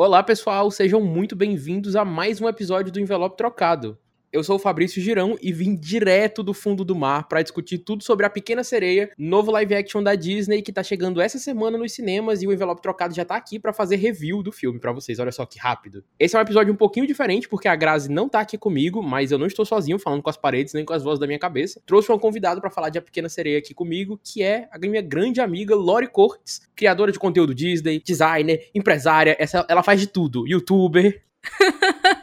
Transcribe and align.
Olá, 0.00 0.22
pessoal, 0.22 0.70
sejam 0.70 1.00
muito 1.00 1.34
bem-vindos 1.34 1.96
a 1.96 2.04
mais 2.04 2.40
um 2.40 2.48
episódio 2.48 2.92
do 2.92 3.00
Envelope 3.00 3.36
Trocado. 3.36 3.98
Eu 4.30 4.44
sou 4.44 4.56
o 4.56 4.58
Fabrício 4.58 5.00
Girão 5.00 5.38
e 5.40 5.50
vim 5.50 5.74
direto 5.74 6.42
do 6.42 6.52
fundo 6.52 6.84
do 6.84 6.94
mar 6.94 7.26
para 7.28 7.40
discutir 7.40 7.78
tudo 7.78 8.04
sobre 8.04 8.26
A 8.26 8.30
Pequena 8.30 8.62
Sereia, 8.62 9.10
novo 9.16 9.50
live 9.50 9.74
action 9.74 10.02
da 10.02 10.14
Disney 10.14 10.60
que 10.60 10.70
tá 10.70 10.82
chegando 10.82 11.18
essa 11.18 11.38
semana 11.38 11.78
nos 11.78 11.92
cinemas 11.92 12.42
e 12.42 12.46
o 12.46 12.52
Envelope 12.52 12.82
Trocado 12.82 13.14
já 13.14 13.24
tá 13.24 13.36
aqui 13.36 13.58
para 13.58 13.72
fazer 13.72 13.96
review 13.96 14.42
do 14.42 14.52
filme 14.52 14.78
para 14.78 14.92
vocês. 14.92 15.18
Olha 15.18 15.32
só 15.32 15.46
que 15.46 15.58
rápido. 15.58 16.04
Esse 16.18 16.36
é 16.36 16.38
um 16.38 16.42
episódio 16.42 16.74
um 16.74 16.76
pouquinho 16.76 17.06
diferente 17.06 17.48
porque 17.48 17.68
a 17.68 17.74
Grazi 17.74 18.10
não 18.10 18.28
tá 18.28 18.40
aqui 18.40 18.58
comigo, 18.58 19.02
mas 19.02 19.32
eu 19.32 19.38
não 19.38 19.46
estou 19.46 19.64
sozinho 19.64 19.98
falando 19.98 20.22
com 20.22 20.28
as 20.28 20.36
paredes 20.36 20.74
nem 20.74 20.84
com 20.84 20.92
as 20.92 21.02
vozes 21.02 21.18
da 21.18 21.26
minha 21.26 21.38
cabeça. 21.38 21.80
Trouxe 21.86 22.12
um 22.12 22.18
convidado 22.18 22.60
para 22.60 22.68
falar 22.68 22.90
de 22.90 22.98
A 22.98 23.02
Pequena 23.02 23.30
Sereia 23.30 23.56
aqui 23.56 23.72
comigo, 23.72 24.20
que 24.22 24.42
é 24.42 24.68
a 24.70 24.78
minha 24.78 25.00
grande 25.00 25.40
amiga 25.40 25.74
Lori 25.74 26.06
Cortes, 26.06 26.68
criadora 26.76 27.10
de 27.10 27.18
conteúdo 27.18 27.54
Disney, 27.54 28.02
designer, 28.04 28.68
empresária, 28.74 29.34
essa, 29.38 29.64
ela 29.70 29.82
faz 29.82 29.98
de 29.98 30.06
tudo, 30.06 30.46
youtuber. 30.46 31.22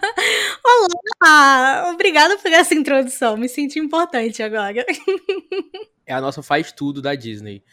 Olá! 0.66 1.92
Obrigada 1.94 2.38
por 2.38 2.52
essa 2.52 2.74
introdução. 2.74 3.38
Me 3.38 3.48
senti 3.48 3.80
importante 3.80 4.42
agora. 4.42 4.86
É 6.08 6.14
a 6.14 6.22
nossa 6.22 6.44
faz 6.44 6.72
tudo 6.72 7.02
da 7.02 7.16
Disney. 7.16 7.64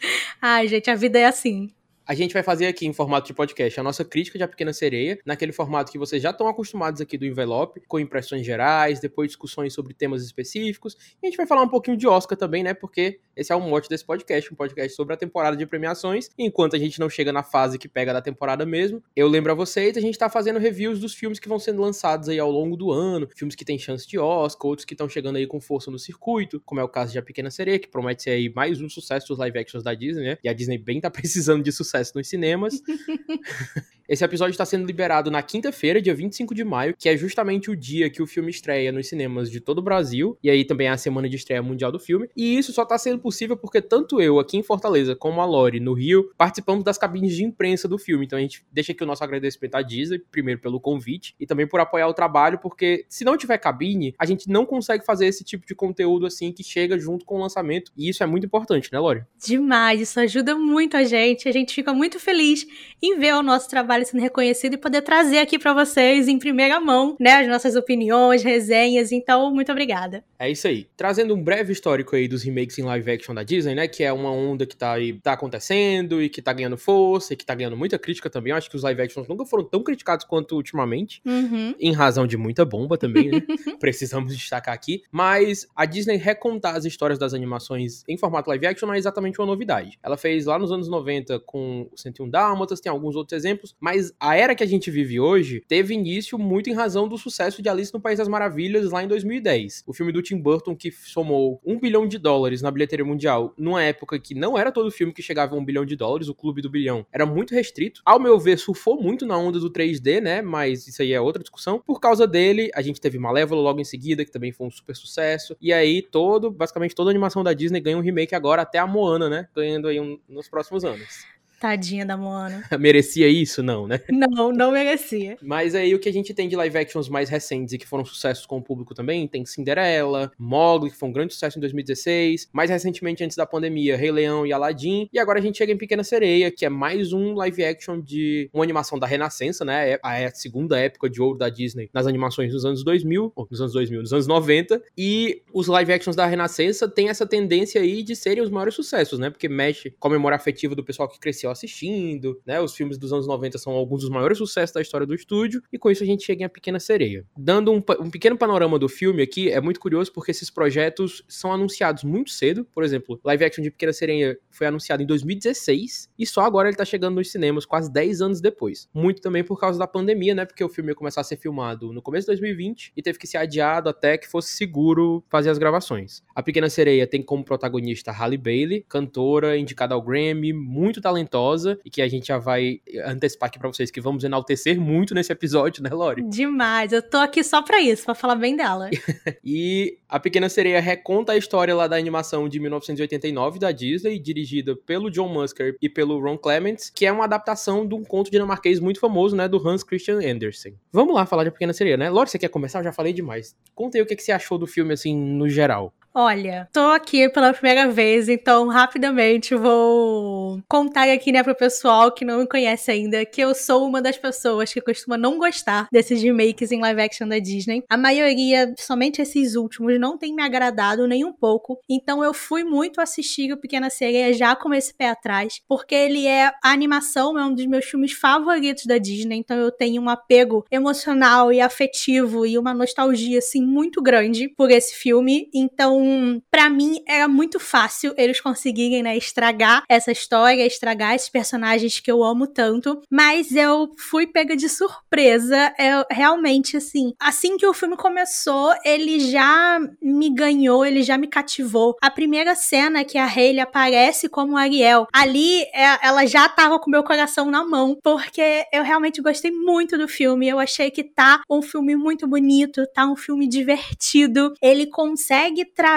Ai, 0.40 0.66
gente, 0.66 0.90
a 0.90 0.94
vida 0.94 1.18
é 1.18 1.26
assim. 1.26 1.70
A 2.04 2.14
gente 2.14 2.34
vai 2.34 2.42
fazer 2.42 2.66
aqui 2.66 2.84
em 2.84 2.92
formato 2.92 3.28
de 3.28 3.32
podcast 3.32 3.78
a 3.78 3.82
nossa 3.82 4.04
crítica 4.04 4.36
de 4.36 4.42
A 4.42 4.48
Pequena 4.48 4.72
Sereia, 4.72 5.20
naquele 5.24 5.52
formato 5.52 5.92
que 5.92 5.98
vocês 5.98 6.20
já 6.20 6.30
estão 6.30 6.48
acostumados 6.48 7.00
aqui 7.00 7.16
do 7.16 7.24
envelope, 7.24 7.80
com 7.86 8.00
impressões 8.00 8.44
gerais, 8.44 8.98
depois 8.98 9.28
discussões 9.28 9.72
sobre 9.72 9.94
temas 9.94 10.24
específicos. 10.24 10.96
E 11.22 11.26
a 11.26 11.30
gente 11.30 11.36
vai 11.36 11.46
falar 11.46 11.62
um 11.62 11.68
pouquinho 11.68 11.96
de 11.96 12.08
Oscar 12.08 12.36
também, 12.36 12.64
né? 12.64 12.74
Porque 12.74 13.20
esse 13.36 13.52
é 13.52 13.54
o 13.54 13.60
mote 13.60 13.88
desse 13.88 14.04
podcast, 14.04 14.52
um 14.52 14.56
podcast 14.56 14.96
sobre 14.96 15.14
a 15.14 15.16
temporada 15.16 15.56
de 15.56 15.64
premiações. 15.64 16.28
Enquanto 16.36 16.74
a 16.74 16.78
gente 16.78 16.98
não 16.98 17.08
chega 17.08 17.32
na 17.32 17.44
fase 17.44 17.78
que 17.78 17.88
pega 17.88 18.12
da 18.12 18.20
temporada 18.20 18.66
mesmo, 18.66 19.00
eu 19.14 19.28
lembro 19.28 19.52
a 19.52 19.54
vocês, 19.54 19.96
a 19.96 20.00
gente 20.00 20.18
tá 20.18 20.28
fazendo 20.28 20.58
reviews 20.58 20.98
dos 20.98 21.14
filmes 21.14 21.38
que 21.38 21.48
vão 21.48 21.60
sendo 21.60 21.80
lançados 21.80 22.28
aí 22.28 22.38
ao 22.38 22.50
longo 22.50 22.76
do 22.76 22.90
ano, 22.90 23.28
filmes 23.36 23.54
que 23.54 23.64
têm 23.64 23.78
chance 23.78 24.08
de 24.08 24.18
Oscar, 24.18 24.68
outros 24.68 24.84
que 24.84 24.94
estão 24.94 25.08
chegando 25.08 25.36
aí 25.36 25.46
com 25.46 25.60
força 25.60 25.88
no 25.88 26.00
circuito, 26.00 26.60
como 26.66 26.80
é 26.80 26.84
o 26.84 26.88
caso 26.88 27.12
de 27.12 27.18
A 27.20 27.22
Pequena 27.22 27.50
Sereia, 27.50 27.78
que 27.78 27.88
promete 27.88 28.24
ser 28.24 28.30
aí 28.30 28.52
mais 28.52 28.80
um 28.80 28.88
sucesso 28.88 29.28
dos 29.28 29.38
live 29.38 29.56
actions 29.56 29.84
da 29.84 29.94
Disney, 29.94 30.24
né? 30.24 30.38
E 30.42 30.48
a 30.48 30.52
Disney 30.52 30.78
bem 30.78 31.00
tá 31.00 31.08
precisando 31.12 31.62
de 31.62 31.70
sucesso 31.70 31.91
sucesso 31.92 32.12
nos 32.14 32.28
cinemas. 32.28 32.82
Esse 34.08 34.24
episódio 34.24 34.50
está 34.50 34.66
sendo 34.66 34.84
liberado 34.84 35.30
na 35.30 35.42
quinta-feira, 35.42 36.02
dia 36.02 36.14
25 36.14 36.54
de 36.54 36.64
maio, 36.64 36.94
que 36.98 37.08
é 37.08 37.16
justamente 37.16 37.70
o 37.70 37.76
dia 37.76 38.10
que 38.10 38.20
o 38.20 38.26
filme 38.26 38.50
estreia 38.50 38.90
nos 38.90 39.08
cinemas 39.08 39.50
de 39.50 39.60
todo 39.60 39.78
o 39.78 39.82
Brasil, 39.82 40.36
e 40.42 40.50
aí 40.50 40.64
também 40.64 40.88
é 40.88 40.90
a 40.90 40.98
semana 40.98 41.28
de 41.28 41.36
estreia 41.36 41.62
mundial 41.62 41.92
do 41.92 41.98
filme. 41.98 42.28
E 42.36 42.58
isso 42.58 42.72
só 42.72 42.82
está 42.82 42.98
sendo 42.98 43.20
possível 43.20 43.56
porque 43.56 43.80
tanto 43.80 44.20
eu 44.20 44.38
aqui 44.38 44.58
em 44.58 44.62
Fortaleza 44.62 45.14
como 45.14 45.40
a 45.40 45.46
Lori 45.46 45.80
no 45.80 45.94
Rio 45.94 46.30
participamos 46.36 46.84
das 46.84 46.98
cabines 46.98 47.34
de 47.34 47.44
imprensa 47.44 47.88
do 47.88 47.96
filme. 47.96 48.26
Então 48.26 48.38
a 48.38 48.42
gente 48.42 48.64
deixa 48.70 48.92
aqui 48.92 49.02
o 49.02 49.06
nosso 49.06 49.22
agradecimento 49.22 49.76
à 49.76 49.82
Disney, 49.82 50.18
primeiro 50.18 50.60
pelo 50.60 50.80
convite 50.80 51.34
e 51.38 51.46
também 51.46 51.66
por 51.66 51.80
apoiar 51.80 52.08
o 52.08 52.12
trabalho, 52.12 52.58
porque 52.58 53.06
se 53.08 53.24
não 53.24 53.36
tiver 53.36 53.56
cabine, 53.58 54.14
a 54.18 54.26
gente 54.26 54.48
não 54.48 54.66
consegue 54.66 55.06
fazer 55.06 55.26
esse 55.26 55.44
tipo 55.44 55.66
de 55.66 55.74
conteúdo 55.74 56.26
assim 56.26 56.52
que 56.52 56.64
chega 56.64 56.98
junto 56.98 57.24
com 57.24 57.36
o 57.36 57.40
lançamento. 57.40 57.92
E 57.96 58.08
isso 58.08 58.22
é 58.22 58.26
muito 58.26 58.44
importante, 58.44 58.92
né, 58.92 58.98
Lori? 58.98 59.22
Demais, 59.42 60.00
isso 60.00 60.20
ajuda 60.20 60.54
muito 60.54 60.96
a 60.96 61.04
gente. 61.04 61.48
A 61.48 61.52
gente 61.52 61.72
fica 61.82 61.92
muito 61.92 62.20
feliz 62.20 62.66
em 63.02 63.18
ver 63.18 63.34
o 63.34 63.42
nosso 63.42 63.68
trabalho 63.68 64.06
sendo 64.06 64.20
reconhecido 64.20 64.74
e 64.74 64.76
poder 64.76 65.02
trazer 65.02 65.38
aqui 65.38 65.58
para 65.58 65.74
vocês 65.74 66.28
em 66.28 66.38
primeira 66.38 66.80
mão, 66.80 67.16
né, 67.18 67.40
as 67.40 67.48
nossas 67.48 67.74
opiniões, 67.74 68.44
resenhas. 68.44 69.10
Então, 69.10 69.52
muito 69.52 69.72
obrigada. 69.72 70.24
É 70.38 70.48
isso 70.48 70.68
aí. 70.68 70.86
Trazendo 70.96 71.34
um 71.34 71.42
breve 71.42 71.72
histórico 71.72 72.14
aí 72.14 72.28
dos 72.28 72.42
remakes 72.42 72.78
em 72.78 72.82
live 72.82 73.10
action 73.10 73.34
da 73.34 73.42
Disney, 73.42 73.74
né, 73.74 73.88
que 73.88 74.04
é 74.04 74.12
uma 74.12 74.30
onda 74.30 74.64
que 74.64 74.76
tá 74.76 74.92
aí 74.92 75.14
tá 75.14 75.32
acontecendo 75.32 76.22
e 76.22 76.28
que 76.28 76.40
tá 76.40 76.52
ganhando 76.52 76.76
força 76.76 77.32
e 77.32 77.36
que 77.36 77.44
tá 77.44 77.54
ganhando 77.54 77.76
muita 77.76 77.98
crítica 77.98 78.30
também. 78.30 78.52
Eu 78.52 78.56
acho 78.56 78.70
que 78.70 78.76
os 78.76 78.82
live 78.82 79.02
actions 79.02 79.26
nunca 79.26 79.44
foram 79.44 79.64
tão 79.64 79.82
criticados 79.82 80.24
quanto 80.24 80.54
ultimamente, 80.54 81.20
uhum. 81.26 81.74
em 81.80 81.92
razão 81.92 82.26
de 82.26 82.36
muita 82.36 82.64
bomba 82.64 82.96
também, 82.96 83.30
né? 83.30 83.42
Precisamos 83.80 84.36
destacar 84.36 84.74
aqui, 84.74 85.02
mas 85.10 85.66
a 85.74 85.84
Disney 85.84 86.16
recontar 86.16 86.76
as 86.76 86.84
histórias 86.84 87.18
das 87.18 87.34
animações 87.34 88.04
em 88.08 88.16
formato 88.16 88.48
live 88.50 88.66
action 88.66 88.86
não 88.86 88.94
é 88.94 88.98
exatamente 88.98 89.40
uma 89.40 89.46
novidade. 89.46 89.98
Ela 90.02 90.16
fez 90.16 90.46
lá 90.46 90.58
nos 90.58 90.70
anos 90.70 90.88
90 90.88 91.40
com 91.40 91.71
o 91.80 91.96
101 91.96 92.28
Dálmatas, 92.28 92.80
tem 92.80 92.90
alguns 92.90 93.16
outros 93.16 93.36
exemplos, 93.36 93.74
mas 93.80 94.12
a 94.20 94.36
era 94.36 94.54
que 94.54 94.62
a 94.62 94.66
gente 94.66 94.90
vive 94.90 95.18
hoje 95.18 95.62
teve 95.66 95.94
início 95.94 96.38
muito 96.38 96.68
em 96.68 96.74
razão 96.74 97.08
do 97.08 97.16
sucesso 97.16 97.62
de 97.62 97.68
Alice 97.68 97.92
no 97.92 98.00
País 98.00 98.18
das 98.18 98.28
Maravilhas 98.28 98.90
lá 98.90 99.02
em 99.02 99.08
2010. 99.08 99.84
O 99.86 99.92
filme 99.92 100.12
do 100.12 100.22
Tim 100.22 100.38
Burton 100.38 100.76
que 100.76 100.90
somou 100.90 101.60
um 101.64 101.78
bilhão 101.78 102.06
de 102.06 102.18
dólares 102.18 102.62
na 102.62 102.70
bilheteria 102.70 103.04
mundial, 103.04 103.54
numa 103.56 103.82
época 103.82 104.18
que 104.18 104.34
não 104.34 104.58
era 104.58 104.70
todo 104.70 104.90
filme 104.90 105.12
que 105.12 105.22
chegava 105.22 105.54
a 105.54 105.58
um 105.58 105.64
bilhão 105.64 105.84
de 105.84 105.96
dólares, 105.96 106.28
o 106.28 106.34
Clube 106.34 106.60
do 106.60 106.70
Bilhão 106.70 107.06
era 107.12 107.24
muito 107.24 107.54
restrito. 107.54 108.02
Ao 108.04 108.20
meu 108.20 108.38
ver, 108.38 108.58
surfou 108.58 109.00
muito 109.00 109.24
na 109.24 109.36
onda 109.36 109.58
do 109.58 109.70
3D, 109.70 110.20
né? 110.20 110.42
Mas 110.42 110.86
isso 110.86 111.02
aí 111.02 111.12
é 111.12 111.20
outra 111.20 111.42
discussão. 111.42 111.80
Por 111.80 112.00
causa 112.00 112.26
dele, 112.26 112.70
a 112.74 112.82
gente 112.82 113.00
teve 113.00 113.18
Malévola 113.18 113.62
logo 113.62 113.80
em 113.80 113.84
seguida, 113.84 114.24
que 114.24 114.30
também 114.30 114.52
foi 114.52 114.66
um 114.66 114.70
super 114.70 114.96
sucesso. 114.96 115.56
E 115.60 115.72
aí, 115.72 116.02
todo, 116.02 116.50
basicamente 116.50 116.94
toda 116.94 117.10
a 117.10 117.12
animação 117.12 117.42
da 117.42 117.52
Disney 117.52 117.80
ganha 117.80 117.96
um 117.96 118.02
remake 118.02 118.34
agora, 118.34 118.62
até 118.62 118.78
a 118.78 118.86
Moana, 118.86 119.28
né? 119.28 119.48
Ganhando 119.54 119.88
aí 119.88 120.00
um, 120.00 120.18
nos 120.28 120.48
próximos 120.48 120.84
anos. 120.84 121.26
Tadinha 121.62 122.04
da 122.04 122.16
Moana. 122.16 122.64
merecia 122.76 123.28
isso? 123.28 123.62
Não, 123.62 123.86
né? 123.86 124.00
Não, 124.10 124.50
não 124.50 124.72
merecia. 124.72 125.36
Mas 125.40 125.76
aí 125.76 125.94
o 125.94 125.98
que 125.98 126.08
a 126.08 126.12
gente 126.12 126.34
tem 126.34 126.48
de 126.48 126.56
live 126.56 126.76
actions 126.76 127.08
mais 127.08 127.28
recentes 127.28 127.72
e 127.72 127.78
que 127.78 127.86
foram 127.86 128.04
sucessos 128.04 128.44
com 128.46 128.58
o 128.58 128.62
público 128.62 128.94
também, 128.94 129.28
tem 129.28 129.44
Cinderela, 129.44 130.32
Mogli, 130.36 130.90
que 130.90 130.96
foi 130.96 131.08
um 131.08 131.12
grande 131.12 131.34
sucesso 131.34 131.58
em 131.58 131.60
2016, 131.60 132.48
mais 132.52 132.68
recentemente 132.68 133.22
antes 133.22 133.36
da 133.36 133.46
pandemia, 133.46 133.96
Rei 133.96 134.10
Leão 134.10 134.44
e 134.44 134.52
Aladdin, 134.52 135.08
e 135.12 135.18
agora 135.20 135.38
a 135.38 135.42
gente 135.42 135.58
chega 135.58 135.72
em 135.72 135.76
Pequena 135.76 136.02
Sereia, 136.02 136.50
que 136.50 136.64
é 136.64 136.68
mais 136.68 137.12
um 137.12 137.34
live 137.34 137.64
action 137.64 138.00
de 138.00 138.50
uma 138.52 138.64
animação 138.64 138.98
da 138.98 139.06
Renascença, 139.06 139.64
né? 139.64 139.98
A 140.02 140.30
segunda 140.30 140.78
época 140.78 141.08
de 141.08 141.22
ouro 141.22 141.38
da 141.38 141.48
Disney 141.48 141.88
nas 141.94 142.08
animações 142.08 142.52
dos 142.52 142.64
anos 142.64 142.82
2000, 142.82 143.32
ou 143.36 143.48
nos 143.48 143.60
anos 143.60 143.72
2000, 143.72 144.00
nos 144.00 144.12
anos 144.12 144.26
90, 144.26 144.82
e 144.98 145.42
os 145.52 145.68
live 145.68 145.92
actions 145.92 146.16
da 146.16 146.26
Renascença 146.26 146.88
têm 146.88 147.08
essa 147.08 147.26
tendência 147.26 147.80
aí 147.80 148.02
de 148.02 148.16
serem 148.16 148.42
os 148.42 148.50
maiores 148.50 148.74
sucessos, 148.74 149.18
né? 149.18 149.30
Porque 149.30 149.48
mexe 149.48 149.90
com 149.90 150.08
a 150.08 150.10
memória 150.10 150.36
afetiva 150.36 150.74
do 150.74 150.82
pessoal 150.82 151.08
que 151.08 151.20
cresceu 151.20 151.51
assistindo, 151.52 152.40
né? 152.46 152.60
Os 152.60 152.74
filmes 152.74 152.98
dos 152.98 153.12
anos 153.12 153.26
90 153.26 153.58
são 153.58 153.72
alguns 153.72 154.02
dos 154.02 154.10
maiores 154.10 154.38
sucessos 154.38 154.74
da 154.74 154.80
história 154.80 155.06
do 155.06 155.14
estúdio, 155.14 155.62
e 155.72 155.78
com 155.78 155.90
isso 155.90 156.02
a 156.02 156.06
gente 156.06 156.24
chega 156.24 156.42
em 156.42 156.44
A 156.44 156.48
Pequena 156.48 156.80
Sereia. 156.80 157.24
Dando 157.36 157.72
um, 157.72 157.82
um 158.00 158.10
pequeno 158.10 158.36
panorama 158.36 158.78
do 158.78 158.88
filme 158.88 159.22
aqui, 159.22 159.50
é 159.50 159.60
muito 159.60 159.80
curioso 159.80 160.12
porque 160.12 160.30
esses 160.30 160.50
projetos 160.50 161.24
são 161.28 161.52
anunciados 161.52 162.04
muito 162.04 162.30
cedo. 162.30 162.64
Por 162.74 162.84
exemplo, 162.84 163.20
live 163.24 163.44
action 163.44 163.62
de 163.62 163.70
Pequena 163.70 163.92
Sereia 163.92 164.38
foi 164.50 164.66
anunciado 164.66 165.02
em 165.02 165.06
2016 165.06 166.10
e 166.18 166.26
só 166.26 166.42
agora 166.42 166.68
ele 166.68 166.76
tá 166.76 166.84
chegando 166.84 167.16
nos 167.16 167.30
cinemas 167.30 167.64
quase 167.64 167.92
10 167.92 168.22
anos 168.22 168.40
depois. 168.40 168.88
Muito 168.94 169.20
também 169.20 169.44
por 169.44 169.58
causa 169.58 169.78
da 169.78 169.86
pandemia, 169.86 170.34
né? 170.34 170.44
Porque 170.44 170.62
o 170.64 170.68
filme 170.68 170.90
ia 170.90 170.94
começar 170.94 171.20
a 171.20 171.24
ser 171.24 171.36
filmado 171.36 171.92
no 171.92 172.02
começo 172.02 172.26
de 172.26 172.32
2020 172.32 172.92
e 172.96 173.02
teve 173.02 173.18
que 173.18 173.26
ser 173.26 173.38
adiado 173.38 173.88
até 173.88 174.16
que 174.16 174.28
fosse 174.28 174.52
seguro 174.52 175.22
fazer 175.28 175.50
as 175.50 175.58
gravações. 175.58 176.22
A 176.34 176.42
Pequena 176.42 176.68
Sereia 176.68 177.06
tem 177.06 177.22
como 177.22 177.44
protagonista 177.44 178.12
Halle 178.12 178.36
Bailey, 178.36 178.84
cantora 178.88 179.56
indicada 179.58 179.94
ao 179.94 180.02
Grammy, 180.02 180.52
muito 180.52 181.00
talentosa 181.00 181.41
maravilhosa 181.42 181.78
e 181.84 181.90
que 181.90 182.00
a 182.00 182.08
gente 182.08 182.28
já 182.28 182.38
vai 182.38 182.80
antecipar 183.04 183.48
aqui 183.48 183.58
pra 183.58 183.68
vocês 183.68 183.90
que 183.90 184.00
vamos 184.00 184.24
enaltecer 184.24 184.80
muito 184.80 185.14
nesse 185.14 185.32
episódio, 185.32 185.82
né, 185.82 185.90
Lori? 185.90 186.22
Demais, 186.22 186.92
eu 186.92 187.02
tô 187.02 187.18
aqui 187.18 187.42
só 187.42 187.62
pra 187.62 187.80
isso, 187.80 188.04
pra 188.04 188.14
falar 188.14 188.36
bem 188.36 188.56
dela. 188.56 188.88
e 189.44 189.98
A 190.08 190.20
Pequena 190.20 190.48
Sereia 190.48 190.80
reconta 190.80 191.32
a 191.32 191.36
história 191.36 191.74
lá 191.74 191.86
da 191.86 191.96
animação 191.96 192.48
de 192.48 192.58
1989 192.60 193.58
da 193.58 193.72
Disney, 193.72 194.18
dirigida 194.18 194.76
pelo 194.76 195.10
John 195.10 195.28
Musker 195.28 195.76
e 195.80 195.88
pelo 195.88 196.20
Ron 196.20 196.38
Clements, 196.38 196.90
que 196.90 197.06
é 197.06 197.12
uma 197.12 197.24
adaptação 197.24 197.86
de 197.86 197.94
um 197.94 198.04
conto 198.04 198.30
dinamarquês 198.30 198.78
muito 198.80 199.00
famoso, 199.00 199.34
né, 199.34 199.48
do 199.48 199.66
Hans 199.66 199.82
Christian 199.82 200.18
Andersen. 200.18 200.74
Vamos 200.92 201.14
lá 201.14 201.26
falar 201.26 201.44
de 201.44 201.48
A 201.48 201.52
Pequena 201.52 201.72
Sereia, 201.72 201.96
né? 201.96 202.08
Lori, 202.10 202.30
você 202.30 202.38
quer 202.38 202.48
começar? 202.48 202.80
Eu 202.80 202.84
já 202.84 202.92
falei 202.92 203.12
demais. 203.12 203.56
Conta 203.74 203.98
aí 203.98 204.02
o 204.02 204.06
que, 204.06 204.16
que 204.16 204.22
você 204.22 204.32
achou 204.32 204.58
do 204.58 204.66
filme, 204.66 204.92
assim, 204.92 205.16
no 205.16 205.48
geral. 205.48 205.92
Olha, 206.14 206.68
tô 206.74 206.80
aqui 206.90 207.26
pela 207.30 207.54
primeira 207.54 207.90
vez, 207.90 208.28
então 208.28 208.68
rapidamente 208.68 209.54
vou 209.54 210.60
contar 210.68 211.10
aqui, 211.10 211.32
né, 211.32 211.42
pro 211.42 211.54
pessoal 211.54 212.12
que 212.12 212.22
não 212.22 212.40
me 212.40 212.46
conhece 212.46 212.90
ainda, 212.90 213.24
que 213.24 213.40
eu 213.40 213.54
sou 213.54 213.86
uma 213.86 214.02
das 214.02 214.18
pessoas 214.18 214.70
que 214.70 214.80
costuma 214.82 215.16
não 215.16 215.38
gostar 215.38 215.88
desses 215.90 216.22
remakes 216.22 216.70
em 216.70 216.82
live 216.82 217.00
action 217.00 217.26
da 217.26 217.38
Disney. 217.38 217.82
A 217.88 217.96
maioria, 217.96 218.74
somente 218.78 219.22
esses 219.22 219.54
últimos, 219.56 219.98
não 219.98 220.18
tem 220.18 220.34
me 220.34 220.42
agradado 220.42 221.08
nem 221.08 221.24
um 221.24 221.32
pouco. 221.32 221.78
Então 221.88 222.22
eu 222.22 222.34
fui 222.34 222.62
muito 222.62 223.00
assistir 223.00 223.50
o 223.50 223.56
Pequena 223.56 223.88
Sereia 223.88 224.34
já 224.34 224.54
com 224.54 224.74
esse 224.74 224.92
pé 224.92 225.08
atrás, 225.08 225.62
porque 225.66 225.94
ele 225.94 226.26
é 226.26 226.48
a 226.62 226.72
animação, 226.72 227.38
é 227.38 227.44
um 227.46 227.54
dos 227.54 227.64
meus 227.64 227.86
filmes 227.86 228.12
favoritos 228.12 228.84
da 228.84 228.98
Disney, 228.98 229.38
então 229.38 229.56
eu 229.56 229.72
tenho 229.72 230.02
um 230.02 230.10
apego 230.10 230.66
emocional 230.70 231.50
e 231.50 231.58
afetivo 231.58 232.44
e 232.44 232.58
uma 232.58 232.74
nostalgia 232.74 233.38
assim 233.38 233.64
muito 233.64 234.02
grande 234.02 234.50
por 234.50 234.70
esse 234.70 234.94
filme. 234.94 235.48
Então 235.54 236.01
Para 236.50 236.68
mim, 236.68 237.02
era 237.06 237.28
muito 237.28 237.58
fácil 237.58 238.14
eles 238.16 238.40
conseguirem, 238.40 239.02
né, 239.02 239.16
estragar 239.16 239.84
essa 239.88 240.12
história, 240.12 240.66
estragar 240.66 241.14
esses 241.14 241.28
personagens 241.28 242.00
que 242.00 242.10
eu 242.10 242.22
amo 242.22 242.46
tanto. 242.46 243.00
Mas 243.10 243.52
eu 243.52 243.90
fui 243.98 244.26
pega 244.26 244.56
de 244.56 244.68
surpresa. 244.68 245.72
Eu 245.78 246.04
realmente, 246.10 246.76
assim, 246.76 247.14
assim 247.18 247.56
que 247.56 247.66
o 247.66 247.74
filme 247.74 247.96
começou, 247.96 248.74
ele 248.84 249.20
já 249.20 249.80
me 250.00 250.30
ganhou, 250.30 250.84
ele 250.84 251.02
já 251.02 251.16
me 251.16 251.26
cativou. 251.26 251.96
A 252.02 252.10
primeira 252.10 252.54
cena 252.54 253.04
que 253.04 253.18
a 253.18 253.26
Hayley 253.26 253.60
aparece 253.60 254.28
como 254.28 254.56
Ariel, 254.56 255.06
ali 255.12 255.62
é, 255.72 255.98
ela 256.02 256.26
já 256.26 256.48
tava 256.48 256.78
com 256.78 256.90
meu 256.90 257.02
coração 257.02 257.50
na 257.50 257.64
mão, 257.64 257.96
porque 258.02 258.66
eu 258.72 258.82
realmente 258.82 259.22
gostei 259.22 259.50
muito 259.50 259.96
do 259.96 260.08
filme. 260.08 260.48
Eu 260.48 260.58
achei 260.58 260.90
que 260.90 261.04
tá 261.04 261.42
um 261.48 261.62
filme 261.62 261.94
muito 261.96 262.26
bonito, 262.26 262.86
tá 262.94 263.06
um 263.06 263.16
filme 263.16 263.46
divertido. 263.46 264.52
Ele 264.60 264.86
consegue 264.86 265.64
trazer 265.64 265.91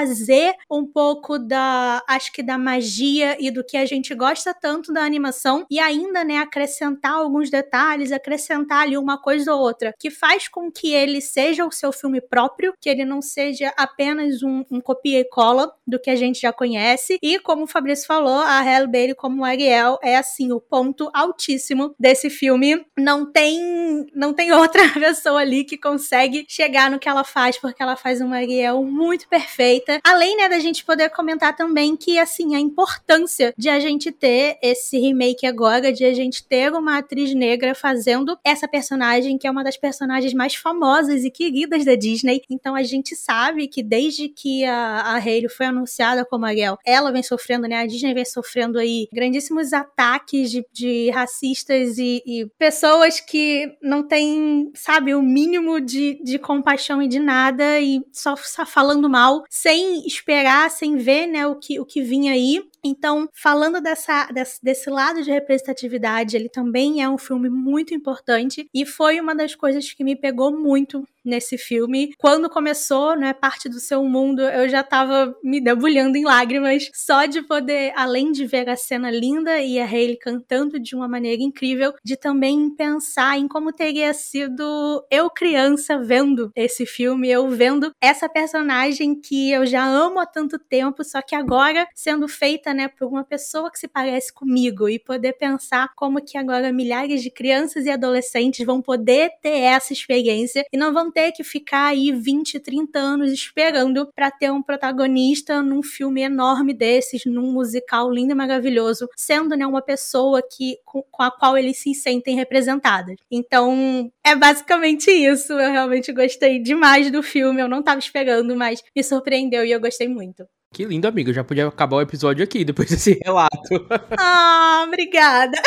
um 0.70 0.86
pouco 0.86 1.38
da, 1.38 2.04
acho 2.08 2.32
que 2.32 2.44
da 2.44 2.58
magia 2.58 3.38
e 3.40 3.52
do 3.52 3.64
que 3.64 3.78
a 3.78 3.86
gente 3.86 4.14
gosta 4.14 4.54
tanto 4.54 4.92
da 4.92 5.02
animação 5.02 5.66
e 5.70 5.80
ainda, 5.80 6.24
né, 6.24 6.38
acrescentar 6.38 7.14
alguns 7.14 7.50
detalhes, 7.50 8.12
acrescentar 8.12 8.84
ali 8.84 8.98
uma 8.98 9.18
coisa 9.18 9.54
ou 9.54 9.62
outra, 9.62 9.94
que 10.00 10.10
faz 10.10 10.48
com 10.48 10.72
que 10.72 10.94
ele 10.94 11.22
seja 11.22 11.66
o 11.66 11.72
seu 11.72 11.92
filme 11.92 12.22
próprio, 12.22 12.74
que 12.80 12.90
ele 12.90 13.06
não 13.06 13.22
seja 13.22 13.74
apenas 13.78 14.42
um, 14.44 14.64
um 14.72 14.82
copia 14.82 15.20
e 15.20 15.26
cola 15.26 15.74
do 15.86 16.00
que 16.00 16.10
a 16.10 16.16
gente 16.16 16.42
já 16.42 16.52
conhece. 16.52 17.18
E 17.22 17.40
como 17.40 17.64
o 17.64 17.68
Fabrício 17.68 18.08
falou, 18.08 18.40
a 18.40 18.62
Halle 18.62 18.88
Bailey 18.88 19.16
como 19.16 19.44
Ariel 19.44 19.98
é 20.04 20.18
assim 20.18 20.52
o 20.52 20.60
ponto 20.60 21.10
altíssimo 21.14 21.96
desse 22.00 22.30
filme. 22.30 22.86
Não 22.98 23.32
tem 23.32 24.06
não 24.14 24.34
tem 24.34 24.52
outra 24.54 24.88
pessoa 24.90 25.42
ali 25.42 25.64
que 25.64 25.78
consegue 25.78 26.46
chegar 26.48 26.90
no 26.90 27.00
que 27.00 27.10
ela 27.10 27.24
faz, 27.24 27.58
porque 27.58 27.82
ela 27.82 27.96
faz 27.96 28.22
uma 28.22 28.38
Ariel 28.38 28.84
muito 28.84 29.28
perfeita. 29.28 29.85
Além, 30.04 30.38
né, 30.38 30.50
da 30.50 30.60
gente 30.60 30.84
poder 30.84 31.10
comentar 31.10 31.56
também 31.56 31.96
que 31.96 32.18
assim 32.18 32.56
a 32.56 32.60
importância 32.60 33.54
de 33.58 33.70
a 33.70 33.80
gente 33.80 34.12
ter 34.12 34.58
esse 34.62 34.98
remake 34.98 35.46
agora, 35.46 35.92
de 35.92 36.06
a 36.06 36.14
gente 36.14 36.46
ter 36.46 36.72
uma 36.72 36.98
atriz 36.98 37.34
negra 37.34 37.76
fazendo 37.76 38.38
essa 38.44 38.68
personagem 38.68 39.38
que 39.38 39.48
é 39.48 39.52
uma 39.52 39.64
das 39.64 39.78
personagens 39.78 40.34
mais 40.34 40.56
famosas 40.56 41.24
e 41.24 41.32
queridas 41.32 41.86
da 41.86 41.96
Disney. 41.96 42.42
Então 42.50 42.76
a 42.76 42.84
gente 42.84 43.16
sabe 43.16 43.68
que 43.68 43.84
desde 43.84 44.30
que 44.30 44.64
a, 44.66 45.02
a 45.02 45.16
Hayley 45.18 45.50
foi 45.50 45.68
anunciada 45.68 46.26
como 46.26 46.46
Ariel, 46.46 46.78
ela 46.86 47.12
vem 47.12 47.24
sofrendo, 47.24 47.68
né? 47.68 47.78
A 47.78 47.86
Disney 47.86 48.14
vem 48.14 48.26
sofrendo 48.26 48.80
aí 48.80 49.08
grandíssimos 49.12 49.74
ataques 49.74 50.52
de, 50.52 50.66
de 50.72 51.10
racistas 51.10 51.98
e, 51.98 52.24
e, 52.26 52.46
pessoas 52.58 53.20
que 53.20 53.76
não 53.82 54.08
têm, 54.08 54.72
sabe, 54.76 55.14
o 55.14 55.22
mínimo 55.22 55.80
de, 55.80 56.20
de 56.24 56.40
compaixão 56.40 57.02
e 57.02 57.08
de 57.08 57.20
nada 57.20 57.80
e 57.80 58.02
só, 58.12 58.36
só 58.36 58.66
falando 58.66 59.10
mal, 59.10 59.44
sem 59.50 59.75
esperar, 60.06 60.70
sem 60.72 60.98
ver, 60.98 61.28
né, 61.28 61.46
o 61.48 61.56
que, 61.56 61.80
o 61.80 61.86
que 61.86 62.02
vinha 62.02 62.34
aí. 62.34 62.64
Então, 62.88 63.28
falando 63.34 63.82
dessa, 63.82 64.28
desse, 64.28 64.64
desse, 64.64 64.92
lado 64.92 65.24
de 65.24 65.32
representatividade, 65.32 66.38
ele 66.38 66.48
também 66.48 67.02
é 67.02 67.10
um 67.10 67.18
filme 67.18 67.50
muito 67.50 67.96
importante 67.96 68.70
e 68.72 68.86
foi 68.86 69.20
uma 69.20 69.34
das 69.34 69.56
coisas 69.56 69.92
que 69.92 70.04
me 70.04 70.16
pegou 70.16 70.56
muito 70.56 71.04
nesse 71.26 71.58
filme. 71.58 72.14
Quando 72.20 72.48
começou, 72.48 73.16
né, 73.16 73.34
parte 73.34 73.68
do 73.68 73.80
seu 73.80 74.04
mundo, 74.04 74.42
eu 74.44 74.70
já 74.70 74.84
tava 74.84 75.36
me 75.44 75.60
debulhando 75.60 76.16
em 76.16 76.24
lágrimas 76.24 76.90
só 76.94 77.26
de 77.26 77.42
poder, 77.42 77.92
além 77.96 78.32
de 78.32 78.46
ver 78.46 78.70
a 78.70 78.76
cena 78.76 79.10
linda 79.10 79.60
e 79.60 79.80
a 79.80 79.86
Hayley 79.86 80.18
cantando 80.18 80.80
de 80.80 80.96
uma 80.96 81.08
maneira 81.08 81.42
incrível, 81.42 81.94
de 82.04 82.16
também 82.16 82.70
pensar 82.70 83.40
em 83.40 83.48
como 83.48 83.74
teria 83.74 84.14
sido 84.14 85.04
eu 85.10 85.30
criança 85.30 85.98
vendo 85.98 86.52
esse 86.56 86.86
filme, 86.86 87.30
eu 87.30 87.50
vendo 87.50 87.92
essa 88.00 88.30
personagem 88.30 89.20
que 89.20 89.52
eu 89.52 89.66
já 89.66 89.84
amo 89.84 90.20
há 90.20 90.26
tanto 90.28 90.60
tempo, 90.60 91.04
só 91.04 91.22
que 91.22 91.34
agora 91.34 91.88
sendo 91.96 92.28
feita, 92.28 92.74
né, 92.76 92.88
por 92.88 93.08
uma 93.08 93.24
pessoa 93.24 93.72
que 93.72 93.80
se 93.80 93.88
parece 93.88 94.34
comigo 94.34 94.88
e 94.88 95.00
poder 95.00 95.34
pensar 95.34 95.90
como 95.96 96.24
que 96.24 96.38
agora 96.38 96.72
milhares 96.72 97.24
de 97.24 97.32
crianças 97.32 97.86
e 97.86 97.90
adolescentes 97.90 98.66
vão 98.66 98.82
poder 98.82 99.32
ter 99.42 99.60
essa 99.62 99.94
experiência 99.94 100.66
e 100.72 100.78
não 100.78 100.94
vão 100.94 101.12
ter 101.12 101.32
que 101.32 101.44
ficar 101.44 101.88
aí 101.88 102.12
20, 102.12 102.60
30 102.60 103.00
anos 103.00 103.32
esperando 103.32 104.10
para 104.14 104.30
ter 104.30 104.52
um 104.52 104.62
protagonista 104.62 105.62
num 105.62 105.82
filme 105.82 106.22
enorme 106.22 106.74
desses, 106.74 107.26
num 107.26 107.52
musical 107.52 108.12
lindo 108.12 108.34
e 108.34 108.36
maravilhoso, 108.36 109.08
sendo 109.16 109.56
né, 109.56 109.66
uma 109.66 109.82
pessoa 109.82 110.42
que, 110.42 110.78
com, 110.86 111.02
com 111.04 111.24
a 111.24 111.32
qual 111.32 111.58
eles 111.58 111.78
se 111.78 111.94
sentem 111.94 112.36
representadas. 112.36 113.16
Então, 113.32 114.12
é 114.24 114.36
basicamente 114.36 115.10
isso. 115.12 115.54
Eu 115.54 115.72
realmente 115.72 116.12
gostei 116.12 116.60
demais 116.60 117.12
do 117.12 117.24
filme. 117.24 117.62
Eu 117.62 117.68
não 117.68 117.84
tava 117.84 118.00
esperando, 118.00 118.56
mas 118.56 118.84
me 118.96 119.04
surpreendeu 119.04 119.64
e 119.66 119.72
eu 119.72 119.80
gostei 119.80 120.08
muito. 120.08 120.46
Que 120.76 120.84
lindo, 120.84 121.08
amigo. 121.08 121.32
Já 121.32 121.42
podia 121.42 121.68
acabar 121.68 121.96
o 121.96 122.02
episódio 122.02 122.44
aqui 122.44 122.66
depois 122.66 122.90
desse 122.92 123.18
relato. 123.24 123.88
Ah, 124.20 124.84
obrigada. 124.86 125.58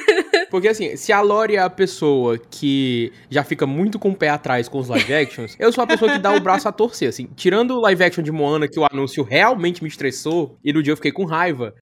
Porque 0.50 0.68
assim, 0.68 0.96
se 0.96 1.12
a 1.12 1.20
Lori 1.20 1.56
é 1.56 1.58
a 1.58 1.68
pessoa 1.68 2.38
que 2.38 3.12
já 3.28 3.44
fica 3.44 3.66
muito 3.66 3.98
com 3.98 4.08
o 4.08 4.16
pé 4.16 4.30
atrás 4.30 4.66
com 4.66 4.78
os 4.78 4.88
live 4.88 5.12
actions, 5.12 5.54
eu 5.58 5.70
sou 5.70 5.84
a 5.84 5.86
pessoa 5.86 6.12
que 6.12 6.18
dá 6.18 6.32
o 6.32 6.40
braço 6.40 6.66
a 6.66 6.72
torcer, 6.72 7.10
assim. 7.10 7.28
Tirando 7.36 7.72
o 7.72 7.80
live 7.80 8.04
action 8.04 8.24
de 8.24 8.32
Moana, 8.32 8.66
que 8.66 8.80
o 8.80 8.86
anúncio 8.90 9.22
realmente 9.22 9.82
me 9.82 9.88
estressou, 9.88 10.56
e 10.64 10.72
no 10.72 10.82
dia 10.82 10.92
eu 10.92 10.96
fiquei 10.96 11.12
com 11.12 11.26
raiva, 11.26 11.74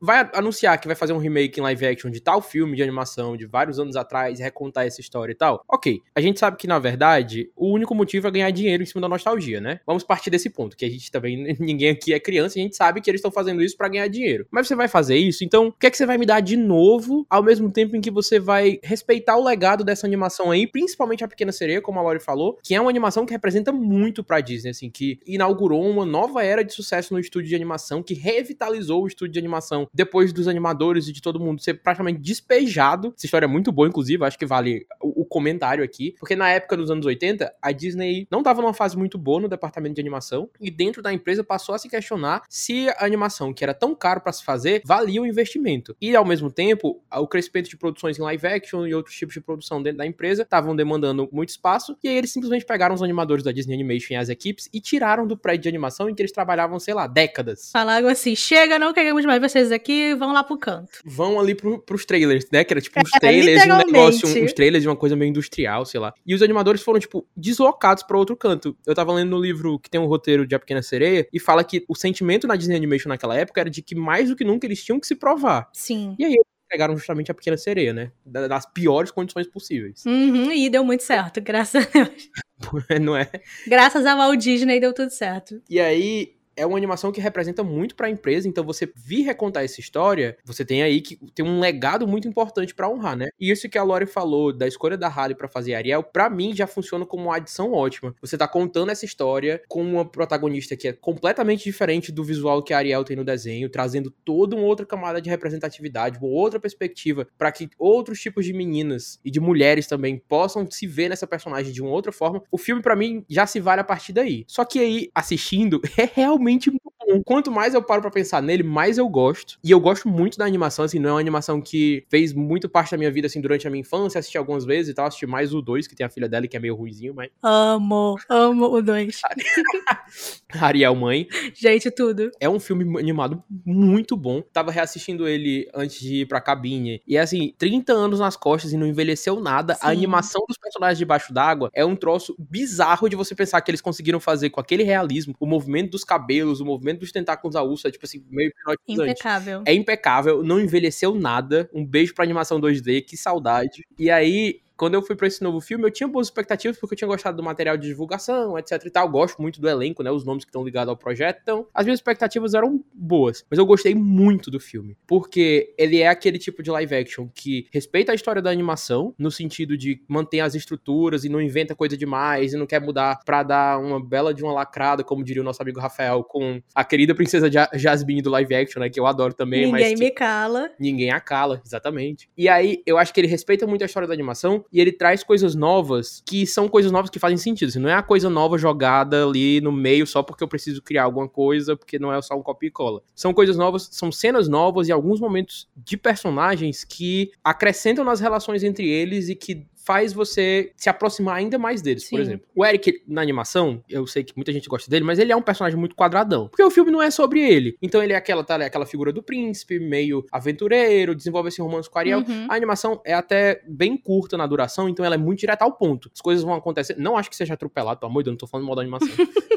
vai 0.00 0.28
anunciar 0.34 0.78
que 0.80 0.86
vai 0.86 0.96
fazer 0.96 1.12
um 1.12 1.18
remake 1.18 1.58
em 1.58 1.62
live 1.62 1.86
action 1.86 2.10
de 2.10 2.20
tal 2.20 2.40
filme 2.42 2.76
de 2.76 2.82
animação 2.82 3.36
de 3.36 3.46
vários 3.46 3.78
anos 3.78 3.96
atrás 3.96 4.38
recontar 4.38 4.86
essa 4.86 5.00
história 5.00 5.32
e 5.32 5.34
tal. 5.34 5.64
Ok, 5.68 6.00
a 6.14 6.20
gente 6.20 6.38
sabe 6.38 6.56
que 6.56 6.66
na 6.66 6.78
verdade 6.78 7.50
o 7.56 7.72
único 7.72 7.94
motivo 7.94 8.28
é 8.28 8.30
ganhar 8.30 8.50
dinheiro 8.50 8.82
em 8.82 8.86
cima 8.86 9.00
da 9.00 9.08
nostalgia, 9.08 9.60
né? 9.60 9.80
Vamos 9.86 10.04
partir 10.04 10.30
desse 10.30 10.50
ponto, 10.50 10.76
que 10.76 10.84
a 10.84 10.90
gente 10.90 11.10
também, 11.10 11.56
ninguém 11.58 11.90
aqui 11.90 12.12
é 12.12 12.20
criança 12.20 12.58
a 12.58 12.62
gente 12.62 12.76
sabe 12.76 13.00
que 13.00 13.10
eles 13.10 13.18
estão 13.18 13.30
fazendo 13.30 13.62
isso 13.62 13.76
para 13.76 13.88
ganhar 13.88 14.08
dinheiro. 14.08 14.46
Mas 14.50 14.66
você 14.66 14.74
vai 14.74 14.88
fazer 14.88 15.16
isso, 15.16 15.44
então 15.44 15.68
o 15.68 15.72
que 15.72 15.86
é 15.86 15.90
que 15.90 15.96
você 15.96 16.06
vai 16.06 16.18
me 16.18 16.26
dar 16.26 16.40
de 16.40 16.56
novo 16.56 17.26
ao 17.28 17.42
mesmo 17.42 17.70
tempo 17.70 17.96
em 17.96 18.00
que 18.00 18.10
você 18.10 18.38
vai 18.38 18.78
respeitar 18.82 19.36
o 19.36 19.44
legado 19.44 19.84
dessa 19.84 20.06
animação 20.06 20.50
aí, 20.50 20.66
principalmente 20.66 21.24
a 21.24 21.28
Pequena 21.28 21.52
Sereia, 21.52 21.80
como 21.80 21.98
a 21.98 22.02
Lori 22.02 22.20
falou, 22.20 22.58
que 22.62 22.74
é 22.74 22.80
uma 22.80 22.90
animação 22.90 23.26
que 23.26 23.32
representa 23.32 23.72
muito 23.72 24.22
pra 24.22 24.40
Disney, 24.40 24.70
assim, 24.70 24.90
que 24.90 25.18
inaugurou 25.26 25.88
uma 25.88 26.04
nova 26.04 26.44
era 26.44 26.62
de 26.62 26.72
sucesso 26.72 27.12
no 27.12 27.20
estúdio 27.20 27.48
de 27.48 27.54
animação, 27.54 28.02
que 28.02 28.14
revitalizou 28.14 29.02
o 29.02 29.06
estúdio 29.06 29.32
de 29.32 29.38
animação 29.38 29.85
depois 29.92 30.32
dos 30.32 30.48
animadores 30.48 31.08
e 31.08 31.12
de 31.12 31.22
todo 31.22 31.40
mundo 31.40 31.60
ser 31.60 31.74
praticamente 31.82 32.20
despejado. 32.20 33.12
Essa 33.16 33.26
história 33.26 33.46
é 33.46 33.48
muito 33.48 33.72
boa, 33.72 33.88
inclusive, 33.88 34.24
acho 34.24 34.38
que 34.38 34.46
vale 34.46 34.86
comentário 35.26 35.84
aqui, 35.84 36.14
porque 36.18 36.36
na 36.36 36.50
época 36.50 36.76
dos 36.76 36.90
anos 36.90 37.04
80, 37.04 37.52
a 37.60 37.72
Disney 37.72 38.26
não 38.30 38.42
tava 38.42 38.62
numa 38.62 38.74
fase 38.74 38.96
muito 38.96 39.18
boa 39.18 39.40
no 39.40 39.48
departamento 39.48 39.94
de 39.94 40.00
animação 40.00 40.48
e 40.60 40.70
dentro 40.70 41.02
da 41.02 41.12
empresa 41.12 41.42
passou 41.44 41.74
a 41.74 41.78
se 41.78 41.88
questionar 41.88 42.42
se 42.48 42.88
a 42.90 43.04
animação, 43.04 43.52
que 43.52 43.64
era 43.64 43.74
tão 43.74 43.94
caro 43.94 44.20
para 44.20 44.32
se 44.32 44.44
fazer, 44.44 44.82
valia 44.84 45.20
o 45.20 45.26
investimento. 45.26 45.96
E 46.00 46.14
ao 46.14 46.24
mesmo 46.24 46.50
tempo, 46.50 47.02
o 47.12 47.26
crescimento 47.26 47.68
de 47.68 47.76
produções 47.76 48.18
em 48.18 48.22
live 48.22 48.46
action 48.46 48.86
e 48.86 48.94
outros 48.94 49.16
tipos 49.16 49.34
de 49.34 49.40
produção 49.40 49.82
dentro 49.82 49.98
da 49.98 50.06
empresa 50.06 50.42
estavam 50.42 50.74
demandando 50.74 51.28
muito 51.32 51.50
espaço, 51.50 51.96
e 52.02 52.08
aí 52.08 52.16
eles 52.16 52.32
simplesmente 52.32 52.64
pegaram 52.64 52.94
os 52.94 53.02
animadores 53.02 53.44
da 53.44 53.52
Disney 53.52 53.74
Animation 53.74 54.14
e 54.14 54.16
as 54.16 54.28
equipes 54.28 54.68
e 54.72 54.80
tiraram 54.80 55.26
do 55.26 55.36
prédio 55.36 55.62
de 55.62 55.68
animação 55.68 56.08
em 56.08 56.14
que 56.14 56.22
eles 56.22 56.32
trabalhavam, 56.32 56.78
sei 56.78 56.94
lá, 56.94 57.06
décadas. 57.06 57.70
Falaram 57.72 58.08
assim: 58.08 58.36
chega, 58.36 58.78
não 58.78 58.92
queremos 58.92 59.24
mais 59.24 59.40
vocês 59.40 59.72
aqui, 59.72 60.14
vão 60.14 60.32
lá 60.32 60.44
pro 60.44 60.58
canto. 60.58 61.00
Vão 61.04 61.40
ali 61.40 61.54
pro, 61.54 61.78
pros 61.78 62.04
trailers, 62.04 62.46
né? 62.52 62.64
Que 62.64 62.72
era 62.72 62.80
tipo 62.80 63.00
uns 63.00 63.10
é, 63.14 63.18
trailers, 63.18 63.64
um 63.64 63.76
negócio, 63.76 64.44
uns 64.44 64.52
trailers 64.52 64.82
de 64.82 64.88
uma 64.88 64.96
coisa 64.96 65.15
meio 65.16 65.30
industrial, 65.30 65.84
sei 65.84 66.00
lá. 66.00 66.12
E 66.24 66.34
os 66.34 66.42
animadores 66.42 66.82
foram, 66.82 67.00
tipo, 67.00 67.26
deslocados 67.36 68.02
para 68.02 68.16
outro 68.16 68.36
canto. 68.36 68.76
Eu 68.86 68.94
tava 68.94 69.12
lendo 69.12 69.30
no 69.30 69.40
livro 69.40 69.78
que 69.78 69.90
tem 69.90 70.00
um 70.00 70.06
roteiro 70.06 70.46
de 70.46 70.54
A 70.54 70.58
Pequena 70.58 70.82
Sereia 70.82 71.26
e 71.32 71.40
fala 71.40 71.64
que 71.64 71.84
o 71.88 71.94
sentimento 71.94 72.46
na 72.46 72.56
Disney 72.56 72.76
Animation 72.76 73.08
naquela 73.08 73.36
época 73.36 73.60
era 73.60 73.70
de 73.70 73.82
que 73.82 73.94
mais 73.94 74.28
do 74.28 74.36
que 74.36 74.44
nunca 74.44 74.66
eles 74.66 74.82
tinham 74.84 75.00
que 75.00 75.06
se 75.06 75.14
provar. 75.14 75.68
Sim. 75.72 76.14
E 76.18 76.24
aí 76.24 76.32
eles 76.32 76.46
pegaram 76.68 76.96
justamente 76.96 77.30
a 77.30 77.34
Pequena 77.34 77.56
Sereia, 77.56 77.92
né? 77.92 78.12
Das 78.24 78.66
piores 78.66 79.10
condições 79.10 79.46
possíveis. 79.46 80.04
Uhum, 80.04 80.52
e 80.52 80.68
deu 80.68 80.84
muito 80.84 81.02
certo, 81.02 81.40
graças 81.42 81.86
a 81.86 81.88
Deus. 81.90 82.30
Não 83.00 83.16
é? 83.16 83.30
Graças 83.66 84.04
a 84.06 84.14
Walt 84.14 84.40
Disney 84.40 84.80
deu 84.80 84.92
tudo 84.92 85.10
certo. 85.10 85.60
E 85.68 85.78
aí, 85.78 86.35
é 86.56 86.64
uma 86.64 86.76
animação 86.78 87.12
que 87.12 87.20
representa 87.20 87.62
muito 87.62 87.94
para 87.94 88.06
a 88.06 88.10
empresa, 88.10 88.48
então 88.48 88.64
você 88.64 88.90
vir 88.96 89.22
recontar 89.22 89.62
essa 89.62 89.80
história, 89.80 90.36
você 90.44 90.64
tem 90.64 90.82
aí 90.82 91.00
que 91.00 91.16
tem 91.34 91.44
um 91.44 91.60
legado 91.60 92.08
muito 92.08 92.26
importante 92.26 92.74
para 92.74 92.88
honrar, 92.88 93.16
né? 93.16 93.28
E 93.38 93.50
isso 93.50 93.68
que 93.68 93.78
a 93.78 93.82
Lori 93.82 94.06
falou 94.06 94.52
da 94.52 94.66
escolha 94.66 94.96
da 94.96 95.08
Harley 95.08 95.36
para 95.36 95.48
fazer 95.48 95.74
Ariel, 95.74 96.02
para 96.02 96.30
mim 96.30 96.54
já 96.54 96.66
funciona 96.66 97.04
como 97.04 97.24
uma 97.24 97.36
adição 97.36 97.72
ótima. 97.72 98.14
Você 98.20 98.38
tá 98.38 98.48
contando 98.48 98.90
essa 98.90 99.04
história 99.04 99.62
com 99.68 99.82
uma 99.82 100.04
protagonista 100.04 100.76
que 100.76 100.88
é 100.88 100.92
completamente 100.92 101.64
diferente 101.64 102.10
do 102.10 102.24
visual 102.24 102.62
que 102.62 102.72
a 102.72 102.78
Ariel 102.78 103.04
tem 103.04 103.16
no 103.16 103.24
desenho, 103.24 103.68
trazendo 103.68 104.10
toda 104.24 104.56
uma 104.56 104.64
outra 104.64 104.86
camada 104.86 105.20
de 105.20 105.28
representatividade, 105.28 106.18
uma 106.18 106.28
outra 106.28 106.58
perspectiva 106.58 107.28
para 107.36 107.52
que 107.52 107.68
outros 107.78 108.20
tipos 108.20 108.44
de 108.44 108.52
meninas 108.52 109.20
e 109.24 109.30
de 109.30 109.40
mulheres 109.40 109.86
também 109.86 110.22
possam 110.28 110.66
se 110.70 110.86
ver 110.86 111.10
nessa 111.10 111.26
personagem 111.26 111.72
de 111.72 111.82
uma 111.82 111.90
outra 111.90 112.12
forma. 112.12 112.42
O 112.50 112.56
filme 112.56 112.80
para 112.80 112.96
mim 112.96 113.24
já 113.28 113.46
se 113.46 113.60
vale 113.60 113.80
a 113.80 113.84
partir 113.84 114.12
daí. 114.12 114.44
Só 114.48 114.64
que 114.64 114.78
aí 114.78 115.10
assistindo 115.14 115.80
é 115.98 116.08
realmente 116.14 116.45
realmente 116.46 116.70
muito 116.70 116.96
Então, 117.16 117.22
quanto 117.22 117.50
mais 117.50 117.72
eu 117.72 117.82
paro 117.82 118.02
pra 118.02 118.10
pensar 118.10 118.42
nele, 118.42 118.62
mais 118.62 118.98
eu 118.98 119.08
gosto. 119.08 119.58
E 119.62 119.70
eu 119.70 119.80
gosto 119.80 120.08
muito 120.08 120.36
da 120.36 120.44
animação, 120.44 120.84
assim, 120.84 120.98
não 120.98 121.10
é 121.10 121.12
uma 121.14 121.20
animação 121.20 121.60
que 121.60 122.04
fez 122.10 122.32
muito 122.32 122.68
parte 122.68 122.90
da 122.90 122.98
minha 122.98 123.10
vida, 123.10 123.26
assim, 123.26 123.40
durante 123.40 123.66
a 123.66 123.70
minha 123.70 123.80
infância, 123.80 124.18
assisti 124.18 124.36
algumas 124.36 124.64
vezes 124.64 124.90
e 124.90 124.94
tal, 124.94 125.06
assisti 125.06 125.26
mais 125.26 125.54
o 125.54 125.62
2, 125.62 125.86
que 125.86 125.94
tem 125.94 126.04
a 126.04 126.10
filha 126.10 126.28
dela, 126.28 126.46
que 126.46 126.56
é 126.56 126.60
meio 126.60 126.74
ruizinho, 126.74 127.14
mas... 127.14 127.30
Amo, 127.42 128.16
amo 128.28 128.66
o 128.66 128.82
2. 128.82 129.20
Ariel 130.60 130.94
Mãe. 130.94 131.28
Gente, 131.54 131.90
tudo. 131.90 132.30
É 132.40 132.48
um 132.48 132.58
filme 132.58 132.98
animado 132.98 133.42
muito 133.64 134.16
bom. 134.16 134.42
Tava 134.52 134.70
reassistindo 134.70 135.28
ele 135.28 135.68
antes 135.74 136.00
de 136.00 136.22
ir 136.22 136.26
pra 136.26 136.40
cabine. 136.40 137.00
E 137.06 137.16
é 137.16 137.20
assim, 137.20 137.54
30 137.56 137.92
anos 137.92 138.20
nas 138.20 138.36
costas 138.36 138.72
e 138.72 138.76
não 138.76 138.86
envelheceu 138.86 139.40
nada. 139.40 139.74
Sim. 139.74 139.80
A 139.82 139.90
animação 139.90 140.42
dos 140.48 140.58
personagens 140.58 140.98
debaixo 140.98 141.32
d'água 141.32 141.70
é 141.72 141.84
um 141.84 141.94
troço 141.94 142.34
bizarro 142.38 143.08
de 143.08 143.16
você 143.16 143.34
pensar 143.34 143.60
que 143.60 143.70
eles 143.70 143.80
conseguiram 143.80 144.18
fazer 144.18 144.50
com 144.50 144.60
aquele 144.60 144.82
realismo, 144.82 145.34
o 145.38 145.46
movimento 145.46 145.92
dos 145.92 146.04
cabelos, 146.04 146.26
o 146.44 146.64
movimento 146.64 147.00
dos 147.00 147.12
tentáculos 147.12 147.54
da 147.54 147.62
ursa, 147.62 147.90
tipo 147.90 148.04
assim, 148.04 148.24
meio 148.30 148.50
hipnotizante. 148.50 149.10
Impecável. 149.10 149.62
É 149.66 149.74
impecável, 149.74 150.42
não 150.42 150.60
envelheceu 150.60 151.14
nada. 151.14 151.68
Um 151.72 151.84
beijo 151.84 152.14
pra 152.14 152.24
animação 152.24 152.60
2D, 152.60 153.02
que 153.02 153.16
saudade. 153.16 153.82
E 153.98 154.10
aí, 154.10 154.60
quando 154.76 154.94
eu 154.94 155.02
fui 155.02 155.16
para 155.16 155.26
esse 155.26 155.42
novo 155.42 155.60
filme, 155.60 155.84
eu 155.84 155.90
tinha 155.90 156.06
boas 156.06 156.26
expectativas, 156.26 156.78
porque 156.78 156.94
eu 156.94 156.98
tinha 156.98 157.08
gostado 157.08 157.36
do 157.36 157.42
material 157.42 157.76
de 157.76 157.88
divulgação, 157.88 158.58
etc 158.58 158.82
e 158.84 158.90
tal. 158.90 159.06
Eu 159.06 159.10
gosto 159.10 159.40
muito 159.40 159.60
do 159.60 159.68
elenco, 159.68 160.02
né? 160.02 160.10
Os 160.10 160.24
nomes 160.24 160.44
que 160.44 160.50
estão 160.50 160.64
ligados 160.64 160.90
ao 160.90 160.96
projeto. 160.96 161.40
Então, 161.42 161.66
as 161.72 161.84
minhas 161.86 161.98
expectativas 161.98 162.54
eram 162.54 162.84
boas. 162.92 163.44
Mas 163.50 163.58
eu 163.58 163.66
gostei 163.66 163.94
muito 163.94 164.50
do 164.50 164.60
filme. 164.60 164.96
Porque 165.06 165.74
ele 165.78 166.00
é 166.00 166.08
aquele 166.08 166.38
tipo 166.38 166.62
de 166.62 166.70
live 166.70 166.94
action 166.94 167.28
que 167.34 167.66
respeita 167.72 168.12
a 168.12 168.14
história 168.14 168.42
da 168.42 168.50
animação, 168.50 169.14
no 169.18 169.30
sentido 169.30 169.76
de 169.76 170.02
manter 170.08 170.40
as 170.40 170.54
estruturas 170.54 171.24
e 171.24 171.28
não 171.28 171.40
inventa 171.40 171.74
coisa 171.74 171.96
demais, 171.96 172.52
e 172.52 172.56
não 172.56 172.66
quer 172.66 172.80
mudar 172.80 173.20
pra 173.24 173.42
dar 173.42 173.78
uma 173.78 174.04
bela 174.04 174.34
de 174.34 174.42
uma 174.42 174.52
lacrada, 174.52 175.02
como 175.02 175.24
diria 175.24 175.42
o 175.42 175.44
nosso 175.44 175.62
amigo 175.62 175.80
Rafael, 175.80 176.22
com 176.22 176.60
a 176.74 176.84
querida 176.84 177.14
princesa 177.14 177.48
Jasmine 177.74 178.20
do 178.20 178.30
live 178.30 178.54
action, 178.54 178.80
né? 178.80 178.90
Que 178.90 179.00
eu 179.00 179.06
adoro 179.06 179.32
também. 179.32 179.66
Ninguém 179.66 179.90
mas, 179.92 180.00
me 180.00 180.10
cala. 180.10 180.70
Ninguém 180.78 181.10
a 181.10 181.20
cala, 181.20 181.62
exatamente. 181.64 182.28
E 182.36 182.48
aí, 182.48 182.82
eu 182.84 182.98
acho 182.98 183.12
que 183.14 183.20
ele 183.20 183.28
respeita 183.28 183.66
muito 183.66 183.82
a 183.82 183.86
história 183.86 184.06
da 184.06 184.14
animação 184.14 184.65
e 184.72 184.80
ele 184.80 184.92
traz 184.92 185.22
coisas 185.22 185.54
novas 185.54 186.22
que 186.24 186.46
são 186.46 186.68
coisas 186.68 186.90
novas 186.92 187.10
que 187.10 187.18
fazem 187.18 187.36
sentido. 187.36 187.68
Assim, 187.68 187.78
não 187.78 187.88
é 187.88 187.94
a 187.94 188.02
coisa 188.02 188.28
nova 188.28 188.58
jogada 188.58 189.24
ali 189.24 189.60
no 189.60 189.72
meio 189.72 190.06
só 190.06 190.22
porque 190.22 190.42
eu 190.42 190.48
preciso 190.48 190.82
criar 190.82 191.04
alguma 191.04 191.28
coisa, 191.28 191.76
porque 191.76 191.98
não 191.98 192.12
é 192.12 192.20
só 192.22 192.34
um 192.34 192.42
copia 192.42 192.68
e 192.68 192.72
cola. 192.72 193.02
São 193.14 193.32
coisas 193.32 193.56
novas, 193.56 193.88
são 193.92 194.10
cenas 194.10 194.48
novas 194.48 194.88
e 194.88 194.92
alguns 194.92 195.20
momentos 195.20 195.68
de 195.76 195.96
personagens 195.96 196.84
que 196.84 197.30
acrescentam 197.42 198.04
nas 198.04 198.20
relações 198.20 198.62
entre 198.62 198.88
eles 198.88 199.28
e 199.28 199.34
que 199.34 199.66
faz 199.86 200.12
você 200.12 200.72
se 200.76 200.88
aproximar 200.88 201.36
ainda 201.36 201.58
mais 201.58 201.80
deles, 201.80 202.02
Sim. 202.04 202.10
por 202.10 202.20
exemplo. 202.20 202.46
O 202.56 202.66
Eric, 202.66 203.02
na 203.06 203.22
animação, 203.22 203.84
eu 203.88 204.04
sei 204.04 204.24
que 204.24 204.32
muita 204.34 204.52
gente 204.52 204.68
gosta 204.68 204.90
dele, 204.90 205.04
mas 205.04 205.20
ele 205.20 205.30
é 205.30 205.36
um 205.36 205.42
personagem 205.42 205.78
muito 205.78 205.94
quadradão. 205.94 206.48
Porque 206.48 206.62
o 206.62 206.70
filme 206.70 206.90
não 206.90 207.00
é 207.00 207.08
sobre 207.08 207.40
ele. 207.40 207.78
Então 207.80 208.02
ele 208.02 208.12
é 208.12 208.16
aquela, 208.16 208.42
tá, 208.42 208.60
é 208.60 208.66
aquela 208.66 208.84
figura 208.84 209.12
do 209.12 209.22
príncipe, 209.22 209.78
meio 209.78 210.26
aventureiro, 210.32 211.14
desenvolve 211.14 211.50
esse 211.50 211.62
romance 211.62 211.88
com 211.88 211.98
a 211.98 212.02
Ariel. 212.02 212.18
Uhum. 212.18 212.46
A 212.50 212.54
animação 212.56 213.00
é 213.04 213.14
até 213.14 213.62
bem 213.68 213.96
curta 213.96 214.36
na 214.36 214.46
duração, 214.46 214.88
então 214.88 215.04
ela 215.04 215.14
é 215.14 215.18
muito 215.18 215.38
direta 215.38 215.64
ao 215.64 215.72
ponto. 215.72 216.10
As 216.12 216.20
coisas 216.20 216.42
vão 216.42 216.54
acontecer. 216.54 216.96
Não 216.98 217.16
acho 217.16 217.30
que 217.30 217.36
seja 217.36 217.54
atropelado, 217.54 218.00
pelo 218.00 218.10
amor 218.10 218.22
de 218.22 218.24
Deus, 218.24 218.34
não 218.34 218.38
tô 218.38 218.46
falando 218.48 218.66
mal 218.66 218.74
da 218.74 218.82
animação. 218.82 219.08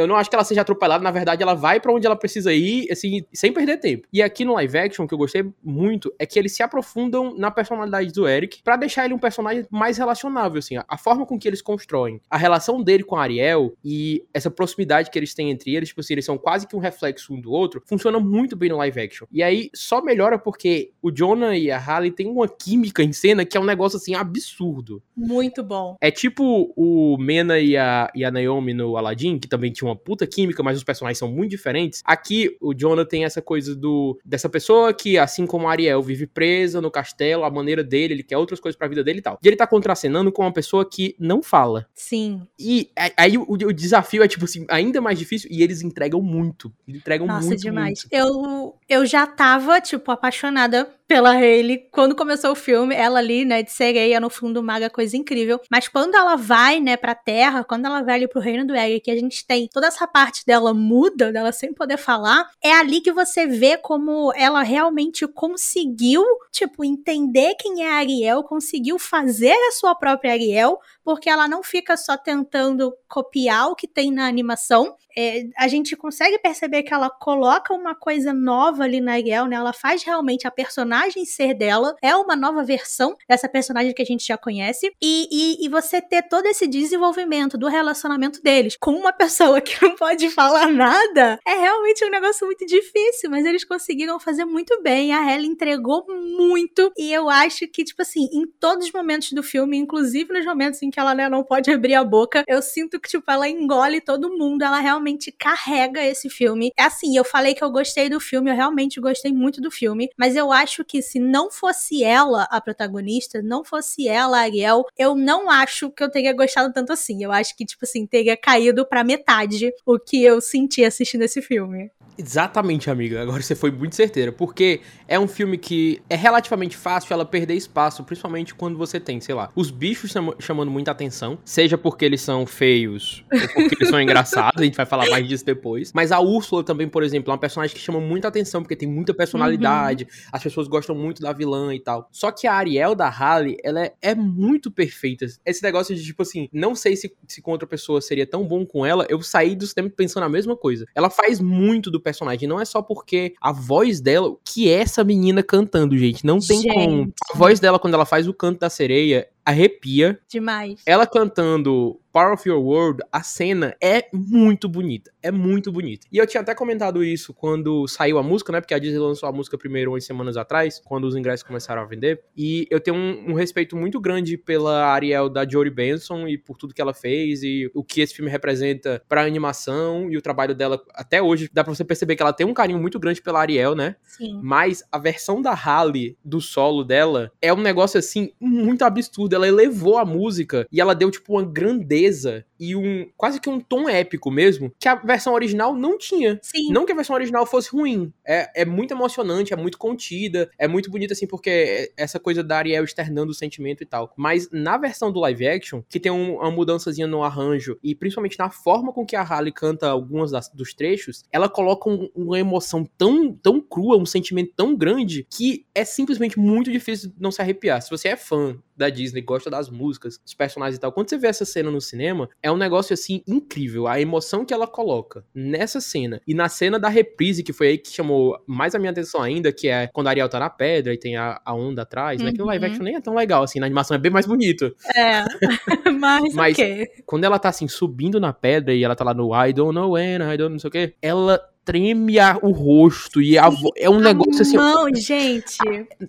eu 0.00 0.06
não 0.06 0.16
acho 0.16 0.30
que 0.30 0.36
ela 0.36 0.44
seja 0.44 0.62
atropelada, 0.62 1.04
na 1.04 1.10
verdade, 1.10 1.42
ela 1.42 1.54
vai 1.54 1.78
para 1.78 1.92
onde 1.92 2.06
ela 2.06 2.16
precisa 2.16 2.52
ir, 2.52 2.90
assim, 2.90 3.22
sem 3.32 3.52
perder 3.52 3.78
tempo. 3.78 4.08
E 4.12 4.22
aqui 4.22 4.44
no 4.44 4.54
live 4.54 4.78
action, 4.78 5.06
que 5.06 5.12
eu 5.12 5.18
gostei 5.18 5.44
muito, 5.62 6.12
é 6.18 6.24
que 6.24 6.38
eles 6.38 6.52
se 6.52 6.62
aprofundam 6.62 7.34
na 7.36 7.50
personalidade 7.50 8.12
do 8.12 8.26
Eric 8.26 8.62
para 8.62 8.76
deixar 8.76 9.04
ele 9.04 9.14
um 9.14 9.18
personagem 9.18 9.59
mais 9.70 9.98
relacionável, 9.98 10.58
assim. 10.58 10.76
A 10.76 10.98
forma 10.98 11.26
com 11.26 11.38
que 11.38 11.48
eles 11.48 11.62
constroem 11.62 12.20
a 12.30 12.36
relação 12.36 12.82
dele 12.82 13.02
com 13.02 13.16
a 13.16 13.22
Ariel 13.22 13.74
e 13.84 14.24
essa 14.32 14.50
proximidade 14.50 15.10
que 15.10 15.18
eles 15.18 15.34
têm 15.34 15.50
entre 15.50 15.74
eles, 15.74 15.88
tipo 15.88 16.00
assim, 16.00 16.14
eles 16.14 16.24
são 16.24 16.38
quase 16.38 16.66
que 16.66 16.76
um 16.76 16.78
reflexo 16.78 17.32
um 17.34 17.40
do 17.40 17.52
outro, 17.52 17.82
funciona 17.86 18.18
muito 18.18 18.56
bem 18.56 18.68
no 18.68 18.76
live 18.76 19.00
action. 19.00 19.26
E 19.30 19.42
aí 19.42 19.70
só 19.74 20.02
melhora 20.02 20.38
porque 20.38 20.92
o 21.02 21.10
Jonah 21.10 21.56
e 21.56 21.70
a 21.70 21.78
Halle 21.78 22.10
têm 22.10 22.26
uma 22.26 22.48
química 22.48 23.02
em 23.02 23.12
cena 23.12 23.44
que 23.44 23.56
é 23.56 23.60
um 23.60 23.64
negócio, 23.64 23.96
assim, 23.96 24.14
absurdo. 24.14 25.02
Muito 25.16 25.62
bom. 25.62 25.96
É 26.00 26.10
tipo 26.10 26.72
o 26.76 27.16
Mena 27.18 27.58
e 27.58 27.76
a, 27.76 28.10
e 28.14 28.24
a 28.24 28.30
Naomi 28.30 28.74
no 28.74 28.96
Aladdin, 28.96 29.38
que 29.38 29.48
também 29.48 29.72
tinha 29.72 29.88
uma 29.88 29.96
puta 29.96 30.26
química, 30.26 30.62
mas 30.62 30.76
os 30.76 30.84
personagens 30.84 31.18
são 31.18 31.30
muito 31.30 31.50
diferentes. 31.50 32.02
Aqui, 32.04 32.56
o 32.60 32.74
Jonah 32.74 33.04
tem 33.04 33.24
essa 33.24 33.42
coisa 33.42 33.74
do 33.74 34.18
dessa 34.24 34.48
pessoa 34.48 34.92
que, 34.92 35.18
assim 35.18 35.46
como 35.46 35.68
a 35.68 35.72
Ariel, 35.72 36.02
vive 36.02 36.26
presa 36.26 36.80
no 36.80 36.90
castelo, 36.90 37.44
a 37.44 37.50
maneira 37.50 37.82
dele, 37.82 38.14
ele 38.14 38.22
quer 38.22 38.36
outras 38.36 38.60
coisas 38.60 38.78
pra 38.78 38.88
vida 38.88 39.02
dele 39.02 39.18
e 39.18 39.22
tal. 39.22 39.38
E 39.42 39.48
ele 39.50 39.56
tá 39.56 39.66
contracenando 39.66 40.32
com 40.32 40.42
uma 40.42 40.52
pessoa 40.52 40.88
que 40.88 41.14
não 41.18 41.42
fala. 41.42 41.86
Sim. 41.94 42.42
E 42.58 42.90
aí 43.16 43.36
o, 43.36 43.44
o 43.48 43.72
desafio 43.72 44.22
é, 44.22 44.28
tipo 44.28 44.44
assim, 44.44 44.64
ainda 44.68 45.00
mais 45.00 45.18
difícil 45.18 45.48
e 45.52 45.62
eles 45.62 45.82
entregam 45.82 46.22
muito. 46.22 46.72
Entregam 46.86 47.26
Nossa, 47.26 47.48
muito. 47.48 47.60
demais. 47.60 48.04
Muito. 48.04 48.12
Eu, 48.12 48.74
eu 48.90 49.06
já 49.06 49.24
tava, 49.24 49.80
tipo, 49.80 50.10
apaixonada 50.10 50.92
pela 51.06 51.30
Hayley. 51.30 51.88
Quando 51.92 52.16
começou 52.16 52.50
o 52.50 52.56
filme, 52.56 52.92
ela 52.92 53.20
ali, 53.20 53.44
né, 53.44 53.62
de 53.62 53.70
sereia 53.70 54.18
no 54.18 54.28
fundo 54.28 54.54
do 54.54 54.62
mar, 54.64 54.82
é 54.82 54.88
coisa 54.88 55.16
incrível. 55.16 55.60
Mas 55.70 55.86
quando 55.86 56.16
ela 56.16 56.34
vai, 56.34 56.80
né, 56.80 56.96
pra 56.96 57.14
terra, 57.14 57.62
quando 57.62 57.86
ela 57.86 58.02
vai 58.02 58.16
ali 58.16 58.26
pro 58.26 58.40
reino 58.40 58.66
do 58.66 58.74
Eric, 58.74 59.04
que 59.04 59.10
a 59.12 59.16
gente 59.16 59.46
tem 59.46 59.68
toda 59.72 59.86
essa 59.86 60.08
parte 60.08 60.44
dela 60.44 60.74
muda, 60.74 61.32
dela 61.32 61.52
sem 61.52 61.72
poder 61.72 61.98
falar, 61.98 62.48
é 62.62 62.72
ali 62.72 63.00
que 63.00 63.12
você 63.12 63.46
vê 63.46 63.76
como 63.76 64.32
ela 64.34 64.62
realmente 64.62 65.24
conseguiu, 65.28 66.24
tipo, 66.50 66.84
entender 66.84 67.54
quem 67.60 67.84
é 67.84 67.92
a 67.92 67.96
Ariel, 67.96 68.42
conseguiu 68.42 68.98
fazer 68.98 69.54
a 69.68 69.72
sua 69.72 69.94
própria 69.94 70.32
Ariel, 70.32 70.80
porque 71.04 71.30
ela 71.30 71.46
não 71.46 71.62
fica 71.62 71.96
só 71.96 72.16
tentando 72.16 72.92
copiar 73.08 73.68
o 73.68 73.76
que 73.76 73.86
tem 73.86 74.10
na 74.10 74.26
animação. 74.26 74.96
É, 75.16 75.44
a 75.56 75.68
gente 75.68 75.96
consegue 75.96 76.38
perceber 76.38 76.82
que 76.82 76.94
ela 76.94 77.10
coloca 77.10 77.74
uma 77.74 77.94
coisa 77.94 78.32
nova 78.32 78.84
ali 78.84 79.00
na 79.00 79.12
Ariel, 79.12 79.46
né? 79.46 79.56
Ela 79.56 79.72
faz 79.72 80.02
realmente 80.02 80.46
a 80.46 80.50
personagem 80.50 81.24
ser 81.24 81.54
dela, 81.54 81.96
é 82.02 82.14
uma 82.16 82.36
nova 82.36 82.62
versão 82.62 83.16
dessa 83.28 83.48
personagem 83.48 83.92
que 83.92 84.02
a 84.02 84.04
gente 84.04 84.26
já 84.26 84.36
conhece, 84.36 84.92
e, 85.00 85.28
e, 85.30 85.64
e 85.64 85.68
você 85.68 86.00
ter 86.00 86.22
todo 86.22 86.46
esse 86.46 86.66
desenvolvimento 86.66 87.58
do 87.58 87.68
relacionamento 87.68 88.42
deles 88.42 88.76
com 88.78 88.92
uma 88.92 89.12
pessoa 89.20 89.60
que 89.60 89.82
não 89.82 89.94
pode 89.94 90.30
falar 90.30 90.66
nada 90.68 91.38
é 91.46 91.54
realmente 91.54 92.04
um 92.04 92.10
negócio 92.10 92.46
muito 92.46 92.66
difícil, 92.66 93.30
mas 93.30 93.44
eles 93.44 93.64
conseguiram 93.64 94.18
fazer 94.18 94.44
muito 94.44 94.82
bem. 94.82 95.12
A 95.12 95.34
Ellie 95.34 95.48
entregou 95.48 96.04
muito, 96.08 96.92
e 96.96 97.12
eu 97.12 97.28
acho 97.28 97.66
que, 97.68 97.84
tipo 97.84 98.02
assim, 98.02 98.28
em 98.32 98.46
todos 98.46 98.86
os 98.86 98.92
momentos 98.92 99.32
do 99.32 99.42
filme, 99.42 99.76
inclusive 99.76 100.32
nos 100.32 100.44
momentos 100.44 100.82
em 100.82 100.90
que 100.90 100.98
ela 100.98 101.14
né, 101.14 101.28
não 101.28 101.42
pode 101.42 101.70
abrir 101.70 101.94
a 101.94 102.04
boca, 102.04 102.44
eu 102.46 102.62
sinto 102.62 102.98
que, 103.00 103.08
tipo, 103.08 103.30
ela 103.30 103.48
engole 103.48 104.00
todo 104.00 104.36
mundo, 104.36 104.62
ela 104.62 104.80
realmente 104.80 104.99
carrega 105.32 106.02
esse 106.04 106.28
filme. 106.28 106.72
É 106.76 106.84
assim, 106.84 107.16
eu 107.16 107.24
falei 107.24 107.54
que 107.54 107.62
eu 107.62 107.70
gostei 107.70 108.08
do 108.08 108.20
filme, 108.20 108.50
eu 108.50 108.54
realmente 108.54 109.00
gostei 109.00 109.32
muito 109.32 109.60
do 109.60 109.70
filme, 109.70 110.10
mas 110.16 110.36
eu 110.36 110.52
acho 110.52 110.84
que 110.84 111.02
se 111.02 111.18
não 111.18 111.50
fosse 111.50 112.02
ela 112.02 112.46
a 112.50 112.60
protagonista, 112.60 113.42
não 113.42 113.64
fosse 113.64 114.08
ela 114.08 114.38
a 114.38 114.42
Ariel, 114.42 114.84
eu 114.98 115.14
não 115.14 115.50
acho 115.50 115.90
que 115.90 116.02
eu 116.02 116.10
teria 116.10 116.32
gostado 116.32 116.72
tanto 116.72 116.92
assim. 116.92 117.22
Eu 117.22 117.32
acho 117.32 117.56
que, 117.56 117.64
tipo 117.64 117.84
assim, 117.84 118.06
teria 118.06 118.36
caído 118.36 118.86
pra 118.86 119.04
metade 119.04 119.72
o 119.86 119.98
que 119.98 120.22
eu 120.22 120.40
senti 120.40 120.84
assistindo 120.84 121.22
esse 121.22 121.40
filme. 121.40 121.90
Exatamente, 122.20 122.90
amiga. 122.90 123.22
Agora 123.22 123.40
você 123.40 123.54
foi 123.54 123.70
muito 123.70 123.96
certeira. 123.96 124.30
Porque 124.30 124.80
é 125.08 125.18
um 125.18 125.26
filme 125.26 125.56
que 125.56 126.02
é 126.08 126.16
relativamente 126.16 126.76
fácil 126.76 127.14
ela 127.14 127.24
perder 127.24 127.54
espaço, 127.54 128.04
principalmente 128.04 128.54
quando 128.54 128.76
você 128.76 129.00
tem, 129.00 129.20
sei 129.20 129.34
lá, 129.34 129.50
os 129.54 129.70
bichos 129.70 130.12
chamando 130.38 130.70
muita 130.70 130.90
atenção. 130.90 131.38
Seja 131.44 131.78
porque 131.78 132.04
eles 132.04 132.20
são 132.20 132.44
feios 132.44 133.24
ou 133.32 133.62
porque 133.62 133.76
eles 133.76 133.88
são 133.88 134.00
engraçados. 134.02 134.60
A 134.60 134.64
gente 134.64 134.76
vai 134.76 134.86
falar 134.90 135.08
mais 135.08 135.26
disso 135.26 135.44
depois. 135.44 135.92
Mas 135.94 136.12
a 136.12 136.20
Úrsula 136.20 136.62
também, 136.62 136.88
por 136.88 137.02
exemplo, 137.02 137.30
é 137.30 137.32
uma 137.32 137.40
personagem 137.40 137.74
que 137.74 137.82
chama 137.82 138.00
muita 138.00 138.28
atenção 138.28 138.62
porque 138.62 138.76
tem 138.76 138.88
muita 138.88 139.14
personalidade. 139.14 140.04
Uhum. 140.04 140.28
As 140.32 140.42
pessoas 140.42 140.68
gostam 140.68 140.94
muito 140.94 141.22
da 141.22 141.32
vilã 141.32 141.74
e 141.74 141.80
tal. 141.80 142.08
Só 142.12 142.30
que 142.30 142.46
a 142.46 142.54
Ariel 142.54 142.94
da 142.94 143.08
Halle, 143.08 143.56
ela 143.62 143.84
é, 143.84 143.94
é, 144.02 144.14
muito 144.14 144.70
perfeita. 144.70 145.26
Esse 145.44 145.62
negócio 145.62 145.94
de, 145.94 146.04
tipo 146.04 146.22
assim, 146.22 146.48
não 146.52 146.74
sei 146.74 146.96
se, 146.96 147.14
se 147.26 147.40
com 147.40 147.52
outra 147.52 147.66
pessoa 147.66 148.00
seria 148.00 148.26
tão 148.26 148.46
bom 148.46 148.66
com 148.66 148.84
ela. 148.84 149.06
Eu 149.08 149.22
saí 149.22 149.56
do 149.56 149.66
cinema 149.66 149.90
pensando 149.94 150.24
a 150.24 150.28
mesma 150.28 150.56
coisa. 150.56 150.84
Ela 150.94 151.08
faz 151.08 151.40
muito 151.40 151.90
do 151.90 152.00
personagem 152.00 152.10
personagem. 152.10 152.48
Não 152.48 152.60
é 152.60 152.64
só 152.64 152.82
porque 152.82 153.34
a 153.40 153.52
voz 153.52 154.00
dela, 154.00 154.34
que 154.44 154.68
é 154.68 154.80
essa 154.80 155.02
menina 155.04 155.42
cantando, 155.42 155.96
gente. 155.96 156.24
Não 156.24 156.38
tem 156.38 156.62
gente. 156.62 156.74
como. 156.74 157.12
A 157.32 157.38
voz 157.38 157.60
dela, 157.60 157.78
quando 157.78 157.94
ela 157.94 158.04
faz 158.04 158.28
o 158.28 158.34
canto 158.34 158.60
da 158.60 158.70
sereia, 158.70 159.28
arrepia. 159.50 160.18
Demais. 160.28 160.82
Ela 160.86 161.06
cantando 161.06 162.00
Power 162.12 162.32
of 162.32 162.48
Your 162.48 162.60
World, 162.60 163.02
a 163.12 163.22
cena 163.22 163.76
é 163.80 164.08
muito 164.12 164.68
bonita. 164.68 165.12
É 165.22 165.30
muito 165.30 165.70
bonita. 165.70 166.06
E 166.10 166.18
eu 166.18 166.26
tinha 166.26 166.40
até 166.40 166.54
comentado 166.54 167.04
isso 167.04 167.32
quando 167.32 167.86
saiu 167.86 168.18
a 168.18 168.22
música, 168.22 168.52
né? 168.52 168.60
Porque 168.60 168.74
a 168.74 168.78
Disney 168.78 168.98
lançou 168.98 169.28
a 169.28 169.32
música 169.32 169.56
primeiro 169.56 169.92
umas 169.92 170.04
semanas 170.04 170.36
atrás, 170.36 170.80
quando 170.84 171.04
os 171.04 171.14
ingressos 171.14 171.46
começaram 171.46 171.82
a 171.82 171.84
vender. 171.84 172.20
E 172.36 172.66
eu 172.70 172.80
tenho 172.80 172.96
um, 172.96 173.30
um 173.30 173.34
respeito 173.34 173.76
muito 173.76 174.00
grande 174.00 174.36
pela 174.36 174.86
Ariel 174.86 175.28
da 175.28 175.48
Jory 175.48 175.70
Benson 175.70 176.26
e 176.26 176.36
por 176.36 176.56
tudo 176.56 176.74
que 176.74 176.82
ela 176.82 176.94
fez 176.94 177.42
e 177.42 177.70
o 177.74 177.84
que 177.84 178.00
esse 178.00 178.14
filme 178.14 178.30
representa 178.30 179.02
pra 179.08 179.24
animação 179.24 180.10
e 180.10 180.16
o 180.16 180.22
trabalho 180.22 180.54
dela 180.54 180.82
até 180.94 181.22
hoje. 181.22 181.48
Dá 181.52 181.62
pra 181.62 181.74
você 181.74 181.84
perceber 181.84 182.16
que 182.16 182.22
ela 182.22 182.32
tem 182.32 182.46
um 182.46 182.54
carinho 182.54 182.80
muito 182.80 182.98
grande 182.98 183.22
pela 183.22 183.40
Ariel, 183.40 183.74
né? 183.74 183.96
Sim. 184.02 184.40
Mas 184.42 184.82
a 184.90 184.98
versão 184.98 185.40
da 185.40 185.52
Halle 185.52 186.16
do 186.24 186.40
solo 186.40 186.82
dela 186.82 187.30
é 187.40 187.52
um 187.52 187.60
negócio 187.60 187.98
assim 187.98 188.32
muito 188.40 188.84
absurdo 188.84 189.36
ela 189.40 189.48
elevou 189.48 189.98
a 189.98 190.04
música 190.04 190.66
e 190.70 190.80
ela 190.80 190.94
deu, 190.94 191.10
tipo, 191.10 191.32
uma 191.32 191.44
grandeza 191.44 192.44
e 192.58 192.76
um 192.76 193.08
quase 193.16 193.40
que 193.40 193.48
um 193.48 193.58
tom 193.58 193.88
épico 193.88 194.30
mesmo, 194.30 194.70
que 194.78 194.86
a 194.86 194.94
versão 194.94 195.32
original 195.32 195.74
não 195.74 195.96
tinha. 195.96 196.38
Sim. 196.42 196.70
Não 196.70 196.84
que 196.84 196.92
a 196.92 196.94
versão 196.94 197.16
original 197.16 197.46
fosse 197.46 197.70
ruim. 197.70 198.12
É, 198.26 198.62
é 198.62 198.64
muito 198.64 198.92
emocionante, 198.92 199.52
é 199.52 199.56
muito 199.56 199.78
contida, 199.78 200.50
é 200.58 200.68
muito 200.68 200.90
bonita, 200.90 201.14
assim, 201.14 201.26
porque 201.26 201.92
essa 201.96 202.20
coisa 202.20 202.44
da 202.44 202.58
Ariel 202.58 202.84
externando 202.84 203.30
o 203.30 203.34
sentimento 203.34 203.82
e 203.82 203.86
tal. 203.86 204.12
Mas 204.16 204.48
na 204.52 204.76
versão 204.76 205.10
do 205.10 205.20
live 205.20 205.48
action, 205.48 205.82
que 205.88 205.98
tem 205.98 206.12
um, 206.12 206.34
uma 206.34 206.50
mudançazinha 206.50 207.06
no 207.06 207.22
arranjo 207.22 207.78
e 207.82 207.94
principalmente 207.94 208.38
na 208.38 208.50
forma 208.50 208.92
com 208.92 209.06
que 209.06 209.16
a 209.16 209.22
Harley 209.22 209.52
canta 209.52 209.88
alguns 209.88 210.30
das, 210.30 210.48
dos 210.50 210.74
trechos, 210.74 211.24
ela 211.32 211.48
coloca 211.48 211.88
um, 211.88 212.10
uma 212.14 212.38
emoção 212.38 212.84
tão, 212.98 213.32
tão 213.32 213.60
crua, 213.60 213.96
um 213.96 214.06
sentimento 214.06 214.52
tão 214.54 214.76
grande, 214.76 215.26
que 215.30 215.64
é 215.74 215.84
simplesmente 215.84 216.38
muito 216.38 216.70
difícil 216.70 217.12
não 217.18 217.30
se 217.30 217.40
arrepiar. 217.40 217.80
Se 217.80 217.90
você 217.90 218.08
é 218.08 218.16
fã 218.16 218.58
da 218.80 218.88
Disney, 218.88 219.20
gosta 219.20 219.50
das 219.50 219.68
músicas, 219.68 220.18
dos 220.18 220.34
personagens 220.34 220.76
e 220.76 220.80
tal. 220.80 220.90
Quando 220.90 221.08
você 221.08 221.18
vê 221.18 221.28
essa 221.28 221.44
cena 221.44 221.70
no 221.70 221.80
cinema, 221.80 222.28
é 222.42 222.50
um 222.50 222.56
negócio 222.56 222.94
assim 222.94 223.22
incrível. 223.28 223.86
A 223.86 224.00
emoção 224.00 224.44
que 224.44 224.52
ela 224.52 224.66
coloca 224.66 225.24
nessa 225.34 225.80
cena 225.80 226.20
e 226.26 226.34
na 226.34 226.48
cena 226.48 226.78
da 226.78 226.88
reprise, 226.88 227.42
que 227.42 227.52
foi 227.52 227.68
aí 227.68 227.78
que 227.78 227.90
chamou 227.90 228.42
mais 228.46 228.74
a 228.74 228.78
minha 228.78 228.90
atenção 228.90 229.22
ainda, 229.22 229.52
que 229.52 229.68
é 229.68 229.86
quando 229.88 230.06
a 230.06 230.10
Ariel 230.10 230.28
tá 230.28 230.40
na 230.40 230.50
pedra 230.50 230.92
e 230.92 230.98
tem 230.98 231.16
a, 231.16 231.40
a 231.44 231.54
onda 231.54 231.82
atrás, 231.82 232.20
uhum. 232.20 232.26
né? 232.26 232.32
Que 232.32 232.38
no 232.38 232.46
live 232.46 232.64
action 232.64 232.82
nem 232.82 232.96
é 232.96 233.00
tão 233.00 233.14
legal, 233.14 233.42
assim, 233.42 233.60
na 233.60 233.66
animação 233.66 233.94
é 233.94 233.98
bem 233.98 234.10
mais 234.10 234.26
bonito. 234.26 234.74
É, 234.96 235.24
mas, 236.00 236.34
mas 236.34 236.58
okay. 236.58 236.86
quando 237.04 237.24
ela 237.24 237.38
tá 237.38 237.50
assim, 237.50 237.68
subindo 237.68 238.18
na 238.18 238.32
pedra 238.32 238.74
e 238.74 238.82
ela 238.82 238.96
tá 238.96 239.04
lá 239.04 239.12
no 239.12 239.30
I 239.34 239.52
don't 239.52 239.74
know 239.74 239.92
when, 239.92 240.16
I 240.16 240.36
don't 240.36 240.52
não 240.52 240.58
sei 240.58 240.68
o 240.68 240.70
que, 240.70 240.94
ela 241.02 241.40
treme 241.70 242.18
a, 242.18 242.36
o 242.42 242.50
rosto 242.50 243.22
e 243.22 243.38
a 243.38 243.48
é 243.76 243.88
um 243.88 244.00
negócio 244.00 244.42
assim. 244.42 244.56
Não, 244.56 244.92
gente. 244.92 245.56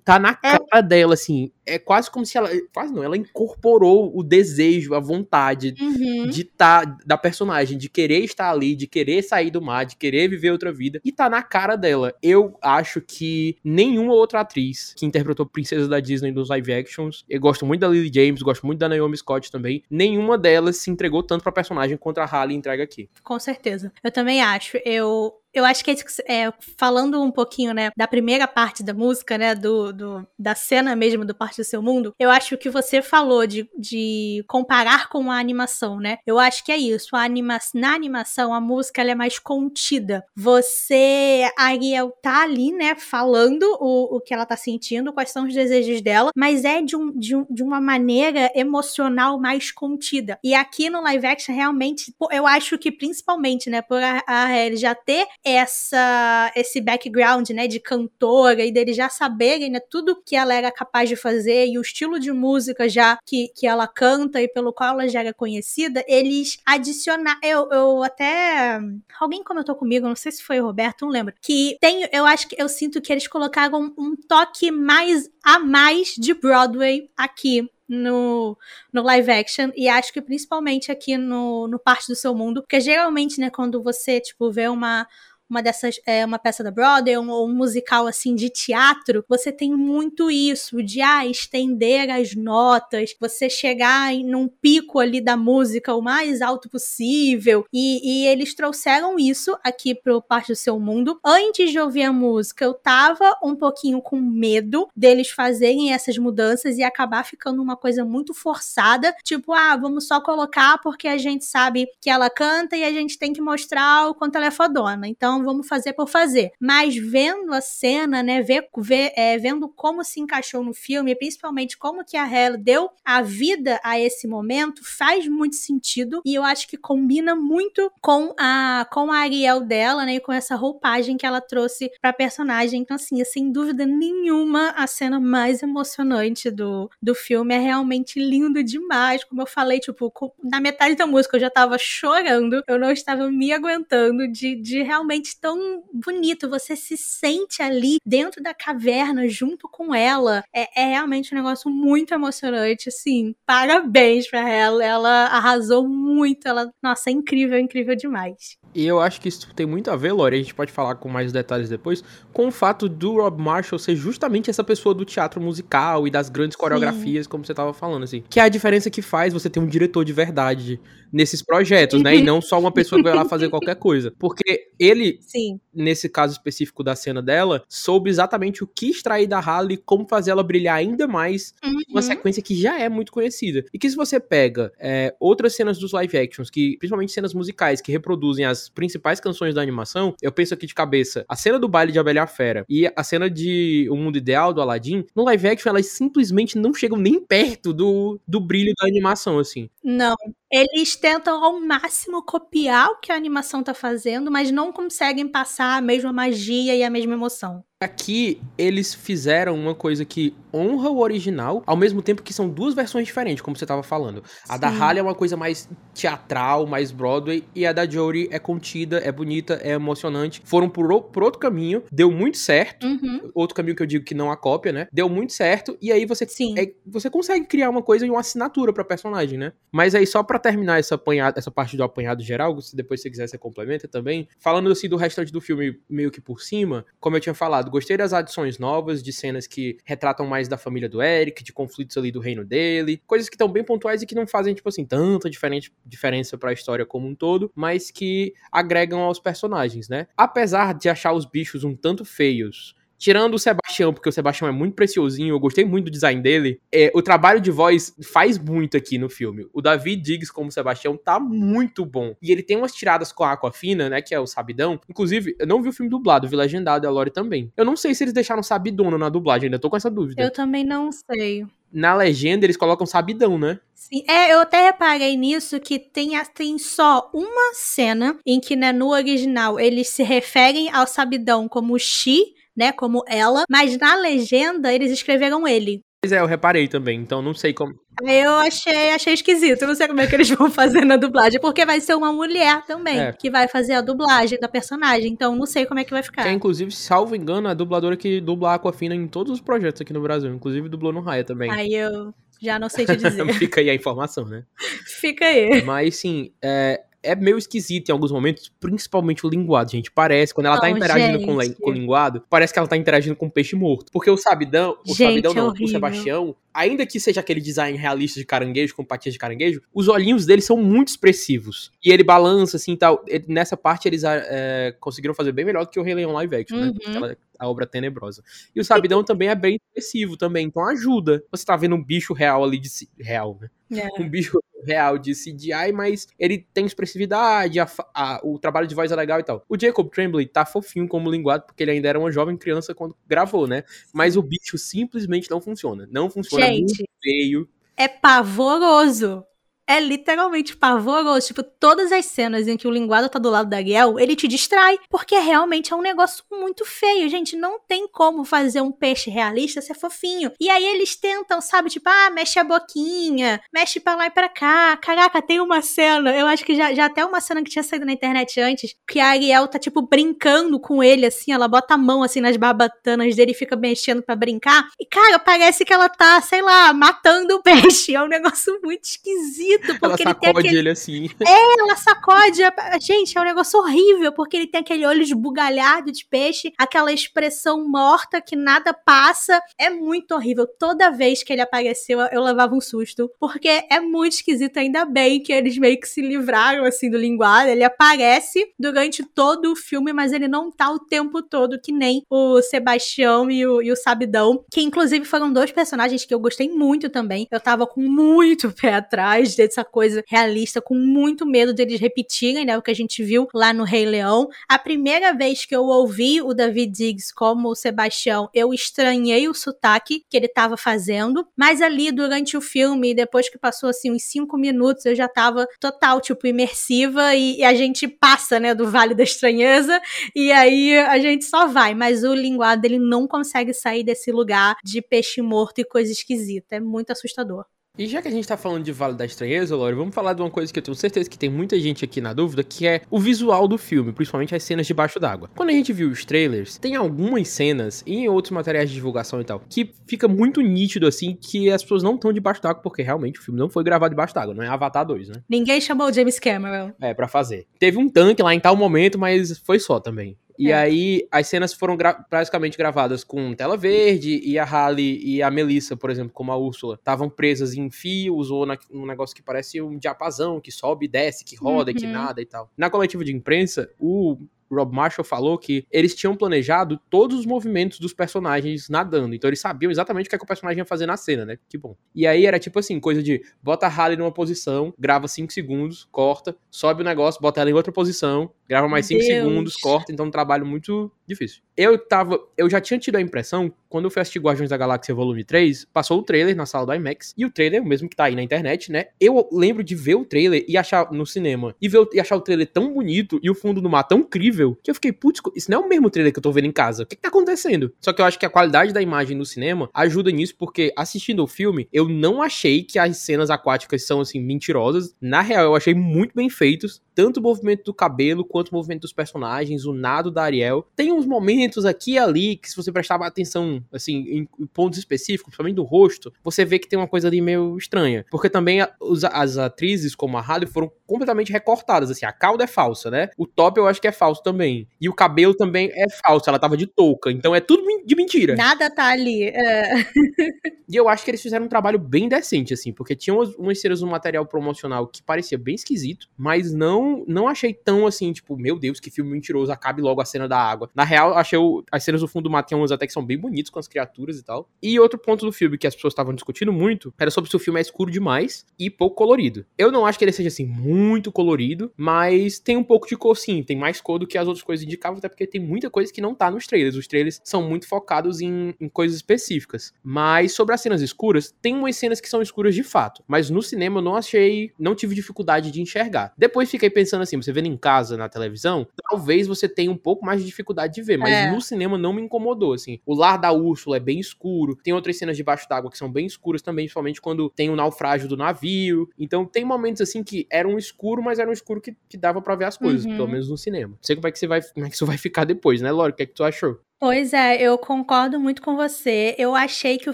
Tá 0.03 0.17
na 0.17 0.29
é 0.29 0.33
cara 0.33 0.65
é... 0.73 0.81
dela, 0.81 1.13
assim. 1.13 1.51
É 1.63 1.77
quase 1.77 2.09
como 2.09 2.25
se 2.25 2.35
ela. 2.35 2.49
Quase 2.73 2.91
não, 2.91 3.03
ela 3.03 3.15
incorporou 3.15 4.11
o 4.17 4.23
desejo, 4.23 4.95
a 4.95 4.99
vontade 4.99 5.75
uhum. 5.79 6.27
de 6.27 6.41
estar. 6.41 6.85
Tá, 6.85 6.97
da 7.05 7.17
personagem, 7.17 7.77
de 7.77 7.89
querer 7.89 8.23
estar 8.23 8.49
ali, 8.49 8.75
de 8.75 8.87
querer 8.87 9.21
sair 9.21 9.51
do 9.51 9.61
mar, 9.61 9.85
de 9.85 9.95
querer 9.95 10.27
viver 10.27 10.51
outra 10.51 10.71
vida. 10.71 10.99
E 11.05 11.11
tá 11.11 11.29
na 11.29 11.43
cara 11.43 11.75
dela. 11.75 12.13
Eu 12.23 12.57
acho 12.61 12.99
que 12.99 13.57
nenhuma 13.63 14.13
outra 14.13 14.39
atriz 14.39 14.95
que 14.97 15.05
interpretou 15.05 15.45
Princesa 15.45 15.87
da 15.87 15.99
Disney 15.99 16.31
nos 16.31 16.49
live 16.49 16.73
actions, 16.73 17.23
eu 17.29 17.39
gosto 17.39 17.65
muito 17.65 17.81
da 17.81 17.87
Lily 17.87 18.11
James, 18.13 18.41
gosto 18.41 18.65
muito 18.65 18.79
da 18.79 18.89
Naomi 18.89 19.17
Scott 19.17 19.51
também. 19.51 19.83
Nenhuma 19.89 20.37
delas 20.37 20.77
se 20.77 20.89
entregou 20.89 21.21
tanto 21.21 21.43
pra 21.43 21.51
personagem 21.51 21.97
quanto 21.97 22.19
a 22.19 22.25
Halle 22.25 22.55
entrega 22.55 22.83
aqui. 22.83 23.09
Com 23.23 23.37
certeza. 23.37 23.91
Eu 24.03 24.11
também 24.11 24.41
acho. 24.41 24.77
Eu 24.85 25.41
eu 25.53 25.65
acho 25.65 25.83
que 25.83 25.95
é, 26.27 26.51
falando 26.77 27.21
um 27.21 27.31
pouquinho, 27.31 27.73
né, 27.73 27.91
da 27.95 28.07
primeira 28.07 28.47
parte 28.47 28.83
da 28.83 28.93
música, 28.93 29.37
né, 29.37 29.53
do, 29.53 29.91
do, 29.91 30.27
da 30.37 30.55
cena 30.55 30.95
mesmo 30.95 31.25
do 31.25 31.35
Parte 31.35 31.57
do 31.57 31.63
Seu 31.63 31.81
Mundo, 31.81 32.13
eu 32.19 32.29
acho 32.29 32.57
que 32.57 32.69
você 32.69 33.01
falou 33.01 33.45
de, 33.45 33.69
de 33.77 34.43
comparar 34.47 35.09
com 35.09 35.29
a 35.31 35.37
animação, 35.37 35.99
né? 35.99 36.17
Eu 36.25 36.39
acho 36.39 36.63
que 36.63 36.71
é 36.71 36.77
isso. 36.77 37.15
A 37.15 37.23
anima 37.23 37.59
na 37.73 37.93
animação, 37.93 38.53
a 38.53 38.61
música 38.61 39.01
ela 39.01 39.11
é 39.11 39.15
mais 39.15 39.37
contida. 39.39 40.23
Você, 40.35 41.49
a 41.57 41.65
Ariel 41.65 42.11
tá 42.21 42.43
ali, 42.43 42.71
né, 42.71 42.95
falando 42.95 43.63
o, 43.79 44.17
o 44.17 44.21
que 44.21 44.33
ela 44.33 44.45
tá 44.45 44.55
sentindo, 44.55 45.13
quais 45.13 45.31
são 45.31 45.45
os 45.45 45.53
desejos 45.53 46.01
dela, 46.01 46.31
mas 46.35 46.63
é 46.63 46.81
de, 46.81 46.95
um, 46.95 47.11
de, 47.11 47.35
um, 47.35 47.45
de 47.49 47.63
uma 47.63 47.81
maneira 47.81 48.51
emocional 48.55 49.39
mais 49.39 49.71
contida. 49.71 50.39
E 50.43 50.53
aqui 50.53 50.89
no 50.89 51.01
live 51.01 51.25
action, 51.25 51.53
realmente, 51.53 52.13
eu 52.31 52.47
acho 52.47 52.77
que 52.77 52.91
principalmente, 52.91 53.69
né, 53.69 53.81
por 53.81 54.01
a, 54.01 54.23
a 54.27 54.75
já 54.75 54.95
ter 54.95 55.27
essa 55.43 56.51
esse 56.55 56.79
background, 56.81 57.49
né, 57.49 57.67
de 57.67 57.79
cantora 57.79 58.63
e 58.63 58.71
deles 58.71 58.95
já 58.95 59.09
saberem, 59.09 59.71
né, 59.71 59.79
tudo 59.79 60.21
que 60.23 60.35
ela 60.35 60.53
era 60.53 60.71
capaz 60.71 61.09
de 61.09 61.15
fazer 61.15 61.67
e 61.67 61.77
o 61.77 61.81
estilo 61.81 62.19
de 62.19 62.31
música 62.31 62.87
já 62.87 63.17
que, 63.25 63.49
que 63.55 63.65
ela 63.65 63.87
canta 63.87 64.41
e 64.41 64.47
pelo 64.47 64.73
qual 64.73 64.91
ela 64.91 65.07
já 65.07 65.21
era 65.21 65.33
conhecida, 65.33 66.03
eles 66.07 66.57
adicionar 66.65 67.39
eu, 67.43 67.69
eu 67.71 68.03
até 68.03 68.79
alguém 69.19 69.43
comentou 69.43 69.75
comigo, 69.75 70.07
não 70.07 70.15
sei 70.15 70.31
se 70.31 70.43
foi 70.43 70.59
o 70.61 70.65
Roberto, 70.65 71.05
não 71.05 71.11
lembro, 71.11 71.33
que 71.41 71.77
tem, 71.79 72.07
eu 72.11 72.25
acho 72.25 72.47
que 72.47 72.55
eu 72.61 72.69
sinto 72.69 73.01
que 73.01 73.11
eles 73.11 73.27
colocaram 73.27 73.93
um 73.97 74.15
toque 74.15 74.71
mais 74.71 75.29
a 75.43 75.59
mais 75.59 76.13
de 76.17 76.33
Broadway 76.33 77.09
aqui 77.17 77.67
no, 77.91 78.57
no 78.93 79.03
live 79.03 79.29
action 79.29 79.69
e 79.75 79.89
acho 79.89 80.13
que 80.13 80.21
principalmente 80.21 80.91
aqui 80.91 81.17
no, 81.17 81.67
no 81.67 81.77
parte 81.77 82.07
do 82.07 82.15
seu 82.15 82.33
mundo, 82.33 82.61
porque 82.61 82.79
geralmente, 82.79 83.39
né, 83.39 83.49
quando 83.49 83.83
você, 83.83 84.21
tipo, 84.21 84.49
vê 84.49 84.69
uma 84.69 85.05
uma 85.51 85.61
dessas, 85.61 85.99
é, 86.05 86.25
uma 86.25 86.39
peça 86.39 86.63
da 86.63 86.71
Broadway 86.71 87.17
ou 87.17 87.23
um, 87.23 87.43
um, 87.43 87.53
musical 87.53 88.07
assim 88.07 88.33
de 88.33 88.49
teatro, 88.49 89.23
você 89.27 89.51
tem 89.51 89.75
muito 89.75 90.31
isso 90.31 90.81
de 90.81 91.01
ah, 91.01 91.27
estender 91.27 92.09
as 92.09 92.33
notas, 92.33 93.13
você 93.19 93.49
chegar 93.49 94.13
em, 94.13 94.25
num 94.25 94.47
pico 94.47 94.99
ali 94.99 95.19
da 95.19 95.35
música 95.35 95.93
o 95.93 96.01
mais 96.01 96.41
alto 96.41 96.69
possível. 96.69 97.65
E, 97.71 98.23
e 98.23 98.27
eles 98.27 98.55
trouxeram 98.55 99.19
isso 99.19 99.57
aqui 99.61 99.93
pro 99.93 100.21
Parte 100.21 100.53
do 100.53 100.55
Seu 100.55 100.79
Mundo. 100.79 101.19
Antes 101.23 101.71
de 101.71 101.79
ouvir 101.79 102.03
a 102.03 102.13
música, 102.13 102.63
eu 102.63 102.73
tava 102.73 103.37
um 103.43 103.55
pouquinho 103.55 104.01
com 104.01 104.21
medo 104.21 104.87
deles 104.95 105.29
fazerem 105.29 105.91
essas 105.91 106.17
mudanças 106.17 106.77
e 106.77 106.83
acabar 106.83 107.25
ficando 107.25 107.61
uma 107.61 107.75
coisa 107.75 108.05
muito 108.05 108.33
forçada. 108.33 109.13
Tipo, 109.23 109.51
ah, 109.51 109.75
vamos 109.75 110.07
só 110.07 110.21
colocar 110.21 110.77
porque 110.77 111.09
a 111.09 111.17
gente 111.17 111.43
sabe 111.43 111.89
que 111.99 112.09
ela 112.09 112.29
canta 112.29 112.77
e 112.77 112.85
a 112.85 112.91
gente 112.91 113.19
tem 113.19 113.33
que 113.33 113.41
mostrar 113.41 114.07
o 114.07 114.15
quanto 114.15 114.37
ela 114.37 114.45
é 114.45 114.51
fodona. 114.51 115.07
Então 115.07 115.40
vamos 115.43 115.67
fazer 115.67 115.93
por 115.93 116.07
fazer. 116.07 116.51
Mas 116.59 116.95
vendo 116.95 117.53
a 117.53 117.61
cena, 117.61 118.21
né, 118.23 118.41
ver, 118.41 118.67
ver, 118.77 119.11
é, 119.15 119.37
vendo 119.37 119.67
como 119.69 120.03
se 120.03 120.19
encaixou 120.19 120.63
no 120.63 120.73
filme, 120.73 121.15
principalmente 121.15 121.77
como 121.77 122.05
que 122.05 122.17
a 122.17 122.27
Hela 122.27 122.57
deu 122.57 122.89
a 123.03 123.21
vida 123.21 123.79
a 123.83 123.99
esse 123.99 124.27
momento, 124.27 124.81
faz 124.83 125.27
muito 125.27 125.55
sentido 125.55 126.21
e 126.25 126.35
eu 126.35 126.43
acho 126.43 126.67
que 126.67 126.77
combina 126.77 127.35
muito 127.35 127.91
com 128.01 128.33
a 128.39 128.87
com 128.91 129.11
a 129.11 129.17
Ariel 129.17 129.61
dela, 129.61 130.05
né, 130.05 130.15
e 130.15 130.19
com 130.19 130.31
essa 130.31 130.55
roupagem 130.55 131.17
que 131.17 131.25
ela 131.25 131.41
trouxe 131.41 131.91
pra 132.01 132.13
personagem. 132.13 132.81
Então, 132.81 132.95
assim, 132.95 133.23
sem 133.23 133.51
dúvida 133.51 133.85
nenhuma, 133.85 134.69
a 134.71 134.87
cena 134.87 135.19
mais 135.19 135.63
emocionante 135.63 136.49
do, 136.49 136.89
do 137.01 137.15
filme 137.15 137.53
é 137.55 137.57
realmente 137.57 138.19
lindo 138.19 138.63
demais. 138.63 139.23
Como 139.23 139.41
eu 139.41 139.45
falei, 139.45 139.79
tipo, 139.79 140.11
na 140.43 140.59
metade 140.59 140.95
da 140.95 141.07
música 141.07 141.37
eu 141.37 141.41
já 141.41 141.49
tava 141.49 141.77
chorando, 141.77 142.63
eu 142.67 142.79
não 142.79 142.91
estava 142.91 143.29
me 143.31 143.51
aguentando 143.51 144.27
de, 144.27 144.55
de 144.55 144.81
realmente 144.81 145.30
tão 145.39 145.83
bonito. 145.93 146.49
Você 146.49 146.75
se 146.75 146.97
sente 146.97 147.61
ali 147.61 147.97
dentro 148.05 148.41
da 148.41 148.53
caverna 148.53 149.27
junto 149.27 149.67
com 149.69 149.93
ela. 149.93 150.43
É, 150.53 150.81
é 150.81 150.85
realmente 150.91 151.33
um 151.33 151.37
negócio 151.37 151.69
muito 151.69 152.13
emocionante. 152.13 152.89
Assim, 152.89 153.35
parabéns 153.45 154.29
pra 154.29 154.49
ela. 154.49 154.83
Ela 154.83 155.25
arrasou 155.27 155.87
muito. 155.87 156.47
Ela, 156.47 156.71
nossa, 156.81 157.09
é 157.09 157.13
incrível, 157.13 157.59
incrível 157.59 157.95
demais. 157.95 158.57
E 158.73 158.85
eu 158.85 158.99
acho 158.99 159.19
que 159.19 159.27
isso 159.27 159.53
tem 159.53 159.65
muito 159.65 159.91
a 159.91 159.95
ver, 159.95 160.13
Lore, 160.13 160.35
a 160.35 160.39
gente 160.39 160.55
pode 160.55 160.71
falar 160.71 160.95
com 160.95 161.09
mais 161.09 161.31
detalhes 161.31 161.69
depois, 161.69 162.03
com 162.31 162.47
o 162.47 162.51
fato 162.51 162.87
do 162.87 163.15
Rob 163.15 163.41
Marshall 163.41 163.77
ser 163.77 163.95
justamente 163.95 164.49
essa 164.49 164.63
pessoa 164.63 164.95
do 164.95 165.03
teatro 165.03 165.41
musical 165.41 166.07
e 166.07 166.11
das 166.11 166.29
grandes 166.29 166.55
coreografias, 166.55 167.25
Sim. 167.25 167.29
como 167.29 167.45
você 167.45 167.53
tava 167.53 167.73
falando, 167.73 168.03
assim. 168.03 168.23
Que 168.29 168.39
é 168.39 168.43
a 168.43 168.49
diferença 168.49 168.89
que 168.89 169.01
faz 169.01 169.33
você 169.33 169.49
ter 169.49 169.59
um 169.59 169.67
diretor 169.67 170.05
de 170.05 170.13
verdade 170.13 170.79
nesses 171.11 171.41
projetos, 171.41 172.01
né? 172.01 172.15
E 172.15 172.21
não 172.21 172.41
só 172.41 172.57
uma 172.57 172.71
pessoa 172.71 172.99
que 172.99 173.03
vai 173.03 173.15
lá 173.15 173.25
fazer 173.25 173.49
qualquer 173.49 173.75
coisa. 173.75 174.13
Porque 174.17 174.70
ele, 174.81 175.19
Sim. 175.21 175.59
nesse 175.71 176.09
caso 176.09 176.33
específico 176.33 176.83
da 176.83 176.95
cena 176.95 177.21
dela, 177.21 177.63
soube 177.69 178.09
exatamente 178.09 178.63
o 178.63 178.67
que 178.67 178.89
extrair 178.89 179.27
da 179.27 179.37
Harley, 179.37 179.77
como 179.77 180.07
fazer 180.07 180.31
ela 180.31 180.41
brilhar 180.41 180.75
ainda 180.75 181.07
mais 181.07 181.53
uhum. 181.63 181.79
uma 181.89 182.01
sequência 182.01 182.41
que 182.41 182.55
já 182.55 182.79
é 182.79 182.89
muito 182.89 183.11
conhecida. 183.11 183.63
E 183.71 183.77
que 183.77 183.87
se 183.87 183.95
você 183.95 184.19
pega 184.19 184.71
é, 184.79 185.15
outras 185.19 185.53
cenas 185.55 185.77
dos 185.77 185.91
live 185.91 186.17
actions, 186.17 186.49
que 186.49 186.77
principalmente 186.77 187.11
cenas 187.11 187.33
musicais 187.33 187.79
que 187.79 187.91
reproduzem 187.91 188.43
as 188.43 188.69
principais 188.69 189.19
canções 189.19 189.53
da 189.53 189.61
animação, 189.61 190.15
eu 190.19 190.31
penso 190.31 190.55
aqui 190.55 190.65
de 190.65 190.73
cabeça, 190.73 191.23
a 191.29 191.35
cena 191.35 191.59
do 191.59 191.67
baile 191.67 191.91
de 191.91 191.99
Abelha 191.99 192.25
Fera 192.25 192.65
e 192.67 192.91
a 192.95 193.03
cena 193.03 193.29
de 193.29 193.87
O 193.91 193.95
Mundo 193.95 194.17
Ideal 194.17 194.51
do 194.53 194.61
Aladdin, 194.61 195.05
no 195.15 195.23
live 195.25 195.47
action 195.47 195.69
elas 195.69 195.87
simplesmente 195.87 196.57
não 196.57 196.73
chegam 196.73 196.97
nem 196.97 197.23
perto 197.23 197.71
do, 197.71 198.19
do 198.27 198.39
brilho 198.39 198.73
da 198.79 198.87
animação, 198.87 199.37
assim. 199.37 199.69
Não, 199.83 200.15
eles 200.51 200.95
tentam 200.95 201.43
ao 201.43 201.59
máximo 201.61 202.23
copiar 202.23 202.89
o 202.91 202.99
que 202.99 203.11
a 203.11 203.15
animação 203.15 203.63
tá 203.63 203.73
fazendo, 203.73 204.31
mas 204.31 204.51
não 204.51 204.71
conseguem 204.73 205.27
passar 205.27 205.77
a 205.77 205.81
mesma 205.81 206.11
magia 206.13 206.75
e 206.75 206.83
a 206.83 206.89
mesma 206.89 207.13
emoção. 207.13 207.63
Aqui 207.81 208.39
eles 208.59 208.93
fizeram 208.93 209.55
uma 209.55 209.73
coisa 209.73 210.05
que 210.05 210.35
honra 210.53 210.89
o 210.89 210.99
original, 210.99 211.63
ao 211.65 211.75
mesmo 211.75 211.99
tempo 211.99 212.21
que 212.21 212.31
são 212.31 212.47
duas 212.47 212.75
versões 212.75 213.07
diferentes, 213.07 213.41
como 213.41 213.57
você 213.57 213.63
estava 213.63 213.81
falando. 213.81 214.23
A 214.47 214.53
Sim. 214.53 214.59
da 214.59 214.69
Halle 214.69 214.99
é 214.99 215.01
uma 215.01 215.15
coisa 215.15 215.35
mais 215.35 215.67
teatral, 215.93 216.67
mais 216.67 216.91
Broadway, 216.91 217.43
e 217.55 217.65
a 217.65 217.73
da 217.73 217.89
Jory 217.89 218.29
é 218.31 218.37
contida, 218.37 218.99
é 218.99 219.11
bonita, 219.11 219.59
é 219.63 219.71
emocionante. 219.71 220.41
Foram 220.45 220.69
por, 220.69 221.01
por 221.03 221.23
outro 221.23 221.39
caminho, 221.39 221.83
deu 221.91 222.11
muito 222.11 222.37
certo. 222.37 222.85
Uhum. 222.85 223.31
Outro 223.33 223.55
caminho 223.55 223.75
que 223.75 223.81
eu 223.81 223.87
digo 223.87 224.05
que 224.05 224.13
não 224.13 224.31
a 224.31 224.37
cópia, 224.37 224.71
né? 224.71 224.87
Deu 224.91 225.09
muito 225.09 225.33
certo, 225.33 225.75
e 225.81 225.91
aí 225.91 226.05
você, 226.05 226.27
Sim. 226.27 226.53
É, 226.59 226.71
você 226.85 227.09
consegue 227.09 227.47
criar 227.47 227.69
uma 227.69 227.81
coisa 227.81 228.05
e 228.05 228.09
uma 228.11 228.19
assinatura 228.19 228.71
pra 228.71 228.83
personagem, 228.83 229.39
né? 229.39 229.53
Mas 229.71 229.95
aí, 229.95 230.05
só 230.05 230.21
para 230.21 230.37
terminar 230.37 230.79
essa, 230.79 230.95
apanhada, 230.95 231.39
essa 231.39 231.49
parte 231.49 231.75
do 231.75 231.83
apanhado 231.83 232.21
geral, 232.21 232.59
se 232.61 232.75
depois 232.75 233.01
você 233.01 233.09
quiser 233.09 233.27
você 233.27 233.37
complementa 233.37 233.87
também, 233.87 234.27
falando 234.37 234.69
assim 234.69 234.87
do 234.87 234.97
restante 234.97 235.31
do 235.31 235.41
filme 235.41 235.79
meio 235.89 236.11
que 236.11 236.21
por 236.21 236.41
cima, 236.41 236.85
como 236.99 237.15
eu 237.15 237.21
tinha 237.21 237.33
falado, 237.33 237.70
Gostei 237.71 237.97
das 237.97 238.13
adições 238.13 238.59
novas, 238.59 239.01
de 239.01 239.13
cenas 239.13 239.47
que 239.47 239.77
retratam 239.85 240.27
mais 240.27 240.47
da 240.47 240.57
família 240.57 240.89
do 240.89 241.01
Eric, 241.01 241.43
de 241.43 241.53
conflitos 241.53 241.97
ali 241.97 242.11
do 242.11 242.19
reino 242.19 242.45
dele, 242.45 243.01
coisas 243.07 243.29
que 243.29 243.35
estão 243.35 243.47
bem 243.47 243.63
pontuais 243.63 244.01
e 244.01 244.05
que 244.05 244.13
não 244.13 244.27
fazem, 244.27 244.53
tipo 244.53 244.69
assim, 244.69 244.85
tanta 244.85 245.29
diferente, 245.29 245.71
diferença 245.85 246.37
para 246.37 246.51
a 246.51 246.53
história 246.53 246.85
como 246.85 247.07
um 247.07 247.15
todo, 247.15 247.51
mas 247.55 247.89
que 247.89 248.33
agregam 248.51 248.99
aos 249.01 249.19
personagens, 249.19 249.87
né? 249.87 250.07
Apesar 250.17 250.73
de 250.73 250.89
achar 250.89 251.13
os 251.13 251.25
bichos 251.25 251.63
um 251.63 251.75
tanto 251.75 252.03
feios, 252.03 252.75
Tirando 253.01 253.33
o 253.33 253.39
Sebastião, 253.39 253.91
porque 253.91 254.07
o 254.07 254.11
Sebastião 254.11 254.47
é 254.47 254.51
muito 254.51 254.75
preciosinho, 254.75 255.33
eu 255.33 255.39
gostei 255.39 255.65
muito 255.65 255.85
do 255.85 255.91
design 255.91 256.21
dele. 256.21 256.61
É, 256.71 256.91
o 256.93 257.01
trabalho 257.01 257.41
de 257.41 257.49
voz 257.49 257.95
faz 258.13 258.37
muito 258.37 258.77
aqui 258.77 258.99
no 258.99 259.09
filme. 259.09 259.47
O 259.51 259.59
David 259.59 260.03
Diggs 260.03 260.31
como 260.31 260.51
Sebastião 260.51 260.95
tá 260.95 261.19
muito 261.19 261.83
bom. 261.83 262.15
E 262.21 262.31
ele 262.31 262.43
tem 262.43 262.55
umas 262.55 262.75
tiradas 262.75 263.11
com 263.11 263.23
a 263.23 263.31
Aquafina, 263.31 263.89
né, 263.89 264.03
que 264.03 264.13
é 264.13 264.19
o 264.19 264.27
Sabidão. 264.27 264.79
Inclusive, 264.87 265.35
eu 265.39 265.47
não 265.47 265.63
vi 265.63 265.69
o 265.69 265.73
filme 265.73 265.89
dublado, 265.89 266.27
vi 266.27 266.35
legendado, 266.35 266.87
a 266.87 266.91
Lori 266.91 267.09
também. 267.09 267.51
Eu 267.57 267.65
não 267.65 267.75
sei 267.75 267.95
se 267.95 268.03
eles 268.03 268.13
deixaram 268.13 268.43
Sabidona 268.43 268.99
na 268.99 269.09
dublagem, 269.09 269.47
ainda 269.47 269.57
tô 269.57 269.67
com 269.67 269.77
essa 269.77 269.89
dúvida. 269.89 270.21
Eu 270.21 270.29
também 270.29 270.63
não 270.63 270.91
sei 270.91 271.47
na 271.71 271.95
legenda 271.95 272.45
eles 272.45 272.57
colocam 272.57 272.85
sabidão, 272.85 273.37
né? 273.37 273.59
Sim, 273.73 274.03
é, 274.07 274.33
eu 274.33 274.41
até 274.41 274.65
reparei 274.65 275.15
nisso 275.15 275.59
que 275.59 275.79
tem, 275.79 276.11
tem 276.35 276.57
só 276.57 277.09
uma 277.13 277.53
cena 277.53 278.17
em 278.25 278.39
que 278.39 278.55
né, 278.55 278.71
no 278.71 278.89
original 278.89 279.59
eles 279.59 279.87
se 279.89 280.03
referem 280.03 280.69
ao 280.69 280.85
sabidão 280.85 281.47
como 281.47 281.79
Xi, 281.79 282.35
né, 282.55 282.71
como 282.71 283.03
ela, 283.07 283.43
mas 283.49 283.77
na 283.77 283.95
legenda 283.95 284.73
eles 284.73 284.91
escreveram 284.91 285.47
ele. 285.47 285.81
Pois 286.03 286.11
é, 286.11 286.19
eu 286.19 286.25
reparei 286.25 286.67
também, 286.67 286.99
então 286.99 287.21
não 287.21 287.33
sei 287.33 287.53
como. 287.53 287.73
Eu 288.01 288.31
achei, 288.37 288.89
achei 288.91 289.13
esquisito, 289.13 289.67
não 289.67 289.75
sei 289.75 289.87
como 289.87 290.01
é 290.01 290.07
que 290.07 290.15
eles 290.15 290.29
vão 290.31 290.49
fazer 290.49 290.83
na 290.83 290.97
dublagem, 290.97 291.39
porque 291.39 291.63
vai 291.63 291.79
ser 291.79 291.93
uma 291.93 292.11
mulher 292.11 292.65
também 292.65 292.99
é. 292.99 293.13
que 293.13 293.29
vai 293.29 293.47
fazer 293.47 293.73
a 293.73 293.81
dublagem 293.81 294.39
da 294.39 294.47
personagem, 294.47 295.11
então 295.11 295.35
não 295.35 295.45
sei 295.45 295.63
como 295.65 295.79
é 295.79 295.83
que 295.83 295.91
vai 295.91 296.01
ficar. 296.01 296.23
Que 296.23 296.29
é, 296.29 296.31
inclusive, 296.31 296.71
salvo 296.71 297.15
engano, 297.15 297.47
a 297.47 297.53
dubladora 297.53 297.95
que 297.95 298.19
dubla 298.19 298.51
a 298.51 298.53
Aquafina 298.55 298.95
em 298.95 299.07
todos 299.07 299.31
os 299.31 299.41
projetos 299.41 299.81
aqui 299.81 299.93
no 299.93 300.01
Brasil, 300.01 300.33
inclusive 300.33 300.67
dublou 300.67 300.91
no 300.91 301.01
Raia 301.01 301.23
também. 301.23 301.51
Aí 301.51 301.71
eu 301.71 302.11
já 302.41 302.57
não 302.57 302.67
sei 302.67 302.85
te 302.85 302.95
dizer. 302.95 303.23
Fica 303.37 303.61
aí 303.61 303.69
a 303.69 303.75
informação, 303.75 304.25
né? 304.25 304.43
Fica 304.99 305.25
aí. 305.25 305.61
Mas, 305.61 305.97
sim, 305.97 306.31
é, 306.43 306.81
é 307.03 307.15
meio 307.15 307.37
esquisito 307.37 307.89
em 307.89 307.91
alguns 307.91 308.11
momentos, 308.11 308.51
principalmente 308.59 309.25
o 309.25 309.29
linguado, 309.29 309.71
gente. 309.71 309.91
Parece, 309.91 310.33
quando 310.33 310.47
ela 310.47 310.59
tá 310.59 310.69
interagindo 310.69 311.19
com, 311.25 311.37
com, 311.37 311.69
o 311.69 311.73
linguado, 311.73 312.23
parece 312.29 312.53
que 312.53 312.59
ela 312.59 312.67
tá 312.67 312.77
interagindo 312.77 313.15
com 313.15 313.25
um 313.25 313.29
peixe 313.29 313.55
morto. 313.55 313.91
Porque 313.91 314.09
o 314.09 314.17
sabidão, 314.17 314.77
o 314.85 314.93
gente, 314.93 315.09
sabidão 315.09 315.33
não, 315.33 315.47
é 315.47 315.63
o 315.63 315.67
Sebastião, 315.67 316.35
ainda 316.53 316.85
que 316.85 316.99
seja 316.99 317.19
aquele 317.19 317.41
design 317.41 317.77
realista 317.77 318.19
de 318.19 318.25
caranguejo, 318.25 318.75
com 318.75 318.83
patias 318.83 319.13
de 319.13 319.19
caranguejo, 319.19 319.61
os 319.73 319.87
olhinhos 319.87 320.25
dele 320.25 320.41
são 320.41 320.57
muito 320.57 320.89
expressivos. 320.89 321.71
E 321.83 321.91
ele 321.91 322.03
balança, 322.03 322.57
assim, 322.57 322.75
tal. 322.75 323.03
Ele, 323.07 323.25
nessa 323.27 323.57
parte, 323.57 323.87
eles 323.87 324.03
é, 324.03 324.75
conseguiram 324.79 325.15
fazer 325.15 325.31
bem 325.31 325.45
melhor 325.45 325.65
do 325.65 325.71
que 325.71 325.79
o 325.79 325.83
Rei 325.83 325.95
Leão 325.95 326.11
live 326.13 326.35
action, 326.35 326.57
né? 326.57 326.67
uhum. 326.67 326.73
né? 326.73 326.79
Aquela, 326.87 327.17
a 327.39 327.49
obra 327.49 327.65
tenebrosa. 327.65 328.23
E 328.55 328.59
o 328.59 328.63
sabidão 328.63 329.03
também 329.03 329.29
é 329.29 329.35
bem 329.35 329.55
expressivo 329.55 330.15
também, 330.15 330.45
então 330.45 330.63
ajuda. 330.67 331.23
Você 331.31 331.43
tá 331.43 331.55
vendo 331.55 331.75
um 331.75 331.83
bicho 331.83 332.13
real 332.13 332.43
ali 332.43 332.59
de... 332.59 332.69
Real, 332.99 333.39
né? 333.41 333.49
É. 333.79 334.01
Um 334.01 334.07
bicho 334.07 334.37
real 334.63 334.97
de 334.97 335.13
CGI, 335.13 335.71
mas 335.73 336.07
ele 336.19 336.45
tem 336.53 336.65
expressividade, 336.65 337.59
a, 337.59 337.67
a, 337.93 338.21
o 338.23 338.39
trabalho 338.39 338.67
de 338.67 338.75
voz 338.75 338.91
é 338.91 338.95
legal 338.95 339.19
e 339.19 339.23
tal. 339.23 339.43
O 339.47 339.59
Jacob 339.59 339.89
Tremblay 339.89 340.25
tá 340.25 340.45
fofinho 340.45 340.87
como 340.87 341.09
linguado, 341.09 341.45
porque 341.45 341.63
ele 341.63 341.71
ainda 341.71 341.87
era 341.87 341.99
uma 341.99 342.11
jovem 342.11 342.37
criança 342.37 342.73
quando 342.73 342.95
gravou, 343.07 343.47
né? 343.47 343.63
Mas 343.93 344.15
o 344.15 344.21
bicho 344.21 344.57
simplesmente 344.57 345.29
não 345.29 345.41
funciona. 345.41 345.87
Não 345.91 346.09
funciona 346.09 346.45
Gente, 346.45 346.77
muito 346.77 346.85
feio. 347.01 347.49
É 347.75 347.87
pavoroso 347.87 349.25
é 349.71 349.79
literalmente 349.79 350.55
pavoroso. 350.55 351.27
Tipo, 351.27 351.43
todas 351.43 351.91
as 351.91 352.05
cenas 352.05 352.47
em 352.47 352.57
que 352.57 352.67
o 352.67 352.71
linguado 352.71 353.07
tá 353.07 353.17
do 353.17 353.29
lado 353.29 353.49
da 353.49 353.57
Ariel, 353.57 353.97
ele 353.97 354.15
te 354.15 354.27
distrai, 354.27 354.77
porque 354.89 355.17
realmente 355.17 355.71
é 355.71 355.75
um 355.75 355.81
negócio 355.81 356.23
muito 356.29 356.65
feio. 356.65 357.07
Gente, 357.07 357.37
não 357.37 357.57
tem 357.59 357.87
como 357.87 358.25
fazer 358.25 358.59
um 358.59 358.71
peixe 358.71 359.09
realista 359.09 359.61
ser 359.61 359.73
fofinho. 359.73 360.31
E 360.39 360.49
aí 360.49 360.65
eles 360.65 360.95
tentam, 360.95 361.39
sabe, 361.39 361.69
tipo, 361.69 361.87
ah, 361.89 362.09
mexe 362.09 362.37
a 362.37 362.43
boquinha, 362.43 363.41
mexe 363.53 363.79
pra 363.79 363.95
lá 363.95 364.07
e 364.07 364.11
pra 364.11 364.27
cá. 364.27 364.75
Caraca, 364.77 365.21
tem 365.21 365.39
uma 365.39 365.61
cena, 365.61 366.13
eu 366.15 366.27
acho 366.27 366.43
que 366.43 366.55
já, 366.55 366.73
já 366.73 366.85
até 366.85 367.05
uma 367.05 367.21
cena 367.21 367.41
que 367.41 367.49
tinha 367.49 367.63
saído 367.63 367.85
na 367.85 367.93
internet 367.93 368.39
antes, 368.41 368.75
que 368.87 368.99
a 368.99 369.07
Ariel 369.07 369.47
tá, 369.47 369.57
tipo, 369.57 369.81
brincando 369.81 370.59
com 370.59 370.83
ele, 370.83 371.05
assim, 371.05 371.31
ela 371.31 371.47
bota 371.47 371.75
a 371.75 371.77
mão, 371.77 372.03
assim, 372.03 372.19
nas 372.19 372.35
barbatanas 372.35 373.15
dele 373.15 373.31
e 373.31 373.35
fica 373.35 373.55
mexendo 373.55 374.01
para 374.01 374.15
brincar. 374.15 374.67
E, 374.79 374.85
cara, 374.85 375.17
parece 375.17 375.63
que 375.63 375.71
ela 375.73 375.87
tá, 375.87 376.19
sei 376.21 376.41
lá, 376.41 376.73
matando 376.73 377.35
o 377.35 377.41
peixe. 377.41 377.95
É 377.95 378.01
um 378.01 378.07
negócio 378.07 378.59
muito 378.61 378.83
esquisito 378.83 379.60
esquisito, 379.61 379.79
porque 379.79 380.03
ela 380.03 380.11
ele 380.11 380.19
tem 380.19 380.29
aquele... 380.29 380.57
ele 380.57 380.69
assim. 380.69 381.09
É, 381.25 381.61
ela 381.61 381.75
sacode. 381.75 382.41
Gente, 382.81 383.17
é 383.17 383.21
um 383.21 383.25
negócio 383.25 383.59
horrível, 383.59 384.11
porque 384.11 384.37
ele 384.37 384.47
tem 384.47 384.61
aquele 384.61 384.85
olho 384.85 385.01
esbugalhado 385.01 385.91
de 385.91 386.05
peixe, 386.05 386.53
aquela 386.57 386.91
expressão 386.91 387.67
morta 387.67 388.21
que 388.21 388.35
nada 388.35 388.73
passa. 388.73 389.41
É 389.57 389.69
muito 389.69 390.13
horrível. 390.13 390.47
Toda 390.59 390.89
vez 390.89 391.23
que 391.23 391.33
ele 391.33 391.41
apareceu, 391.41 391.99
eu 392.11 392.21
levava 392.21 392.55
um 392.55 392.61
susto, 392.61 393.09
porque 393.19 393.65
é 393.69 393.79
muito 393.79 394.13
esquisito. 394.13 394.57
Ainda 394.57 394.85
bem 394.85 395.21
que 395.21 395.31
eles 395.31 395.57
meio 395.57 395.79
que 395.79 395.87
se 395.87 396.01
livraram, 396.01 396.65
assim, 396.65 396.89
do 396.89 396.97
linguado. 396.97 397.49
Ele 397.49 397.63
aparece 397.63 398.51
durante 398.59 399.03
todo 399.03 399.51
o 399.51 399.55
filme, 399.55 399.93
mas 399.93 400.11
ele 400.11 400.27
não 400.27 400.51
tá 400.51 400.71
o 400.71 400.79
tempo 400.79 401.21
todo, 401.21 401.59
que 401.59 401.71
nem 401.71 402.03
o 402.09 402.41
Sebastião 402.41 403.29
e 403.29 403.45
o, 403.45 403.61
e 403.61 403.71
o 403.71 403.75
Sabidão, 403.75 404.43
que 404.51 404.61
inclusive 404.61 405.05
foram 405.05 405.31
dois 405.31 405.51
personagens 405.51 406.05
que 406.05 406.13
eu 406.13 406.19
gostei 406.19 406.49
muito 406.49 406.89
também. 406.89 407.27
Eu 407.31 407.39
tava 407.39 407.67
com 407.67 407.81
muito 407.81 408.51
pé 408.51 408.75
atrás 408.75 409.35
essa 409.51 409.63
coisa 409.63 410.03
realista, 410.07 410.61
com 410.61 410.75
muito 410.75 411.25
medo 411.25 411.53
deles 411.53 411.79
repetirem, 411.79 412.45
né? 412.45 412.57
O 412.57 412.61
que 412.61 412.71
a 412.71 412.75
gente 412.75 413.03
viu 413.03 413.27
lá 413.33 413.53
no 413.53 413.63
Rei 413.63 413.85
Leão. 413.85 414.27
A 414.47 414.57
primeira 414.57 415.13
vez 415.13 415.45
que 415.45 415.55
eu 415.55 415.63
ouvi 415.63 416.21
o 416.21 416.33
David 416.33 416.71
Diggs 416.71 417.13
como 417.13 417.49
o 417.49 417.55
Sebastião, 417.55 418.29
eu 418.33 418.53
estranhei 418.53 419.27
o 419.27 419.33
sotaque 419.33 420.05
que 420.09 420.17
ele 420.17 420.25
estava 420.25 420.57
fazendo, 420.57 421.27
mas 421.35 421.61
ali 421.61 421.91
durante 421.91 422.37
o 422.37 422.41
filme, 422.41 422.93
depois 422.93 423.29
que 423.29 423.37
passou 423.37 423.69
assim 423.69 423.91
uns 423.91 424.03
cinco 424.03 424.37
minutos, 424.37 424.85
eu 424.85 424.95
já 424.95 425.07
tava 425.07 425.47
total, 425.59 425.99
tipo, 425.99 426.27
imersiva 426.27 427.13
e, 427.15 427.39
e 427.39 427.43
a 427.43 427.53
gente 427.53 427.87
passa, 427.87 428.39
né, 428.39 428.55
do 428.55 428.69
Vale 428.69 428.95
da 428.95 429.03
Estranheza 429.03 429.81
e 430.15 430.31
aí 430.31 430.77
a 430.77 430.99
gente 430.99 431.25
só 431.25 431.47
vai, 431.47 431.75
mas 431.75 432.03
o 432.03 432.13
linguado 432.13 432.65
ele 432.65 432.79
não 432.79 433.07
consegue 433.07 433.53
sair 433.53 433.83
desse 433.83 434.11
lugar 434.11 434.55
de 434.63 434.81
peixe 434.81 435.21
morto 435.21 435.59
e 435.59 435.65
coisa 435.65 435.91
esquisita. 435.91 436.55
É 436.55 436.59
muito 436.59 436.91
assustador. 436.91 437.45
E 437.77 437.87
já 437.87 438.01
que 438.01 438.07
a 438.09 438.11
gente 438.11 438.27
tá 438.27 438.35
falando 438.35 438.65
de 438.65 438.71
Vale 438.73 438.95
da 438.95 439.05
Estranheza, 439.05 439.55
Lore, 439.55 439.75
vamos 439.75 439.95
falar 439.95 440.11
de 440.13 440.21
uma 440.21 440.29
coisa 440.29 440.51
que 440.51 440.59
eu 440.59 440.63
tenho 440.63 440.75
certeza 440.75 441.09
que 441.09 441.17
tem 441.17 441.29
muita 441.29 441.57
gente 441.57 441.85
aqui 441.85 442.01
na 442.01 442.13
dúvida, 442.13 442.43
que 442.43 442.67
é 442.67 442.81
o 442.91 442.99
visual 442.99 443.47
do 443.47 443.57
filme, 443.57 443.93
principalmente 443.93 444.35
as 444.35 444.43
cenas 444.43 444.67
debaixo 444.67 444.99
d'água. 444.99 445.29
Quando 445.33 445.51
a 445.51 445.53
gente 445.53 445.71
viu 445.71 445.89
os 445.89 446.03
trailers, 446.03 446.57
tem 446.57 446.75
algumas 446.75 447.29
cenas 447.29 447.81
e 447.87 447.95
em 447.95 448.09
outros 448.09 448.31
materiais 448.31 448.69
de 448.69 448.75
divulgação 448.75 449.21
e 449.21 449.23
tal, 449.23 449.41
que 449.49 449.73
fica 449.87 450.05
muito 450.05 450.41
nítido 450.41 450.85
assim 450.85 451.15
que 451.19 451.49
as 451.49 451.63
pessoas 451.63 451.81
não 451.81 451.95
estão 451.95 452.11
debaixo 452.11 452.41
d'água, 452.41 452.61
porque 452.61 452.81
realmente 452.81 453.21
o 453.21 453.23
filme 453.23 453.39
não 453.39 453.49
foi 453.49 453.63
gravado 453.63 453.91
debaixo 453.91 454.13
d'água, 454.13 454.33
não 454.33 454.43
é 454.43 454.49
Avatar 454.49 454.85
2, 454.85 455.07
né? 455.07 455.23
Ninguém 455.29 455.61
chamou 455.61 455.87
o 455.87 455.93
James 455.93 456.19
Cameron. 456.19 456.73
É, 456.81 456.93
para 456.93 457.07
fazer. 457.07 457.47
Teve 457.57 457.77
um 457.77 457.87
tanque 457.87 458.21
lá 458.21 458.35
em 458.35 458.39
tal 458.39 458.55
momento, 458.55 458.99
mas 458.99 459.39
foi 459.39 459.59
só 459.59 459.79
também. 459.79 460.17
E 460.41 460.49
é. 460.49 460.55
aí, 460.55 461.07
as 461.11 461.27
cenas 461.27 461.53
foram 461.53 461.77
gra 461.77 461.93
praticamente 461.93 462.57
gravadas 462.57 463.03
com 463.03 463.31
tela 463.35 463.55
verde, 463.55 464.19
e 464.23 464.39
a 464.39 464.43
Halle 464.43 464.99
e 465.05 465.21
a 465.21 465.29
Melissa, 465.29 465.77
por 465.77 465.91
exemplo, 465.91 466.11
como 466.11 466.31
a 466.31 466.35
Úrsula, 466.35 466.73
estavam 466.73 467.07
presas 467.07 467.53
em 467.53 467.69
fios 467.69 468.31
ou 468.31 468.43
na, 468.43 468.57
num 468.71 468.87
negócio 468.87 469.15
que 469.15 469.21
parece 469.21 469.61
um 469.61 469.77
diapasão, 469.77 470.41
que 470.41 470.51
sobe, 470.51 470.87
desce, 470.87 471.23
que 471.23 471.35
roda, 471.35 471.69
uhum. 471.69 471.77
que 471.77 471.85
nada 471.85 472.19
e 472.19 472.25
tal. 472.25 472.49
Na 472.57 472.71
coletiva 472.71 473.05
de 473.05 473.13
imprensa, 473.13 473.69
o 473.79 474.17
Rob 474.55 474.73
Marshall 474.73 475.05
falou 475.05 475.37
que 475.37 475.65
eles 475.71 475.95
tinham 475.95 476.15
planejado 476.15 476.79
todos 476.89 477.19
os 477.19 477.25
movimentos 477.25 477.79
dos 477.79 477.93
personagens 477.93 478.69
nadando. 478.69 479.15
Então 479.15 479.29
eles 479.29 479.39
sabiam 479.39 479.71
exatamente 479.71 480.07
o 480.07 480.09
que, 480.09 480.15
é 480.15 480.17
que 480.17 480.23
o 480.23 480.27
personagem 480.27 480.59
ia 480.59 480.65
fazer 480.65 480.85
na 480.85 480.97
cena, 480.97 481.25
né? 481.25 481.37
Que 481.49 481.57
bom. 481.57 481.75
E 481.93 482.05
aí 482.05 482.25
era 482.25 482.39
tipo 482.39 482.59
assim, 482.59 482.79
coisa 482.79 483.01
de 483.01 483.21
bota 483.41 483.65
a 483.65 483.69
Halle 483.69 483.95
numa 483.95 484.11
posição, 484.11 484.73
grava 484.77 485.07
5 485.07 485.31
segundos, 485.31 485.87
corta, 485.91 486.35
sobe 486.49 486.81
o 486.81 486.85
negócio, 486.85 487.21
bota 487.21 487.41
ela 487.41 487.49
em 487.49 487.53
outra 487.53 487.71
posição, 487.71 488.31
grava 488.47 488.67
mais 488.67 488.85
5 488.85 489.01
segundos, 489.01 489.55
corta. 489.55 489.91
Então 489.91 490.05
um 490.05 490.11
trabalho 490.11 490.45
muito 490.45 490.91
difícil. 491.07 491.41
Eu 491.55 491.77
tava. 491.77 492.19
Eu 492.37 492.49
já 492.49 492.59
tinha 492.59 492.79
tido 492.79 492.95
a 492.95 493.01
impressão, 493.01 493.53
quando 493.71 493.85
eu 493.85 493.89
fui 493.89 494.01
assistir 494.01 494.19
Guardiões 494.19 494.49
da 494.49 494.57
Galáxia 494.57 494.93
Volume 494.93 495.23
3, 495.23 495.65
passou 495.73 495.97
o 495.99 496.03
trailer 496.03 496.35
na 496.35 496.45
sala 496.45 496.65
do 496.65 496.73
IMAX. 496.73 497.13
E 497.17 497.25
o 497.25 497.31
trailer, 497.31 497.61
o 497.61 497.65
mesmo 497.65 497.87
que 497.87 497.95
tá 497.95 498.03
aí 498.03 498.15
na 498.15 498.21
internet, 498.21 498.69
né? 498.69 498.87
Eu 498.99 499.29
lembro 499.31 499.63
de 499.63 499.73
ver 499.73 499.95
o 499.95 500.03
trailer 500.03 500.43
e 500.45 500.57
achar 500.57 500.91
no 500.91 501.05
cinema. 501.05 501.55
E, 501.61 501.69
ver, 501.69 501.87
e 501.93 501.99
achar 501.99 502.17
o 502.17 502.21
trailer 502.21 502.47
tão 502.47 502.73
bonito 502.73 503.17
e 503.23 503.29
o 503.29 503.33
fundo 503.33 503.61
do 503.61 503.69
mar 503.69 503.83
tão 503.83 503.99
incrível 503.99 504.57
que 504.61 504.69
eu 504.69 504.75
fiquei, 504.75 504.91
putz, 504.91 505.21
isso 505.35 505.49
não 505.49 505.61
é 505.61 505.65
o 505.65 505.69
mesmo 505.69 505.89
trailer 505.89 506.11
que 506.11 506.19
eu 506.19 506.23
tô 506.23 506.33
vendo 506.33 506.45
em 506.45 506.51
casa. 506.51 506.83
O 506.83 506.85
que, 506.85 506.97
que 506.97 507.01
tá 507.01 507.07
acontecendo? 507.07 507.73
Só 507.79 507.93
que 507.93 508.01
eu 508.01 508.05
acho 508.05 508.19
que 508.19 508.25
a 508.25 508.29
qualidade 508.29 508.73
da 508.73 508.81
imagem 508.81 509.17
no 509.17 509.25
cinema 509.25 509.69
ajuda 509.73 510.11
nisso, 510.11 510.35
porque 510.37 510.73
assistindo 510.75 511.23
o 511.23 511.27
filme, 511.27 511.69
eu 511.71 511.87
não 511.87 512.21
achei 512.21 512.63
que 512.63 512.77
as 512.77 512.97
cenas 512.97 513.29
aquáticas 513.29 513.87
são 513.87 514.01
assim 514.01 514.19
mentirosas. 514.19 514.93
Na 514.99 515.21
real, 515.21 515.45
eu 515.45 515.55
achei 515.55 515.73
muito 515.73 516.13
bem 516.13 516.29
feitos 516.29 516.81
tanto 516.93 517.19
o 517.19 517.23
movimento 517.23 517.63
do 517.63 517.73
cabelo 517.73 518.25
quanto 518.25 518.49
o 518.49 518.55
movimento 518.55 518.81
dos 518.81 518.93
personagens, 518.93 519.65
o 519.65 519.73
nado 519.73 520.11
da 520.11 520.23
Ariel. 520.23 520.67
Tem 520.75 520.91
uns 520.91 521.05
momentos 521.05 521.65
aqui 521.65 521.93
e 521.93 521.97
ali 521.97 522.35
que, 522.35 522.49
se 522.49 522.55
você 522.55 522.71
prestar 522.71 522.95
atenção 522.95 523.60
assim, 523.71 523.97
em, 524.07 524.29
em 524.39 524.45
pontos 524.47 524.79
específicos, 524.79 525.31
principalmente 525.31 525.55
do 525.55 525.63
rosto, 525.63 526.13
você 526.23 526.45
vê 526.45 526.59
que 526.59 526.67
tem 526.67 526.77
uma 526.77 526.87
coisa 526.87 527.07
ali 527.07 527.21
meio 527.21 527.57
estranha. 527.57 528.05
Porque 528.09 528.29
também 528.29 528.61
a, 528.61 528.71
os, 528.79 529.03
as 529.03 529.37
atrizes, 529.37 529.95
como 529.95 530.17
a 530.17 530.21
Halle, 530.21 530.45
foram 530.45 530.71
completamente 530.85 531.31
recortadas, 531.31 531.89
assim, 531.89 532.05
a 532.05 532.11
cauda 532.11 532.43
é 532.43 532.47
falsa, 532.47 532.89
né? 532.89 533.09
O 533.17 533.25
top 533.25 533.59
eu 533.59 533.67
acho 533.67 533.81
que 533.81 533.87
é 533.87 533.91
falso 533.91 534.21
também. 534.23 534.67
E 534.79 534.89
o 534.89 534.93
cabelo 534.93 535.33
também 535.33 535.71
é 535.73 535.85
falso, 536.05 536.29
ela 536.29 536.39
tava 536.39 536.57
de 536.57 536.67
touca, 536.67 537.11
então 537.11 537.35
é 537.35 537.39
tudo 537.39 537.63
de 537.85 537.95
mentira. 537.95 538.35
Nada 538.35 538.69
tá 538.69 538.87
ali. 538.87 539.23
É. 539.23 539.73
e 540.69 540.75
eu 540.75 540.87
acho 540.89 541.03
que 541.03 541.11
eles 541.11 541.21
fizeram 541.21 541.45
um 541.45 541.49
trabalho 541.49 541.79
bem 541.79 542.07
decente, 542.07 542.53
assim, 542.53 542.71
porque 542.71 542.95
tinham 542.95 543.19
umas 543.37 543.59
cenas 543.59 543.81
no 543.81 543.87
material 543.87 544.25
promocional 544.25 544.87
que 544.87 545.01
parecia 545.01 545.37
bem 545.37 545.55
esquisito, 545.55 546.07
mas 546.17 546.53
não 546.53 547.03
não 547.07 547.27
achei 547.27 547.53
tão 547.53 547.85
assim, 547.87 548.11
tipo, 548.11 548.37
meu 548.37 548.57
Deus, 548.57 548.79
que 548.79 548.89
filme 548.89 549.11
mentiroso, 549.11 549.51
acabe 549.51 549.81
logo 549.81 550.01
a 550.01 550.05
cena 550.05 550.27
da 550.27 550.37
água. 550.37 550.69
Na 550.73 550.83
real, 550.83 551.15
achei 551.15 551.37
o, 551.37 551.63
as 551.71 551.83
cenas 551.83 552.01
do 552.01 552.07
fundo 552.07 552.23
do 552.23 552.29
mar 552.29 552.43
tem 552.43 552.57
umas 552.57 552.71
até 552.71 552.87
que 552.87 552.93
são 552.93 553.05
bem 553.05 553.17
bonitas 553.17 553.49
com 553.51 553.59
as 553.59 553.67
criaturas 553.67 554.17
e 554.17 554.23
tal. 554.23 554.49
E 554.61 554.79
outro 554.79 554.97
ponto 554.97 555.25
do 555.25 555.31
filme 555.31 555.57
que 555.57 555.67
as 555.67 555.75
pessoas 555.75 555.91
estavam 555.91 556.13
discutindo 556.13 556.51
muito 556.51 556.93
era 556.99 557.11
sobre 557.11 557.29
se 557.29 557.35
o 557.35 557.39
filme 557.39 557.59
é 557.59 557.61
escuro 557.61 557.91
demais 557.91 558.45
e 558.57 558.69
pouco 558.69 558.95
colorido. 558.95 559.45
Eu 559.57 559.71
não 559.71 559.85
acho 559.85 559.97
que 559.97 560.05
ele 560.05 560.11
seja 560.11 560.29
assim 560.29 560.45
muito 560.45 561.11
colorido, 561.11 561.71
mas 561.77 562.39
tem 562.39 562.57
um 562.57 562.63
pouco 562.63 562.87
de 562.87 562.95
cor 562.95 563.17
sim, 563.17 563.43
tem 563.43 563.57
mais 563.57 563.81
cor 563.81 563.99
do 563.99 564.07
que 564.07 564.17
as 564.17 564.27
outras 564.27 564.43
coisas 564.43 564.65
indicavam, 564.65 564.97
até 564.97 565.09
porque 565.09 565.27
tem 565.27 565.41
muita 565.41 565.69
coisa 565.69 565.91
que 565.91 566.01
não 566.01 566.15
tá 566.15 566.29
nos 566.31 566.47
trailers. 566.47 566.75
Os 566.75 566.87
trailers 566.87 567.21
são 567.23 567.43
muito 567.43 567.67
focados 567.67 568.21
em, 568.21 568.53
em 568.59 568.69
coisas 568.69 568.95
específicas. 568.97 569.73
Mas 569.83 570.33
sobre 570.33 570.55
as 570.55 570.61
cenas 570.61 570.81
escuras, 570.81 571.33
tem 571.41 571.55
umas 571.55 571.75
cenas 571.75 571.99
que 571.99 572.09
são 572.09 572.21
escuras 572.21 572.55
de 572.55 572.63
fato, 572.63 573.03
mas 573.07 573.29
no 573.29 573.41
cinema 573.41 573.79
eu 573.79 573.83
não 573.83 573.95
achei, 573.95 574.51
não 574.57 574.75
tive 574.75 574.95
dificuldade 574.95 575.51
de 575.51 575.61
enxergar. 575.61 576.13
Depois 576.17 576.49
fiquei 576.49 576.69
pensando 576.69 577.01
assim, 577.01 577.17
você 577.17 577.31
vendo 577.31 577.47
em 577.47 577.57
casa 577.57 577.97
na 577.97 578.09
televisão, 578.09 578.67
talvez 578.89 579.27
você 579.27 579.47
tenha 579.47 579.71
um 579.71 579.77
pouco 579.77 580.05
mais 580.05 580.21
de 580.21 580.25
dificuldade 580.25 580.73
de 580.73 580.81
ver, 580.81 580.97
mas 580.97 581.11
é. 581.11 581.31
no 581.31 581.41
cinema 581.41 581.77
não 581.77 581.93
me 581.93 582.01
incomodou 582.01 582.53
assim. 582.53 582.79
O 582.85 582.93
lar 582.93 583.17
da 583.17 583.31
Úrsula 583.41 583.77
é 583.77 583.79
bem 583.79 583.99
escuro, 583.99 584.55
tem 584.55 584.73
outras 584.73 584.97
cenas 584.97 585.17
debaixo 585.17 585.47
d'água 585.47 585.69
que 585.69 585.77
são 585.77 585.91
bem 585.91 586.05
escuras 586.05 586.41
também, 586.41 586.65
principalmente 586.65 587.01
quando 587.01 587.29
tem 587.29 587.49
o 587.49 587.55
naufrágio 587.55 588.07
do 588.07 588.17
navio. 588.17 588.89
Então 588.97 589.25
tem 589.25 589.43
momentos 589.43 589.81
assim 589.81 590.03
que 590.03 590.27
eram 590.31 590.57
escuro, 590.57 591.01
mas 591.01 591.19
era 591.19 591.29
um 591.29 591.33
escuro 591.33 591.61
que, 591.61 591.75
que 591.89 591.97
dava 591.97 592.21
para 592.21 592.35
ver 592.35 592.45
as 592.45 592.57
coisas, 592.57 592.85
uhum. 592.85 592.95
pelo 592.95 593.07
menos 593.07 593.29
no 593.29 593.37
cinema. 593.37 593.73
Não 593.73 593.83
sei 593.83 593.95
como 593.95 594.07
é 594.07 594.11
que 594.11 594.19
você 594.19 594.27
vai, 594.27 594.41
como 594.41 594.65
é 594.65 594.69
que 594.69 594.75
isso 594.75 594.85
vai 594.85 594.97
ficar 594.97 595.25
depois, 595.25 595.61
né, 595.61 595.71
Lore? 595.71 595.91
O 595.91 595.95
que 595.95 596.03
é 596.03 596.05
que 596.05 596.13
tu 596.13 596.23
achou? 596.23 596.59
Pois 596.83 597.13
é, 597.13 597.39
eu 597.39 597.59
concordo 597.59 598.19
muito 598.19 598.41
com 598.41 598.55
você. 598.55 599.13
Eu 599.15 599.35
achei 599.35 599.77
que 599.77 599.87
o 599.87 599.93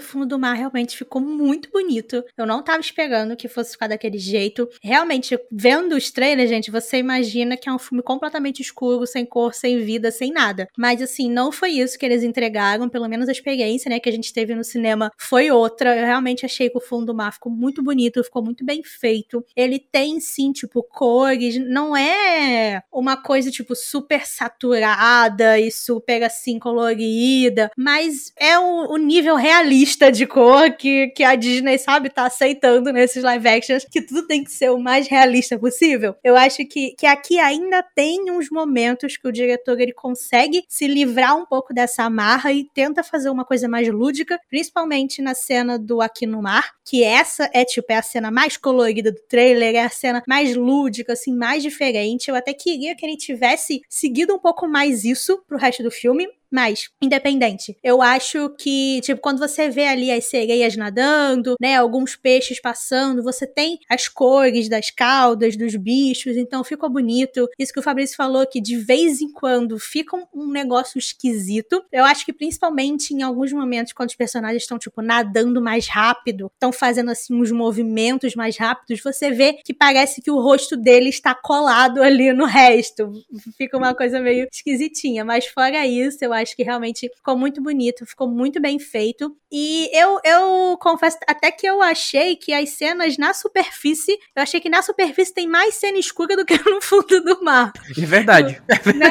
fundo 0.00 0.24
do 0.24 0.38
mar 0.38 0.54
realmente 0.54 0.96
ficou 0.96 1.20
muito 1.20 1.68
bonito. 1.70 2.24
Eu 2.34 2.46
não 2.46 2.62
tava 2.62 2.80
esperando 2.80 3.36
que 3.36 3.46
fosse 3.46 3.72
ficar 3.72 3.88
daquele 3.88 4.16
jeito. 4.16 4.66
Realmente, 4.82 5.38
vendo 5.52 5.94
os 5.94 6.10
trailers, 6.10 6.48
gente, 6.48 6.70
você 6.70 6.96
imagina 6.96 7.58
que 7.58 7.68
é 7.68 7.72
um 7.72 7.78
filme 7.78 8.02
completamente 8.02 8.62
escuro, 8.62 9.06
sem 9.06 9.26
cor, 9.26 9.52
sem 9.52 9.78
vida, 9.80 10.10
sem 10.10 10.32
nada. 10.32 10.66
Mas 10.78 11.02
assim, 11.02 11.30
não 11.30 11.52
foi 11.52 11.72
isso 11.72 11.98
que 11.98 12.06
eles 12.06 12.22
entregaram, 12.22 12.88
pelo 12.88 13.06
menos 13.06 13.28
a 13.28 13.32
experiência, 13.32 13.90
né, 13.90 14.00
que 14.00 14.08
a 14.08 14.12
gente 14.12 14.32
teve 14.32 14.54
no 14.54 14.64
cinema 14.64 15.12
foi 15.18 15.50
outra. 15.50 15.94
Eu 15.94 16.06
realmente 16.06 16.46
achei 16.46 16.70
que 16.70 16.78
o 16.78 16.80
fundo 16.80 17.04
do 17.04 17.14
mar 17.14 17.34
ficou 17.34 17.52
muito 17.52 17.82
bonito, 17.82 18.24
ficou 18.24 18.42
muito 18.42 18.64
bem 18.64 18.82
feito. 18.82 19.44
Ele 19.54 19.78
tem 19.78 20.18
sim, 20.20 20.52
tipo, 20.52 20.82
cores, 20.82 21.58
não 21.58 21.94
é 21.94 22.80
uma 22.90 23.14
coisa 23.18 23.50
tipo 23.50 23.74
super 23.76 24.24
saturada 24.26 25.58
e 25.60 25.70
super 25.70 26.22
assim 26.22 26.58
colorida 26.58 26.77
colorida, 26.78 27.70
mas 27.76 28.32
é 28.38 28.56
o, 28.56 28.92
o, 28.92 28.96
nível 28.96 29.34
realista 29.34 30.12
de 30.12 30.26
cor 30.26 30.70
que, 30.76 31.08
que 31.08 31.24
a 31.24 31.34
Disney, 31.34 31.76
sabe, 31.76 32.08
tá 32.08 32.26
aceitando 32.26 32.92
nesses 32.92 33.24
live 33.24 33.48
actions, 33.48 33.84
que 33.84 34.00
tudo 34.00 34.26
tem 34.28 34.44
que 34.44 34.52
ser 34.52 34.70
o 34.70 34.78
mais 34.78 35.08
realista 35.08 35.58
possível. 35.58 36.14
Eu 36.22 36.36
acho 36.36 36.64
que, 36.66 36.94
que 36.96 37.04
aqui 37.04 37.40
ainda 37.40 37.82
tem 37.82 38.30
uns 38.30 38.48
momentos 38.48 39.16
que 39.16 39.26
o 39.26 39.32
diretor 39.32 39.80
ele 39.80 39.92
consegue 39.92 40.64
se 40.68 40.86
livrar 40.86 41.36
um 41.36 41.44
pouco 41.44 41.74
dessa 41.74 42.04
amarra 42.04 42.52
e 42.52 42.64
tenta 42.72 43.02
fazer 43.02 43.28
uma 43.28 43.44
coisa 43.44 43.68
mais 43.68 43.88
lúdica, 43.88 44.38
principalmente 44.48 45.20
na 45.20 45.34
cena 45.34 45.78
do 45.78 46.00
Aqui 46.00 46.26
no 46.26 46.40
Mar, 46.40 46.74
que 46.84 47.02
essa 47.02 47.50
é 47.52 47.64
tipo 47.64 47.92
é 47.92 47.96
a 47.96 48.02
cena 48.02 48.30
mais 48.30 48.56
colorida 48.56 49.10
do 49.10 49.20
trailer, 49.28 49.74
é 49.74 49.82
a 49.82 49.90
cena 49.90 50.22
mais 50.28 50.54
lúdica, 50.54 51.14
assim, 51.14 51.34
mais 51.34 51.62
diferente. 51.62 52.28
Eu 52.28 52.36
até 52.36 52.52
queria 52.54 52.94
que 52.94 53.04
ele 53.04 53.16
tivesse 53.16 53.80
seguido 53.88 54.34
um 54.34 54.38
pouco 54.38 54.68
mais 54.68 55.04
isso 55.04 55.42
pro 55.48 55.58
resto 55.58 55.82
do 55.82 55.90
filme, 55.90 56.28
mas, 56.50 56.88
independente, 57.00 57.76
eu 57.82 58.00
acho 58.00 58.50
que, 58.58 59.00
tipo, 59.02 59.20
quando 59.20 59.38
você 59.38 59.68
vê 59.68 59.86
ali 59.86 60.10
as 60.10 60.24
sereias 60.26 60.76
nadando, 60.76 61.54
né, 61.60 61.76
alguns 61.76 62.16
peixes 62.16 62.60
passando, 62.60 63.22
você 63.22 63.46
tem 63.46 63.78
as 63.88 64.08
cores 64.08 64.68
das 64.68 64.90
caudas 64.90 65.56
dos 65.56 65.76
bichos, 65.76 66.36
então 66.36 66.64
ficou 66.64 66.88
bonito. 66.88 67.48
Isso 67.58 67.72
que 67.72 67.80
o 67.80 67.82
Fabrício 67.82 68.16
falou, 68.16 68.46
que 68.46 68.60
de 68.60 68.76
vez 68.76 69.20
em 69.20 69.30
quando 69.32 69.78
fica 69.78 70.16
um 70.34 70.50
negócio 70.50 70.98
esquisito. 70.98 71.84
Eu 71.92 72.04
acho 72.04 72.24
que 72.24 72.32
principalmente 72.32 73.12
em 73.14 73.22
alguns 73.22 73.52
momentos, 73.52 73.92
quando 73.92 74.08
os 74.10 74.16
personagens 74.16 74.62
estão, 74.62 74.78
tipo, 74.78 75.02
nadando 75.02 75.60
mais 75.60 75.86
rápido, 75.88 76.50
estão 76.54 76.72
fazendo, 76.72 77.10
assim, 77.10 77.34
uns 77.34 77.50
movimentos 77.50 78.34
mais 78.34 78.56
rápidos, 78.56 79.02
você 79.02 79.30
vê 79.30 79.54
que 79.64 79.74
parece 79.74 80.22
que 80.22 80.30
o 80.30 80.40
rosto 80.40 80.76
dele 80.76 81.08
está 81.08 81.34
colado 81.34 82.02
ali 82.02 82.32
no 82.32 82.44
resto. 82.44 83.12
Fica 83.56 83.76
uma 83.76 83.94
coisa 83.94 84.20
meio 84.20 84.48
esquisitinha, 84.52 85.24
mas 85.24 85.46
fora 85.46 85.86
isso, 85.86 86.18
eu 86.22 86.32
acho 86.38 86.56
que 86.56 86.62
realmente 86.62 87.10
ficou 87.14 87.36
muito 87.36 87.62
bonito, 87.62 88.06
ficou 88.06 88.28
muito 88.28 88.60
bem 88.60 88.78
feito. 88.78 89.36
E 89.50 89.88
eu, 89.92 90.18
eu 90.24 90.78
confesso 90.78 91.18
até 91.26 91.50
que 91.50 91.66
eu 91.66 91.80
achei 91.82 92.36
que 92.36 92.52
as 92.52 92.70
cenas 92.70 93.16
na 93.16 93.32
superfície, 93.32 94.18
eu 94.34 94.42
achei 94.42 94.60
que 94.60 94.68
na 94.68 94.82
superfície 94.82 95.32
tem 95.32 95.46
mais 95.46 95.74
cena 95.74 95.98
escura 95.98 96.36
do 96.36 96.44
que 96.44 96.58
no 96.68 96.80
fundo 96.82 97.22
do 97.22 97.42
mar. 97.42 97.72
É 97.96 98.06
verdade. 98.06 98.60
Né, 98.98 99.06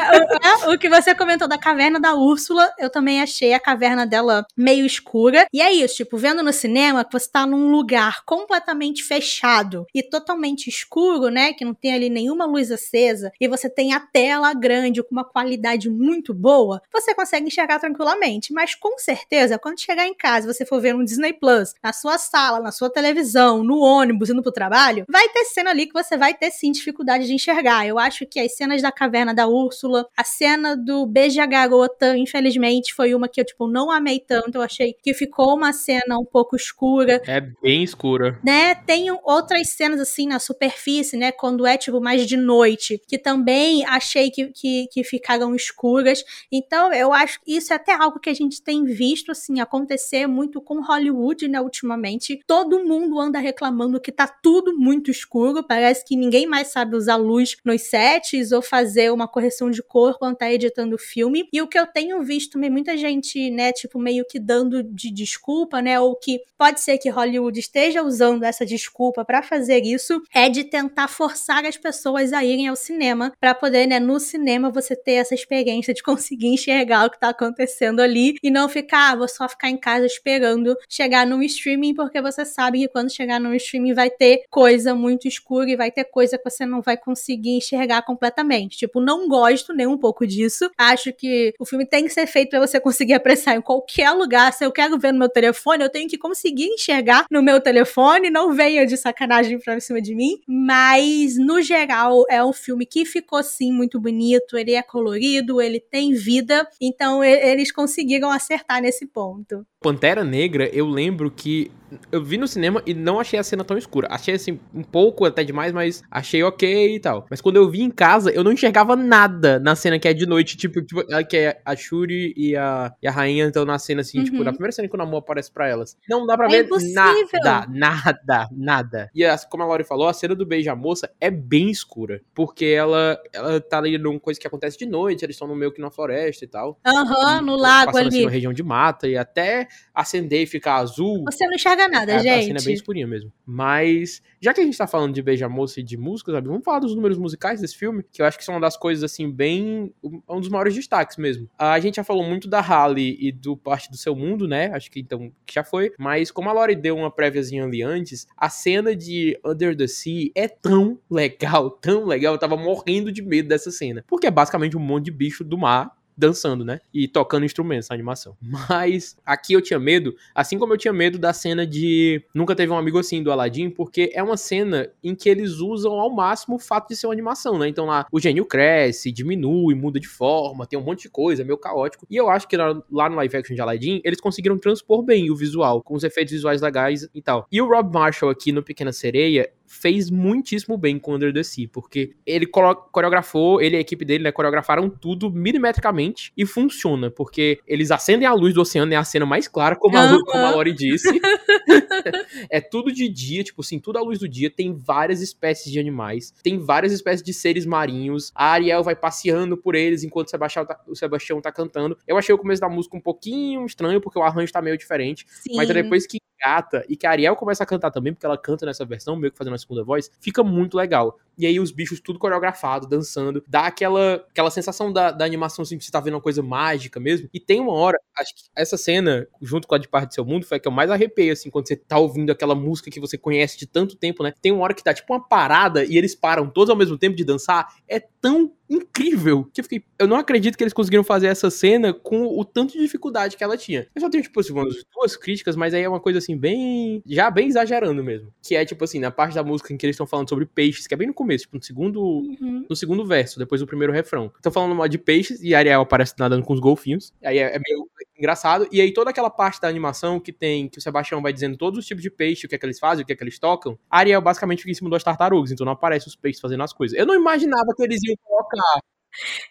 o, 0.66 0.72
o, 0.72 0.78
que 0.78 0.88
você 0.88 1.14
comentou 1.14 1.48
da 1.48 1.56
caverna 1.56 2.00
da 2.00 2.14
Úrsula, 2.14 2.70
eu 2.78 2.90
também 2.90 3.22
achei 3.22 3.54
a 3.54 3.60
caverna 3.60 4.06
dela 4.06 4.44
meio 4.56 4.84
escura. 4.84 5.46
E 5.52 5.62
é 5.62 5.72
isso, 5.72 5.96
tipo, 5.96 6.18
vendo 6.18 6.42
no 6.42 6.52
cinema 6.52 7.04
que 7.04 7.12
você 7.12 7.30
tá 7.30 7.46
num 7.46 7.70
lugar 7.70 8.24
completamente 8.24 9.04
fechado 9.04 9.86
e 9.94 10.02
totalmente 10.02 10.68
escuro, 10.68 11.28
né? 11.28 11.52
Que 11.52 11.64
não 11.64 11.74
tem 11.74 11.94
ali 11.94 12.10
nenhuma 12.10 12.44
luz 12.44 12.70
acesa, 12.70 13.32
e 13.40 13.48
você 13.48 13.70
tem 13.70 13.92
a 13.92 14.00
tela 14.00 14.52
grande 14.52 15.02
com 15.02 15.12
uma 15.12 15.24
qualidade 15.24 15.88
muito 15.88 16.34
boa, 16.34 16.82
você 16.92 17.14
consegue 17.18 17.48
enxergar 17.48 17.80
tranquilamente. 17.80 18.52
Mas 18.52 18.76
com 18.76 18.96
certeza, 18.96 19.58
quando 19.58 19.80
chegar 19.80 20.06
em 20.06 20.14
casa, 20.14 20.52
você 20.52 20.64
for 20.64 20.80
ver 20.80 20.94
um 20.94 21.02
Disney 21.02 21.32
Plus, 21.32 21.74
na 21.82 21.92
sua 21.92 22.16
sala, 22.16 22.60
na 22.60 22.70
sua 22.70 22.88
televisão, 22.88 23.64
no 23.64 23.80
ônibus, 23.80 24.30
indo 24.30 24.40
pro 24.42 24.52
trabalho, 24.52 25.04
vai 25.08 25.28
ter 25.30 25.44
cena 25.46 25.70
ali 25.70 25.86
que 25.86 25.92
você 25.92 26.16
vai 26.16 26.32
ter 26.32 26.52
sim 26.52 26.70
dificuldade 26.70 27.26
de 27.26 27.34
enxergar. 27.34 27.84
Eu 27.86 27.98
acho 27.98 28.24
que 28.24 28.38
as 28.38 28.54
cenas 28.54 28.80
da 28.80 28.92
caverna 28.92 29.34
da 29.34 29.48
Úrsula, 29.48 30.06
a 30.16 30.22
cena 30.22 30.76
do 30.76 31.04
Beija 31.06 31.44
Garota, 31.44 32.16
infelizmente, 32.16 32.94
foi 32.94 33.14
uma 33.14 33.28
que 33.28 33.40
eu, 33.40 33.44
tipo, 33.44 33.66
não 33.66 33.90
amei 33.90 34.20
tanto. 34.20 34.56
Eu 34.56 34.62
achei 34.62 34.94
que 35.02 35.12
ficou 35.12 35.56
uma 35.56 35.72
cena 35.72 36.18
um 36.18 36.24
pouco 36.24 36.54
escura. 36.54 37.20
É 37.26 37.40
bem 37.40 37.82
escura. 37.82 38.38
Né? 38.44 38.76
Tem 38.76 39.10
outras 39.24 39.70
cenas, 39.70 39.98
assim, 39.98 40.28
na 40.28 40.38
superfície, 40.38 41.16
né? 41.16 41.32
Quando 41.32 41.66
é, 41.66 41.76
tipo, 41.76 42.00
mais 42.00 42.24
de 42.26 42.36
noite, 42.36 43.02
que 43.08 43.18
também 43.18 43.84
achei 43.86 44.30
que, 44.30 44.46
que, 44.48 44.86
que 44.92 45.02
ficaram 45.02 45.54
escuras. 45.54 46.22
Então, 46.52 46.92
eu 46.92 47.07
eu 47.08 47.14
acho 47.14 47.40
que 47.40 47.56
isso 47.56 47.72
é 47.72 47.76
até 47.76 47.94
algo 47.94 48.20
que 48.20 48.28
a 48.28 48.34
gente 48.34 48.62
tem 48.62 48.84
visto 48.84 49.32
assim 49.32 49.60
acontecer 49.60 50.26
muito 50.26 50.60
com 50.60 50.82
Hollywood, 50.82 51.48
né, 51.48 51.60
ultimamente. 51.60 52.40
Todo 52.46 52.84
mundo 52.84 53.18
anda 53.18 53.38
reclamando 53.38 54.00
que 54.00 54.12
tá 54.12 54.26
tudo 54.26 54.76
muito 54.78 55.10
escuro, 55.10 55.64
parece 55.66 56.04
que 56.04 56.16
ninguém 56.16 56.46
mais 56.46 56.68
sabe 56.68 56.96
usar 56.96 57.16
luz 57.16 57.56
nos 57.64 57.82
sets 57.82 58.52
ou 58.52 58.60
fazer 58.60 59.10
uma 59.10 59.26
correção 59.26 59.70
de 59.70 59.82
cor 59.82 60.18
quando 60.18 60.36
tá 60.36 60.52
editando 60.52 60.96
o 60.96 60.98
filme. 60.98 61.48
E 61.52 61.62
o 61.62 61.66
que 61.66 61.78
eu 61.78 61.86
tenho 61.86 62.22
visto 62.22 62.52
também 62.52 62.70
muita 62.70 62.96
gente, 62.96 63.50
né, 63.50 63.72
tipo 63.72 63.98
meio 63.98 64.24
que 64.28 64.38
dando 64.38 64.82
de 64.82 65.10
desculpa, 65.10 65.80
né, 65.80 65.98
ou 65.98 66.14
que 66.14 66.40
pode 66.58 66.80
ser 66.80 66.98
que 66.98 67.08
Hollywood 67.08 67.58
esteja 67.58 68.02
usando 68.02 68.42
essa 68.42 68.66
desculpa 68.66 69.24
para 69.24 69.42
fazer 69.42 69.82
isso, 69.82 70.20
é 70.34 70.48
de 70.50 70.64
tentar 70.64 71.08
forçar 71.08 71.64
as 71.64 71.76
pessoas 71.76 72.32
a 72.32 72.44
irem 72.44 72.68
ao 72.68 72.76
cinema 72.76 73.32
para 73.40 73.54
poder, 73.54 73.86
né, 73.86 73.98
no 73.98 74.20
cinema 74.20 74.70
você 74.70 74.94
ter 74.94 75.12
essa 75.12 75.34
experiência 75.34 75.94
de 75.94 76.02
conseguir 76.02 76.48
enxergar 76.48 76.97
o 77.06 77.10
que 77.10 77.18
tá 77.18 77.30
acontecendo 77.30 78.00
ali 78.00 78.36
e 78.42 78.50
não 78.50 78.68
ficar, 78.68 79.12
ah, 79.12 79.16
vou 79.16 79.28
só 79.28 79.48
ficar 79.48 79.68
em 79.70 79.76
casa 79.76 80.06
esperando 80.06 80.76
chegar 80.88 81.26
no 81.26 81.42
streaming, 81.42 81.94
porque 81.94 82.20
você 82.20 82.44
sabe 82.44 82.80
que 82.80 82.88
quando 82.88 83.12
chegar 83.12 83.40
no 83.40 83.54
streaming 83.54 83.94
vai 83.94 84.10
ter 84.10 84.42
coisa 84.50 84.94
muito 84.94 85.28
escura 85.28 85.70
e 85.70 85.76
vai 85.76 85.90
ter 85.90 86.04
coisa 86.04 86.38
que 86.38 86.48
você 86.48 86.66
não 86.66 86.80
vai 86.80 86.96
conseguir 86.96 87.56
enxergar 87.56 88.02
completamente. 88.02 88.78
Tipo, 88.78 89.00
não 89.00 89.28
gosto 89.28 89.72
nem 89.72 89.86
um 89.86 89.98
pouco 89.98 90.26
disso. 90.26 90.70
Acho 90.76 91.12
que 91.12 91.54
o 91.58 91.64
filme 91.64 91.86
tem 91.86 92.04
que 92.04 92.10
ser 92.10 92.26
feito 92.26 92.50
para 92.50 92.60
você 92.60 92.80
conseguir 92.80 93.14
apreciar 93.14 93.56
em 93.56 93.60
qualquer 93.60 94.10
lugar. 94.10 94.52
Se 94.52 94.64
eu 94.64 94.72
quero 94.72 94.98
ver 94.98 95.12
no 95.12 95.18
meu 95.18 95.28
telefone, 95.28 95.82
eu 95.82 95.90
tenho 95.90 96.08
que 96.08 96.18
conseguir 96.18 96.66
enxergar 96.66 97.26
no 97.30 97.42
meu 97.42 97.60
telefone, 97.60 98.30
não 98.30 98.52
venha 98.52 98.86
de 98.86 98.96
sacanagem 98.96 99.58
pra 99.58 99.80
cima 99.80 100.00
de 100.00 100.14
mim. 100.14 100.40
Mas, 100.46 101.36
no 101.36 101.60
geral, 101.62 102.24
é 102.28 102.44
um 102.44 102.52
filme 102.52 102.86
que 102.86 103.04
ficou 103.04 103.42
sim 103.42 103.72
muito 103.72 104.00
bonito, 104.00 104.56
ele 104.56 104.72
é 104.72 104.82
colorido, 104.82 105.60
ele 105.60 105.80
tem 105.80 106.14
vida. 106.14 106.66
E 106.80 106.87
então 106.88 107.22
eles 107.22 107.72
conseguiram 107.72 108.30
acertar 108.30 108.80
nesse 108.82 109.06
ponto. 109.06 109.66
Pantera 109.80 110.24
Negra, 110.24 110.68
eu 110.72 110.88
lembro 110.88 111.30
que 111.30 111.70
eu 112.10 112.22
vi 112.22 112.36
no 112.36 112.48
cinema 112.48 112.82
e 112.84 112.92
não 112.92 113.20
achei 113.20 113.38
a 113.38 113.42
cena 113.42 113.64
tão 113.64 113.78
escura. 113.78 114.08
Achei 114.10 114.34
assim, 114.34 114.58
um 114.74 114.82
pouco 114.82 115.24
até 115.24 115.44
demais, 115.44 115.72
mas 115.72 116.02
achei 116.10 116.42
ok 116.42 116.96
e 116.96 117.00
tal. 117.00 117.26
Mas 117.30 117.40
quando 117.40 117.56
eu 117.56 117.70
vi 117.70 117.80
em 117.82 117.90
casa, 117.90 118.30
eu 118.30 118.42
não 118.42 118.52
enxergava 118.52 118.96
nada 118.96 119.58
na 119.60 119.76
cena 119.76 119.98
que 119.98 120.08
é 120.08 120.12
de 120.12 120.26
noite, 120.26 120.56
tipo, 120.56 120.82
tipo 120.82 121.04
que 121.28 121.36
é 121.36 121.60
a 121.64 121.76
Shuri 121.76 122.34
e 122.36 122.56
a, 122.56 122.92
e 123.00 123.06
a 123.06 123.10
rainha 123.10 123.46
estão 123.46 123.64
na 123.64 123.78
cena 123.78 124.00
assim, 124.00 124.18
tipo, 124.18 124.30
uhum. 124.30 124.32
tipo, 124.32 124.44
na 124.44 124.52
primeira 124.52 124.72
cena 124.72 124.88
que 124.88 124.94
o 124.94 124.98
Namor 124.98 125.20
aparece 125.20 125.50
pra 125.52 125.68
elas. 125.68 125.96
Não 126.08 126.26
dá 126.26 126.36
pra 126.36 126.46
é 126.46 126.50
ver 126.50 126.64
impossível. 126.64 127.40
nada, 127.44 127.66
nada, 127.70 128.48
nada. 128.52 129.10
E 129.14 129.24
como 129.48 129.62
a 129.62 129.66
Lori 129.66 129.84
falou, 129.84 130.08
a 130.08 130.12
cena 130.12 130.34
do 130.34 130.44
beijo 130.44 130.70
à 130.70 130.76
moça 130.76 131.10
é 131.20 131.30
bem 131.30 131.70
escura, 131.70 132.20
porque 132.34 132.66
ela, 132.66 133.16
ela 133.32 133.60
tá 133.60 133.78
ali 133.78 133.96
numa 133.96 134.18
coisa 134.18 134.40
que 134.40 134.46
acontece 134.46 134.76
de 134.76 134.86
noite, 134.86 135.24
eles 135.24 135.36
estão 135.36 135.46
no 135.46 135.54
meio 135.54 135.72
que 135.72 135.80
na 135.80 135.90
floresta 135.90 136.44
e 136.44 136.48
tal. 136.48 136.78
Aham, 136.84 137.38
uhum, 137.38 137.46
no 137.46 137.56
lago 137.56 137.96
ali. 137.96 138.08
Assim, 138.08 138.20
numa 138.20 138.30
região 138.30 138.52
de 138.52 138.62
mata 138.62 139.06
e 139.06 139.16
até 139.16 139.67
acender 139.94 140.42
e 140.42 140.46
ficar 140.46 140.76
azul. 140.76 141.24
Você 141.24 141.46
não 141.46 141.54
enxerga 141.54 141.88
nada, 141.88 142.12
é, 142.12 142.18
gente. 142.18 142.28
A 142.28 142.42
cena 142.42 142.58
é 142.60 142.62
bem 142.62 142.74
escurinha 142.74 143.06
mesmo. 143.06 143.32
Mas, 143.44 144.22
já 144.40 144.52
que 144.52 144.60
a 144.60 144.64
gente 144.64 144.76
tá 144.76 144.86
falando 144.86 145.14
de 145.14 145.22
Beija 145.22 145.48
Moça 145.48 145.80
e 145.80 145.82
de 145.82 145.96
música, 145.96 146.32
sabe? 146.32 146.48
Vamos 146.48 146.64
falar 146.64 146.80
dos 146.80 146.94
números 146.94 147.18
musicais 147.18 147.60
desse 147.60 147.76
filme, 147.76 148.04
que 148.12 148.22
eu 148.22 148.26
acho 148.26 148.38
que 148.38 148.44
são 148.44 148.54
uma 148.54 148.60
das 148.60 148.76
coisas, 148.76 149.04
assim, 149.04 149.30
bem. 149.30 149.92
um 150.02 150.40
dos 150.40 150.48
maiores 150.48 150.74
destaques 150.74 151.16
mesmo. 151.16 151.48
A 151.58 151.78
gente 151.80 151.96
já 151.96 152.04
falou 152.04 152.24
muito 152.24 152.48
da 152.48 152.60
Halle 152.60 153.16
e 153.20 153.32
do 153.32 153.56
Parte 153.56 153.90
do 153.90 153.96
Seu 153.96 154.14
Mundo, 154.14 154.46
né? 154.46 154.70
Acho 154.72 154.90
que 154.90 155.00
então 155.00 155.32
que 155.44 155.54
já 155.54 155.64
foi. 155.64 155.92
Mas, 155.98 156.30
como 156.30 156.48
a 156.48 156.52
Lori 156.52 156.74
deu 156.74 156.96
uma 156.96 157.10
préviazinha 157.10 157.64
ali 157.64 157.82
antes, 157.82 158.26
a 158.36 158.48
cena 158.48 158.94
de 158.94 159.38
Under 159.44 159.76
the 159.76 159.86
Sea 159.86 160.30
é 160.34 160.48
tão 160.48 160.98
legal, 161.10 161.70
tão 161.70 162.04
legal. 162.04 162.34
Eu 162.34 162.38
tava 162.38 162.56
morrendo 162.56 163.10
de 163.10 163.22
medo 163.22 163.48
dessa 163.48 163.70
cena. 163.70 164.04
Porque 164.06 164.26
é 164.26 164.30
basicamente 164.30 164.76
um 164.76 164.80
monte 164.80 165.06
de 165.06 165.10
bicho 165.10 165.42
do 165.44 165.58
mar 165.58 165.97
dançando, 166.18 166.64
né? 166.64 166.80
E 166.92 167.06
tocando 167.06 167.44
instrumentos 167.44 167.88
na 167.88 167.94
animação. 167.94 168.36
Mas 168.68 169.16
aqui 169.24 169.52
eu 169.52 169.62
tinha 169.62 169.78
medo, 169.78 170.14
assim 170.34 170.58
como 170.58 170.72
eu 170.72 170.76
tinha 170.76 170.92
medo 170.92 171.18
da 171.18 171.32
cena 171.32 171.66
de 171.66 172.22
Nunca 172.34 172.56
Teve 172.56 172.72
um 172.72 172.76
Amigo 172.76 172.98
Assim 172.98 173.22
do 173.22 173.30
Aladdin, 173.30 173.70
porque 173.70 174.10
é 174.12 174.22
uma 174.22 174.36
cena 174.36 174.90
em 175.02 175.14
que 175.14 175.28
eles 175.28 175.60
usam 175.60 175.92
ao 175.92 176.10
máximo 176.10 176.56
o 176.56 176.58
fato 176.58 176.88
de 176.88 176.96
ser 176.96 177.06
uma 177.06 177.12
animação, 177.12 177.58
né? 177.58 177.68
Então 177.68 177.86
lá 177.86 178.06
o 178.10 178.18
gênio 178.18 178.44
cresce, 178.44 179.12
diminui, 179.12 179.74
muda 179.74 180.00
de 180.00 180.08
forma, 180.08 180.66
tem 180.66 180.78
um 180.78 180.82
monte 180.82 181.02
de 181.02 181.10
coisa, 181.10 181.42
é 181.42 181.44
meio 181.44 181.58
caótico. 181.58 182.06
E 182.10 182.16
eu 182.16 182.28
acho 182.28 182.48
que 182.48 182.56
lá, 182.56 182.74
no 182.74 183.16
live 183.16 183.36
action 183.36 183.54
de 183.54 183.60
Aladdin, 183.60 184.00
eles 184.04 184.20
conseguiram 184.20 184.58
transpor 184.58 185.02
bem 185.02 185.30
o 185.30 185.36
visual, 185.36 185.82
com 185.82 185.94
os 185.94 186.02
efeitos 186.02 186.32
visuais 186.32 186.60
legais 186.60 187.08
e 187.14 187.22
tal. 187.22 187.46
E 187.52 187.62
o 187.62 187.68
Rob 187.68 187.92
Marshall 187.92 188.30
aqui 188.30 188.50
no 188.50 188.62
Pequena 188.62 188.92
Sereia, 188.92 189.50
fez 189.68 190.10
muitíssimo 190.10 190.76
bem 190.76 190.98
com 190.98 191.14
Under 191.14 191.32
the 191.32 191.42
Sea, 191.42 191.68
porque 191.70 192.14
ele 192.26 192.46
coreografou, 192.46 193.60
ele 193.60 193.76
e 193.76 193.78
a 193.78 193.80
equipe 193.80 194.04
dele, 194.04 194.24
né, 194.24 194.32
coreografaram 194.32 194.88
tudo 194.88 195.30
milimetricamente 195.30 196.32
e 196.36 196.46
funciona, 196.46 197.10
porque 197.10 197.60
eles 197.66 197.90
acendem 197.90 198.26
a 198.26 198.32
luz 198.32 198.54
do 198.54 198.62
oceano, 198.62 198.92
é 198.92 198.96
a 198.96 199.04
cena 199.04 199.26
mais 199.26 199.46
clara, 199.46 199.76
como 199.76 199.96
a, 199.96 200.08
como 200.24 200.44
a 200.44 200.50
Lori 200.50 200.72
disse. 200.72 201.08
é 202.50 202.60
tudo 202.60 202.90
de 202.90 203.08
dia, 203.08 203.44
tipo 203.44 203.60
assim, 203.60 203.78
tudo 203.78 203.98
à 203.98 204.02
luz 204.02 204.18
do 204.18 204.28
dia, 204.28 204.50
tem 204.50 204.74
várias 204.74 205.20
espécies 205.20 205.70
de 205.70 205.78
animais, 205.78 206.32
tem 206.42 206.58
várias 206.58 206.92
espécies 206.92 207.22
de 207.22 207.34
seres 207.34 207.66
marinhos, 207.66 208.32
a 208.34 208.52
Ariel 208.52 208.82
vai 208.82 208.96
passeando 208.96 209.56
por 209.56 209.74
eles 209.74 210.02
enquanto 210.02 210.28
o 210.28 210.30
Sebastião 210.30 210.64
tá, 210.64 210.80
o 210.86 210.96
Sebastião 210.96 211.40
tá 211.40 211.52
cantando. 211.52 211.96
Eu 212.06 212.16
achei 212.16 212.34
o 212.34 212.38
começo 212.38 212.60
da 212.60 212.68
música 212.68 212.96
um 212.96 213.00
pouquinho 213.00 213.66
estranho, 213.66 214.00
porque 214.00 214.18
o 214.18 214.22
arranjo 214.22 214.52
tá 214.52 214.62
meio 214.62 214.78
diferente, 214.78 215.26
Sim. 215.28 215.56
mas 215.56 215.68
é 215.68 215.74
depois 215.74 216.06
que 216.06 216.18
gata 216.40 216.84
e 216.88 216.96
que 216.96 217.06
a 217.06 217.10
Ariel 217.10 217.36
começa 217.36 217.62
a 217.62 217.66
cantar 217.66 217.90
também, 217.90 218.12
porque 218.12 218.26
ela 218.26 218.38
canta 218.38 218.66
nessa 218.66 218.84
versão, 218.84 219.16
meio 219.16 219.32
que 219.32 219.38
fazendo 219.38 219.54
a 219.54 219.58
segunda 219.58 219.84
voz, 219.84 220.10
fica 220.20 220.42
muito 220.44 220.76
legal. 220.76 221.18
E 221.38 221.46
aí 221.46 221.60
os 221.60 221.70
bichos 221.70 222.00
tudo 222.00 222.18
coreografado, 222.18 222.88
dançando, 222.88 223.42
dá 223.46 223.66
aquela, 223.66 224.16
aquela 224.30 224.50
sensação 224.50 224.92
da, 224.92 225.10
da 225.10 225.24
animação 225.24 225.62
assim, 225.62 225.78
que 225.78 225.84
você 225.84 225.90
tá 225.90 226.00
vendo 226.00 226.14
uma 226.14 226.20
coisa 226.20 226.42
mágica 226.42 226.98
mesmo. 226.98 227.28
E 227.32 227.38
tem 227.38 227.60
uma 227.60 227.72
hora, 227.72 227.98
acho 228.18 228.34
que 228.34 228.42
essa 228.56 228.76
cena, 228.76 229.26
junto 229.40 229.68
com 229.68 229.74
a 229.74 229.78
de 229.78 229.88
Parte 229.88 230.08
do 230.08 230.14
Seu 230.14 230.24
Mundo, 230.24 230.44
foi 230.44 230.56
a 230.56 230.60
que 230.60 230.66
eu 230.66 230.72
mais 230.72 230.90
arrepei, 230.90 231.30
assim, 231.30 231.50
quando 231.50 231.68
você 231.68 231.76
tá 231.76 231.98
ouvindo 231.98 232.30
aquela 232.30 232.54
música 232.54 232.90
que 232.90 233.00
você 233.00 233.16
conhece 233.16 233.58
de 233.58 233.66
tanto 233.66 233.96
tempo, 233.96 234.22
né? 234.22 234.32
Tem 234.42 234.52
uma 234.52 234.64
hora 234.64 234.74
que 234.74 234.82
dá 234.82 234.92
tipo 234.92 235.12
uma 235.12 235.26
parada 235.26 235.84
e 235.84 235.96
eles 235.96 236.14
param 236.14 236.48
todos 236.50 236.70
ao 236.70 236.76
mesmo 236.76 236.98
tempo 236.98 237.16
de 237.16 237.24
dançar. 237.24 237.68
É 237.86 238.00
tão 238.20 238.52
incrível 238.68 239.44
que 239.52 239.60
eu 239.60 239.64
fiquei. 239.64 239.82
Eu 239.98 240.06
não 240.06 240.16
acredito 240.16 240.56
que 240.56 240.62
eles 240.62 240.72
conseguiram 240.72 241.02
fazer 241.02 241.28
essa 241.28 241.50
cena 241.50 241.92
com 241.92 242.26
o 242.26 242.44
tanto 242.44 242.74
de 242.74 242.80
dificuldade 242.80 243.36
que 243.36 243.42
ela 243.42 243.56
tinha. 243.56 243.86
Eu 243.94 244.00
só 244.00 244.10
tenho, 244.10 244.22
tipo 244.22 244.38
assim, 244.40 244.52
umas 244.52 244.74
duas 244.94 245.16
críticas, 245.16 245.56
mas 245.56 245.72
aí 245.72 245.82
é 245.82 245.88
uma 245.88 246.00
coisa 246.00 246.18
assim, 246.18 246.36
bem. 246.36 247.02
Já 247.06 247.30
bem 247.30 247.48
exagerando 247.48 248.02
mesmo. 248.04 248.32
Que 248.42 248.56
é, 248.56 248.64
tipo 248.64 248.84
assim, 248.84 248.98
na 248.98 249.10
parte 249.10 249.34
da 249.34 249.42
música 249.42 249.72
em 249.72 249.76
que 249.76 249.86
eles 249.86 249.94
estão 249.94 250.06
falando 250.06 250.28
sobre 250.28 250.46
peixes, 250.46 250.86
que 250.86 250.94
é 250.94 250.96
bem 250.96 251.08
no 251.08 251.14
começo, 251.14 251.27
tipo, 251.36 251.56
no 251.56 251.62
segundo. 251.62 252.00
Uhum. 252.00 252.66
No 252.68 252.76
segundo 252.76 253.04
verso, 253.04 253.38
depois 253.38 253.60
do 253.60 253.66
primeiro 253.66 253.92
refrão. 253.92 254.32
Estão 254.36 254.52
falando 254.52 254.88
de 254.88 254.98
peixes 254.98 255.42
e 255.42 255.54
Ariel 255.54 255.80
aparece 255.80 256.14
nadando 256.18 256.44
com 256.44 256.52
os 256.52 256.60
golfinhos. 256.60 257.12
Aí 257.22 257.38
é, 257.38 257.56
é 257.56 257.58
meio 257.58 257.88
engraçado. 258.16 258.68
E 258.70 258.80
aí 258.80 258.92
toda 258.92 259.10
aquela 259.10 259.30
parte 259.30 259.60
da 259.60 259.68
animação 259.68 260.18
que 260.18 260.32
tem, 260.32 260.68
que 260.68 260.78
o 260.78 260.80
Sebastião 260.80 261.22
vai 261.22 261.32
dizendo 261.32 261.56
todos 261.56 261.78
os 261.78 261.86
tipos 261.86 262.02
de 262.02 262.10
peixe, 262.10 262.46
o 262.46 262.48
que 262.48 262.54
é 262.54 262.58
que 262.58 262.66
eles 262.66 262.78
fazem, 262.78 263.02
o 263.02 263.06
que 263.06 263.12
é 263.12 263.16
que 263.16 263.22
eles 263.22 263.38
tocam, 263.38 263.78
Ariel 263.88 264.20
basicamente 264.20 264.58
fica 264.58 264.70
em 264.70 264.74
cima 264.74 264.90
das 264.90 265.04
tartarugas, 265.04 265.50
então 265.50 265.64
não 265.64 265.72
aparece 265.72 266.08
os 266.08 266.16
peixes 266.16 266.40
fazendo 266.40 266.62
as 266.62 266.72
coisas. 266.72 266.98
Eu 266.98 267.06
não 267.06 267.14
imaginava 267.14 267.74
que 267.76 267.82
eles 267.82 268.02
iam 268.04 268.16
colocar. 268.22 268.80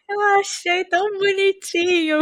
Eu 0.10 0.20
achei 0.40 0.86
tão 0.86 1.06
bonitinho. 1.18 2.20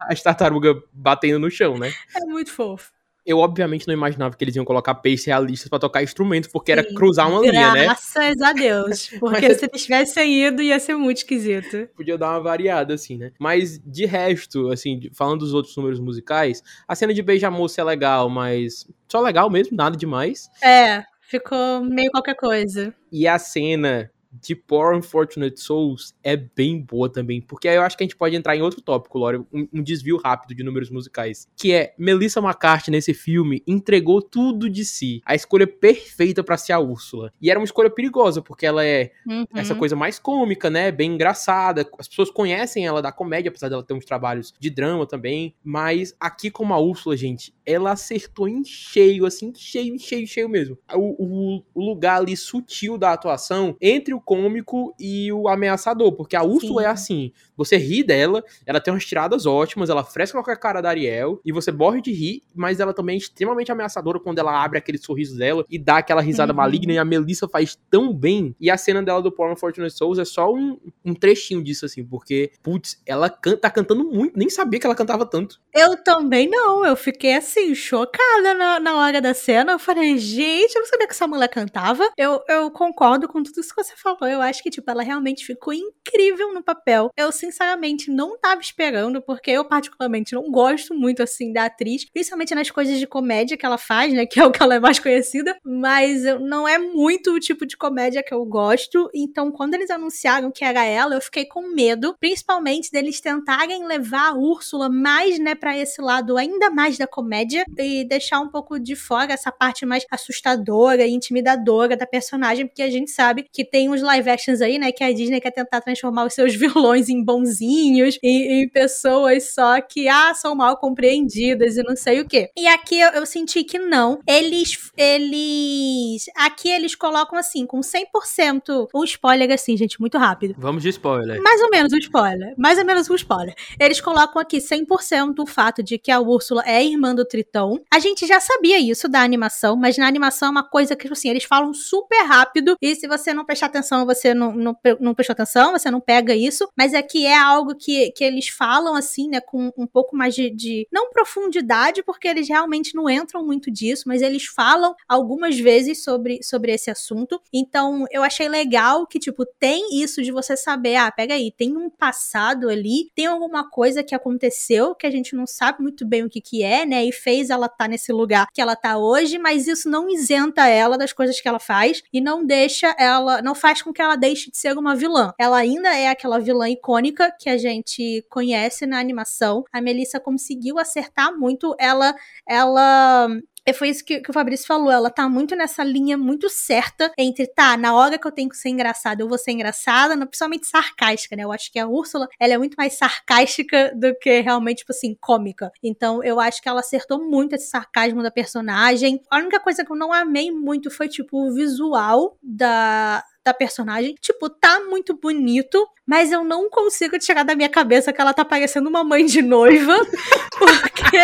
As 0.00 0.22
tartarugas 0.22 0.76
batendo 0.92 1.38
no 1.38 1.50
chão, 1.50 1.78
né? 1.78 1.92
É 2.14 2.20
muito 2.26 2.52
fofo 2.52 2.95
eu 3.26 3.38
obviamente 3.38 3.86
não 3.88 3.92
imaginava 3.92 4.36
que 4.36 4.44
eles 4.44 4.54
iam 4.54 4.64
colocar 4.64 4.94
peixes 4.94 5.26
realistas 5.26 5.68
para 5.68 5.80
tocar 5.80 6.02
instrumentos, 6.02 6.48
porque 6.48 6.72
Sim, 6.72 6.78
era 6.78 6.94
cruzar 6.94 7.28
uma 7.28 7.40
linha, 7.40 7.72
né? 7.72 7.84
Graças 7.84 8.40
a 8.40 8.52
Deus. 8.52 9.10
Porque 9.18 9.48
Mas... 9.48 9.58
se 9.58 9.66
eles 9.66 9.82
tivessem 9.82 10.46
ido, 10.46 10.62
ia 10.62 10.78
ser 10.78 10.94
muito 10.94 11.18
esquisito. 11.18 11.88
Podia 11.96 12.16
dar 12.16 12.30
uma 12.30 12.40
variada, 12.40 12.94
assim, 12.94 13.16
né? 13.16 13.32
Mas 13.38 13.80
de 13.84 14.06
resto, 14.06 14.70
assim, 14.70 15.10
falando 15.12 15.40
dos 15.40 15.52
outros 15.52 15.76
números 15.76 15.98
musicais, 15.98 16.62
a 16.86 16.94
cena 16.94 17.12
de 17.12 17.22
Beija 17.22 17.50
Moça 17.50 17.80
é 17.80 17.84
legal, 17.84 18.28
mas 18.28 18.86
só 19.08 19.20
legal 19.20 19.50
mesmo, 19.50 19.76
nada 19.76 19.96
demais. 19.96 20.48
É, 20.62 21.02
ficou 21.20 21.82
meio 21.82 22.10
qualquer 22.10 22.36
coisa. 22.36 22.94
E 23.10 23.26
a 23.26 23.38
cena 23.38 24.10
de 24.40 24.54
Poor 24.54 24.94
Unfortunate 24.94 25.58
Souls 25.60 26.14
é 26.22 26.36
bem 26.36 26.80
boa 26.80 27.08
também, 27.10 27.40
porque 27.40 27.68
aí 27.68 27.76
eu 27.76 27.82
acho 27.82 27.96
que 27.96 28.02
a 28.02 28.06
gente 28.06 28.16
pode 28.16 28.36
entrar 28.36 28.56
em 28.56 28.62
outro 28.62 28.80
tópico, 28.80 29.18
Lore, 29.18 29.38
um, 29.52 29.68
um, 29.72 29.82
desvio 29.82 30.16
rápido 30.16 30.54
de 30.54 30.62
números 30.62 30.90
musicais, 30.90 31.48
que 31.56 31.72
é 31.72 31.94
Melissa 31.98 32.40
McCarthy 32.40 32.90
nesse 32.90 33.14
filme 33.14 33.62
entregou 33.66 34.20
tudo 34.20 34.68
de 34.68 34.84
si, 34.84 35.20
a 35.24 35.34
escolha 35.34 35.66
perfeita 35.66 36.42
para 36.42 36.56
ser 36.56 36.72
a 36.72 36.78
Úrsula. 36.78 37.32
E 37.40 37.50
era 37.50 37.58
uma 37.58 37.64
escolha 37.64 37.90
perigosa, 37.90 38.42
porque 38.42 38.66
ela 38.66 38.84
é 38.84 39.12
uhum. 39.26 39.44
essa 39.54 39.74
coisa 39.74 39.96
mais 39.96 40.18
cômica, 40.18 40.68
né, 40.70 40.90
bem 40.90 41.14
engraçada, 41.14 41.88
as 41.98 42.08
pessoas 42.08 42.30
conhecem 42.30 42.86
ela 42.86 43.00
da 43.00 43.12
comédia, 43.12 43.48
apesar 43.48 43.68
dela 43.68 43.82
ter 43.82 43.94
uns 43.94 44.04
trabalhos 44.04 44.52
de 44.58 44.70
drama 44.70 45.06
também, 45.06 45.54
mas 45.62 46.14
aqui 46.18 46.50
como 46.50 46.74
a 46.74 46.78
Úrsula, 46.78 47.16
gente, 47.16 47.54
ela 47.64 47.92
acertou 47.92 48.48
em 48.48 48.64
cheio, 48.64 49.26
assim, 49.26 49.52
cheio, 49.54 49.98
cheio, 49.98 50.26
cheio 50.26 50.48
mesmo. 50.48 50.78
O, 50.94 51.24
o, 51.24 51.62
o 51.74 51.84
lugar 51.84 52.18
ali 52.18 52.36
sutil 52.36 52.96
da 52.96 53.12
atuação 53.12 53.76
entre 53.80 54.14
o 54.14 54.20
cômico 54.26 54.92
e 54.98 55.32
o 55.32 55.48
ameaçador, 55.48 56.12
porque 56.12 56.34
a 56.34 56.42
Úrsula 56.42 56.82
é 56.82 56.86
assim, 56.86 57.32
você 57.56 57.76
ri 57.76 58.02
dela, 58.02 58.44
ela 58.66 58.80
tem 58.80 58.92
umas 58.92 59.06
tiradas 59.06 59.46
ótimas, 59.46 59.88
ela 59.88 60.02
fresca 60.02 60.42
com 60.42 60.50
a 60.50 60.56
cara 60.56 60.80
da 60.80 60.88
Ariel, 60.88 61.40
e 61.44 61.52
você 61.52 61.70
morre 61.70 62.02
de 62.02 62.12
rir, 62.12 62.42
mas 62.52 62.80
ela 62.80 62.92
também 62.92 63.14
é 63.14 63.18
extremamente 63.18 63.70
ameaçadora 63.70 64.18
quando 64.18 64.40
ela 64.40 64.62
abre 64.62 64.78
aquele 64.78 64.98
sorriso 64.98 65.38
dela 65.38 65.64
e 65.70 65.78
dá 65.78 65.98
aquela 65.98 66.20
risada 66.20 66.52
uhum. 66.52 66.56
maligna, 66.56 66.92
e 66.92 66.98
a 66.98 67.04
Melissa 67.04 67.48
faz 67.48 67.78
tão 67.88 68.12
bem, 68.12 68.54
e 68.60 68.68
a 68.68 68.76
cena 68.76 69.00
dela 69.00 69.22
do 69.22 69.30
Porn 69.30 69.56
Fortune 69.56 69.90
Souls 69.90 70.18
é 70.18 70.24
só 70.24 70.52
um, 70.52 70.76
um 71.04 71.14
trechinho 71.14 71.62
disso, 71.62 71.86
assim, 71.86 72.04
porque, 72.04 72.50
putz, 72.62 73.00
ela 73.06 73.30
canta, 73.30 73.58
tá 73.58 73.70
cantando 73.70 74.04
muito, 74.04 74.36
nem 74.36 74.50
sabia 74.50 74.80
que 74.80 74.86
ela 74.86 74.96
cantava 74.96 75.24
tanto. 75.24 75.60
Eu 75.72 76.02
também 76.02 76.48
não, 76.48 76.84
eu 76.84 76.96
fiquei 76.96 77.34
assim, 77.34 77.74
chocada 77.76 78.54
na, 78.54 78.80
na 78.80 78.96
hora 78.96 79.20
da 79.20 79.32
cena, 79.32 79.72
eu 79.72 79.78
falei, 79.78 80.18
gente, 80.18 80.74
eu 80.74 80.80
não 80.80 80.88
sabia 80.88 81.06
que 81.06 81.12
essa 81.12 81.28
mulher 81.28 81.48
cantava, 81.48 82.10
eu, 82.16 82.42
eu 82.48 82.70
concordo 82.72 83.28
com 83.28 83.40
tudo 83.40 83.60
isso 83.60 83.72
que 83.72 83.84
você 83.84 83.94
falou, 83.94 84.15
eu 84.24 84.40
acho 84.40 84.62
que, 84.62 84.70
tipo, 84.70 84.90
ela 84.90 85.02
realmente 85.02 85.44
ficou 85.44 85.72
incrível 85.72 86.54
no 86.54 86.62
papel. 86.62 87.10
Eu, 87.16 87.30
sinceramente, 87.32 88.10
não 88.10 88.38
tava 88.38 88.60
esperando, 88.60 89.20
porque 89.20 89.50
eu, 89.50 89.64
particularmente, 89.64 90.34
não 90.34 90.50
gosto 90.50 90.94
muito, 90.94 91.22
assim, 91.22 91.52
da 91.52 91.66
atriz, 91.66 92.08
principalmente 92.10 92.54
nas 92.54 92.70
coisas 92.70 92.98
de 92.98 93.06
comédia 93.06 93.56
que 93.56 93.66
ela 93.66 93.78
faz, 93.78 94.12
né, 94.12 94.24
que 94.26 94.40
é 94.40 94.44
o 94.44 94.50
que 94.50 94.62
ela 94.62 94.76
é 94.76 94.80
mais 94.80 94.98
conhecida, 94.98 95.56
mas 95.64 96.22
não 96.40 96.66
é 96.66 96.78
muito 96.78 97.32
o 97.32 97.40
tipo 97.40 97.66
de 97.66 97.76
comédia 97.76 98.22
que 98.22 98.32
eu 98.32 98.44
gosto, 98.44 99.10
então, 99.14 99.50
quando 99.50 99.74
eles 99.74 99.90
anunciaram 99.90 100.50
que 100.50 100.64
era 100.64 100.84
ela, 100.84 101.14
eu 101.14 101.20
fiquei 101.20 101.44
com 101.44 101.74
medo, 101.74 102.14
principalmente 102.18 102.90
deles 102.90 103.20
tentarem 103.20 103.86
levar 103.86 104.30
a 104.30 104.34
Úrsula 104.34 104.88
mais, 104.88 105.38
né, 105.38 105.54
pra 105.54 105.76
esse 105.76 106.00
lado 106.00 106.36
ainda 106.36 106.70
mais 106.70 106.96
da 106.98 107.06
comédia 107.06 107.64
e 107.78 108.04
deixar 108.04 108.40
um 108.40 108.48
pouco 108.48 108.78
de 108.78 108.94
fora 108.94 109.32
essa 109.32 109.50
parte 109.50 109.84
mais 109.84 110.04
assustadora 110.10 111.06
e 111.06 111.12
intimidadora 111.12 111.96
da 111.96 112.06
personagem, 112.06 112.66
porque 112.66 112.82
a 112.82 112.90
gente 112.90 113.10
sabe 113.10 113.46
que 113.52 113.64
tem 113.64 113.90
uns 113.90 114.02
live 114.06 114.30
actions 114.30 114.60
aí, 114.60 114.78
né, 114.78 114.92
que 114.92 115.04
a 115.04 115.12
Disney 115.12 115.40
quer 115.40 115.50
tentar 115.50 115.80
transformar 115.80 116.24
os 116.24 116.34
seus 116.34 116.54
vilões 116.56 117.08
em 117.08 117.22
bonzinhos, 117.22 118.18
em, 118.22 118.62
em 118.62 118.68
pessoas 118.68 119.54
só 119.54 119.80
que, 119.80 120.08
ah, 120.08 120.34
são 120.34 120.54
mal 120.54 120.76
compreendidas 120.76 121.76
e 121.76 121.82
não 121.82 121.96
sei 121.96 122.20
o 122.20 122.28
quê. 122.28 122.50
E 122.56 122.66
aqui 122.66 123.00
eu, 123.00 123.10
eu 123.10 123.26
senti 123.26 123.64
que 123.64 123.78
não. 123.78 124.18
Eles, 124.26 124.90
eles, 124.96 126.24
aqui 126.36 126.70
eles 126.70 126.94
colocam 126.94 127.38
assim, 127.38 127.66
com 127.66 127.80
100%, 127.80 128.88
um 128.94 129.04
spoiler 129.04 129.50
assim, 129.52 129.76
gente, 129.76 130.00
muito 130.00 130.18
rápido. 130.18 130.54
Vamos 130.58 130.82
de 130.82 130.90
spoiler. 130.90 131.40
Mais 131.42 131.60
ou 131.62 131.70
menos 131.70 131.92
um 131.92 131.98
spoiler. 131.98 132.54
Mais 132.56 132.78
ou 132.78 132.84
menos 132.84 133.10
um 133.10 133.14
spoiler. 133.14 133.54
Eles 133.78 134.00
colocam 134.00 134.40
aqui 134.40 134.58
100% 134.58 135.38
o 135.38 135.46
fato 135.46 135.82
de 135.82 135.98
que 135.98 136.10
a 136.10 136.20
Úrsula 136.20 136.62
é 136.66 136.84
irmã 136.84 137.14
do 137.14 137.24
Tritão. 137.24 137.80
A 137.92 137.98
gente 137.98 138.26
já 138.26 138.40
sabia 138.40 138.78
isso 138.78 139.08
da 139.08 139.20
animação, 139.20 139.76
mas 139.76 139.96
na 139.96 140.06
animação 140.06 140.48
é 140.48 140.50
uma 140.50 140.68
coisa 140.68 140.94
que, 140.94 141.02
tipo 141.02 141.14
assim, 141.14 141.30
eles 141.30 141.44
falam 141.44 141.72
super 141.72 142.24
rápido 142.24 142.76
e 142.80 142.94
se 142.94 143.06
você 143.06 143.32
não 143.32 143.44
prestar 143.44 143.66
atenção, 143.66 143.85
você 144.06 144.34
não, 144.34 144.52
não, 144.52 144.76
não 145.00 145.14
prestou 145.14 145.32
atenção, 145.32 145.72
você 145.72 145.90
não 145.90 146.00
pega 146.00 146.34
isso. 146.34 146.68
Mas 146.76 146.94
aqui 146.94 147.26
é 147.26 147.36
algo 147.36 147.74
que, 147.74 148.10
que 148.12 148.24
eles 148.24 148.48
falam, 148.48 148.94
assim, 148.94 149.28
né, 149.28 149.40
com 149.40 149.72
um 149.76 149.86
pouco 149.86 150.16
mais 150.16 150.34
de, 150.34 150.50
de. 150.50 150.86
Não 150.92 151.10
profundidade, 151.10 152.02
porque 152.02 152.28
eles 152.28 152.48
realmente 152.48 152.94
não 152.94 153.08
entram 153.08 153.44
muito 153.44 153.70
disso, 153.70 154.04
mas 154.06 154.22
eles 154.22 154.46
falam 154.46 154.94
algumas 155.08 155.58
vezes 155.58 156.02
sobre, 156.02 156.42
sobre 156.42 156.72
esse 156.72 156.90
assunto. 156.90 157.40
Então, 157.52 158.06
eu 158.10 158.22
achei 158.22 158.48
legal 158.48 159.06
que, 159.06 159.18
tipo, 159.18 159.44
tem 159.58 160.00
isso 160.02 160.22
de 160.22 160.30
você 160.30 160.56
saber, 160.56 160.96
ah, 160.96 161.10
pega 161.10 161.34
aí, 161.34 161.52
tem 161.52 161.76
um 161.76 161.88
passado 161.88 162.68
ali, 162.68 163.10
tem 163.14 163.26
alguma 163.26 163.68
coisa 163.68 164.02
que 164.02 164.14
aconteceu 164.14 164.94
que 164.94 165.06
a 165.06 165.10
gente 165.10 165.34
não 165.34 165.46
sabe 165.46 165.82
muito 165.82 166.06
bem 166.06 166.24
o 166.24 166.30
que 166.30 166.40
que 166.40 166.62
é, 166.62 166.84
né, 166.84 167.04
e 167.04 167.12
fez 167.12 167.50
ela 167.50 167.66
estar 167.66 167.76
tá 167.84 167.88
nesse 167.88 168.12
lugar 168.12 168.46
que 168.52 168.60
ela 168.60 168.76
tá 168.76 168.98
hoje, 168.98 169.38
mas 169.38 169.66
isso 169.66 169.88
não 169.88 170.08
isenta 170.08 170.66
ela 170.66 170.98
das 170.98 171.12
coisas 171.12 171.40
que 171.40 171.48
ela 171.48 171.58
faz 171.58 172.02
e 172.12 172.20
não 172.20 172.44
deixa 172.44 172.94
ela, 172.98 173.42
não 173.42 173.54
faz 173.54 173.75
com 173.84 173.92
que 173.92 174.02
ela 174.02 174.16
deixe 174.16 174.50
de 174.50 174.56
ser 174.56 174.76
uma 174.76 174.94
vilã. 174.94 175.32
Ela 175.38 175.58
ainda 175.58 175.94
é 175.96 176.08
aquela 176.08 176.38
vilã 176.38 176.68
icônica 176.68 177.32
que 177.38 177.48
a 177.48 177.56
gente 177.56 178.24
conhece 178.28 178.86
na 178.86 178.98
animação. 178.98 179.64
A 179.72 179.80
Melissa 179.80 180.20
conseguiu 180.20 180.78
acertar 180.78 181.36
muito. 181.36 181.74
Ela, 181.78 182.14
ela 182.48 183.28
é, 183.66 183.72
foi 183.72 183.88
isso 183.88 184.04
que, 184.04 184.20
que, 184.20 184.30
o 184.30 184.32
Fabrício 184.32 184.64
falou. 184.64 184.92
Ela 184.92 185.10
tá 185.10 185.28
muito 185.28 185.56
nessa 185.56 185.82
linha 185.82 186.16
muito 186.16 186.48
certa 186.48 187.10
entre, 187.18 187.48
tá, 187.48 187.76
na 187.76 187.94
hora 187.94 188.16
que 188.16 188.26
eu 188.26 188.30
tenho 188.30 188.48
que 188.48 188.56
ser 188.56 188.68
engraçada, 188.68 189.20
eu 189.20 189.28
vou 189.28 189.36
ser 189.36 189.50
engraçada, 189.50 190.16
principalmente 190.24 190.68
sarcástica, 190.68 191.34
né? 191.34 191.42
Eu 191.42 191.50
acho 191.50 191.72
que 191.72 191.78
a 191.78 191.88
Úrsula, 191.88 192.28
ela 192.38 192.54
é 192.54 192.58
muito 192.58 192.76
mais 192.76 192.96
sarcástica 192.96 193.92
do 193.96 194.14
que 194.14 194.40
realmente, 194.40 194.78
tipo 194.78 194.92
assim, 194.92 195.16
cômica. 195.20 195.72
Então, 195.82 196.22
eu 196.22 196.38
acho 196.38 196.62
que 196.62 196.68
ela 196.68 196.78
acertou 196.78 197.18
muito 197.28 197.56
esse 197.56 197.68
sarcasmo 197.68 198.22
da 198.22 198.30
personagem. 198.30 199.20
A 199.28 199.38
única 199.38 199.58
coisa 199.58 199.84
que 199.84 199.90
eu 199.90 199.96
não 199.96 200.12
amei 200.12 200.52
muito 200.52 200.88
foi, 200.88 201.08
tipo, 201.08 201.48
o 201.48 201.52
visual 201.52 202.38
da, 202.40 203.24
da 203.46 203.54
personagem. 203.54 204.16
Tipo, 204.20 204.50
tá 204.50 204.80
muito 204.80 205.14
bonito, 205.14 205.86
mas 206.04 206.32
eu 206.32 206.42
não 206.42 206.68
consigo 206.68 207.16
tirar 207.18 207.44
da 207.44 207.54
minha 207.54 207.68
cabeça 207.68 208.12
que 208.12 208.20
ela 208.20 208.34
tá 208.34 208.44
parecendo 208.44 208.88
uma 208.88 209.04
mãe 209.04 209.24
de 209.24 209.40
noiva. 209.40 209.96
Porque 210.58 211.16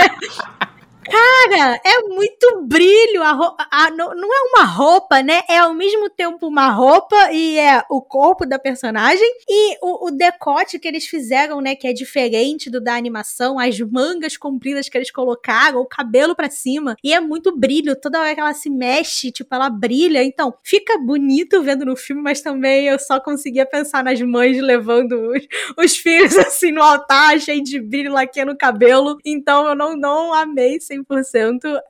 Cara, 1.05 1.81
é 1.85 2.03
muito 2.09 2.63
brilho. 2.63 3.23
A 3.23 3.33
roupa, 3.33 3.67
a, 3.71 3.91
não, 3.91 4.15
não 4.15 4.29
é 4.29 4.41
uma 4.51 4.65
roupa, 4.65 5.23
né? 5.23 5.43
É 5.49 5.59
ao 5.59 5.75
mesmo 5.75 6.09
tempo 6.09 6.47
uma 6.47 6.71
roupa 6.71 7.33
e 7.33 7.59
é 7.59 7.83
o 7.91 8.01
corpo 8.01 8.47
da 8.47 8.59
personagem. 8.59 9.27
E 9.49 9.77
o, 9.83 10.09
o, 10.09 10.11
decote 10.11 10.79
que 10.79 10.87
eles 10.87 11.07
fizeram, 11.07 11.61
né? 11.61 11.75
Que 11.75 11.89
é 11.89 11.93
diferente 11.93 12.71
do 12.71 12.81
da 12.81 12.95
animação. 12.95 13.59
As 13.59 13.79
mangas 13.81 14.37
compridas 14.37 14.89
que 14.89 14.97
eles 14.97 15.11
colocaram, 15.11 15.81
o 15.81 15.87
cabelo 15.87 16.37
para 16.37 16.51
cima. 16.51 16.97
E 17.03 17.13
é 17.13 17.21
muito 17.21 17.57
brilho. 17.57 17.99
Toda 18.01 18.21
hora 18.21 18.35
que 18.35 18.41
ela 18.41 18.55
se 18.55 18.71
mexe, 18.71 19.33
tipo, 19.33 19.53
ela 19.55 19.69
brilha. 19.69 20.23
Então, 20.23 20.55
fica 20.63 20.99
bonito 20.99 21.63
vendo 21.63 21.85
no 21.85 21.97
filme, 21.97 22.23
mas 22.23 22.41
também 22.41 22.87
eu 22.87 22.99
só 22.99 23.19
conseguia 23.19 23.67
pensar 23.67 24.05
nas 24.05 24.21
mães 24.21 24.61
levando 24.61 25.33
os, 25.33 25.43
os 25.85 25.97
filhos 25.97 26.37
assim 26.39 26.71
no 26.71 26.83
altar, 26.83 27.41
cheio 27.41 27.63
de 27.63 27.81
brilho, 27.81 28.13
laqueando 28.13 28.53
no 28.53 28.59
cabelo. 28.59 29.19
Então, 29.25 29.67
eu 29.67 29.75
não, 29.75 29.97
não 29.97 30.33
amei 30.33 30.79
100% 30.95 31.81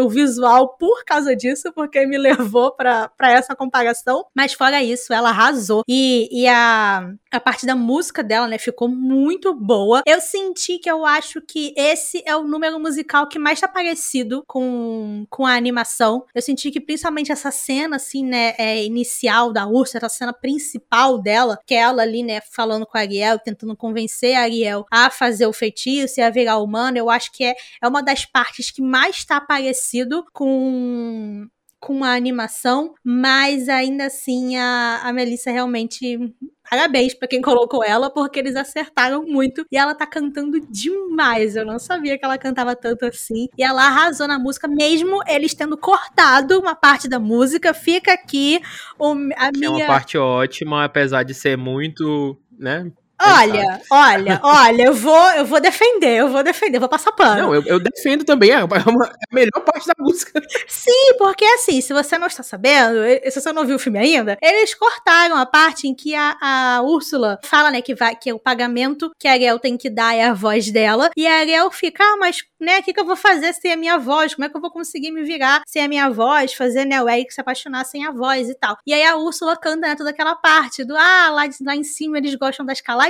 o 0.00 0.08
visual 0.08 0.76
por 0.76 1.04
causa 1.04 1.34
disso, 1.34 1.72
porque 1.72 2.06
me 2.06 2.18
levou 2.18 2.72
para 2.72 3.10
essa 3.20 3.54
comparação. 3.54 4.24
Mas 4.34 4.52
fora 4.52 4.82
isso, 4.82 5.12
ela 5.12 5.30
arrasou. 5.30 5.82
E, 5.88 6.28
e 6.32 6.46
a, 6.46 7.12
a 7.32 7.40
parte 7.40 7.64
da 7.64 7.74
música 7.74 8.22
dela, 8.22 8.46
né, 8.46 8.58
ficou 8.58 8.88
muito 8.88 9.54
boa. 9.54 10.02
Eu 10.06 10.20
senti 10.20 10.78
que 10.78 10.90
eu 10.90 11.06
acho 11.06 11.40
que 11.40 11.72
esse 11.76 12.22
é 12.26 12.36
o 12.36 12.44
número 12.44 12.78
musical 12.78 13.26
que 13.26 13.38
mais 13.38 13.60
tá 13.60 13.66
parecido 13.66 14.44
com, 14.46 15.26
com 15.30 15.46
a 15.46 15.54
animação. 15.54 16.24
Eu 16.34 16.42
senti 16.42 16.70
que 16.70 16.80
principalmente 16.80 17.32
essa 17.32 17.50
cena, 17.50 17.96
assim, 17.96 18.24
né, 18.24 18.54
é, 18.58 18.84
inicial 18.84 19.52
da 19.52 19.66
Ursa, 19.66 19.98
essa 19.98 20.08
cena 20.08 20.32
principal 20.32 21.18
dela, 21.18 21.58
que 21.66 21.74
é 21.74 21.78
ela 21.78 22.02
ali, 22.02 22.22
né, 22.22 22.40
falando 22.40 22.86
com 22.86 22.96
a 22.96 23.00
Ariel, 23.00 23.38
tentando 23.38 23.76
convencer 23.76 24.36
a 24.36 24.42
Ariel 24.42 24.86
a 24.90 25.10
fazer 25.10 25.46
o 25.46 25.52
feitiço 25.52 26.20
e 26.20 26.22
a 26.22 26.30
virar 26.30 26.58
humana, 26.58 26.98
eu 26.98 27.10
acho 27.10 27.32
que 27.32 27.44
é, 27.44 27.54
é 27.80 27.88
uma 27.88 28.02
das 28.02 28.24
partes 28.24 28.70
que 28.70 28.82
mais 28.82 29.16
está 29.16 29.40
parecido 29.40 30.24
com 30.32 31.48
com 31.80 32.04
a 32.04 32.14
animação, 32.14 32.94
mas 33.02 33.68
ainda 33.68 34.06
assim 34.06 34.56
a, 34.56 35.00
a 35.02 35.12
Melissa 35.12 35.50
realmente 35.50 36.32
parabéns 36.68 37.14
para 37.14 37.28
quem 37.28 37.40
colocou 37.40 37.84
ela, 37.84 38.10
porque 38.10 38.38
eles 38.38 38.56
acertaram 38.56 39.24
muito 39.24 39.64
e 39.70 39.76
ela 39.76 39.94
tá 39.94 40.06
cantando 40.06 40.60
demais. 40.60 41.56
Eu 41.56 41.64
não 41.64 41.78
sabia 41.78 42.18
que 42.18 42.24
ela 42.24 42.38
cantava 42.38 42.74
tanto 42.74 43.04
assim. 43.04 43.48
E 43.56 43.62
ela 43.62 43.86
arrasou 43.86 44.26
na 44.26 44.38
música, 44.38 44.66
mesmo 44.68 45.20
eles 45.26 45.54
tendo 45.54 45.76
cortado 45.76 46.58
uma 46.58 46.74
parte 46.74 47.08
da 47.08 47.18
música. 47.18 47.74
Fica 47.74 48.12
aqui 48.12 48.60
o, 48.98 49.12
a 49.36 49.50
que 49.50 49.58
minha. 49.58 49.66
É 49.66 49.70
uma 49.70 49.86
parte 49.86 50.18
ótima, 50.18 50.84
apesar 50.84 51.22
de 51.22 51.34
ser 51.34 51.56
muito 51.56 52.38
né? 52.62 52.92
Olha, 53.24 53.80
olha, 53.90 54.40
olha, 54.42 54.82
eu 54.82 54.94
vou, 54.94 55.30
eu 55.30 55.44
vou 55.44 55.60
defender, 55.60 56.18
eu 56.18 56.28
vou 56.28 56.42
defender, 56.42 56.76
eu 56.76 56.80
vou 56.80 56.88
passar 56.88 57.12
pano. 57.12 57.42
Não, 57.42 57.54
eu, 57.54 57.62
eu 57.66 57.80
defendo 57.80 58.24
também, 58.24 58.50
é, 58.50 58.54
é 58.54 58.64
uma, 58.64 59.06
é 59.06 59.10
a 59.30 59.34
melhor 59.34 59.60
parte 59.64 59.86
da 59.86 59.94
música. 59.98 60.42
Sim, 60.66 61.14
porque 61.18 61.44
assim, 61.44 61.80
se 61.80 61.92
você 61.92 62.18
não 62.18 62.26
está 62.26 62.42
sabendo, 62.42 62.96
se 63.30 63.40
você 63.40 63.52
não 63.52 63.64
viu 63.64 63.76
o 63.76 63.78
filme 63.78 63.98
ainda, 63.98 64.36
eles 64.42 64.74
cortaram 64.74 65.36
a 65.36 65.46
parte 65.46 65.86
em 65.86 65.94
que 65.94 66.14
a, 66.14 66.36
a 66.40 66.82
Úrsula 66.82 67.38
fala, 67.44 67.70
né, 67.70 67.80
que 67.80 67.94
vai, 67.94 68.16
que 68.16 68.30
é 68.30 68.34
o 68.34 68.38
pagamento 68.38 69.10
que 69.18 69.28
a 69.28 69.32
Ariel 69.32 69.58
tem 69.58 69.76
que 69.76 69.88
dar 69.88 70.14
é 70.14 70.24
a 70.24 70.34
voz 70.34 70.70
dela, 70.70 71.10
e 71.16 71.26
a 71.26 71.38
Ariel 71.38 71.70
fica, 71.70 72.02
ah, 72.02 72.16
mas, 72.18 72.42
né, 72.62 72.78
o 72.78 72.82
que, 72.82 72.92
que 72.92 73.00
eu 73.00 73.04
vou 73.04 73.16
fazer 73.16 73.52
sem 73.52 73.72
a 73.72 73.76
minha 73.76 73.98
voz? 73.98 74.34
Como 74.34 74.44
é 74.44 74.48
que 74.48 74.56
eu 74.56 74.60
vou 74.60 74.70
conseguir 74.70 75.10
me 75.10 75.22
virar 75.22 75.62
sem 75.66 75.82
a 75.82 75.88
minha 75.88 76.08
voz, 76.10 76.54
fazer, 76.54 76.84
né, 76.84 77.02
o 77.02 77.08
Eric 77.08 77.32
se 77.32 77.40
apaixonar 77.40 77.84
sem 77.84 78.04
a 78.04 78.10
voz 78.10 78.48
e 78.48 78.54
tal. 78.54 78.76
E 78.86 78.92
aí 78.92 79.04
a 79.04 79.16
Úrsula 79.16 79.56
canta, 79.56 79.88
né, 79.88 79.96
toda 79.96 80.10
aquela 80.10 80.34
parte 80.34 80.84
do, 80.84 80.96
ah, 80.96 81.30
lá, 81.30 81.42
lá 81.62 81.76
em 81.76 81.84
cima 81.84 82.18
eles 82.18 82.34
gostam 82.34 82.64
da 82.64 82.72
escalada 82.72 83.02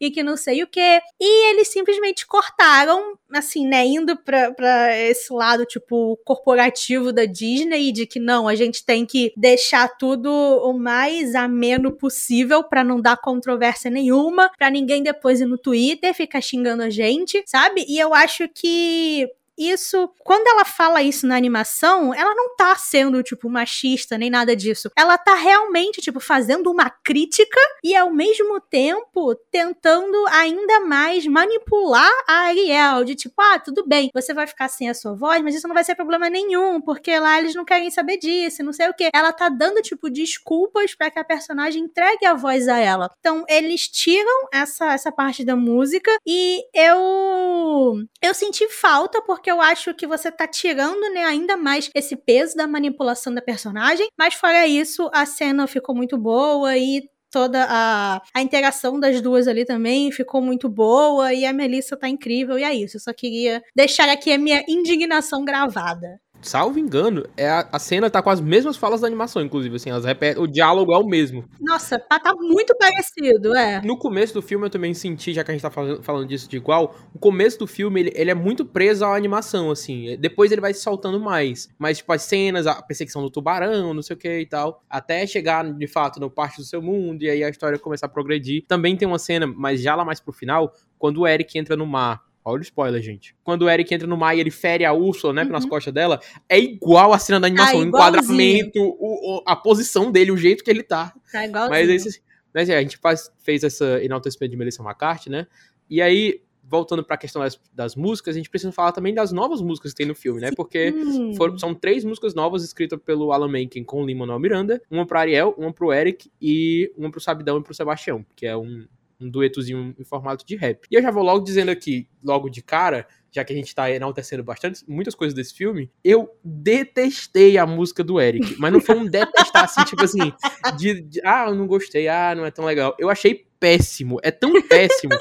e 0.00 0.10
que 0.10 0.22
não 0.22 0.36
sei 0.36 0.62
o 0.62 0.66
que. 0.66 1.00
E 1.20 1.50
eles 1.50 1.68
simplesmente 1.68 2.26
cortaram, 2.26 3.18
assim, 3.32 3.66
né, 3.66 3.84
indo 3.86 4.16
pra, 4.16 4.52
pra 4.52 4.96
esse 4.96 5.32
lado, 5.32 5.64
tipo, 5.64 6.18
corporativo 6.24 7.12
da 7.12 7.24
Disney, 7.24 7.92
de 7.92 8.06
que 8.06 8.20
não, 8.20 8.46
a 8.46 8.54
gente 8.54 8.84
tem 8.84 9.06
que 9.06 9.32
deixar 9.36 9.88
tudo 9.96 10.30
o 10.30 10.72
mais 10.72 11.34
ameno 11.34 11.92
possível 11.92 12.62
para 12.62 12.84
não 12.84 13.00
dar 13.00 13.16
controvérsia 13.16 13.90
nenhuma, 13.90 14.50
para 14.58 14.70
ninguém 14.70 15.02
depois 15.02 15.40
ir 15.40 15.46
no 15.46 15.58
Twitter 15.58 16.14
ficar 16.14 16.40
xingando 16.40 16.82
a 16.82 16.90
gente, 16.90 17.42
sabe? 17.46 17.84
E 17.88 17.98
eu 17.98 18.14
acho 18.14 18.46
que 18.60 19.37
isso, 19.58 20.08
quando 20.20 20.46
ela 20.46 20.64
fala 20.64 21.02
isso 21.02 21.26
na 21.26 21.36
animação, 21.36 22.14
ela 22.14 22.34
não 22.34 22.54
tá 22.56 22.76
sendo, 22.76 23.22
tipo, 23.22 23.50
machista 23.50 24.16
nem 24.16 24.30
nada 24.30 24.54
disso. 24.54 24.90
Ela 24.96 25.18
tá 25.18 25.34
realmente, 25.34 26.00
tipo, 26.00 26.20
fazendo 26.20 26.70
uma 26.70 26.88
crítica 26.88 27.60
e 27.82 27.96
ao 27.96 28.10
mesmo 28.10 28.60
tempo 28.60 29.34
tentando 29.50 30.16
ainda 30.28 30.80
mais 30.80 31.26
manipular 31.26 32.10
a 32.26 32.46
Ariel. 32.46 33.04
De 33.04 33.14
tipo, 33.14 33.34
ah, 33.40 33.58
tudo 33.58 33.86
bem, 33.86 34.10
você 34.14 34.32
vai 34.32 34.46
ficar 34.46 34.68
sem 34.68 34.88
a 34.88 34.94
sua 34.94 35.14
voz, 35.14 35.42
mas 35.42 35.54
isso 35.54 35.66
não 35.66 35.74
vai 35.74 35.84
ser 35.84 35.94
problema 35.94 36.30
nenhum, 36.30 36.80
porque 36.80 37.18
lá 37.18 37.38
eles 37.38 37.54
não 37.54 37.64
querem 37.64 37.90
saber 37.90 38.18
disso, 38.18 38.62
não 38.62 38.72
sei 38.72 38.88
o 38.88 38.94
que. 38.94 39.10
Ela 39.12 39.32
tá 39.32 39.48
dando, 39.48 39.82
tipo, 39.82 40.08
desculpas 40.08 40.94
para 40.94 41.10
que 41.10 41.18
a 41.18 41.24
personagem 41.24 41.82
entregue 41.82 42.26
a 42.26 42.34
voz 42.34 42.68
a 42.68 42.78
ela. 42.78 43.10
Então, 43.18 43.44
eles 43.48 43.88
tiram 43.88 44.48
essa, 44.52 44.92
essa 44.92 45.10
parte 45.10 45.44
da 45.44 45.56
música 45.56 46.10
e 46.26 46.64
eu. 46.74 48.04
Eu 48.22 48.34
senti 48.34 48.68
falta 48.68 49.22
porque 49.22 49.47
porque 49.48 49.50
eu 49.50 49.62
acho 49.62 49.94
que 49.94 50.06
você 50.06 50.30
tá 50.30 50.46
tirando, 50.46 51.10
né, 51.14 51.24
ainda 51.24 51.56
mais 51.56 51.90
esse 51.94 52.14
peso 52.14 52.54
da 52.54 52.66
manipulação 52.66 53.32
da 53.32 53.40
personagem. 53.40 54.08
Mas 54.18 54.34
fora 54.34 54.66
isso, 54.66 55.08
a 55.12 55.24
cena 55.24 55.66
ficou 55.66 55.94
muito 55.94 56.18
boa 56.18 56.76
e 56.76 57.08
toda 57.30 57.66
a, 57.68 58.20
a 58.34 58.42
interação 58.42 59.00
das 59.00 59.22
duas 59.22 59.48
ali 59.48 59.64
também 59.64 60.12
ficou 60.12 60.42
muito 60.42 60.68
boa 60.68 61.32
e 61.32 61.46
a 61.46 61.52
Melissa 61.52 61.96
tá 61.96 62.08
incrível 62.08 62.58
e 62.58 62.64
é 62.64 62.74
isso. 62.74 62.96
Eu 62.96 63.00
só 63.00 63.12
queria 63.12 63.62
deixar 63.74 64.08
aqui 64.10 64.32
a 64.32 64.38
minha 64.38 64.62
indignação 64.68 65.44
gravada. 65.44 66.20
Salvo 66.40 66.78
engano, 66.78 67.24
é 67.36 67.48
a, 67.48 67.68
a, 67.72 67.78
cena 67.78 68.10
tá 68.10 68.22
com 68.22 68.30
as 68.30 68.40
mesmas 68.40 68.76
falas 68.76 69.00
da 69.00 69.06
animação, 69.06 69.42
inclusive, 69.42 69.76
assim, 69.76 69.90
elas 69.90 70.04
repetem, 70.04 70.42
o 70.42 70.46
diálogo 70.46 70.92
é 70.92 70.98
o 70.98 71.06
mesmo. 71.06 71.44
Nossa, 71.60 71.98
tá, 71.98 72.18
tá 72.18 72.34
muito 72.34 72.76
parecido, 72.76 73.54
é. 73.56 73.80
No 73.82 73.98
começo 73.98 74.34
do 74.34 74.42
filme 74.42 74.66
eu 74.66 74.70
também 74.70 74.94
senti, 74.94 75.32
já 75.32 75.44
que 75.44 75.50
a 75.50 75.54
gente 75.54 75.62
tá 75.62 75.70
falando, 75.70 76.02
falando 76.02 76.26
disso 76.26 76.48
de 76.48 76.56
igual, 76.56 76.94
o 77.14 77.18
começo 77.18 77.58
do 77.58 77.66
filme, 77.66 78.00
ele, 78.00 78.12
ele 78.14 78.30
é 78.30 78.34
muito 78.34 78.64
preso 78.64 79.04
à 79.04 79.16
animação, 79.16 79.70
assim, 79.70 80.16
depois 80.18 80.52
ele 80.52 80.60
vai 80.60 80.72
se 80.72 80.80
soltando 80.80 81.20
mais, 81.20 81.68
mas, 81.78 81.98
tipo, 81.98 82.12
as 82.12 82.22
cenas, 82.22 82.66
a 82.66 82.80
perseguição 82.82 83.22
do 83.22 83.30
tubarão, 83.30 83.92
não 83.92 84.02
sei 84.02 84.14
o 84.14 84.18
que 84.18 84.40
e 84.40 84.46
tal, 84.46 84.82
até 84.88 85.26
chegar, 85.26 85.64
de 85.72 85.86
fato, 85.86 86.20
no 86.20 86.30
parte 86.30 86.58
do 86.58 86.64
seu 86.64 86.80
mundo, 86.80 87.22
e 87.22 87.30
aí 87.30 87.42
a 87.42 87.48
história 87.48 87.78
começar 87.78 88.06
a 88.06 88.08
progredir. 88.08 88.64
Também 88.66 88.96
tem 88.96 89.06
uma 89.06 89.18
cena, 89.18 89.46
mas 89.46 89.80
já 89.80 89.94
lá 89.94 90.04
mais 90.04 90.20
pro 90.20 90.32
final, 90.32 90.72
quando 90.98 91.20
o 91.20 91.26
Eric 91.26 91.58
entra 91.58 91.76
no 91.76 91.86
mar 91.86 92.27
Olha 92.48 92.60
o 92.60 92.62
spoiler, 92.62 93.02
gente. 93.02 93.34
Quando 93.44 93.62
o 93.62 93.70
Eric 93.70 93.92
entra 93.94 94.06
no 94.06 94.16
mar 94.16 94.34
e 94.36 94.40
ele 94.40 94.50
fere 94.50 94.84
a 94.84 94.92
Úrsula, 94.92 95.32
né, 95.32 95.42
uhum. 95.42 95.50
nas 95.50 95.64
costas 95.64 95.92
dela, 95.92 96.20
é 96.48 96.58
igual 96.58 97.12
a 97.12 97.18
cena 97.18 97.38
da 97.38 97.46
animação, 97.46 97.80
ah, 97.80 97.82
o 97.82 97.86
enquadramento, 97.86 98.80
o, 98.80 99.36
o, 99.38 99.42
a 99.46 99.54
posição 99.54 100.10
dele, 100.10 100.32
o 100.32 100.36
jeito 100.36 100.64
que 100.64 100.70
ele 100.70 100.82
tá. 100.82 101.14
Tá 101.30 101.44
igualzinho. 101.44 101.70
Mas, 101.70 101.88
esse, 101.88 102.22
mas 102.54 102.68
é, 102.68 102.76
a 102.76 102.82
gente 102.82 102.96
faz, 102.96 103.30
fez 103.38 103.62
essa 103.62 104.02
enaltecimento 104.02 104.50
de 104.50 104.56
Melissa 104.56 104.82
McCarthy, 104.82 105.30
né? 105.30 105.46
E 105.88 106.02
aí, 106.02 106.42
voltando 106.64 107.02
para 107.02 107.14
a 107.14 107.18
questão 107.18 107.42
das, 107.42 107.60
das, 107.72 107.96
músicas, 107.96 108.34
a 108.34 108.38
gente 108.38 108.50
precisa 108.50 108.70
falar 108.72 108.92
também 108.92 109.14
das 109.14 109.32
novas 109.32 109.60
músicas 109.60 109.92
que 109.92 109.98
tem 109.98 110.06
no 110.06 110.14
filme, 110.14 110.40
né? 110.40 110.50
Porque 110.54 110.94
for, 111.36 111.58
são 111.58 111.74
três 111.74 112.04
músicas 112.04 112.34
novas 112.34 112.62
escritas 112.62 112.98
pelo 113.04 113.32
Alan 113.32 113.48
Menken 113.48 113.84
com 113.84 114.02
o 114.02 114.06
Lin-Manuel 114.06 114.38
Miranda, 114.38 114.82
uma 114.90 115.06
para 115.06 115.20
Ariel, 115.20 115.54
uma 115.56 115.72
para 115.72 115.86
o 115.86 115.92
Eric 115.92 116.30
e 116.40 116.92
uma 116.96 117.10
para 117.10 117.18
o 117.18 117.22
Sabidão 117.22 117.58
e 117.58 117.62
para 117.62 117.72
o 117.72 117.74
Sebastião, 117.74 118.24
que 118.36 118.46
é 118.46 118.56
um, 118.56 118.86
um 119.20 119.28
duetozinho 119.28 119.94
em 119.98 120.04
formato 120.04 120.46
de 120.46 120.56
rap. 120.56 120.86
E 120.90 120.94
eu 120.94 121.02
já 121.02 121.10
vou 121.10 121.22
logo 121.22 121.44
dizendo 121.44 121.70
aqui, 121.70 122.08
logo 122.22 122.48
de 122.48 122.62
cara, 122.62 123.06
já 123.30 123.44
que 123.44 123.52
a 123.52 123.56
gente 123.56 123.74
tá 123.74 123.90
enaltecendo 123.90 124.42
bastante, 124.42 124.84
muitas 124.88 125.14
coisas 125.14 125.34
desse 125.34 125.54
filme, 125.54 125.90
eu 126.04 126.30
detestei 126.42 127.58
a 127.58 127.66
música 127.66 128.02
do 128.04 128.20
Eric. 128.20 128.56
Mas 128.58 128.72
não 128.72 128.80
foi 128.80 128.96
um 128.96 129.06
detestar 129.06 129.64
assim, 129.64 129.84
tipo 129.84 130.04
assim, 130.04 130.32
de, 130.76 131.00
de, 131.02 131.20
ah, 131.24 131.46
eu 131.48 131.54
não 131.54 131.66
gostei, 131.66 132.08
ah, 132.08 132.34
não 132.34 132.46
é 132.46 132.50
tão 132.50 132.64
legal. 132.64 132.94
Eu 132.98 133.10
achei 133.10 133.46
péssimo, 133.58 134.18
é 134.22 134.30
tão 134.30 134.52
péssimo 134.62 135.12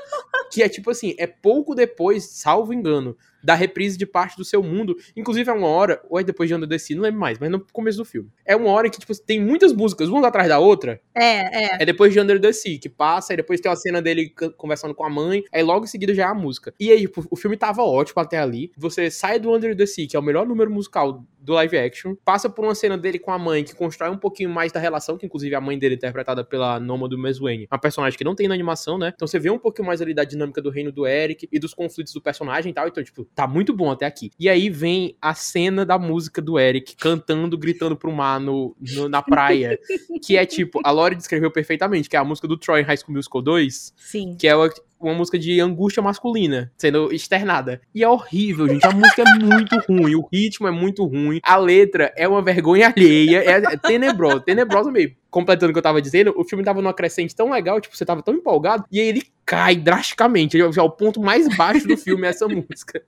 que 0.51 0.61
é 0.61 0.69
tipo 0.69 0.91
assim, 0.91 1.15
é 1.17 1.27
pouco 1.27 1.73
depois, 1.73 2.23
salvo 2.23 2.73
engano, 2.73 3.17
da 3.43 3.55
reprise 3.55 3.97
de 3.97 4.05
parte 4.05 4.37
do 4.37 4.43
seu 4.43 4.61
mundo. 4.61 4.95
Inclusive 5.15 5.49
é 5.49 5.53
uma 5.53 5.67
hora, 5.67 6.01
ou 6.09 6.19
é 6.19 6.23
depois 6.23 6.49
de 6.49 6.55
Under 6.55 6.67
the 6.67 6.77
Sea, 6.77 6.95
não 6.95 7.03
lembro 7.03 7.19
mais, 7.19 7.39
mas 7.39 7.49
no 7.49 7.65
começo 7.71 7.97
do 7.97 8.05
filme. 8.05 8.29
É 8.45 8.55
uma 8.55 8.69
hora 8.69 8.89
que, 8.89 8.99
tipo, 8.99 9.13
tem 9.23 9.39
muitas 9.39 9.73
músicas, 9.73 10.09
uma 10.09 10.27
atrás 10.27 10.49
da 10.49 10.59
outra. 10.59 10.99
É, 11.15 11.65
é. 11.65 11.77
É 11.81 11.85
depois 11.85 12.13
de 12.13 12.19
Under 12.19 12.39
the 12.39 12.51
Sea, 12.51 12.79
que 12.79 12.89
passa, 12.89 13.33
e 13.33 13.37
depois 13.37 13.61
tem 13.61 13.71
a 13.71 13.75
cena 13.75 14.01
dele 14.01 14.33
conversando 14.57 14.93
com 14.93 15.05
a 15.05 15.09
mãe, 15.09 15.43
aí 15.51 15.63
logo 15.63 15.85
em 15.85 15.87
seguida 15.87 16.13
já 16.13 16.23
é 16.23 16.27
a 16.27 16.33
música. 16.33 16.73
E 16.79 16.91
aí, 16.91 17.01
tipo, 17.01 17.25
o 17.29 17.35
filme 17.35 17.57
tava 17.57 17.81
ótimo 17.83 18.21
até 18.21 18.39
ali. 18.39 18.71
Você 18.77 19.09
sai 19.09 19.39
do 19.39 19.53
Under 19.53 19.75
the 19.75 19.85
Sea, 19.85 20.07
que 20.07 20.15
é 20.15 20.19
o 20.19 20.23
melhor 20.23 20.45
número 20.45 20.69
musical 20.69 21.23
do 21.39 21.53
live 21.53 21.77
action, 21.77 22.13
passa 22.25 22.49
por 22.49 22.65
uma 22.65 22.75
cena 22.75 22.97
dele 22.97 23.17
com 23.17 23.31
a 23.31 23.39
mãe, 23.39 23.63
que 23.63 23.73
constrói 23.73 24.09
um 24.09 24.17
pouquinho 24.17 24.49
mais 24.49 24.71
da 24.71 24.81
relação, 24.81 25.17
que 25.17 25.25
inclusive 25.25 25.55
a 25.55 25.61
mãe 25.61 25.79
dele 25.79 25.95
é 25.95 25.97
interpretada 25.97 26.43
pela 26.43 26.77
Noma 26.77 27.07
do 27.07 27.17
Meswayne, 27.17 27.67
uma 27.71 27.79
personagem 27.79 28.17
que 28.17 28.23
não 28.23 28.35
tem 28.35 28.49
na 28.49 28.53
animação, 28.53 28.97
né? 28.97 29.13
Então 29.15 29.25
você 29.25 29.39
vê 29.39 29.49
um 29.49 29.57
pouquinho 29.57 29.87
mais 29.87 30.01
ali 30.01 30.13
da 30.13 30.25
dinâmica 30.25 30.61
do 30.61 30.69
reino 30.69 30.91
do 30.91 31.07
Eric 31.07 31.47
e 31.49 31.57
dos 31.57 31.73
conflitos 31.73 32.11
do 32.11 32.21
personagem 32.21 32.71
e 32.71 32.73
tal. 32.73 32.87
Então, 32.87 33.01
tipo, 33.01 33.26
tá 33.35 33.47
muito 33.47 33.73
bom 33.73 33.91
até 33.91 34.05
aqui. 34.05 34.31
E 34.39 34.49
aí 34.49 34.69
vem 34.69 35.15
a 35.21 35.33
cena 35.33 35.85
da 35.85 35.97
música 35.97 36.41
do 36.41 36.59
Eric 36.59 36.95
cantando, 36.95 37.57
gritando 37.57 37.95
pro 37.95 38.11
mar 38.11 38.39
no, 38.39 38.75
no 38.79 39.09
na 39.09 39.21
praia. 39.21 39.79
que 40.23 40.37
é 40.37 40.45
tipo, 40.45 40.79
a 40.83 40.91
Lori 40.91 41.15
descreveu 41.15 41.51
perfeitamente, 41.51 42.09
que 42.09 42.15
é 42.15 42.19
a 42.19 42.23
música 42.23 42.47
do 42.47 42.57
Troy 42.57 42.81
High 42.81 42.97
School 42.97 43.15
Musical 43.15 43.41
2. 43.41 43.93
Sim. 43.95 44.35
Que 44.37 44.47
é 44.47 44.55
uma 44.99 45.13
música 45.13 45.37
de 45.37 45.59
angústia 45.59 46.01
masculina 46.01 46.71
sendo 46.77 47.13
externada. 47.13 47.81
E 47.93 48.03
é 48.03 48.09
horrível, 48.09 48.67
gente. 48.67 48.85
A 48.85 48.91
música 48.91 49.23
é 49.23 49.39
muito 49.39 49.75
ruim, 49.87 50.15
o 50.15 50.27
ritmo 50.31 50.67
é 50.67 50.71
muito 50.71 51.05
ruim, 51.05 51.39
a 51.43 51.57
letra 51.57 52.13
é 52.15 52.27
uma 52.27 52.41
vergonha 52.41 52.93
alheia, 52.95 53.43
é, 53.43 53.73
é 53.73 53.77
tenebrosa, 53.77 54.39
tenebrosa 54.41 54.91
mesmo. 54.91 55.15
Completando 55.29 55.71
o 55.71 55.73
que 55.73 55.79
eu 55.79 55.83
tava 55.83 56.01
dizendo, 56.01 56.33
o 56.35 56.43
filme 56.43 56.63
tava 56.63 56.81
numa 56.81 56.93
crescente 56.93 57.35
tão 57.35 57.51
legal, 57.51 57.79
tipo, 57.79 57.95
você 57.95 58.05
tava 58.05 58.23
tão 58.23 58.33
empolgado, 58.33 58.85
e 58.91 58.99
aí 58.99 59.07
ele 59.07 59.23
cai 59.45 59.75
drasticamente. 59.75 60.59
É 60.59 60.81
o 60.81 60.89
ponto 60.89 61.21
mais 61.21 61.47
baixo 61.55 61.87
do 61.87 61.97
filme 61.97 62.25
é 62.25 62.29
essa 62.29 62.47
música. 62.49 63.03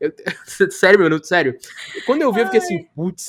Eu, 0.00 0.12
sério, 0.70 0.98
meu, 0.98 1.10
não, 1.10 1.22
sério. 1.22 1.56
Quando 2.06 2.22
eu 2.22 2.32
vi, 2.32 2.40
eu 2.40 2.46
fiquei 2.46 2.60
assim, 2.60 2.86
putz, 2.94 3.28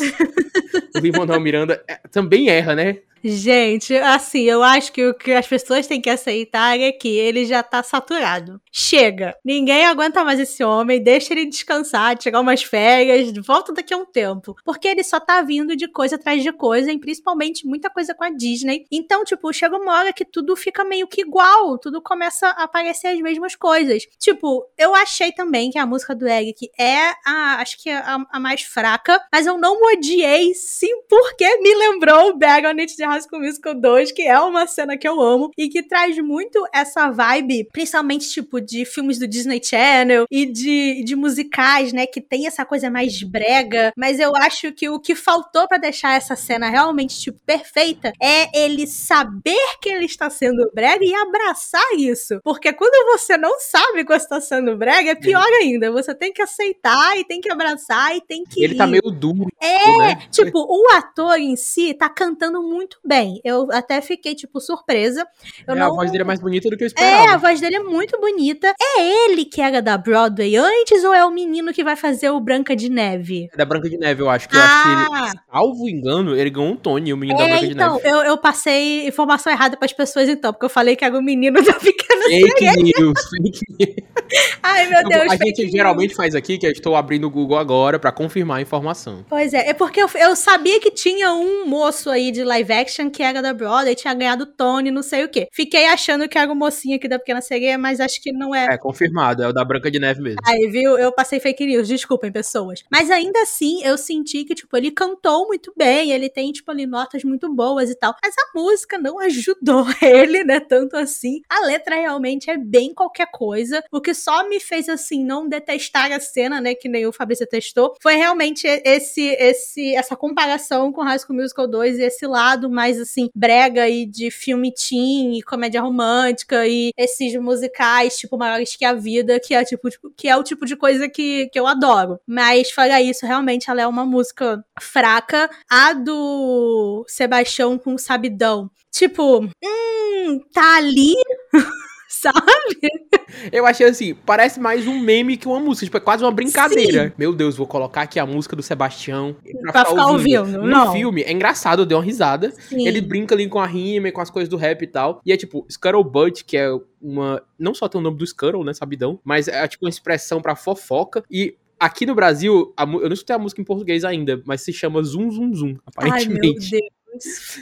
o 0.96 1.00
Lin-Manuel 1.00 1.40
Miranda 1.40 1.84
é, 1.88 2.00
também 2.12 2.50
erra, 2.50 2.76
né? 2.76 3.00
Gente, 3.24 3.96
assim, 3.96 4.42
eu 4.42 4.62
acho 4.62 4.92
que 4.92 5.06
o 5.06 5.14
que 5.14 5.32
as 5.32 5.48
pessoas 5.48 5.88
têm 5.88 6.02
que 6.02 6.10
aceitar 6.10 6.78
é 6.78 6.92
que 6.92 7.08
ele 7.08 7.46
já 7.46 7.64
tá 7.64 7.82
saturado. 7.82 8.60
Chega. 8.70 9.34
Ninguém 9.46 9.86
aguenta 9.86 10.26
mais 10.26 10.42
esse 10.42 10.62
homem, 10.62 11.02
deixa 11.02 11.34
ele 11.34 11.46
descansar, 11.46 12.18
tirar 12.18 12.42
umas 12.42 12.64
férias, 12.64 13.32
volta 13.46 13.72
daqui 13.72 13.94
a 13.94 13.98
um 13.98 14.06
tempo. 14.06 14.56
Porque 14.66 14.90
ele 14.90 15.04
só 15.04 15.22
tá 15.22 15.42
vindo 15.42 15.74
de 15.74 15.88
coisa 15.88 16.18
atrás 16.18 16.44
de 16.44 16.52
coisa, 16.52 16.92
e 16.92 17.00
principalmente 17.00 17.66
muita 17.66 17.90
coisa 17.90 18.14
com 18.14 18.26
a 18.26 18.30
Disney. 18.30 18.86
Então, 18.92 19.24
tipo, 19.24 19.54
chega 19.54 19.78
uma 19.78 19.98
hora 19.98 20.12
que 20.12 20.26
tudo 20.26 20.54
fica 20.58 20.84
meio 20.84 21.08
que 21.08 21.22
igual, 21.22 21.78
tudo 21.78 22.02
começa 22.02 22.48
a 22.50 22.64
aparecer 22.64 23.08
as 23.08 23.22
mesmas 23.22 23.56
coisas. 23.56 24.04
Tipo, 24.20 24.66
eu 24.78 24.94
achei 24.94 25.32
também 25.32 25.72
que 25.72 25.80
a 25.80 25.86
música 25.86 26.14
do 26.14 26.28
Eric 26.28 26.70
é 26.78 27.14
a, 27.26 27.62
acho 27.62 27.82
que 27.82 27.90
a, 27.90 28.18
a 28.30 28.40
mais 28.40 28.64
fraca, 28.64 29.18
mas 29.32 29.46
eu 29.46 29.58
não 29.58 29.82
odiei, 29.94 30.54
sim, 30.54 30.92
porque 31.08 31.58
me 31.60 31.74
lembrou 31.74 32.32
o 32.32 32.38
Bag 32.38 32.68
on 32.68 32.82
It 32.82 32.98
de 32.98 33.13
High 33.14 33.40
Musical 33.40 33.76
2, 33.76 34.12
que 34.12 34.24
é 34.24 34.40
uma 34.40 34.66
cena 34.66 34.98
que 34.98 35.08
eu 35.08 35.22
amo 35.22 35.52
e 35.58 35.70
que 35.70 35.84
traz 35.84 36.18
muito 36.20 36.66
essa 36.74 37.10
vibe, 37.12 37.70
principalmente 37.72 38.30
tipo 38.30 38.60
de 38.60 38.86
filmes 38.86 39.20
do 39.20 39.28
Disney 39.28 39.62
Channel 39.64 40.26
e 40.32 40.46
de, 40.46 41.04
de 41.04 41.16
musicais, 41.16 41.94
né, 41.94 42.06
que 42.06 42.22
tem 42.22 42.48
essa 42.48 42.66
coisa 42.66 42.90
mais 42.90 43.22
brega, 43.22 43.94
mas 43.96 44.20
eu 44.20 44.36
acho 44.36 44.72
que 44.72 44.90
o 44.90 45.00
que 45.00 45.16
faltou 45.16 45.68
para 45.68 45.78
deixar 45.78 46.16
essa 46.16 46.36
cena 46.36 46.70
realmente 46.70 47.20
tipo 47.20 47.40
perfeita 47.46 48.12
é 48.22 48.66
ele 48.66 48.88
saber 48.88 49.78
que 49.82 49.90
ele 49.90 50.06
está 50.06 50.30
sendo 50.30 50.70
brega 50.74 51.04
e 51.04 51.14
abraçar 51.14 51.94
isso, 51.98 52.40
porque 52.44 52.74
quando 52.74 53.12
você 53.12 53.38
não 53.38 53.60
sabe 53.60 54.04
que 54.04 54.14
você 54.14 54.24
está 54.24 54.42
sendo 54.42 54.76
brega, 54.76 55.12
é 55.12 55.16
pior 55.16 55.48
é. 55.48 55.64
ainda, 55.64 55.92
você 55.92 56.16
tem 56.16 56.34
que 56.34 56.42
aceitar 56.42 57.18
e 57.18 57.26
tem 57.26 57.40
que 57.40 57.52
abraçar 57.52 58.16
e 58.16 58.22
tem 58.22 58.44
que 58.44 58.64
Ele 58.64 58.76
tá 58.76 58.88
meio 58.88 59.12
duro. 59.12 59.48
É, 59.60 59.98
né? 59.98 60.28
tipo, 60.32 60.60
o 60.60 60.88
ator 60.96 61.38
em 61.38 61.56
si 61.56 61.94
tá 61.94 62.10
cantando 62.10 62.62
muito 62.62 63.00
bem. 63.06 63.40
Eu 63.44 63.68
até 63.72 64.02
fiquei, 64.02 64.36
tipo, 64.36 64.60
surpresa. 64.60 65.26
Eu 65.68 65.76
é, 65.76 65.80
não... 65.80 65.88
A 65.88 65.96
voz 65.96 66.12
dele 66.12 66.24
é 66.24 66.26
mais 66.26 66.40
bonita 66.40 66.70
do 66.70 66.78
que 66.78 66.84
eu 66.84 66.88
esperava. 66.88 67.30
É, 67.30 67.34
a 67.34 67.38
voz 67.38 67.60
dele 67.60 67.76
é 67.78 67.84
muito 67.84 68.20
bonita. 68.20 68.74
É 68.80 69.26
ele 69.26 69.46
que 69.46 69.62
era 69.62 69.82
da 69.82 69.98
Broadway 69.98 70.56
antes 70.56 71.04
ou 71.04 71.14
é 71.14 71.26
o 71.26 71.32
menino 71.32 71.74
que 71.74 71.84
vai 71.84 71.96
fazer 71.96 72.30
o 72.30 72.40
Branca 72.40 72.76
de 72.76 72.90
Neve? 72.90 73.50
É 73.54 73.58
da 73.58 73.66
Branca 73.66 73.90
de 73.90 73.98
Neve, 73.98 74.22
eu 74.22 74.30
acho. 74.30 74.48
Que 74.48 74.58
ah. 74.58 74.60
eu 74.60 74.64
acho 74.64 74.84
que 74.84 74.90
ele, 74.90 75.22
ah! 75.22 75.32
salvo 75.52 75.90
engano, 75.90 76.36
ele 76.36 76.50
ganhou 76.50 76.72
um 76.72 76.76
Tony, 76.76 77.14
o 77.14 77.18
menino 77.18 77.40
é, 77.40 77.42
da 77.42 77.48
Branca 77.48 77.68
de 77.68 77.74
então, 77.74 77.96
Neve. 77.96 78.08
Então, 78.08 78.20
eu, 78.20 78.26
eu 78.26 78.38
passei 78.38 79.08
informação 79.08 79.52
errada 79.52 79.78
pras 79.78 79.94
pessoas, 79.94 80.30
então, 80.30 80.52
porque 80.52 80.66
eu 80.66 80.70
falei 80.70 80.96
que 80.96 81.06
era 81.06 81.18
o 81.18 81.22
menino 81.22 81.62
da 81.64 81.74
Pequena 81.74 82.24
Fake 82.24 82.84
news, 82.84 83.30
fake 83.30 83.62
news. 83.78 84.14
Ai, 84.64 84.88
meu 84.88 85.04
Deus. 85.08 85.32
A 85.32 85.36
gente 85.36 85.70
geralmente 85.70 86.16
faz 86.16 86.34
aqui, 86.36 86.58
que 86.58 86.66
eu 86.66 86.72
estou 86.72 86.96
abrindo 86.96 87.28
o 87.28 87.30
Google 87.30 87.58
agora 87.58 88.00
para 88.00 88.12
confirmar 88.12 88.58
a 88.58 88.62
informação. 88.62 89.26
Pois 89.30 89.54
é, 89.54 89.70
é 89.70 89.74
porque 89.74 90.02
eu, 90.02 90.10
eu 90.16 90.36
sabia 90.36 90.80
que 90.80 90.90
tinha 90.90 91.34
um 91.34 91.66
moço 91.68 92.10
aí 92.10 92.32
de 92.32 92.44
live 92.44 92.74
action 92.74 92.93
que 93.10 93.24
era 93.24 93.42
da 93.42 93.54
Broadway, 93.54 93.96
tinha 93.96 94.14
ganhado 94.14 94.46
Tony, 94.46 94.92
não 94.92 95.04
sei 95.04 95.24
o 95.24 95.30
quê. 95.30 95.48
Fiquei 95.52 95.88
achando 95.88 96.28
que 96.28 96.38
era 96.38 96.52
o 96.52 96.56
mocinho 96.56 96.96
aqui 96.96 97.08
da 97.08 97.20
Pequena 97.20 97.42
Sereia, 97.42 97.78
mas 97.78 98.00
acho 98.00 98.22
que 98.22 98.32
não 98.32 98.54
é. 98.54 98.74
É, 98.74 98.78
confirmado, 98.78 99.44
é 99.44 99.48
o 99.48 99.54
da 99.54 99.64
Branca 99.64 99.90
de 99.90 100.00
Neve 100.00 100.22
mesmo. 100.22 100.40
Aí, 100.46 100.68
viu? 100.68 100.98
Eu 100.98 101.12
passei 101.12 101.40
fake 101.40 101.66
news, 101.66 101.88
desculpem, 101.88 102.32
pessoas. 102.32 102.84
Mas 102.92 103.10
ainda 103.10 103.42
assim, 103.42 103.84
eu 103.84 103.98
senti 103.98 104.44
que, 104.44 104.56
tipo, 104.56 104.76
ele 104.76 104.92
cantou 104.92 105.48
muito 105.48 105.74
bem, 105.76 106.12
ele 106.12 106.30
tem, 106.30 106.52
tipo, 106.52 106.70
ali 106.72 106.86
notas 106.86 107.24
muito 107.24 107.54
boas 107.54 107.90
e 107.90 107.96
tal. 107.96 108.16
Mas 108.24 108.34
a 108.38 108.58
música 108.58 108.98
não 108.98 109.20
ajudou 109.20 109.86
ele, 110.02 110.44
né? 110.44 110.60
Tanto 110.60 110.96
assim. 110.96 111.42
A 111.50 111.66
letra 111.66 111.96
realmente 111.96 112.50
é 112.50 112.58
bem 112.58 112.94
qualquer 112.94 113.28
coisa. 113.32 113.84
O 113.92 114.02
que 114.02 114.14
só 114.14 114.48
me 114.48 114.60
fez, 114.60 114.90
assim, 114.90 115.24
não 115.24 115.48
detestar 115.48 116.12
a 116.12 116.20
cena, 116.20 116.60
né? 116.60 116.76
Que 116.76 116.90
nem 116.90 117.06
o 117.06 117.14
Fabrício 117.14 117.48
testou, 117.48 117.96
foi 118.02 118.16
realmente 118.16 118.68
esse, 118.68 119.22
esse, 119.22 119.96
essa 119.96 120.16
comparação 120.16 120.92
com 120.92 121.02
High 121.02 121.20
School 121.20 121.38
Musical 121.38 121.68
2 121.68 122.00
e 122.00 122.04
esse 122.04 122.26
lado 122.26 122.70
mais, 122.70 122.83
assim, 123.00 123.30
brega 123.36 123.88
e 123.90 124.06
de 124.06 124.30
filme 124.32 124.72
teen 124.72 125.38
e 125.38 125.42
comédia 125.44 125.82
romântica 125.82 126.68
e 126.68 126.92
esses 126.98 127.36
musicais, 127.36 128.18
tipo, 128.18 128.38
maiores 128.38 128.76
que 128.76 128.86
a 128.86 128.94
vida, 128.94 129.40
que 129.40 129.54
é, 129.54 129.64
tipo, 129.64 129.90
tipo, 129.90 130.12
que 130.16 130.28
é 130.28 130.36
o 130.36 130.44
tipo 130.44 130.66
de 130.66 130.76
coisa 130.76 131.10
que, 131.10 131.48
que 131.50 131.60
eu 131.60 131.68
adoro. 131.68 132.20
Mas, 132.28 132.72
fora 132.72 133.02
isso, 133.02 133.26
realmente 133.26 133.70
ela 133.70 133.82
é 133.82 133.88
uma 133.88 134.06
música 134.06 134.64
fraca. 134.80 135.50
A 135.70 135.94
do 135.94 137.06
Sebastião 137.08 137.78
com 137.78 137.98
Sabidão, 137.98 138.70
tipo, 138.92 139.40
hum, 139.64 140.40
tá 140.54 140.78
ali. 140.78 141.14
sabe? 142.24 143.52
Eu 143.52 143.66
achei 143.66 143.88
assim, 143.88 144.16
parece 144.26 144.60
mais 144.60 144.88
um 144.88 145.00
meme 145.00 145.36
que 145.36 145.48
uma 145.48 145.60
música, 145.60 145.86
tipo, 145.86 145.98
é 145.98 146.00
quase 146.00 146.24
uma 146.24 146.32
brincadeira. 146.32 147.08
Sim. 147.08 147.14
Meu 147.18 147.34
Deus, 147.34 147.58
vou 147.58 147.68
colocar 147.68 148.04
aqui 148.04 148.20
a 148.20 148.26
música 148.26 148.56
do 148.56 148.64
Sebastião 148.64 149.36
pra, 149.62 149.72
pra 149.72 149.86
ficar, 149.86 150.08
ouvindo. 150.08 150.40
ouvindo. 150.40 150.62
No 150.62 150.68
não. 150.68 150.94
filme, 150.94 151.24
é 151.24 151.32
engraçado, 151.32 151.82
eu 151.82 151.86
dei 151.86 151.98
uma 151.98 152.04
risada. 152.04 152.52
Sim. 152.52 152.88
Ele 152.88 153.02
brinca 153.02 153.36
ali 153.36 153.48
com 153.50 153.60
a 153.60 153.66
rima 153.66 154.08
e 154.08 154.12
com 154.12 154.22
as 154.22 154.30
coisas 154.30 154.48
do 154.48 154.56
rap 154.56 154.82
e 154.82 154.88
tal. 154.88 155.22
E 155.26 155.32
é 155.32 155.38
tipo, 155.38 155.66
Scuttlebutt, 155.70 156.46
que 156.46 156.56
é 156.56 156.70
uma... 157.02 157.44
Não 157.60 157.74
só 157.74 157.88
tem 157.90 158.00
o 158.00 158.04
nome 158.04 158.18
do 158.18 158.26
Scuttle, 158.26 158.64
né, 158.64 158.74
sabidão, 158.74 159.20
mas 159.24 159.48
é 159.48 159.68
tipo 159.68 159.86
uma 159.86 159.90
expressão 159.90 160.42
pra 160.42 160.56
fofoca. 160.56 161.24
E 161.30 161.56
aqui 161.80 162.06
no 162.06 162.16
Brasil, 162.16 162.74
a, 162.78 162.84
eu 162.84 163.08
não 163.08 163.14
escutei 163.14 163.36
a 163.36 163.40
música 163.40 163.62
em 163.62 163.66
português 163.66 164.06
ainda, 164.06 164.42
mas 164.46 164.62
se 164.62 164.72
chama 164.72 165.04
Zum 165.04 165.30
Zum 165.32 165.54
Zum, 165.54 165.76
aparentemente. 165.86 166.38
Ai, 166.38 166.42
meu 166.42 166.54
Deus. 166.54 166.93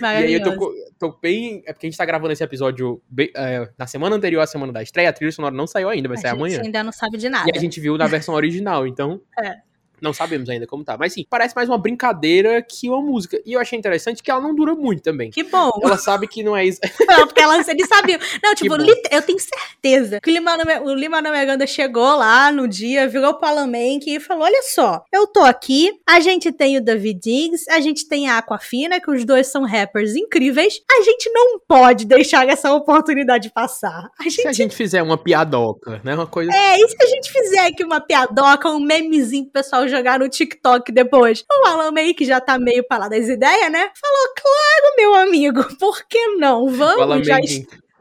E 0.01 0.05
aí 0.05 0.33
eu 0.33 0.43
tô, 0.43 0.73
tô, 0.97 1.17
bem. 1.21 1.63
É 1.65 1.73
porque 1.73 1.87
a 1.87 1.89
gente 1.89 1.97
tá 1.97 2.05
gravando 2.05 2.31
esse 2.33 2.43
episódio 2.43 3.01
bem, 3.09 3.31
é, 3.35 3.69
na 3.77 3.87
semana 3.87 4.15
anterior 4.15 4.41
à 4.41 4.47
semana 4.47 4.71
da 4.71 4.81
estreia, 4.81 5.09
a 5.09 5.13
trilha 5.13 5.31
sonora 5.31 5.53
não 5.53 5.67
saiu 5.67 5.89
ainda, 5.89 6.07
vai 6.07 6.17
a 6.17 6.21
sair 6.21 6.31
amanhã. 6.31 6.53
A 6.53 6.57
gente 6.57 6.65
ainda 6.67 6.83
não 6.83 6.91
sabe 6.91 7.17
de 7.17 7.29
nada. 7.29 7.49
E 7.53 7.57
a 7.57 7.59
gente 7.59 7.79
viu 7.79 7.97
na 7.97 8.07
versão 8.07 8.35
original, 8.35 8.87
então. 8.87 9.21
É. 9.39 9.70
Não 10.01 10.13
sabemos 10.13 10.49
ainda 10.49 10.65
como 10.65 10.83
tá. 10.83 10.97
Mas 10.97 11.13
sim, 11.13 11.25
parece 11.29 11.55
mais 11.55 11.69
uma 11.69 11.77
brincadeira 11.77 12.61
que 12.61 12.89
uma 12.89 13.01
música. 13.01 13.39
E 13.45 13.53
eu 13.53 13.59
achei 13.59 13.77
interessante 13.77 14.23
que 14.23 14.31
ela 14.31 14.41
não 14.41 14.55
dura 14.55 14.73
muito 14.73 15.03
também. 15.03 15.29
Que 15.29 15.43
bom. 15.43 15.69
Ela 15.81 15.97
sabe 15.97 16.27
que 16.27 16.43
não 16.43 16.57
é 16.57 16.65
isso. 16.65 16.79
Não, 17.11 17.27
porque 17.27 17.41
ela, 17.41 17.57
eles 17.57 17.87
sabiam. 17.87 18.19
Não, 18.41 18.55
tipo, 18.55 18.73
eu 19.11 19.21
tenho 19.21 19.39
certeza 19.39 20.21
que 20.21 20.29
o 20.29 20.33
Lima, 20.33 20.55
o 20.83 20.93
Lima 20.93 21.21
Miranda 21.21 21.67
chegou 21.67 22.15
lá 22.15 22.51
no 22.51 22.67
dia, 22.67 23.07
virou 23.07 23.37
Alan 23.41 23.67
Menck 23.67 24.09
e 24.09 24.19
falou: 24.19 24.43
Olha 24.43 24.61
só, 24.63 25.03
eu 25.11 25.27
tô 25.27 25.41
aqui, 25.41 25.91
a 26.07 26.19
gente 26.21 26.51
tem 26.51 26.77
o 26.77 26.81
David 26.81 27.19
Diggs, 27.19 27.69
a 27.69 27.81
gente 27.81 28.07
tem 28.07 28.29
a 28.29 28.37
Aquafina, 28.37 28.99
que 28.99 29.11
os 29.11 29.25
dois 29.25 29.47
são 29.47 29.63
rappers 29.63 30.15
incríveis. 30.15 30.81
A 30.89 31.01
gente 31.01 31.29
não 31.31 31.59
pode 31.59 32.05
deixar 32.05 32.47
essa 32.47 32.73
oportunidade 32.73 33.51
passar. 33.51 34.09
A 34.19 34.23
gente... 34.23 34.41
Se 34.41 34.47
a 34.47 34.53
gente 34.53 34.75
fizer 34.75 35.01
uma 35.03 35.17
piadoca, 35.17 36.01
né? 36.03 36.15
Uma 36.15 36.27
coisa. 36.27 36.51
É, 36.53 36.77
e 36.79 36.87
se 36.87 36.95
a 36.99 37.05
gente 37.07 37.31
fizer 37.31 37.67
aqui 37.67 37.83
uma 37.83 37.99
piadoca, 37.99 38.69
um 38.69 38.79
memezinho 38.79 39.43
pro 39.45 39.61
pessoal 39.61 39.87
jogar 39.91 40.17
no 40.17 40.27
TikTok 40.27 40.91
depois. 40.91 41.45
O 41.51 41.67
Alan 41.67 41.91
meio 41.91 42.15
que 42.15 42.25
já 42.25 42.41
tá 42.41 42.57
meio 42.57 42.83
pra 42.87 42.97
lá 42.97 43.07
das 43.07 43.27
ideias, 43.27 43.71
né? 43.71 43.91
Falou, 43.93 44.33
claro, 44.35 44.95
meu 44.97 45.13
amigo, 45.15 45.77
por 45.77 46.03
que 46.07 46.35
não? 46.37 46.67
Vamos 46.69 47.27
já 47.27 47.39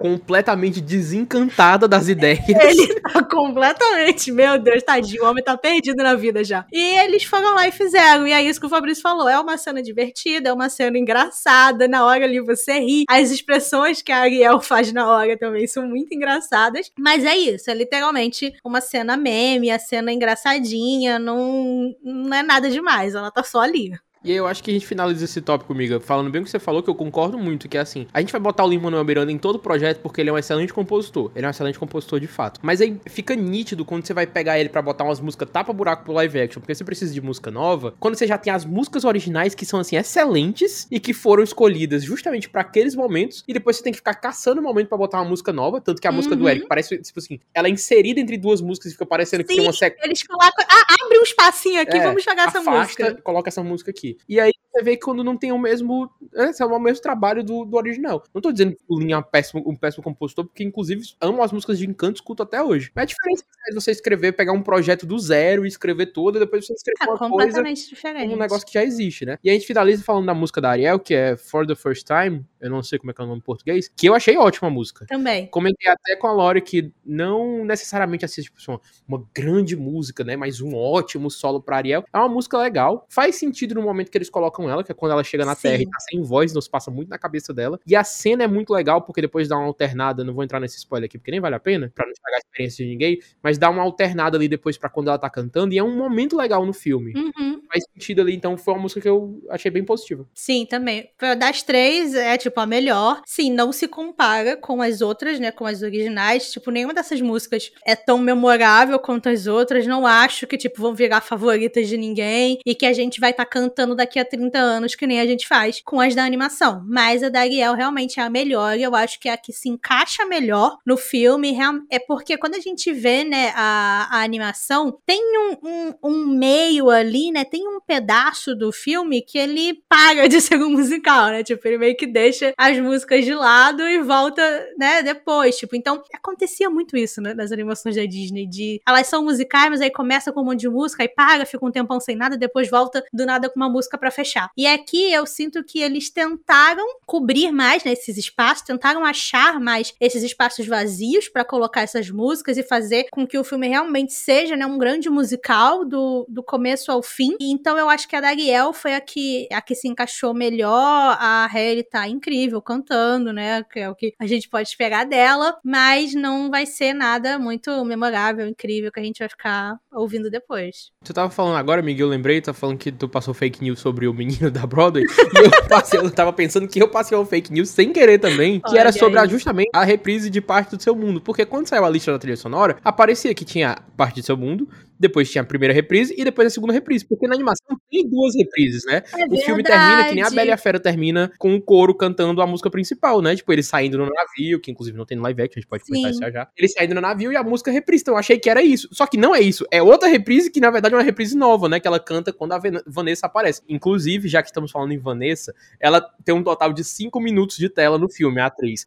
completamente 0.00 0.80
desencantada 0.80 1.86
das 1.86 2.08
ideias. 2.08 2.40
Ele 2.48 3.00
tá 3.00 3.22
completamente, 3.22 4.32
meu 4.32 4.58
Deus, 4.58 4.82
tadinho, 4.82 5.22
o 5.22 5.26
homem 5.26 5.44
tá 5.44 5.58
perdido 5.58 6.02
na 6.02 6.14
vida 6.14 6.42
já. 6.42 6.64
E 6.72 6.98
eles 6.98 7.24
foram 7.24 7.54
lá 7.54 7.68
e 7.68 7.72
fizeram, 7.72 8.26
e 8.26 8.32
é 8.32 8.42
isso 8.42 8.58
que 8.58 8.64
o 8.64 8.70
Fabrício 8.70 9.02
falou, 9.02 9.28
é 9.28 9.38
uma 9.38 9.58
cena 9.58 9.82
divertida, 9.82 10.48
é 10.48 10.52
uma 10.52 10.70
cena 10.70 10.96
engraçada, 10.96 11.86
na 11.86 12.06
hora 12.06 12.24
ali 12.24 12.40
você 12.40 12.80
ri, 12.80 13.04
as 13.10 13.30
expressões 13.30 14.00
que 14.00 14.10
a 14.10 14.20
Ariel 14.20 14.58
faz 14.62 14.90
na 14.90 15.06
hora 15.06 15.36
também 15.36 15.66
são 15.66 15.86
muito 15.86 16.14
engraçadas, 16.14 16.90
mas 16.98 17.22
é 17.22 17.36
isso, 17.36 17.70
é 17.70 17.74
literalmente 17.74 18.54
uma 18.64 18.80
cena 18.80 19.18
meme, 19.18 19.70
a 19.70 19.78
cena 19.78 20.10
engraçadinha, 20.10 21.18
não, 21.18 21.94
não 22.02 22.34
é 22.34 22.42
nada 22.42 22.70
demais, 22.70 23.14
ela 23.14 23.30
tá 23.30 23.42
só 23.42 23.60
ali. 23.60 23.92
E 24.22 24.30
aí 24.30 24.36
eu 24.36 24.46
acho 24.46 24.62
que 24.62 24.70
a 24.70 24.74
gente 24.74 24.86
finaliza 24.86 25.24
esse 25.24 25.40
tópico, 25.40 25.72
amiga, 25.72 25.98
falando 25.98 26.30
bem 26.30 26.42
o 26.42 26.44
que 26.44 26.50
você 26.50 26.58
falou, 26.58 26.82
que 26.82 26.90
eu 26.90 26.94
concordo 26.94 27.38
muito, 27.38 27.66
que 27.68 27.78
é 27.78 27.80
assim, 27.80 28.06
a 28.12 28.20
gente 28.20 28.30
vai 28.30 28.40
botar 28.40 28.64
o 28.64 28.68
Lin-Manuel 28.68 29.02
Miranda 29.02 29.32
em 29.32 29.38
todo 29.38 29.54
o 29.54 29.58
projeto 29.58 30.00
porque 30.02 30.20
ele 30.20 30.28
é 30.28 30.32
um 30.32 30.36
excelente 30.36 30.74
compositor. 30.74 31.30
Ele 31.34 31.46
é 31.46 31.48
um 31.48 31.50
excelente 31.50 31.78
compositor 31.78 32.20
de 32.20 32.26
fato. 32.26 32.60
Mas 32.62 32.82
aí 32.82 33.00
fica 33.06 33.34
nítido 33.34 33.82
quando 33.82 34.06
você 34.06 34.12
vai 34.12 34.26
pegar 34.26 34.60
ele 34.60 34.68
para 34.68 34.82
botar 34.82 35.04
umas 35.04 35.20
músicas 35.20 35.48
tapa-buraco 35.48 36.04
pro 36.04 36.12
live 36.12 36.38
action, 36.38 36.60
porque 36.60 36.74
você 36.74 36.84
precisa 36.84 37.14
de 37.14 37.20
música 37.20 37.50
nova, 37.50 37.94
quando 37.98 38.14
você 38.14 38.26
já 38.26 38.36
tem 38.36 38.52
as 38.52 38.64
músicas 38.64 39.04
originais 39.04 39.54
que 39.54 39.64
são, 39.64 39.80
assim, 39.80 39.96
excelentes 39.96 40.86
e 40.90 41.00
que 41.00 41.14
foram 41.14 41.42
escolhidas 41.42 42.04
justamente 42.04 42.48
para 42.48 42.60
aqueles 42.60 42.94
momentos, 42.94 43.42
e 43.48 43.54
depois 43.54 43.76
você 43.76 43.82
tem 43.82 43.92
que 43.92 43.98
ficar 43.98 44.14
caçando 44.14 44.60
o 44.60 44.62
um 44.62 44.66
momento 44.66 44.88
para 44.88 44.98
botar 44.98 45.18
uma 45.18 45.30
música 45.30 45.50
nova, 45.50 45.80
tanto 45.80 46.00
que 46.00 46.06
a 46.06 46.10
uhum. 46.10 46.16
música 46.16 46.36
do 46.36 46.46
Eric 46.46 46.66
parece, 46.66 46.98
tipo 46.98 47.18
assim, 47.18 47.40
ela 47.54 47.68
é 47.68 47.70
inserida 47.70 48.20
entre 48.20 48.36
duas 48.36 48.60
músicas 48.60 48.90
e 48.90 48.92
fica 48.92 49.06
parecendo 49.06 49.42
Sim, 49.42 49.48
que 49.48 49.54
tem 49.54 49.62
uma 49.62 49.72
sequência. 49.72 50.06
Eles 50.06 50.22
colocam, 50.22 50.64
ah, 50.68 51.04
abre 51.04 51.18
um 51.18 51.22
espacinho 51.22 51.80
aqui, 51.80 51.96
é, 51.96 52.02
vamos 52.02 52.22
jogar 52.22 52.48
essa 52.48 52.58
afasta, 52.58 53.04
música. 53.04 53.22
coloca 53.22 53.48
essa 53.48 53.62
música 53.62 53.90
aqui. 53.90 54.09
E 54.28 54.40
aí 54.40 54.52
você 54.72 54.82
vê 54.82 54.96
que 54.96 55.04
quando 55.04 55.24
não 55.24 55.36
tem 55.36 55.52
o 55.52 55.58
mesmo. 55.58 56.10
Esse 56.34 56.62
é 56.62 56.66
o 56.66 56.78
mesmo 56.78 57.02
trabalho 57.02 57.42
do, 57.42 57.64
do 57.64 57.76
original. 57.76 58.22
Não 58.32 58.40
tô 58.40 58.52
dizendo 58.52 58.72
que 58.72 58.82
o 58.88 58.98
Lin 58.98 59.12
é 59.12 59.18
um 59.18 59.22
péssimo, 59.22 59.62
um 59.66 59.76
péssimo 59.76 60.02
compositor, 60.02 60.44
porque 60.44 60.62
inclusive 60.62 61.02
amo 61.20 61.42
as 61.42 61.52
músicas 61.52 61.78
de 61.78 61.86
Encanto 61.86 62.16
escuto 62.16 62.42
até 62.42 62.62
hoje. 62.62 62.90
Mas 62.94 63.02
a 63.02 63.06
diferença 63.06 63.44
é 63.68 63.74
você 63.74 63.90
escrever, 63.90 64.32
pegar 64.32 64.52
um 64.52 64.62
projeto 64.62 65.06
do 65.06 65.18
zero 65.18 65.64
e 65.64 65.68
escrever 65.68 66.06
tudo, 66.06 66.36
e 66.36 66.40
depois 66.40 66.66
você 66.66 66.72
escrever 66.74 67.10
é, 67.10 67.14
uma 67.14 67.30
coisa 67.30 67.62
diferente. 67.62 68.34
um 68.34 68.38
negócio 68.38 68.66
que 68.66 68.74
já 68.74 68.84
existe, 68.84 69.24
né? 69.24 69.38
E 69.42 69.50
a 69.50 69.52
gente 69.52 69.66
finaliza 69.66 70.04
falando 70.04 70.26
da 70.26 70.34
música 70.34 70.60
da 70.60 70.70
Ariel, 70.70 70.98
que 70.98 71.14
é 71.14 71.36
For 71.36 71.66
the 71.66 71.74
First 71.74 72.06
Time, 72.06 72.44
eu 72.60 72.70
não 72.70 72.82
sei 72.82 72.98
como 72.98 73.10
é 73.10 73.14
que 73.14 73.20
é 73.20 73.24
o 73.24 73.26
nome 73.26 73.38
em 73.38 73.44
português, 73.44 73.90
que 73.96 74.06
eu 74.06 74.14
achei 74.14 74.36
ótima 74.36 74.68
a 74.68 74.70
música. 74.70 75.06
Também. 75.06 75.46
Comentei 75.46 75.90
até 75.90 76.14
com 76.16 76.26
a 76.26 76.32
Lore 76.32 76.60
que 76.60 76.92
não 77.04 77.64
necessariamente 77.64 78.24
assiste 78.24 78.50
tipo, 78.50 78.58
uma, 78.70 78.80
uma 79.08 79.26
grande 79.34 79.76
música, 79.76 80.22
né? 80.22 80.36
Mas 80.36 80.60
um 80.60 80.74
ótimo 80.74 81.30
solo 81.30 81.60
pra 81.60 81.76
Ariel. 81.76 82.04
É 82.12 82.18
uma 82.18 82.28
música 82.28 82.58
legal. 82.58 83.06
Faz 83.08 83.36
sentido 83.36 83.74
no 83.74 83.82
momento 83.82 84.10
que 84.10 84.18
eles 84.18 84.30
colocam 84.30 84.59
ela, 84.68 84.82
que 84.82 84.92
é 84.92 84.94
quando 84.94 85.12
ela 85.12 85.24
chega 85.24 85.44
na 85.44 85.54
Sim. 85.54 85.62
Terra 85.62 85.82
e 85.82 85.86
tá 85.86 85.98
sem 86.00 86.22
voz, 86.22 86.52
nos 86.52 86.68
passa 86.68 86.90
muito 86.90 87.08
na 87.08 87.18
cabeça 87.18 87.54
dela. 87.54 87.78
E 87.86 87.94
a 87.94 88.04
cena 88.04 88.44
é 88.44 88.46
muito 88.46 88.72
legal, 88.72 89.02
porque 89.02 89.20
depois 89.20 89.48
dá 89.48 89.56
uma 89.56 89.66
alternada, 89.66 90.24
não 90.24 90.34
vou 90.34 90.44
entrar 90.44 90.60
nesse 90.60 90.78
spoiler 90.78 91.06
aqui, 91.06 91.18
porque 91.18 91.30
nem 91.30 91.40
vale 91.40 91.54
a 91.54 91.60
pena, 91.60 91.90
pra 91.94 92.04
não 92.04 92.12
estragar 92.12 92.36
a 92.36 92.40
experiência 92.40 92.84
de 92.84 92.90
ninguém, 92.90 93.18
mas 93.42 93.58
dá 93.58 93.70
uma 93.70 93.82
alternada 93.82 94.36
ali 94.36 94.48
depois 94.48 94.76
para 94.76 94.88
quando 94.88 95.08
ela 95.08 95.18
tá 95.18 95.30
cantando, 95.30 95.72
e 95.72 95.78
é 95.78 95.82
um 95.82 95.96
momento 95.96 96.36
legal 96.36 96.66
no 96.66 96.72
filme. 96.72 97.12
Uhum. 97.14 97.60
Faz 97.72 97.84
sentido 97.94 98.22
ali, 98.22 98.34
então 98.34 98.56
foi 98.56 98.74
uma 98.74 98.82
música 98.82 99.00
que 99.00 99.08
eu 99.08 99.40
achei 99.48 99.70
bem 99.70 99.84
positiva. 99.84 100.26
Sim, 100.34 100.66
também. 100.66 101.10
Das 101.38 101.62
três, 101.62 102.14
é 102.14 102.36
tipo 102.36 102.58
a 102.60 102.66
melhor. 102.66 103.22
Sim, 103.26 103.52
não 103.52 103.72
se 103.72 103.86
compara 103.86 104.56
com 104.56 104.82
as 104.82 105.00
outras, 105.00 105.38
né, 105.38 105.50
com 105.50 105.66
as 105.66 105.82
originais. 105.82 106.50
Tipo, 106.50 106.70
nenhuma 106.70 106.94
dessas 106.94 107.20
músicas 107.20 107.70
é 107.84 107.94
tão 107.94 108.18
memorável 108.18 108.98
quanto 108.98 109.28
as 109.28 109.46
outras. 109.46 109.86
Não 109.86 110.06
acho 110.06 110.46
que, 110.46 110.56
tipo, 110.56 110.80
vão 110.80 110.94
virar 110.94 111.20
favoritas 111.20 111.88
de 111.88 111.96
ninguém 111.96 112.58
e 112.64 112.74
que 112.74 112.86
a 112.86 112.92
gente 112.92 113.20
vai 113.20 113.30
estar 113.30 113.44
tá 113.44 113.50
cantando 113.50 113.94
daqui 113.94 114.18
a 114.18 114.24
30 114.24 114.49
anos, 114.58 114.94
que 114.94 115.06
nem 115.06 115.20
a 115.20 115.26
gente 115.26 115.46
faz 115.46 115.80
com 115.84 116.00
as 116.00 116.14
da 116.14 116.24
animação. 116.24 116.82
Mas 116.86 117.22
a 117.22 117.28
da 117.28 117.40
Ariel 117.40 117.74
realmente 117.74 118.18
é 118.18 118.22
a 118.22 118.30
melhor 118.30 118.78
e 118.78 118.82
eu 118.82 118.94
acho 118.94 119.18
que 119.20 119.28
é 119.28 119.32
a 119.32 119.36
que 119.36 119.52
se 119.52 119.68
encaixa 119.68 120.24
melhor 120.24 120.78
no 120.86 120.96
filme. 120.96 121.56
É 121.90 121.98
porque 121.98 122.36
quando 122.36 122.54
a 122.54 122.60
gente 122.60 122.92
vê, 122.92 123.24
né, 123.24 123.52
a, 123.54 124.08
a 124.10 124.22
animação, 124.22 124.98
tem 125.04 125.20
um, 125.38 125.68
um, 125.68 125.94
um 126.02 126.26
meio 126.26 126.90
ali, 126.90 127.30
né, 127.30 127.44
tem 127.44 127.66
um 127.66 127.80
pedaço 127.80 128.54
do 128.54 128.72
filme 128.72 129.22
que 129.22 129.38
ele 129.38 129.82
para 129.88 130.28
de 130.28 130.40
ser 130.40 130.56
um 130.56 130.70
musical, 130.70 131.28
né? 131.28 131.42
Tipo, 131.42 131.66
ele 131.68 131.78
meio 131.78 131.96
que 131.96 132.06
deixa 132.06 132.52
as 132.56 132.78
músicas 132.78 133.24
de 133.24 133.34
lado 133.34 133.82
e 133.88 134.00
volta, 134.02 134.42
né, 134.78 135.02
depois. 135.02 135.56
Tipo, 135.56 135.76
então 135.76 136.02
acontecia 136.14 136.70
muito 136.70 136.96
isso, 136.96 137.20
né, 137.20 137.34
nas 137.34 137.52
animações 137.52 137.96
da 137.96 138.04
Disney, 138.04 138.46
de 138.46 138.80
elas 138.86 139.06
são 139.06 139.24
musicais, 139.24 139.70
mas 139.70 139.80
aí 139.80 139.90
começa 139.90 140.32
com 140.32 140.40
um 140.40 140.44
monte 140.44 140.60
de 140.60 140.68
música, 140.68 141.02
aí 141.02 141.08
para, 141.08 141.44
fica 141.44 141.64
um 141.64 141.70
tempão 141.70 142.00
sem 142.00 142.16
nada, 142.16 142.36
depois 142.36 142.70
volta 142.70 143.04
do 143.12 143.26
nada 143.26 143.48
com 143.48 143.56
uma 143.56 143.68
música 143.68 143.98
para 143.98 144.10
fechar. 144.10 144.39
E 144.56 144.66
aqui 144.66 145.12
eu 145.12 145.26
sinto 145.26 145.62
que 145.64 145.80
eles 145.80 146.10
tentaram 146.10 146.84
cobrir 147.06 147.50
mais 147.50 147.84
né, 147.84 147.92
esses 147.92 148.16
espaços, 148.16 148.62
tentaram 148.64 149.04
achar 149.04 149.60
mais 149.60 149.94
esses 150.00 150.22
espaços 150.22 150.66
vazios 150.66 151.28
para 151.28 151.44
colocar 151.44 151.82
essas 151.82 152.10
músicas 152.10 152.56
e 152.56 152.62
fazer 152.62 153.06
com 153.10 153.26
que 153.26 153.38
o 153.38 153.44
filme 153.44 153.68
realmente 153.68 154.12
seja 154.12 154.56
né, 154.56 154.66
um 154.66 154.78
grande 154.78 155.10
musical 155.10 155.84
do, 155.84 156.26
do 156.28 156.42
começo 156.42 156.90
ao 156.90 157.02
fim. 157.02 157.36
E, 157.40 157.52
então 157.52 157.76
eu 157.76 157.88
acho 157.88 158.08
que 158.08 158.16
a 158.16 158.20
Dariel 158.20 158.72
foi 158.72 158.94
a 158.94 159.00
que, 159.00 159.48
a 159.52 159.60
que 159.60 159.74
se 159.74 159.88
encaixou 159.88 160.32
melhor. 160.32 161.16
A 161.18 161.46
Harry 161.46 161.82
tá 161.82 162.08
incrível 162.08 162.62
cantando, 162.62 163.32
né? 163.32 163.62
Que 163.64 163.80
é 163.80 163.90
o 163.90 163.94
que 163.94 164.14
a 164.18 164.26
gente 164.26 164.48
pode 164.48 164.68
esperar 164.68 165.04
dela, 165.04 165.58
mas 165.64 166.14
não 166.14 166.50
vai 166.50 166.66
ser 166.66 166.94
nada 166.94 167.38
muito 167.38 167.84
memorável, 167.84 168.46
incrível 168.46 168.90
que 168.92 169.00
a 169.00 169.02
gente 169.02 169.18
vai 169.18 169.28
ficar 169.28 169.78
ouvindo 169.92 170.30
depois. 170.30 170.90
Tu 171.04 171.12
tava 171.12 171.30
falando 171.30 171.56
agora, 171.56 171.82
Miguel, 171.82 172.08
lembrei, 172.08 172.40
tu 172.40 172.46
tá 172.46 172.54
falando 172.54 172.78
que 172.78 172.92
tu 172.92 173.08
passou 173.08 173.34
fake 173.34 173.62
news 173.62 173.80
sobre 173.80 174.06
o 174.06 174.14
menino 174.14 174.29
da 174.50 174.66
Broadway, 174.66 175.04
e 175.04 175.38
eu, 175.44 175.50
passei, 175.68 175.98
eu 176.00 176.10
tava 176.10 176.32
pensando 176.32 176.68
que 176.68 176.82
eu 176.82 176.88
passei 176.88 177.16
um 177.16 177.24
fake 177.24 177.52
news 177.52 177.70
sem 177.70 177.92
querer 177.92 178.18
também, 178.18 178.60
que 178.60 178.70
Olha 178.70 178.80
era 178.80 178.92
sobre 178.92 179.18
a, 179.18 179.26
justamente 179.26 179.70
a 179.72 179.84
reprise 179.84 180.30
de 180.30 180.40
parte 180.40 180.76
do 180.76 180.82
seu 180.82 180.94
mundo, 180.94 181.20
porque 181.20 181.44
quando 181.44 181.66
saiu 181.66 181.84
a 181.84 181.90
lista 181.90 182.12
da 182.12 182.18
trilha 182.18 182.36
sonora, 182.36 182.76
aparecia 182.84 183.34
que 183.34 183.44
tinha 183.44 183.78
parte 183.96 184.20
do 184.20 184.26
seu 184.26 184.36
mundo, 184.36 184.68
depois 185.00 185.30
tinha 185.30 185.40
a 185.40 185.44
primeira 185.44 185.72
reprise 185.72 186.14
e 186.16 186.22
depois 186.22 186.46
a 186.46 186.50
segunda 186.50 186.74
reprise. 186.74 187.06
Porque 187.06 187.26
na 187.26 187.34
animação 187.34 187.80
tem 187.90 188.06
duas 188.06 188.34
reprises, 188.36 188.84
né? 188.84 189.02
É 189.16 189.24
o 189.24 189.38
filme 189.38 189.62
termina 189.62 190.04
que 190.04 190.14
nem 190.14 190.22
a 190.22 190.30
Bela 190.30 190.50
e 190.50 190.52
a 190.52 190.58
Fera 190.58 190.78
termina 190.78 191.32
com 191.38 191.54
o 191.54 191.60
coro 191.60 191.94
cantando 191.94 192.42
a 192.42 192.46
música 192.46 192.70
principal, 192.70 193.22
né? 193.22 193.34
Tipo, 193.34 193.50
ele 193.50 193.62
saindo 193.62 193.96
no 193.96 194.06
navio, 194.06 194.60
que 194.60 194.70
inclusive 194.70 194.96
não 194.98 195.06
tem 195.06 195.16
no 195.16 195.22
live 195.22 195.40
action, 195.40 195.58
a 195.58 195.60
gente 195.60 195.68
pode 195.68 195.84
comentar 195.84 196.10
isso 196.10 196.20
já. 196.20 196.48
Ele 196.54 196.68
saindo 196.68 196.94
no 196.94 197.00
navio 197.00 197.32
e 197.32 197.36
a 197.36 197.42
música 197.42 197.70
reprise. 197.70 198.02
Então 198.02 198.14
eu 198.14 198.18
achei 198.18 198.38
que 198.38 198.50
era 198.50 198.62
isso. 198.62 198.88
Só 198.92 199.06
que 199.06 199.16
não 199.16 199.34
é 199.34 199.40
isso. 199.40 199.64
É 199.70 199.82
outra 199.82 200.06
reprise 200.06 200.50
que 200.50 200.60
na 200.60 200.70
verdade 200.70 200.94
é 200.94 200.98
uma 200.98 201.02
reprise 201.02 201.34
nova, 201.34 201.66
né? 201.66 201.80
Que 201.80 201.88
ela 201.88 201.98
canta 201.98 202.30
quando 202.30 202.52
a 202.52 202.60
Vanessa 202.86 203.26
aparece. 203.26 203.62
Inclusive, 203.68 204.28
já 204.28 204.42
que 204.42 204.48
estamos 204.48 204.70
falando 204.70 204.92
em 204.92 204.98
Vanessa, 204.98 205.54
ela 205.80 206.00
tem 206.24 206.34
um 206.34 206.42
total 206.42 206.74
de 206.74 206.84
cinco 206.84 207.20
minutos 207.20 207.56
de 207.56 207.70
tela 207.70 207.98
no 207.98 208.10
filme, 208.10 208.38
a 208.38 208.46
atriz. 208.46 208.86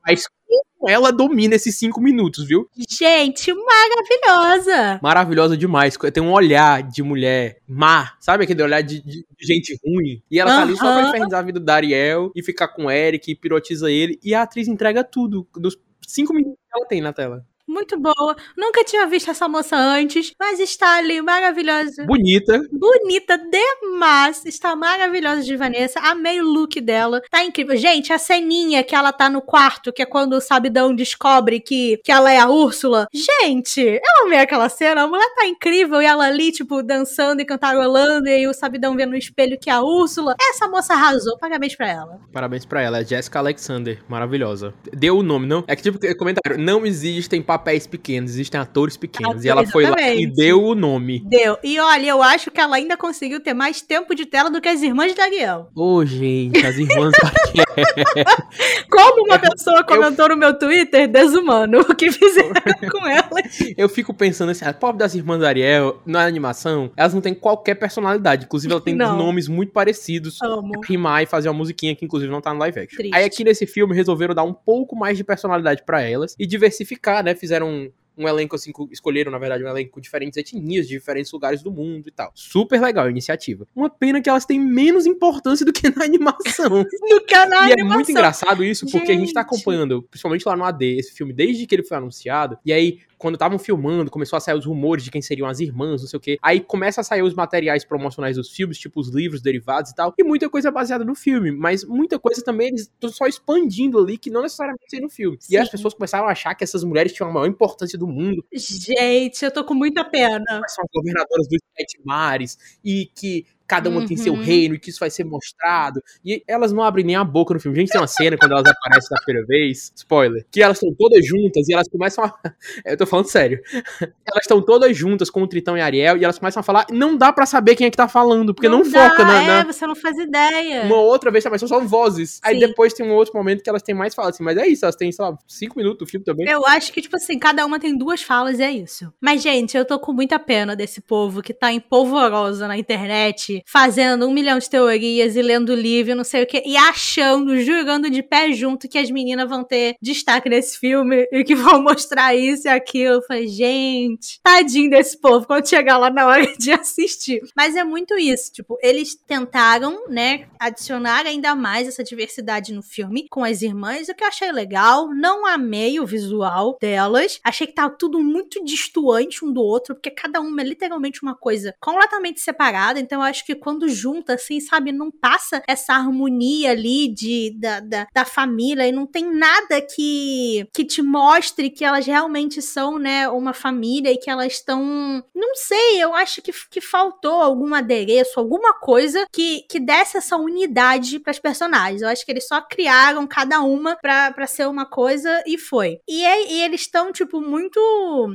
Mas 0.81 0.93
ela 0.93 1.11
domina 1.11 1.55
esses 1.55 1.75
cinco 1.77 2.01
minutos, 2.01 2.45
viu? 2.45 2.69
Gente, 2.89 3.53
maravilhosa! 3.53 4.99
Maravilhosa 5.01 5.55
demais. 5.55 5.97
Tem 6.13 6.21
um 6.21 6.31
olhar 6.31 6.83
de 6.83 7.01
mulher 7.01 7.59
má, 7.67 8.13
sabe 8.19 8.43
aquele 8.43 8.63
olhar 8.63 8.81
de, 8.81 9.01
de, 9.01 9.25
de 9.25 9.47
gente 9.47 9.79
ruim? 9.85 10.21
E 10.29 10.39
ela 10.39 10.51
tá 10.51 10.61
ali 10.61 10.75
só 10.75 10.93
pra 10.93 11.07
infernizar 11.07 11.39
a 11.39 11.43
vida 11.43 11.59
do 11.59 11.65
Dariel 11.65 12.31
e 12.35 12.43
ficar 12.43 12.67
com 12.67 12.85
o 12.85 12.91
Eric 12.91 13.31
e 13.31 13.35
pirotiza 13.35 13.89
ele. 13.89 14.19
E 14.21 14.35
a 14.35 14.41
atriz 14.41 14.67
entrega 14.67 15.03
tudo 15.03 15.47
nos 15.55 15.77
cinco 16.05 16.33
minutos 16.33 16.59
que 16.59 16.77
ela 16.77 16.87
tem 16.87 16.99
na 16.99 17.13
tela 17.13 17.45
muito 17.73 17.99
boa. 17.99 18.35
Nunca 18.55 18.83
tinha 18.83 19.05
visto 19.07 19.31
essa 19.31 19.47
moça 19.49 19.75
antes, 19.75 20.31
mas 20.39 20.59
está 20.59 20.97
ali 20.97 21.21
maravilhosa. 21.21 22.05
Bonita. 22.05 22.61
Bonita 22.71 23.37
demais. 23.37 24.45
Está 24.45 24.75
maravilhosa 24.75 25.41
de 25.41 25.55
Vanessa. 25.57 25.99
Amei 25.99 26.39
o 26.39 26.45
look 26.45 26.79
dela. 26.79 27.21
Tá 27.29 27.43
incrível. 27.43 27.75
Gente, 27.75 28.13
a 28.13 28.17
ceninha 28.17 28.83
que 28.83 28.95
ela 28.95 29.11
tá 29.11 29.29
no 29.29 29.41
quarto, 29.41 29.91
que 29.91 30.01
é 30.01 30.05
quando 30.05 30.33
o 30.33 30.41
Sabidão 30.41 30.95
descobre 30.95 31.59
que, 31.59 31.99
que 32.03 32.11
ela 32.11 32.31
é 32.31 32.39
a 32.39 32.47
Úrsula. 32.47 33.07
Gente, 33.11 33.81
eu 33.81 34.25
amei 34.25 34.39
aquela 34.39 34.69
cena. 34.69 35.03
A 35.03 35.07
mulher 35.07 35.33
tá 35.35 35.45
incrível 35.47 36.01
e 36.01 36.05
ela 36.05 36.25
ali, 36.25 36.51
tipo, 36.51 36.83
dançando 36.83 37.41
e 37.41 37.45
cantarolando. 37.45 38.27
E 38.29 38.47
o 38.47 38.53
Sabidão 38.53 38.95
vendo 38.95 39.11
no 39.11 39.17
espelho 39.17 39.57
que 39.59 39.69
é 39.69 39.73
a 39.73 39.81
Úrsula. 39.81 40.35
Essa 40.39 40.67
moça 40.67 40.93
arrasou. 40.93 41.37
Parabéns 41.39 41.75
pra 41.75 41.89
ela. 41.89 42.19
Parabéns 42.31 42.65
pra 42.65 42.81
ela. 42.81 43.01
É 43.01 43.05
Jessica 43.05 43.39
Alexander. 43.39 43.99
Maravilhosa. 44.07 44.73
Deu 44.93 45.17
o 45.17 45.23
nome, 45.23 45.47
não? 45.47 45.63
É 45.67 45.75
que, 45.75 45.81
tipo, 45.81 45.99
comentário. 46.17 46.57
Não 46.57 46.85
existem 46.85 47.41
papéis 47.41 47.62
pequenos, 47.87 48.31
existem 48.31 48.59
atores 48.59 48.97
pequenos. 48.97 49.43
Ah, 49.43 49.45
e 49.45 49.49
ela 49.49 49.65
foi 49.65 49.85
lá 49.85 50.13
e 50.13 50.25
deu 50.25 50.61
o 50.61 50.75
nome. 50.75 51.23
Deu. 51.25 51.57
E 51.63 51.79
olha, 51.79 52.07
eu 52.07 52.21
acho 52.21 52.51
que 52.51 52.59
ela 52.59 52.75
ainda 52.75 52.95
conseguiu 52.97 53.39
ter 53.39 53.53
mais 53.53 53.81
tempo 53.81 54.13
de 54.13 54.25
tela 54.25 54.49
do 54.49 54.61
que 54.61 54.69
as 54.69 54.81
irmãs 54.81 55.13
de 55.13 55.21
Ariel. 55.21 55.69
Ô, 55.75 55.95
oh, 55.95 56.05
gente, 56.05 56.65
as 56.65 56.75
irmãs 56.77 57.11
da 57.11 57.31
Como 58.89 59.25
uma 59.25 59.39
pessoa 59.39 59.83
comentou 59.83 60.25
eu... 60.25 60.29
no 60.29 60.37
meu 60.37 60.57
Twitter, 60.57 61.07
desumano, 61.07 61.81
o 61.81 61.95
que 61.95 62.11
fizeram 62.11 62.53
com 62.91 63.07
ela. 63.07 63.41
Eu 63.77 63.89
fico 63.89 64.13
pensando 64.13 64.51
assim, 64.51 64.65
a 64.65 64.73
pobre 64.73 64.99
das 64.99 65.15
irmãs 65.15 65.39
da 65.39 65.47
Ariel, 65.47 66.01
na 66.05 66.25
animação, 66.25 66.91
elas 66.95 67.13
não 67.13 67.21
têm 67.21 67.33
qualquer 67.33 67.75
personalidade. 67.75 68.45
Inclusive, 68.45 68.71
ela 68.71 68.81
tem 68.81 68.95
nomes 68.95 69.47
muito 69.47 69.71
parecidos. 69.71 70.41
Amo. 70.41 70.81
Rimar 70.85 71.23
e 71.23 71.25
fazer 71.25 71.49
uma 71.49 71.57
musiquinha 71.57 71.95
que, 71.95 72.05
inclusive, 72.05 72.31
não 72.31 72.41
tá 72.41 72.53
no 72.53 72.59
live 72.59 72.79
action. 72.79 72.97
Triste. 72.97 73.15
Aí 73.15 73.23
aqui 73.23 73.43
nesse 73.43 73.65
filme 73.65 73.95
resolveram 73.95 74.35
dar 74.35 74.43
um 74.43 74.53
pouco 74.53 74.95
mais 74.95 75.17
de 75.17 75.23
personalidade 75.23 75.83
para 75.85 76.01
elas 76.01 76.35
e 76.37 76.45
diversificar, 76.45 77.23
né? 77.23 77.35
Fizeram 77.43 77.91
um 78.17 78.27
elenco 78.27 78.55
assim, 78.55 78.71
escolheram, 78.91 79.31
na 79.31 79.37
verdade, 79.37 79.63
um 79.63 79.67
elenco 79.67 79.91
com 79.91 79.99
diferentes 80.01 80.37
etnias, 80.37 80.87
de 80.87 80.93
diferentes 80.93 81.31
lugares 81.31 81.61
do 81.61 81.71
mundo 81.71 82.07
e 82.07 82.11
tal. 82.11 82.31
Super 82.35 82.79
legal 82.81 83.05
a 83.05 83.09
iniciativa. 83.09 83.67
Uma 83.75 83.89
pena 83.89 84.21
que 84.21 84.29
elas 84.29 84.45
têm 84.45 84.59
menos 84.59 85.05
importância 85.05 85.65
do 85.65 85.73
que 85.73 85.89
na 85.89 86.05
animação. 86.05 86.83
do 87.09 87.25
que 87.25 87.45
na 87.45 87.69
e 87.69 87.73
animação. 87.73 87.79
é 87.79 87.83
muito 87.83 88.11
engraçado 88.11 88.63
isso, 88.63 88.85
porque 88.85 89.07
gente. 89.07 89.11
a 89.11 89.19
gente 89.19 89.33
tá 89.33 89.41
acompanhando, 89.41 90.03
principalmente 90.03 90.47
lá 90.47 90.55
no 90.55 90.63
AD, 90.63 90.97
esse 90.97 91.13
filme 91.13 91.33
desde 91.33 91.65
que 91.65 91.75
ele 91.75 91.83
foi 91.83 91.97
anunciado, 91.97 92.57
e 92.63 92.71
aí 92.71 92.99
quando 93.23 93.35
estavam 93.35 93.57
filmando, 93.57 94.11
começou 94.11 94.35
a 94.35 94.39
sair 94.41 94.57
os 94.57 94.65
rumores 94.65 95.01
de 95.01 95.09
quem 95.09 95.21
seriam 95.21 95.47
as 95.47 95.61
irmãs, 95.61 96.01
não 96.01 96.09
sei 96.09 96.17
o 96.17 96.19
quê. 96.19 96.37
Aí 96.41 96.59
começa 96.59 96.99
a 96.99 97.03
sair 97.05 97.21
os 97.21 97.33
materiais 97.33 97.85
promocionais 97.85 98.35
dos 98.35 98.49
filmes, 98.49 98.77
tipo 98.77 98.99
os 98.99 99.07
livros 99.07 99.41
derivados 99.41 99.91
e 99.91 99.95
tal. 99.95 100.13
E 100.19 100.23
muita 100.25 100.49
coisa 100.49 100.69
baseada 100.69 101.05
no 101.05 101.15
filme, 101.15 101.49
mas 101.49 101.85
muita 101.85 102.19
coisa 102.19 102.43
também 102.43 102.67
eles 102.67 102.81
estão 102.81 103.09
só 103.09 103.25
expandindo 103.25 103.97
ali, 103.97 104.17
que 104.17 104.29
não 104.29 104.41
necessariamente 104.41 104.87
tem 104.89 104.99
no 104.99 105.09
filme. 105.09 105.37
Sim. 105.39 105.53
E 105.53 105.57
as 105.57 105.69
pessoas 105.69 105.93
começaram 105.93 106.27
a 106.27 106.31
achar 106.31 106.53
que 106.53 106.65
essas 106.65 106.83
mulheres 106.83 107.13
tinham 107.13 107.29
a 107.29 107.33
maior 107.33 107.47
importância 107.47 107.97
do 107.97 108.07
mundo. 108.07 108.43
Gente, 108.53 109.45
eu 109.45 109.51
tô 109.51 109.63
com 109.63 109.73
muita 109.73 110.03
pena. 110.03 110.61
São 110.67 110.83
governadoras 110.93 111.47
dos 111.47 111.59
sete 111.77 112.01
mares 112.03 112.57
e 112.83 113.09
que 113.15 113.45
cada 113.73 113.89
uma 113.89 114.01
uhum. 114.01 114.05
tem 114.05 114.15
seu 114.15 114.33
uhum. 114.33 114.41
reino 114.43 114.75
e 114.75 114.79
que 114.79 114.91
isso 114.91 114.99
vai 114.99 115.09
ser 115.09 115.23
mostrado. 115.23 115.99
E 116.23 116.43
elas 116.47 116.71
não 116.71 116.83
abrem 116.83 117.03
nem 117.03 117.15
a 117.15 117.23
boca 117.23 117.55
no 117.55 117.59
filme. 117.59 117.75
A 117.75 117.81
gente 117.81 117.89
tem 117.89 117.99
uma 117.99 118.05
cena 118.05 118.37
quando 118.37 118.51
elas 118.51 118.67
aparecem 118.67 119.09
da 119.09 119.19
primeira 119.23 119.47
vez, 119.47 119.91
spoiler, 119.95 120.45
que 120.51 120.61
elas 120.61 120.77
estão 120.77 120.93
todas 120.93 121.25
juntas 121.25 121.67
e 121.67 121.73
elas 121.73 121.87
começam 121.87 122.23
a. 122.23 122.33
Eu 122.85 122.95
tô 122.95 123.07
falando 123.07 123.25
sério. 123.25 123.59
Elas 123.99 124.43
estão 124.43 124.61
todas 124.61 124.95
juntas 124.95 125.31
com 125.31 125.41
o 125.41 125.47
Tritão 125.47 125.75
e 125.75 125.81
a 125.81 125.85
Ariel 125.85 126.17
e 126.17 126.23
elas 126.23 126.37
começam 126.37 126.59
a 126.59 126.63
falar. 126.63 126.85
Não 126.91 127.17
dá 127.17 127.33
para 127.33 127.47
saber 127.47 127.75
quem 127.75 127.87
é 127.87 127.89
que 127.89 127.97
tá 127.97 128.07
falando, 128.07 128.53
porque 128.53 128.69
não, 128.69 128.83
não 128.83 128.91
dá, 128.91 129.09
foca 129.09 129.25
na, 129.25 129.33
na. 129.41 129.59
É, 129.59 129.63
você 129.63 129.87
não 129.87 129.95
faz 129.95 130.15
ideia. 130.19 130.83
Uma 130.83 131.01
outra 131.01 131.31
vez 131.31 131.43
também, 131.43 131.57
são 131.57 131.67
só 131.67 131.79
vozes. 131.79 132.33
Sim. 132.33 132.41
Aí 132.43 132.59
depois 132.59 132.93
tem 132.93 133.05
um 133.05 133.13
outro 133.13 133.33
momento 133.35 133.63
que 133.63 133.69
elas 133.69 133.81
têm 133.81 133.95
mais 133.95 134.13
falas 134.13 134.35
assim, 134.35 134.43
mas 134.43 134.55
é 134.57 134.67
isso, 134.67 134.85
elas 134.85 134.95
têm, 134.95 135.11
sei 135.11 135.25
lá, 135.25 135.35
cinco 135.47 135.77
minutos 135.77 135.99
do 135.99 136.05
filme 136.05 136.23
também. 136.23 136.47
Eu 136.47 136.65
acho 136.67 136.93
que, 136.93 137.01
tipo 137.01 137.15
assim, 137.15 137.39
cada 137.39 137.65
uma 137.65 137.79
tem 137.79 137.97
duas 137.97 138.21
falas 138.21 138.59
e 138.59 138.63
é 138.63 138.71
isso. 138.71 139.11
Mas, 139.19 139.41
gente, 139.41 139.75
eu 139.75 139.85
tô 139.85 139.99
com 139.99 140.13
muita 140.13 140.37
pena 140.37 140.75
desse 140.75 141.01
povo 141.01 141.41
que 141.41 141.53
tá 141.53 141.71
em 141.71 141.79
polvorosa 141.79 142.67
na 142.67 142.77
internet, 142.77 143.62
fazendo 143.65 144.27
um 144.27 144.33
milhão 144.33 144.59
de 144.59 144.69
teorias 144.69 145.35
e 145.35 145.41
lendo 145.41 145.73
livro, 145.73 146.15
não 146.15 146.23
sei 146.23 146.43
o 146.43 146.47
que, 146.47 146.61
e 146.65 146.77
achando, 146.77 147.59
jurando 147.61 148.09
de 148.09 148.21
pé 148.21 148.51
junto 148.51 148.87
que 148.87 148.97
as 148.97 149.09
meninas 149.09 149.49
vão 149.49 149.63
ter 149.63 149.95
destaque 150.01 150.49
nesse 150.49 150.77
filme 150.77 151.27
e 151.31 151.43
que 151.43 151.55
vão 151.55 151.81
mostrar 151.83 152.35
isso 152.35 152.67
e 152.67 152.69
aquilo. 152.69 153.15
Eu 153.15 153.21
falei, 153.21 153.47
gente, 153.47 154.39
tadinho 154.43 154.89
desse 154.89 155.19
povo 155.19 155.45
quando 155.45 155.67
chegar 155.67 155.97
lá 155.97 156.09
na 156.09 156.25
hora 156.27 156.53
de 156.57 156.71
assistir. 156.71 157.41
Mas 157.55 157.75
é 157.75 157.83
muito 157.83 158.17
isso, 158.17 158.51
tipo, 158.51 158.77
eles 158.81 159.15
tentaram, 159.15 160.07
né, 160.07 160.47
adicionar 160.59 161.25
ainda 161.25 161.55
mais 161.55 161.87
essa 161.87 162.03
diversidade 162.03 162.73
no 162.73 162.81
filme 162.81 163.27
com 163.29 163.43
as 163.43 163.61
irmãs, 163.61 164.09
o 164.09 164.15
que 164.15 164.23
eu 164.23 164.27
achei 164.27 164.51
legal. 164.51 165.09
Não 165.13 165.45
amei 165.45 165.99
o 165.99 166.05
visual 166.05 166.77
delas, 166.79 167.39
achei 167.43 167.67
que 167.67 167.73
tava 167.73 167.95
tudo 167.97 168.19
muito 168.19 168.63
distoante 168.63 169.43
um 169.43 169.51
do 169.51 169.61
outro, 169.61 169.95
porque 169.95 170.09
cada 170.09 170.41
uma 170.41 170.61
é 170.61 170.65
literalmente 170.65 171.21
uma 171.21 171.35
coisa 171.35 171.73
completamente 171.79 172.39
separada, 172.41 172.99
então 172.99 173.19
eu 173.19 173.25
acho 173.25 173.42
que 173.45 173.55
quando 173.55 173.87
junta 173.89 174.33
assim, 174.33 174.59
sabe? 174.59 174.91
Não 174.91 175.11
passa 175.11 175.61
essa 175.67 175.93
harmonia 175.93 176.71
ali 176.71 177.13
de, 177.13 177.55
da, 177.59 177.79
da, 177.79 178.07
da 178.13 178.25
família 178.25 178.87
e 178.87 178.91
não 178.91 179.05
tem 179.05 179.31
nada 179.33 179.81
que, 179.81 180.67
que 180.73 180.85
te 180.85 181.01
mostre 181.01 181.69
que 181.69 181.85
elas 181.85 182.05
realmente 182.05 182.61
são, 182.61 182.97
né, 182.97 183.27
uma 183.29 183.53
família 183.53 184.11
e 184.11 184.17
que 184.17 184.29
elas 184.29 184.53
estão. 184.53 185.23
Não 185.35 185.55
sei, 185.55 186.01
eu 186.03 186.13
acho 186.13 186.41
que, 186.41 186.51
que 186.69 186.81
faltou 186.81 187.41
algum 187.41 187.73
adereço, 187.73 188.39
alguma 188.39 188.73
coisa 188.73 189.25
que, 189.31 189.65
que 189.69 189.79
desse 189.79 190.17
essa 190.17 190.37
unidade 190.37 191.19
para 191.19 191.31
as 191.31 191.39
personagens. 191.39 192.01
Eu 192.01 192.09
acho 192.09 192.25
que 192.25 192.31
eles 192.31 192.47
só 192.47 192.61
criaram 192.61 193.27
cada 193.27 193.61
uma 193.61 193.95
pra, 193.95 194.33
ser 194.47 194.67
uma 194.67 194.85
coisa 194.85 195.43
e 195.45 195.57
foi. 195.57 195.99
E, 196.07 196.23
é, 196.23 196.51
e 196.51 196.61
eles 196.61 196.81
estão, 196.81 197.11
tipo, 197.11 197.41
muito 197.41 197.79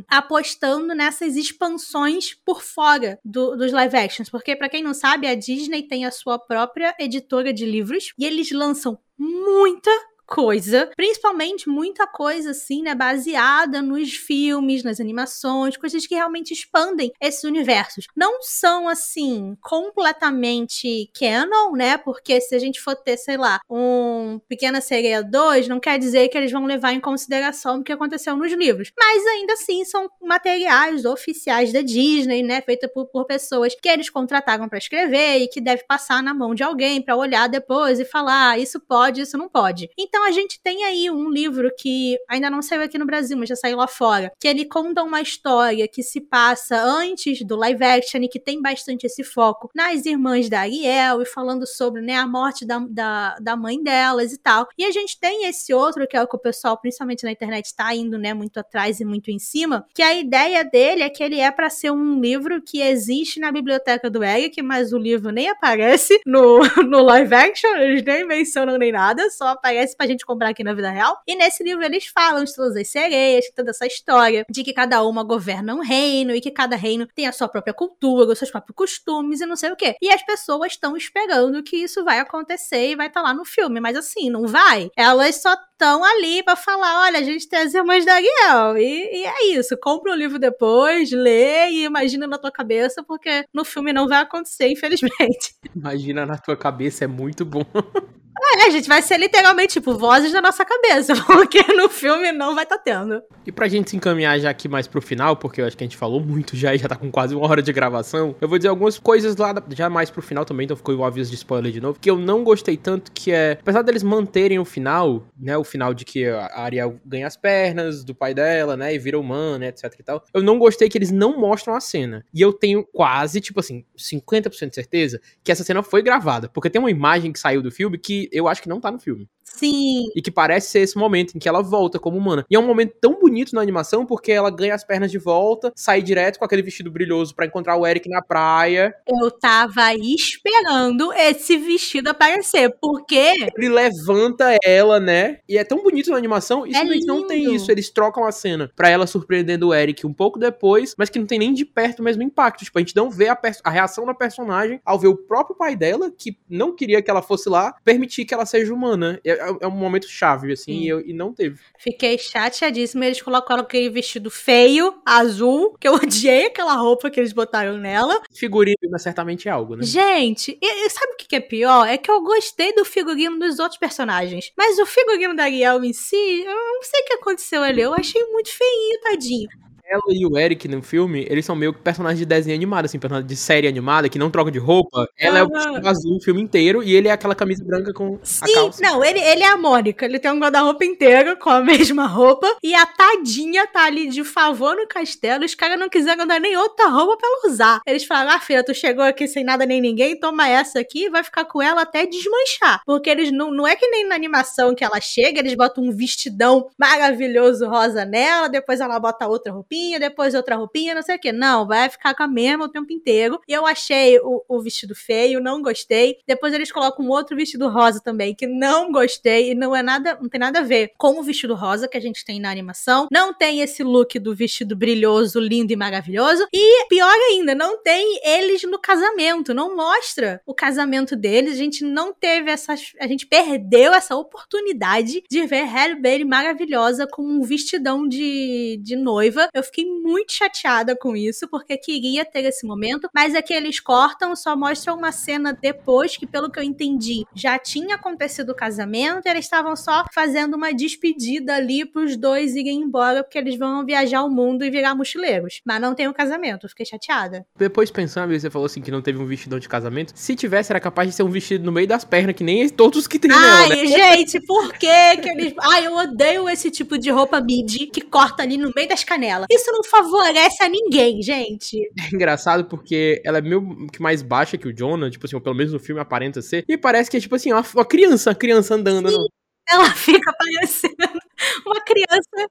apostando 0.09 0.95
nessas 0.95 1.37
expansões 1.37 2.35
por 2.45 2.63
fora 2.63 3.19
do, 3.25 3.57
dos 3.57 3.73
live 3.73 3.97
actions. 3.97 4.31
Porque, 4.31 4.57
para 4.57 4.69
quem 4.69 4.83
não 4.83 4.95
sabe, 4.99 5.26
a 5.26 5.34
Disney 5.34 5.82
tem 5.82 6.05
a 6.05 6.11
sua 6.11 6.38
própria 6.38 6.94
editora 6.99 7.53
de 7.53 7.64
livros 7.64 8.12
e 8.18 8.24
eles 8.24 8.51
lançam 8.51 8.99
muita 9.18 9.90
coisa, 10.29 10.91
principalmente 10.95 11.68
muita 11.68 12.07
coisa 12.07 12.51
assim, 12.51 12.83
né, 12.83 12.95
baseada 12.95 13.81
nos 13.81 14.12
filmes, 14.12 14.83
nas 14.85 15.01
animações, 15.01 15.76
coisas 15.76 16.07
que 16.07 16.14
realmente 16.14 16.53
expandem 16.53 17.12
esses 17.20 17.45
universos. 17.45 18.07
Não 18.14 18.43
são 18.43 18.89
assim 18.89 19.57
completamente 19.62 21.11
canon, 21.18 21.72
né? 21.72 21.97
Porque 21.97 22.41
se 22.41 22.55
a 22.55 22.59
gente 22.59 22.81
for 22.81 22.95
ter, 22.95 23.16
sei 23.16 23.37
lá, 23.39 23.61
um 23.70 24.39
Pequena 24.49 24.81
Sereia 24.81 25.22
2, 25.22 25.68
não 25.68 25.81
quer 25.81 25.99
dizer 25.99 26.29
que 26.29 26.37
eles 26.37 26.53
vão 26.53 26.66
levar 26.66 26.93
em 26.93 27.01
consideração 27.01 27.81
o 27.81 27.85
que 27.85 27.93
aconteceu 27.93 28.37
nos 28.37 28.53
livros, 28.53 28.93
mas 28.99 29.26
ainda 29.26 29.55
assim 29.55 29.85
são 29.85 30.11
materiais 30.20 31.05
oficiais 31.05 31.72
da 31.72 31.81
Disney, 31.81 32.43
né, 32.43 32.61
feita 32.61 32.89
por, 32.89 33.07
por 33.07 33.24
pessoas 33.24 33.74
que 33.74 33.89
eles 33.89 34.11
contrataram 34.11 34.68
para 34.68 34.79
escrever 34.79 35.39
e 35.39 35.49
que 35.49 35.61
deve 35.61 35.85
passar 35.85 36.22
na 36.22 36.35
mão 36.35 36.55
de 36.55 36.62
alguém 36.62 37.01
para 37.01 37.16
olhar 37.16 37.49
depois 37.49 37.99
e 37.99 38.05
falar, 38.05 38.51
ah, 38.51 38.59
isso 38.59 38.79
pode, 38.81 39.22
isso 39.22 39.39
não 39.39 39.49
pode. 39.49 39.89
Então 39.99 40.18
então 40.19 40.27
a 40.27 40.33
gente 40.33 40.61
tem 40.61 40.83
aí 40.83 41.09
um 41.09 41.31
livro 41.31 41.71
que 41.79 42.19
ainda 42.29 42.51
não 42.51 42.61
saiu 42.61 42.83
aqui 42.83 42.99
no 42.99 43.07
Brasil, 43.07 43.37
mas 43.37 43.49
já 43.49 43.55
saiu 43.55 43.77
lá 43.77 43.87
fora, 43.87 44.33
que 44.41 44.49
ele 44.49 44.64
conta 44.64 45.01
uma 45.05 45.21
história 45.21 45.87
que 45.87 46.03
se 46.03 46.21
passa 46.21 46.77
antes 46.77 47.47
do 47.47 47.55
live 47.55 47.85
action 47.85 48.21
e 48.23 48.29
que 48.29 48.41
tem 48.41 48.61
bastante 48.61 49.07
esse 49.07 49.23
foco 49.23 49.71
nas 49.73 50.07
irmãs 50.07 50.49
da 50.49 50.62
Ariel 50.62 51.23
e 51.23 51.25
falando 51.25 51.64
sobre 51.69 52.03
né, 52.03 52.16
a 52.16 52.27
morte 52.27 52.66
da, 52.66 52.81
da, 52.91 53.37
da 53.37 53.57
mãe 53.57 53.81
delas 53.81 54.33
e 54.33 54.39
tal. 54.39 54.66
E 54.77 54.85
a 54.85 54.91
gente 54.91 55.21
tem 55.21 55.47
esse 55.47 55.73
outro, 55.73 56.05
que 56.09 56.16
é 56.16 56.23
o 56.23 56.27
que 56.27 56.35
o 56.35 56.41
pessoal, 56.41 56.77
principalmente 56.77 57.23
na 57.23 57.31
internet, 57.31 57.66
está 57.66 57.95
indo 57.95 58.19
né, 58.19 58.35
muito 58.35 58.59
atrás 58.59 58.99
e 58.99 59.05
muito 59.05 59.31
em 59.31 59.39
cima, 59.39 59.87
que 59.95 60.03
a 60.03 60.14
ideia 60.14 60.64
dele 60.64 61.05
é 61.05 61.09
que 61.09 61.23
ele 61.23 61.39
é 61.39 61.53
para 61.53 61.71
ser 61.71 61.93
um 61.93 62.21
livro 62.21 62.61
que 62.61 62.81
existe 62.81 63.39
na 63.39 63.53
biblioteca 63.53 64.11
do 64.11 64.25
Eric, 64.25 64.61
mas 64.62 64.93
o 64.93 64.99
livro 64.99 65.31
nem 65.31 65.49
aparece 65.49 66.21
no, 66.27 66.59
no 66.89 67.03
live 67.03 67.35
action, 67.37 67.77
eles 67.77 68.03
nem 68.03 68.27
mencionam 68.27 68.77
nem 68.77 68.91
nada, 68.91 69.31
só 69.31 69.47
aparece 69.47 69.97
pra 69.97 70.08
gente 70.09 70.27
comprar 70.27 70.49
aqui 70.49 70.65
na 70.65 70.75
vida 70.75 70.91
real. 70.91 71.19
E 71.27 71.37
nesse 71.37 71.63
livro 71.63 71.85
eles 71.85 72.07
falam 72.07 72.45
de 72.45 72.55
todas 72.55 72.77
as 72.77 72.89
sereias, 72.89 73.51
toda 73.55 73.71
essa 73.71 73.87
história, 73.87 74.45
de 74.51 74.65
que 74.65 74.73
cada 74.73 75.03
uma 75.05 75.23
governa 75.23 75.75
um 75.75 75.81
reino 75.81 76.35
e 76.35 76.41
que 76.41 76.51
cada 76.51 76.77
reino 76.77 77.07
tem 77.07 77.27
a 77.27 77.33
sua 77.33 77.49
própria 77.49 77.75
cultura, 77.75 78.33
os 78.33 78.39
seus 78.39 78.51
próprios 78.51 78.75
costumes 78.75 79.41
e 79.41 79.47
não 79.47 79.57
sei 79.57 79.71
o 79.71 79.77
quê. 79.77 79.95
E 80.03 80.11
as 80.11 80.25
pessoas 80.25 80.73
estão 80.73 80.97
esperando 80.97 81.63
que 81.63 81.77
isso 81.77 82.05
vai 82.05 82.19
acontecer 82.19 82.91
e 82.91 82.97
vai 82.97 83.07
estar 83.07 83.23
tá 83.23 83.29
lá 83.29 83.35
no 83.35 83.45
filme, 83.45 83.81
mas 83.81 83.97
assim, 83.97 84.31
não 84.31 84.47
vai. 84.47 84.91
Elas 84.97 85.37
só 85.37 85.55
estão 85.55 86.03
ali 86.05 86.43
para 86.43 86.57
falar: 86.57 87.03
olha, 87.03 87.21
a 87.21 87.23
gente 87.23 87.49
tem 87.49 87.61
as 87.61 87.73
irmãs 87.73 88.05
da 88.05 88.15
Ariel. 88.15 88.77
E, 88.77 89.23
e, 89.23 89.25
é 89.25 89.45
isso. 89.57 89.77
Compra 89.79 90.13
o 90.13 90.17
livro 90.17 90.39
depois, 90.39 91.13
lê 91.13 91.71
e 91.71 91.85
imagina 91.85 92.27
na 92.27 92.37
tua 92.37 92.51
cabeça, 92.51 93.03
porque 93.03 93.45
no 93.55 93.65
filme 93.65 93.93
não 93.93 94.09
vai 94.09 94.23
acontecer, 94.23 94.69
infelizmente. 94.69 95.55
Imagina 95.75 96.27
na 96.27 96.37
tua 96.37 96.57
cabeça, 96.57 97.05
é 97.05 97.07
muito 97.07 97.45
bom. 97.45 97.65
É, 98.41 98.66
a 98.66 98.70
gente 98.70 98.89
vai 98.89 99.03
ser 99.03 99.18
literalmente, 99.18 99.74
tipo, 99.74 99.95
vozes 99.95 100.32
da 100.32 100.41
nossa 100.41 100.64
cabeça, 100.64 101.14
porque 101.26 101.61
no 101.74 101.89
filme 101.89 102.32
não 102.32 102.55
vai 102.55 102.64
estar 102.64 102.78
tá 102.78 102.82
tendo. 102.82 103.22
E 103.47 103.53
pra 103.53 103.68
gente 103.68 103.91
se 103.91 103.97
encaminhar 103.97 104.39
já 104.39 104.51
aqui 104.51 104.68
mais 104.68 104.86
pro 104.86 105.01
final, 105.01 105.36
porque 105.36 105.61
eu 105.61 105.66
acho 105.66 105.76
que 105.76 105.84
a 105.84 105.86
gente 105.86 105.97
falou 105.97 106.20
muito 106.20 106.57
já 106.57 106.74
e 106.74 106.78
já 106.78 106.89
tá 106.89 106.97
com 106.97 107.11
quase 107.11 107.34
uma 107.34 107.49
hora 107.49 107.62
de 107.62 107.72
gravação, 107.72 108.36
eu 108.41 108.49
vou 108.49 108.59
dizer 108.59 108.68
algumas 108.68 108.99
coisas 108.99 109.36
lá 109.36 109.55
já 109.70 109.89
mais 109.89 110.11
pro 110.11 110.22
final 110.22 110.45
também, 110.45 110.64
então 110.64 110.76
ficou 110.76 110.95
o 110.95 111.05
aviso 111.05 111.30
de 111.30 111.36
spoiler 111.36 111.72
de 111.72 111.80
novo, 111.80 111.99
que 111.99 112.11
eu 112.11 112.18
não 112.18 112.45
gostei 112.45 112.76
tanto, 112.76 113.11
que 113.12 113.32
é, 113.32 113.53
apesar 113.61 113.82
deles 113.82 114.03
manterem 114.03 114.59
o 114.59 114.64
final, 114.64 115.26
né, 115.39 115.57
o 115.57 115.64
final 115.64 115.95
de 115.95 116.05
que 116.05 116.26
a 116.26 116.61
Ariel 116.61 117.01
ganha 117.05 117.26
as 117.26 117.36
pernas 117.36 118.05
do 118.05 118.14
pai 118.14 118.34
dela, 118.34 118.76
né, 118.76 118.95
e 118.95 118.99
vira 118.99 119.18
humana, 119.18 119.66
etc 119.66 119.95
e 119.99 120.03
tal, 120.03 120.24
eu 120.32 120.43
não 120.43 120.59
gostei 120.59 120.89
que 120.89 120.99
eles 120.99 121.11
não 121.11 121.39
mostram 121.39 121.74
a 121.74 121.80
cena. 121.80 122.24
E 122.32 122.41
eu 122.41 122.53
tenho 122.53 122.84
quase, 122.84 123.41
tipo 123.41 123.61
assim, 123.61 123.84
50% 123.97 124.68
de 124.68 124.74
certeza 124.74 125.20
que 125.43 125.51
essa 125.51 125.64
cena 125.64 125.82
foi 125.82 126.03
gravada, 126.03 126.49
porque 126.49 126.70
tem 126.70 126.80
uma 126.80 126.91
imagem 126.91 127.32
que 127.32 127.39
saiu 127.39 127.62
do 127.62 127.70
filme 127.70 127.99
que 127.99 128.28
eu 128.33 128.49
acho 128.49 128.62
que 128.62 128.68
não 128.68 128.81
tá 128.81 128.91
no 128.91 128.99
filme. 128.99 129.29
Sim. 129.57 130.05
E 130.14 130.22
que 130.22 130.30
parece 130.30 130.70
ser 130.70 130.80
esse 130.80 130.96
momento 130.96 131.34
em 131.34 131.38
que 131.38 131.49
ela 131.49 131.62
volta 131.62 131.99
como 131.99 132.16
humana. 132.16 132.44
E 132.51 132.57
é 132.57 132.59
um 132.59 132.66
momento 132.66 132.94
tão 133.01 133.18
bonito 133.18 133.55
na 133.55 133.61
animação 133.61 134.07
porque 134.07 134.32
ela 134.32 134.51
ganha 134.51 134.74
as 134.74 134.84
pernas 134.84 135.11
de 135.11 135.18
volta, 135.18 135.72
sai 135.74 136.03
direto 136.03 136.38
com 136.38 136.44
aquele 136.44 136.62
vestido 136.62 136.90
brilhoso 136.90 137.34
para 137.34 137.46
encontrar 137.46 137.76
o 137.76 137.86
Eric 137.86 138.09
na 138.09 138.22
praia. 138.22 138.94
Eu 139.07 139.30
tava 139.30 139.94
esperando 139.94 141.12
esse 141.12 141.57
vestido 141.57 142.09
aparecer, 142.09 142.74
porque 142.80 143.49
ele 143.57 143.68
levanta 143.68 144.57
ela, 144.64 145.01
né? 145.01 145.38
E 145.49 145.59
é 145.59 145.64
tão 145.64 145.82
bonito 145.82 146.11
na 146.11 146.16
animação, 146.16 146.66
e 146.66 146.74
é 146.74 146.84
não 147.05 147.26
tem 147.26 147.55
isso, 147.55 147.70
eles 147.70 147.90
trocam 147.90 148.24
a 148.24 148.32
cena 148.32 148.70
para 148.76 148.88
ela 148.88 149.07
surpreendendo 149.07 149.68
o 149.68 149.74
Eric 149.74 150.07
um 150.07 150.12
pouco 150.12 150.38
depois, 150.38 150.94
mas 150.96 151.09
que 151.09 151.18
não 151.18 151.26
tem 151.26 151.38
nem 151.38 151.53
de 151.53 151.64
perto 151.64 152.01
o 152.01 152.03
mesmo 152.03 152.22
impacto. 152.22 152.64
Tipo, 152.64 152.78
a 152.78 152.80
gente 152.80 152.96
não 152.96 153.11
vê 153.11 153.28
a, 153.28 153.38
a 153.64 153.70
reação 153.70 154.05
da 154.05 154.14
personagem 154.14 154.80
ao 154.84 154.99
ver 154.99 155.09
o 155.09 155.16
próprio 155.16 155.57
pai 155.57 155.76
dela, 155.76 156.11
que 156.11 156.36
não 156.49 156.74
queria 156.74 157.03
que 157.03 157.11
ela 157.11 157.22
fosse 157.22 157.49
lá, 157.49 157.74
permitir 157.84 158.24
que 158.24 158.34
ela 158.34 158.46
seja 158.46 158.72
humana. 158.72 159.20
É, 159.24 159.38
é, 159.39 159.64
é 159.64 159.66
um 159.66 159.72
momento 159.72 160.09
chave, 160.09 160.53
assim, 160.53 160.72
e, 160.72 160.89
eu, 160.89 161.01
e, 161.01 161.12
não 161.12 161.32
teve. 161.32 161.59
Fiquei 161.78 162.18
chateadíssima. 162.18 163.07
Eles 163.07 163.22
colocaram 163.22 163.62
aquele 163.62 163.89
vestido 163.89 164.30
feio, 164.30 165.01
azul, 165.05 165.76
que 165.78 165.86
eu 165.89 165.95
odiei 165.97 166.47
aquela 166.47 166.74
roupa 166.74 167.11
que 167.11 167.20
eles 167.20 167.32
botaram 167.32 167.78
nela. 167.78 168.20
Figurino 168.34 168.76
é 168.95 168.99
certamente 168.99 169.49
é 169.49 169.51
algo, 169.51 169.76
né? 169.76 169.84
Gente, 169.84 170.59
e, 170.61 170.86
e 170.86 170.91
sabe 170.91 171.12
o 171.12 171.16
que 171.16 171.36
é 171.36 171.41
pior? 171.41 171.86
É 171.86 171.97
que 171.97 172.11
eu 172.11 172.22
gostei 172.22 172.74
do 172.74 172.84
figurino 172.84 173.39
dos 173.39 173.59
outros 173.59 173.78
personagens. 173.78 174.53
Mas 174.57 174.78
o 174.78 174.86
figurino 174.86 175.34
da 175.34 175.45
Ariel 175.45 175.82
em 175.84 175.93
si, 175.93 176.16
eu 176.16 176.55
não 176.55 176.82
sei 176.82 177.01
o 177.01 177.05
que 177.05 177.12
aconteceu 177.14 177.62
ali. 177.62 177.80
Eu 177.80 177.95
achei 177.95 178.22
muito 178.24 178.51
feinho, 178.51 179.01
tadinho 179.03 179.49
ela 179.89 180.03
e 180.11 180.26
o 180.26 180.39
Eric 180.39 180.68
no 180.68 180.82
filme, 180.82 181.26
eles 181.30 181.45
são 181.45 181.57
meio 181.57 181.72
que 181.72 181.80
personagens 181.80 182.18
de 182.18 182.26
desenho 182.26 182.55
animado, 182.55 182.84
assim, 182.84 182.99
personagens 182.99 183.28
de 183.28 183.36
série 183.36 183.66
animada, 183.66 184.09
que 184.09 184.18
não 184.18 184.30
troca 184.30 184.51
de 184.51 184.59
roupa. 184.59 185.09
Ela 185.18 185.45
uhum. 185.45 185.57
é 185.57 185.80
o 185.80 185.89
azul 185.89 186.16
o 186.16 186.20
filme 186.20 186.43
inteiro 186.43 186.82
e 186.82 186.95
ele 186.95 187.09
é 187.09 187.12
aquela 187.12 187.34
camisa 187.34 187.64
branca 187.64 187.93
com 187.93 188.18
Sim, 188.22 188.45
a 188.45 188.55
calça. 188.55 188.82
não, 188.82 189.05
ele, 189.05 189.18
ele 189.20 189.43
é 189.43 189.49
a 189.49 189.57
Mônica. 189.57 190.05
Ele 190.05 190.18
tem 190.18 190.30
um 190.30 190.39
guarda-roupa 190.39 190.84
inteiro 190.84 191.36
com 191.39 191.51
a 191.51 191.61
mesma 191.62 192.07
roupa 192.07 192.47
e 192.62 192.74
a 192.74 192.84
tadinha 192.84 193.66
tá 193.66 193.84
ali 193.84 194.09
de 194.09 194.24
favor 194.24 194.76
no 194.76 194.86
castelo. 194.86 195.45
Os 195.45 195.55
caras 195.55 195.78
não 195.78 195.89
quiseram 195.89 196.26
dar 196.26 196.41
nem 196.41 196.57
outra 196.57 196.89
roupa 196.89 197.16
pra 197.16 197.28
ela 197.28 197.53
usar. 197.53 197.80
Eles 197.86 198.05
falaram, 198.05 198.32
ah, 198.32 198.41
filha, 198.41 198.64
tu 198.64 198.74
chegou 198.74 199.05
aqui 199.05 199.26
sem 199.26 199.45
nada 199.45 199.64
nem 199.64 199.80
ninguém, 199.80 200.18
toma 200.18 200.49
essa 200.49 200.80
aqui 200.80 201.07
e 201.07 201.11
vai 201.11 201.24
ficar 201.24 201.45
com 201.45 201.62
ela 201.62 201.82
até 201.82 202.05
desmanchar. 202.05 202.82
Porque 202.84 203.09
eles 203.09 203.32
não, 203.32 203.51
não 203.51 203.66
é 203.66 203.76
que 203.76 203.86
nem 203.89 204.07
na 204.07 204.14
animação 204.14 204.74
que 204.74 204.84
ela 204.84 205.01
chega, 205.01 205.39
eles 205.39 205.55
botam 205.55 205.84
um 205.84 205.93
vestidão 205.93 206.68
maravilhoso 206.78 207.66
rosa 207.68 208.05
nela, 208.05 208.49
depois 208.49 208.80
ela 208.80 208.99
bota 208.99 209.26
outra 209.26 209.53
roupinha, 209.53 209.78
depois 209.99 210.35
outra 210.35 210.57
roupinha, 210.57 210.95
não 210.95 211.03
sei 211.03 211.16
o 211.16 211.18
que. 211.18 211.33
Não, 211.33 211.66
vai 211.66 211.89
ficar 211.89 212.14
com 212.14 212.22
a 212.22 212.29
mesma 212.29 212.64
o 212.64 212.68
tempo 212.68 212.93
inteiro. 212.93 213.41
E 213.47 213.53
eu 213.53 213.66
achei 213.66 214.18
o, 214.20 214.45
o 214.49 214.61
vestido 214.61 214.95
feio, 214.95 215.41
não 215.41 215.62
gostei. 215.62 216.18
Depois 216.26 216.53
eles 216.53 216.72
colocam 216.72 217.05
um 217.05 217.11
outro 217.11 217.37
vestido 217.37 217.68
rosa 217.68 218.01
também, 218.01 218.35
que 218.35 218.47
não 218.47 218.91
gostei 218.91 219.53
e 219.53 219.55
não 219.55 219.74
é 219.74 219.83
nada, 219.83 220.18
não 220.20 220.29
tem 220.29 220.41
nada 220.41 220.61
a 220.61 220.62
ver 220.62 220.93
com 220.97 221.18
o 221.18 221.22
vestido 221.22 221.55
rosa 221.55 221.89
que 221.89 221.97
a 221.97 222.01
gente 222.01 222.24
tem 222.24 222.41
na 222.41 222.51
animação. 222.51 223.09
Não 223.11 223.33
tem 223.33 223.61
esse 223.61 223.83
look 223.83 224.18
do 224.18 224.35
vestido 224.35 224.76
brilhoso, 224.76 225.41
lindo 225.41 225.72
e 225.72 225.76
maravilhoso. 225.76 226.47
E 226.53 226.87
pior 226.89 227.14
ainda, 227.31 227.55
não 227.55 227.83
tem 227.83 228.20
eles 228.24 228.62
no 228.62 228.79
casamento, 228.79 229.55
não 229.55 229.76
mostra 229.76 230.41
o 230.47 230.55
casamento 230.55 231.16
deles. 231.16 231.55
A 231.55 231.57
gente 231.57 231.85
não 231.85 232.12
teve 232.12 232.51
essa, 232.51 232.74
a 233.01 233.07
gente 233.07 233.26
perdeu 233.26 233.93
essa 233.93 234.16
oportunidade 234.16 235.22
de 235.29 235.47
ver 235.47 235.64
Halle 235.64 236.01
Berry 236.01 236.24
maravilhosa 236.24 237.07
com 237.07 237.22
um 237.22 237.43
vestidão 237.43 238.07
de, 238.07 238.79
de 238.83 238.97
noiva. 238.97 239.49
Eu 239.55 239.62
fiquei 239.69 239.87
muito 239.87 240.33
chateada 240.33 240.97
com 240.97 241.16
isso, 241.16 241.49
porque 241.49 241.77
queria 241.77 242.25
ter 242.25 242.45
esse 242.45 242.66
momento, 242.66 243.09
mas 243.14 243.35
é 243.35 243.43
que 243.43 243.53
eles 243.53 243.81
cortam, 243.81 244.35
só 244.35 244.57
mostram 244.57 244.97
uma 244.97 245.12
cena 245.12 245.53
depois, 245.53 246.16
que 246.16 246.27
pelo 246.27 246.51
que 246.51 246.59
eu 246.59 246.62
entendi, 246.62 247.25
já 247.35 247.59
tinha 247.59 247.95
acontecido 247.95 248.51
o 248.51 248.55
casamento, 248.55 249.27
e 249.27 249.31
eles 249.31 249.45
estavam 249.45 249.77
só 249.77 250.05
fazendo 250.12 250.55
uma 250.55 250.73
despedida 250.73 251.55
ali 251.55 251.85
pros 251.85 252.16
dois 252.16 252.55
irem 252.55 252.83
embora, 252.83 253.23
porque 253.23 253.39
eles 253.39 253.59
vão 253.59 253.85
viajar 253.85 254.23
o 254.23 254.31
mundo 254.31 254.64
e 254.64 254.71
virar 254.71 254.95
mochileiros. 254.95 255.61
Mas 255.64 255.81
não 255.81 255.95
tem 255.95 256.07
o 256.07 256.11
um 256.11 256.14
casamento, 256.14 256.69
fiquei 256.69 256.87
chateada. 256.87 257.47
Depois 257.57 257.91
pensando, 257.91 258.33
você 258.39 258.51
falou 258.51 258.66
assim 258.66 258.81
que 258.81 258.91
não 258.91 259.03
teve 259.03 259.19
um 259.19 259.27
vestidão 259.27 259.59
de 259.59 259.69
casamento. 259.69 260.12
Se 260.14 260.35
tivesse, 260.35 260.73
era 260.73 260.81
capaz 260.81 261.09
de 261.09 261.14
ser 261.14 261.23
um 261.23 261.31
vestido 261.31 261.64
no 261.64 261.73
meio 261.73 261.87
das 261.87 262.05
pernas, 262.05 262.35
que 262.35 262.45
nem 262.45 262.69
todos 262.69 263.07
que 263.07 263.19
tem 263.19 263.31
Ai, 263.33 263.69
nela, 263.69 263.83
né? 263.83 263.87
gente, 263.87 264.41
por 264.47 264.73
que 264.73 265.16
que 265.19 265.29
eles... 265.29 265.55
Ai, 265.61 265.87
eu 265.87 265.97
odeio 265.97 266.49
esse 266.49 266.71
tipo 266.71 266.99
de 266.99 267.11
roupa 267.11 267.41
midi 267.41 267.87
que 267.87 268.01
corta 268.01 268.43
ali 268.43 268.57
no 268.57 268.73
meio 268.75 268.89
das 268.89 269.05
canelas. 269.05 269.47
Isso 269.59 269.73
não 269.73 269.83
favorece 269.83 270.63
a 270.63 270.69
ninguém, 270.69 271.21
gente. 271.21 271.77
É 271.99 272.15
engraçado 272.15 272.67
porque 272.67 273.21
ela 273.25 273.39
é 273.39 273.41
meio 273.41 273.89
que 273.93 274.01
mais 274.01 274.23
baixa 274.23 274.57
que 274.57 274.69
o 274.69 274.73
Jonah, 274.73 275.11
tipo 275.11 275.27
assim, 275.27 275.39
pelo 275.41 275.55
menos 275.55 275.73
no 275.73 275.81
filme 275.81 276.01
aparenta 276.01 276.41
ser. 276.41 276.65
E 276.69 276.79
parece 276.79 277.11
que 277.11 277.17
é 277.17 277.21
tipo 277.21 277.35
assim, 277.35 277.53
uma, 277.53 277.65
uma 277.75 277.85
criança, 277.85 278.31
uma 278.31 278.37
criança 278.37 278.75
andando. 278.75 279.11
Sim, 279.11 279.27
ela 279.69 279.91
fica 279.91 280.33
parecendo 280.39 281.21
uma 281.67 281.81
criança. 281.81 282.51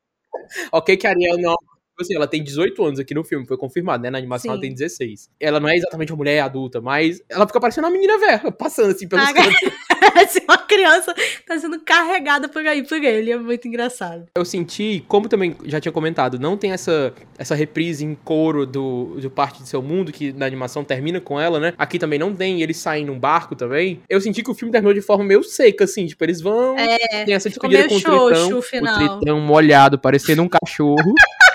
ok, 0.71 0.97
que 0.97 1.07
a 1.07 1.11
Ariel 1.11 1.37
não 1.37 1.55
Tipo 1.97 2.03
assim, 2.03 2.15
ela 2.15 2.27
tem 2.27 2.43
18 2.43 2.85
anos 2.85 2.99
aqui 2.99 3.15
no 3.15 3.23
filme, 3.23 3.43
foi 3.47 3.57
confirmado, 3.57 4.03
né? 4.03 4.11
Na 4.11 4.19
animação 4.19 4.43
Sim. 4.43 4.49
ela 4.49 4.61
tem 4.61 4.71
16. 4.71 5.31
Ela 5.39 5.59
não 5.59 5.67
é 5.67 5.75
exatamente 5.75 6.11
uma 6.11 6.17
mulher 6.17 6.41
adulta, 6.41 6.79
mas 6.79 7.23
ela 7.27 7.47
fica 7.47 7.59
parecendo 7.59 7.87
uma 7.87 7.91
menina 7.91 8.19
velha, 8.19 8.51
passando 8.51 8.91
assim 8.91 9.07
pelos 9.07 9.25
ah, 9.25 9.33
Parece 9.99 10.43
uma 10.47 10.59
criança 10.59 11.15
tá 11.47 11.57
sendo 11.57 11.79
carregada 11.79 12.47
por 12.47 12.63
aí 12.67 12.83
por 12.83 13.03
ele, 13.03 13.31
é 13.31 13.37
muito 13.37 13.67
engraçado. 13.67 14.27
Eu 14.35 14.45
senti, 14.45 15.03
como 15.07 15.27
também 15.27 15.55
já 15.65 15.81
tinha 15.81 15.91
comentado, 15.91 16.37
não 16.37 16.55
tem 16.55 16.71
essa, 16.71 17.11
essa 17.35 17.55
reprise 17.55 18.05
em 18.05 18.13
coro 18.13 18.63
do, 18.67 19.17
do 19.19 19.31
Parte 19.31 19.63
de 19.63 19.67
Seu 19.67 19.81
Mundo, 19.81 20.11
que 20.11 20.31
na 20.33 20.45
animação 20.45 20.83
termina 20.83 21.19
com 21.19 21.39
ela, 21.39 21.59
né? 21.59 21.73
Aqui 21.79 21.97
também 21.97 22.19
não 22.19 22.31
tem, 22.31 22.61
eles 22.61 22.77
saem 22.77 23.05
num 23.05 23.17
barco 23.17 23.55
também. 23.55 24.01
Eu 24.07 24.21
senti 24.21 24.43
que 24.43 24.51
o 24.51 24.53
filme 24.53 24.71
terminou 24.71 24.93
de 24.93 25.01
forma 25.01 25.23
meio 25.23 25.41
seca, 25.41 25.85
assim, 25.85 26.05
tipo, 26.05 26.23
eles 26.23 26.41
vão, 26.41 26.77
é, 26.77 27.25
tem 27.25 27.33
essa 27.33 27.49
despedida 27.49 27.87
com 27.87 27.95
o 27.95 28.01
Tritão, 28.01 28.59
o 28.59 29.17
Tritão 29.17 29.41
molhado, 29.41 29.97
parecendo 29.97 30.43
um 30.43 30.47
cachorro. 30.47 31.15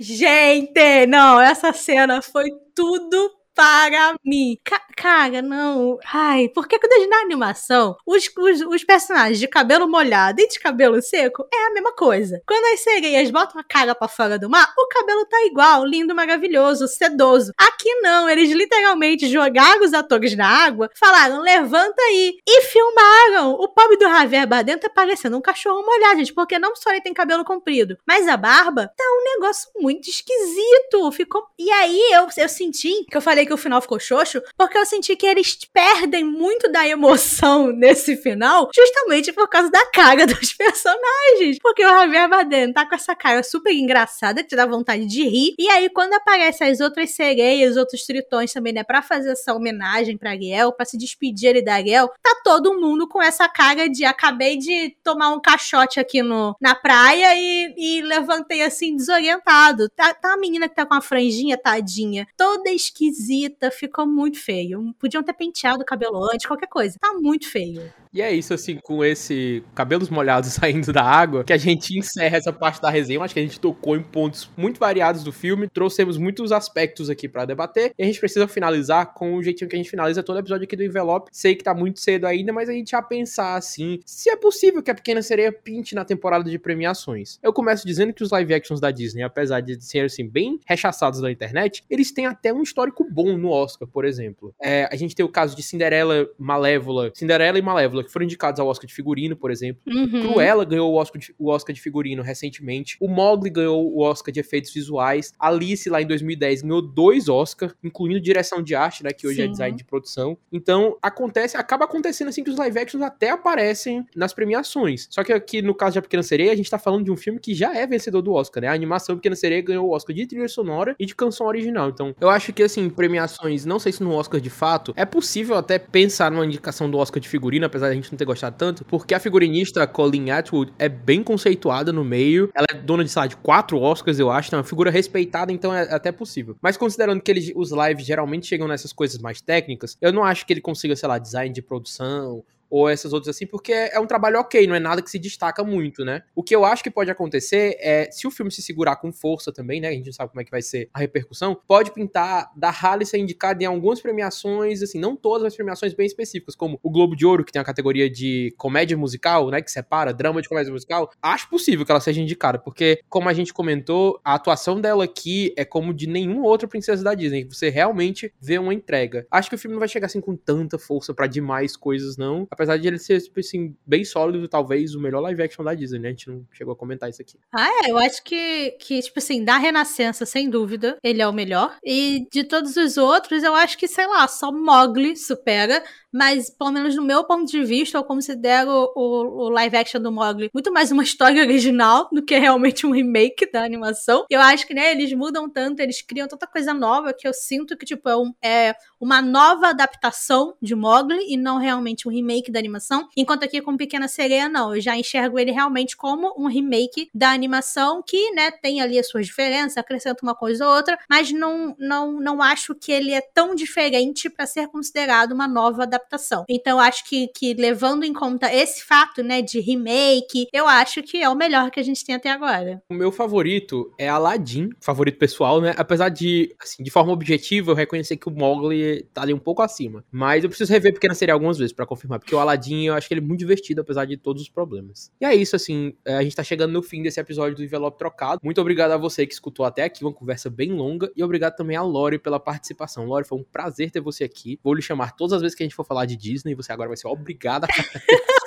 Gente, 0.00 1.06
não, 1.06 1.40
essa 1.40 1.72
cena 1.72 2.22
foi 2.22 2.50
tudo 2.74 3.37
para 3.58 4.14
mim. 4.24 4.56
Ca 4.62 4.78
cara, 4.96 5.42
não. 5.42 5.98
Ai, 6.12 6.48
porque 6.48 6.78
quando 6.78 7.08
na 7.08 7.20
animação, 7.20 7.96
os, 8.04 8.28
os, 8.36 8.60
os, 8.62 8.84
personagens 8.84 9.38
de 9.38 9.46
cabelo 9.46 9.88
molhado 9.88 10.40
e 10.40 10.48
de 10.48 10.58
cabelo 10.58 11.00
seco 11.00 11.46
é 11.52 11.66
a 11.66 11.72
mesma 11.72 11.92
coisa. 11.92 12.40
Quando 12.46 12.64
as 12.74 12.80
sereias 12.80 13.30
botam 13.30 13.60
a 13.60 13.64
cara 13.64 13.94
para 13.94 14.08
fora 14.08 14.38
do 14.38 14.50
mar, 14.50 14.72
o 14.76 14.88
cabelo 14.88 15.24
tá 15.24 15.40
igual, 15.46 15.84
lindo, 15.84 16.14
maravilhoso, 16.14 16.88
sedoso. 16.88 17.52
Aqui 17.56 17.92
não, 18.00 18.28
eles 18.28 18.50
literalmente 18.50 19.28
jogaram 19.28 19.84
os 19.84 19.94
atores 19.94 20.36
na 20.36 20.48
água, 20.48 20.90
falaram, 20.94 21.40
levanta 21.40 22.00
aí, 22.02 22.38
e 22.46 22.62
filmaram. 22.62 23.52
O 23.52 23.68
pobre 23.68 23.96
do 23.96 24.08
Javier 24.08 24.48
Bardem 24.48 24.78
tá 24.78 24.90
parecendo 24.90 25.36
um 25.36 25.40
cachorro 25.40 25.84
molhado, 25.84 26.18
gente, 26.18 26.34
porque 26.34 26.58
não 26.58 26.74
só 26.74 26.90
ele 26.90 27.00
tem 27.00 27.14
cabelo 27.14 27.44
comprido, 27.44 27.96
mas 28.06 28.26
a 28.26 28.36
barba 28.36 28.90
tá 28.96 29.04
um 29.04 29.34
negócio 29.34 29.70
muito 29.76 30.08
esquisito. 30.10 31.10
Ficou. 31.12 31.46
E 31.58 31.70
aí 31.70 32.00
eu, 32.12 32.26
eu 32.36 32.48
senti 32.48 33.04
que 33.08 33.16
eu 33.16 33.22
falei 33.22 33.47
que 33.48 33.54
o 33.54 33.56
final 33.56 33.80
ficou 33.80 33.98
xoxo, 33.98 34.40
porque 34.56 34.78
eu 34.78 34.86
senti 34.86 35.16
que 35.16 35.26
eles 35.26 35.58
perdem 35.72 36.24
muito 36.24 36.70
da 36.70 36.86
emoção 36.86 37.68
nesse 37.74 38.16
final, 38.16 38.70
justamente 38.74 39.32
por 39.32 39.48
causa 39.48 39.70
da 39.70 39.84
cara 39.86 40.24
dos 40.28 40.52
personagens. 40.52 41.58
Porque 41.60 41.84
o 41.84 41.88
Javier 41.88 42.28
Bardem 42.28 42.72
tá 42.72 42.86
com 42.86 42.94
essa 42.94 43.14
cara 43.14 43.42
super 43.42 43.72
engraçada, 43.72 44.42
que 44.42 44.50
te 44.50 44.56
dá 44.56 44.66
vontade 44.66 45.06
de 45.06 45.24
rir. 45.24 45.54
E 45.58 45.68
aí, 45.68 45.88
quando 45.90 46.12
aparecem 46.14 46.68
as 46.68 46.80
outras 46.80 47.10
sereias, 47.10 47.76
outros 47.76 48.02
tritões 48.02 48.52
também, 48.52 48.72
né, 48.72 48.84
pra 48.84 49.02
fazer 49.02 49.32
essa 49.32 49.54
homenagem 49.54 50.16
pra 50.16 50.30
Ariel, 50.30 50.72
pra 50.72 50.84
se 50.84 50.98
despedir 50.98 51.50
ali 51.50 51.64
da 51.64 51.74
Ariel, 51.74 52.08
tá 52.22 52.40
todo 52.44 52.78
mundo 52.78 53.08
com 53.08 53.22
essa 53.22 53.48
cara 53.48 53.88
de 53.88 54.04
acabei 54.04 54.56
de 54.56 54.96
tomar 55.02 55.30
um 55.30 55.40
caixote 55.40 55.98
aqui 55.98 56.22
no, 56.22 56.54
na 56.60 56.74
praia 56.74 57.34
e, 57.34 57.74
e 57.76 58.02
levantei 58.02 58.62
assim, 58.62 58.96
desorientado. 58.96 59.88
Tá, 59.90 60.12
tá 60.12 60.34
a 60.34 60.36
menina 60.36 60.68
que 60.68 60.74
tá 60.74 60.84
com 60.84 60.94
a 60.94 61.00
franjinha, 61.00 61.56
tadinha, 61.56 62.26
toda 62.36 62.70
esquisita, 62.70 63.37
ficou 63.70 64.06
muito 64.06 64.38
feio. 64.38 64.94
Podiam 64.98 65.22
ter 65.22 65.32
penteado 65.32 65.82
o 65.82 65.86
cabelo 65.86 66.22
antes, 66.32 66.46
qualquer 66.46 66.68
coisa. 66.68 66.98
Tá 67.00 67.12
muito 67.14 67.48
feio. 67.50 67.92
E 68.12 68.22
é 68.22 68.32
isso, 68.32 68.54
assim, 68.54 68.78
com 68.82 69.04
esse 69.04 69.62
cabelos 69.74 70.08
molhados 70.08 70.50
saindo 70.54 70.92
da 70.92 71.02
água, 71.02 71.44
que 71.44 71.52
a 71.52 71.56
gente 71.56 71.98
encerra 71.98 72.36
essa 72.36 72.52
parte 72.52 72.80
da 72.80 72.90
resenha. 72.90 73.20
Acho 73.20 73.34
que 73.34 73.40
a 73.40 73.42
gente 73.42 73.60
tocou 73.60 73.96
em 73.96 74.02
pontos 74.02 74.50
muito 74.56 74.78
variados 74.78 75.22
do 75.22 75.32
filme, 75.32 75.68
trouxemos 75.68 76.16
muitos 76.16 76.52
aspectos 76.52 77.10
aqui 77.10 77.28
para 77.28 77.44
debater, 77.44 77.92
e 77.98 78.02
a 78.02 78.06
gente 78.06 78.20
precisa 78.20 78.46
finalizar 78.46 79.14
com 79.14 79.34
o 79.34 79.42
jeitinho 79.42 79.68
que 79.68 79.76
a 79.76 79.78
gente 79.78 79.90
finaliza 79.90 80.22
todo 80.22 80.38
episódio 80.38 80.64
aqui 80.64 80.76
do 80.76 80.84
Envelope. 80.84 81.30
Sei 81.32 81.54
que 81.54 81.64
tá 81.64 81.74
muito 81.74 82.00
cedo 82.00 82.26
ainda, 82.26 82.52
mas 82.52 82.68
a 82.68 82.72
gente 82.72 82.90
já 82.90 83.02
pensar 83.02 83.56
assim, 83.56 84.00
se 84.04 84.30
é 84.30 84.36
possível 84.36 84.82
que 84.82 84.90
a 84.90 84.94
Pequena 84.94 85.22
Sereia 85.22 85.52
pinte 85.52 85.94
na 85.94 86.04
temporada 86.04 86.48
de 86.48 86.58
premiações. 86.58 87.38
Eu 87.42 87.52
começo 87.52 87.86
dizendo 87.86 88.12
que 88.12 88.22
os 88.22 88.30
live 88.30 88.54
actions 88.54 88.80
da 88.80 88.90
Disney, 88.90 89.22
apesar 89.22 89.60
de 89.60 89.82
serem 89.84 90.06
assim 90.06 90.26
bem 90.26 90.60
rechaçados 90.66 91.20
na 91.20 91.30
internet, 91.30 91.84
eles 91.90 92.12
têm 92.12 92.26
até 92.26 92.52
um 92.52 92.62
histórico 92.62 93.06
bom 93.10 93.36
no 93.36 93.50
Oscar, 93.50 93.88
por 93.88 94.04
exemplo. 94.04 94.54
É, 94.62 94.88
a 94.90 94.96
gente 94.96 95.14
tem 95.14 95.24
o 95.24 95.28
caso 95.28 95.56
de 95.56 95.62
Cinderela 95.62 96.28
Malévola, 96.38 97.10
Cinderela 97.14 97.58
e 97.58 97.62
Malévola, 97.62 97.97
que 98.04 98.12
foram 98.12 98.24
indicados 98.24 98.60
ao 98.60 98.66
Oscar 98.66 98.86
de 98.86 98.94
figurino, 98.94 99.36
por 99.36 99.50
exemplo. 99.50 99.82
Uhum. 99.86 100.32
Cruella 100.32 100.64
ganhou 100.64 100.92
o 100.92 100.96
Oscar, 100.96 101.20
de, 101.20 101.34
o 101.38 101.50
Oscar 101.50 101.74
de 101.74 101.80
figurino 101.80 102.22
recentemente. 102.22 102.96
O 103.00 103.08
Mogli 103.08 103.50
ganhou 103.50 103.92
o 103.92 104.02
Oscar 104.02 104.32
de 104.32 104.40
efeitos 104.40 104.72
visuais. 104.72 105.32
Alice, 105.38 105.88
lá 105.88 106.02
em 106.02 106.06
2010, 106.06 106.62
ganhou 106.62 106.82
dois 106.82 107.28
Oscars, 107.28 107.74
incluindo 107.82 108.20
direção 108.20 108.62
de 108.62 108.74
arte, 108.74 109.02
né, 109.02 109.10
que 109.10 109.26
hoje 109.26 109.40
é 109.40 109.44
Sim. 109.44 109.48
é 109.48 109.52
design 109.52 109.76
de 109.76 109.84
produção. 109.84 110.36
Então, 110.52 110.96
acontece, 111.02 111.56
acaba 111.56 111.84
acontecendo 111.84 112.28
assim 112.28 112.42
que 112.42 112.50
os 112.50 112.56
live 112.56 112.78
actions 112.78 113.02
até 113.02 113.30
aparecem 113.30 114.04
nas 114.14 114.32
premiações. 114.32 115.06
Só 115.10 115.22
que 115.22 115.32
aqui, 115.32 115.62
no 115.62 115.74
caso 115.74 115.94
de 115.94 115.98
A 115.98 116.02
Pequena 116.02 116.22
Sereia, 116.22 116.52
a 116.52 116.56
gente 116.56 116.70
tá 116.70 116.78
falando 116.78 117.04
de 117.04 117.10
um 117.10 117.16
filme 117.16 117.38
que 117.38 117.54
já 117.54 117.74
é 117.74 117.86
vencedor 117.86 118.22
do 118.22 118.32
Oscar, 118.32 118.62
né? 118.62 118.68
A 118.68 118.72
animação 118.72 119.16
Pequena 119.16 119.36
Sereia 119.36 119.62
ganhou 119.62 119.88
o 119.88 119.90
Oscar 119.90 120.14
de 120.14 120.26
trilha 120.26 120.48
sonora 120.48 120.94
e 120.98 121.06
de 121.06 121.14
canção 121.14 121.46
original. 121.46 121.88
Então, 121.88 122.14
eu 122.20 122.28
acho 122.28 122.52
que, 122.52 122.62
assim, 122.62 122.88
premiações, 122.90 123.64
não 123.64 123.78
sei 123.78 123.92
se 123.92 124.02
no 124.02 124.12
Oscar 124.12 124.40
de 124.40 124.50
fato, 124.50 124.92
é 124.96 125.04
possível 125.04 125.56
até 125.56 125.78
pensar 125.78 126.30
numa 126.30 126.44
indicação 126.44 126.90
do 126.90 126.98
Oscar 126.98 127.20
de 127.20 127.28
figurino, 127.28 127.66
apesar 127.66 127.87
da 127.88 127.94
gente 127.94 128.10
não 128.10 128.18
ter 128.18 128.24
gostado 128.24 128.56
tanto, 128.56 128.84
porque 128.84 129.14
a 129.14 129.20
figurinista 129.20 129.86
Colleen 129.86 130.30
Atwood 130.30 130.72
é 130.78 130.88
bem 130.88 131.22
conceituada 131.22 131.92
no 131.92 132.04
meio. 132.04 132.50
Ela 132.54 132.66
é 132.70 132.74
dona 132.74 133.04
de, 133.04 133.12
lá, 133.16 133.26
de 133.26 133.36
quatro 133.36 133.80
Oscars, 133.80 134.18
eu 134.18 134.30
acho. 134.30 134.54
É 134.54 134.58
uma 134.58 134.64
figura 134.64 134.90
respeitada, 134.90 135.52
então 135.52 135.74
é 135.74 135.82
até 135.92 136.12
possível. 136.12 136.56
Mas 136.60 136.76
considerando 136.76 137.20
que 137.20 137.30
eles, 137.30 137.52
os 137.54 137.70
lives 137.70 138.06
geralmente 138.06 138.46
chegam 138.46 138.68
nessas 138.68 138.92
coisas 138.92 139.18
mais 139.20 139.40
técnicas, 139.40 139.96
eu 140.00 140.12
não 140.12 140.24
acho 140.24 140.46
que 140.46 140.52
ele 140.52 140.60
consiga, 140.60 140.94
sei 140.96 141.08
lá, 141.08 141.18
design 141.18 141.52
de 141.52 141.62
produção 141.62 142.44
ou 142.70 142.88
essas 142.88 143.12
outras 143.12 143.34
assim, 143.34 143.46
porque 143.46 143.72
é 143.72 143.98
um 143.98 144.06
trabalho 144.06 144.38
ok, 144.40 144.66
não 144.66 144.74
é 144.74 144.80
nada 144.80 145.02
que 145.02 145.10
se 145.10 145.18
destaca 145.18 145.64
muito, 145.64 146.04
né? 146.04 146.22
O 146.34 146.42
que 146.42 146.54
eu 146.54 146.64
acho 146.64 146.82
que 146.82 146.90
pode 146.90 147.10
acontecer 147.10 147.76
é, 147.80 148.10
se 148.10 148.26
o 148.26 148.30
filme 148.30 148.50
se 148.50 148.62
segurar 148.62 148.96
com 148.96 149.12
força 149.12 149.52
também, 149.52 149.80
né? 149.80 149.88
A 149.88 149.92
gente 149.92 150.06
não 150.06 150.12
sabe 150.12 150.30
como 150.30 150.40
é 150.40 150.44
que 150.44 150.50
vai 150.50 150.62
ser 150.62 150.88
a 150.92 150.98
repercussão, 150.98 151.58
pode 151.66 151.92
pintar 151.92 152.50
da 152.56 152.70
Halle 152.70 153.06
ser 153.06 153.18
indicada 153.18 153.62
em 153.62 153.66
algumas 153.66 154.00
premiações, 154.00 154.82
assim, 154.82 154.98
não 154.98 155.16
todas 155.16 155.46
as 155.46 155.54
premiações 155.54 155.94
bem 155.94 156.06
específicas, 156.06 156.54
como 156.54 156.78
o 156.82 156.90
Globo 156.90 157.16
de 157.16 157.24
Ouro, 157.24 157.44
que 157.44 157.52
tem 157.52 157.60
a 157.60 157.64
categoria 157.64 158.10
de 158.10 158.52
comédia 158.56 158.96
musical, 158.96 159.50
né? 159.50 159.62
Que 159.62 159.70
separa 159.70 160.12
drama 160.12 160.42
de 160.42 160.48
comédia 160.48 160.72
musical. 160.72 161.10
Acho 161.22 161.48
possível 161.48 161.84
que 161.84 161.90
ela 161.90 162.00
seja 162.00 162.20
indicada, 162.20 162.58
porque, 162.58 163.00
como 163.08 163.28
a 163.28 163.32
gente 163.32 163.52
comentou, 163.52 164.20
a 164.24 164.34
atuação 164.34 164.80
dela 164.80 165.04
aqui 165.04 165.52
é 165.56 165.64
como 165.64 165.94
de 165.94 166.06
nenhuma 166.06 166.46
outra 166.46 166.68
princesa 166.68 167.02
da 167.02 167.14
Disney. 167.14 167.44
Você 167.44 167.68
realmente 167.68 168.32
vê 168.40 168.58
uma 168.58 168.74
entrega. 168.74 169.26
Acho 169.30 169.48
que 169.48 169.54
o 169.54 169.58
filme 169.58 169.74
não 169.74 169.80
vai 169.80 169.88
chegar 169.88 170.06
assim 170.06 170.20
com 170.20 170.36
tanta 170.36 170.78
força 170.78 171.14
para 171.14 171.26
demais 171.26 171.76
coisas, 171.76 172.16
não 172.16 172.46
Apesar 172.58 172.76
de 172.76 172.88
ele 172.88 172.98
ser, 172.98 173.20
tipo 173.20 173.38
assim, 173.38 173.76
bem 173.86 174.04
sólido, 174.04 174.48
talvez 174.48 174.96
o 174.96 175.00
melhor 175.00 175.20
live 175.20 175.42
action 175.42 175.64
da 175.64 175.74
Disney, 175.74 176.00
né? 176.00 176.08
A 176.08 176.10
gente 176.10 176.28
não 176.28 176.44
chegou 176.52 176.72
a 176.72 176.76
comentar 176.76 177.08
isso 177.08 177.22
aqui. 177.22 177.38
Ah, 177.52 177.68
é, 177.84 177.90
eu 177.92 177.96
acho 177.96 178.24
que, 178.24 178.72
que 178.80 179.00
tipo 179.00 179.20
assim, 179.20 179.44
da 179.44 179.56
Renascença, 179.56 180.26
sem 180.26 180.50
dúvida, 180.50 180.98
ele 181.04 181.22
é 181.22 181.28
o 181.28 181.32
melhor. 181.32 181.76
E 181.84 182.26
de 182.32 182.42
todos 182.42 182.76
os 182.76 182.96
outros, 182.96 183.44
eu 183.44 183.54
acho 183.54 183.78
que, 183.78 183.86
sei 183.86 184.08
lá, 184.08 184.26
só 184.26 184.50
Mogli 184.50 185.16
supera 185.16 185.84
mas 186.12 186.50
pelo 186.50 186.72
menos 186.72 186.96
no 186.96 187.02
meu 187.02 187.24
ponto 187.24 187.50
de 187.50 187.62
vista, 187.64 187.98
eu 187.98 188.04
considero 188.04 188.70
o, 188.96 189.46
o, 189.46 189.48
live 189.50 189.76
action 189.76 190.00
do 190.00 190.10
Mogli 190.10 190.50
muito 190.52 190.72
mais 190.72 190.90
uma 190.90 191.02
história 191.04 191.42
original 191.42 192.08
do 192.10 192.24
que 192.24 192.38
realmente 192.38 192.86
um 192.86 192.90
remake 192.90 193.50
da 193.50 193.62
animação. 193.62 194.24
Eu 194.30 194.40
acho 194.40 194.66
que, 194.66 194.74
né, 194.74 194.90
eles 194.92 195.12
mudam 195.12 195.48
tanto, 195.50 195.80
eles 195.80 196.02
criam 196.02 196.26
tanta 196.26 196.46
coisa 196.46 196.72
nova 196.72 197.12
que 197.12 197.26
eu 197.26 197.32
sinto 197.32 197.76
que, 197.76 197.84
tipo, 197.84 198.08
é, 198.08 198.16
um, 198.16 198.32
é 198.42 198.74
uma 199.00 199.22
nova 199.22 199.68
adaptação 199.68 200.54
de 200.60 200.74
Mogli 200.74 201.32
e 201.32 201.36
não 201.36 201.58
realmente 201.58 202.08
um 202.08 202.10
remake 202.10 202.50
da 202.50 202.58
animação. 202.58 203.08
Enquanto 203.16 203.44
aqui 203.44 203.60
com 203.60 203.76
Pequena 203.76 204.08
Sereia, 204.08 204.48
não, 204.48 204.74
eu 204.74 204.80
já 204.80 204.96
enxergo 204.96 205.38
ele 205.38 205.50
realmente 205.50 205.96
como 205.96 206.34
um 206.36 206.46
remake 206.46 207.08
da 207.14 207.30
animação 207.30 208.02
que, 208.06 208.30
né, 208.32 208.50
tem 208.50 208.80
ali 208.80 208.98
as 208.98 209.08
suas 209.08 209.26
diferenças, 209.26 209.76
acrescenta 209.76 210.22
uma 210.22 210.34
coisa 210.34 210.66
ou 210.66 210.74
outra, 210.74 210.98
mas 211.08 211.32
não, 211.32 211.74
não, 211.78 212.20
não 212.20 212.42
acho 212.42 212.74
que 212.74 212.92
ele 212.92 213.12
é 213.12 213.20
tão 213.20 213.54
diferente 213.54 214.28
para 214.28 214.46
ser 214.46 214.68
considerado 214.68 215.32
uma 215.32 215.48
nova 215.48 215.82
adaptação. 215.82 216.44
Então, 216.48 216.78
acho 216.78 217.08
que, 217.08 217.28
que 217.28 217.54
levando 217.54 218.04
em 218.04 218.12
conta 218.12 218.52
esse 218.52 218.84
fato, 218.84 219.22
né, 219.22 219.42
de 219.42 219.60
remake, 219.60 220.48
eu 220.52 220.66
acho 220.66 221.02
que 221.02 221.22
é 221.22 221.28
o 221.28 221.34
melhor 221.34 221.70
que 221.70 221.80
a 221.80 221.82
gente 221.82 222.04
tem 222.04 222.14
até 222.14 222.30
agora. 222.30 222.82
O 222.90 222.94
meu 222.94 223.12
favorito 223.12 223.92
é 223.98 224.08
Aladdin, 224.08 224.70
favorito 224.80 225.18
pessoal, 225.18 225.60
né? 225.60 225.74
Apesar 225.76 226.08
de, 226.08 226.54
assim, 226.60 226.82
de 226.82 226.90
forma 226.90 227.12
objetiva, 227.12 227.70
eu 227.70 227.74
reconhecer 227.74 228.16
que 228.16 228.28
o 228.28 228.32
Mowgli 228.32 228.87
tá 229.12 229.22
ali 229.22 229.32
um 229.32 229.38
pouco 229.38 229.62
acima. 229.62 230.04
Mas 230.10 230.44
eu 230.44 230.50
preciso 230.50 230.72
rever 230.72 230.92
Pequena 230.92 231.14
Sereia 231.14 231.34
algumas 231.34 231.58
vezes 231.58 231.72
para 231.72 231.86
confirmar, 231.86 232.18
porque 232.18 232.34
o 232.34 232.38
Aladdin 232.38 232.86
eu 232.86 232.94
acho 232.94 233.08
que 233.08 233.14
ele 233.14 233.20
é 233.20 233.24
muito 233.24 233.40
divertido, 233.40 233.80
apesar 233.80 234.04
de 234.04 234.16
todos 234.16 234.42
os 234.42 234.48
problemas. 234.48 235.12
E 235.20 235.24
é 235.24 235.34
isso, 235.34 235.56
assim, 235.56 235.94
é, 236.04 236.16
a 236.16 236.22
gente 236.22 236.36
tá 236.36 236.42
chegando 236.42 236.72
no 236.72 236.82
fim 236.82 237.02
desse 237.02 237.20
episódio 237.20 237.56
do 237.56 237.64
Envelope 237.64 237.98
Trocado. 237.98 238.40
Muito 238.42 238.60
obrigado 238.60 238.92
a 238.92 238.96
você 238.96 239.26
que 239.26 239.32
escutou 239.32 239.64
até 239.64 239.84
aqui, 239.84 240.04
uma 240.04 240.12
conversa 240.12 240.50
bem 240.50 240.72
longa, 240.72 241.10
e 241.16 241.22
obrigado 241.22 241.56
também 241.56 241.76
a 241.76 241.82
Lori 241.82 242.18
pela 242.18 242.40
participação. 242.40 243.06
Lori, 243.06 243.26
foi 243.26 243.38
um 243.38 243.44
prazer 243.44 243.90
ter 243.90 244.00
você 244.00 244.24
aqui. 244.24 244.58
Vou 244.62 244.74
lhe 244.74 244.82
chamar 244.82 245.16
todas 245.16 245.34
as 245.34 245.42
vezes 245.42 245.54
que 245.54 245.62
a 245.62 245.66
gente 245.66 245.74
for 245.74 245.84
falar 245.84 246.06
de 246.06 246.16
Disney, 246.16 246.54
você 246.54 246.72
agora 246.72 246.88
vai 246.88 246.96
ser 246.96 247.08
obrigada 247.08 247.66
a 247.66 247.68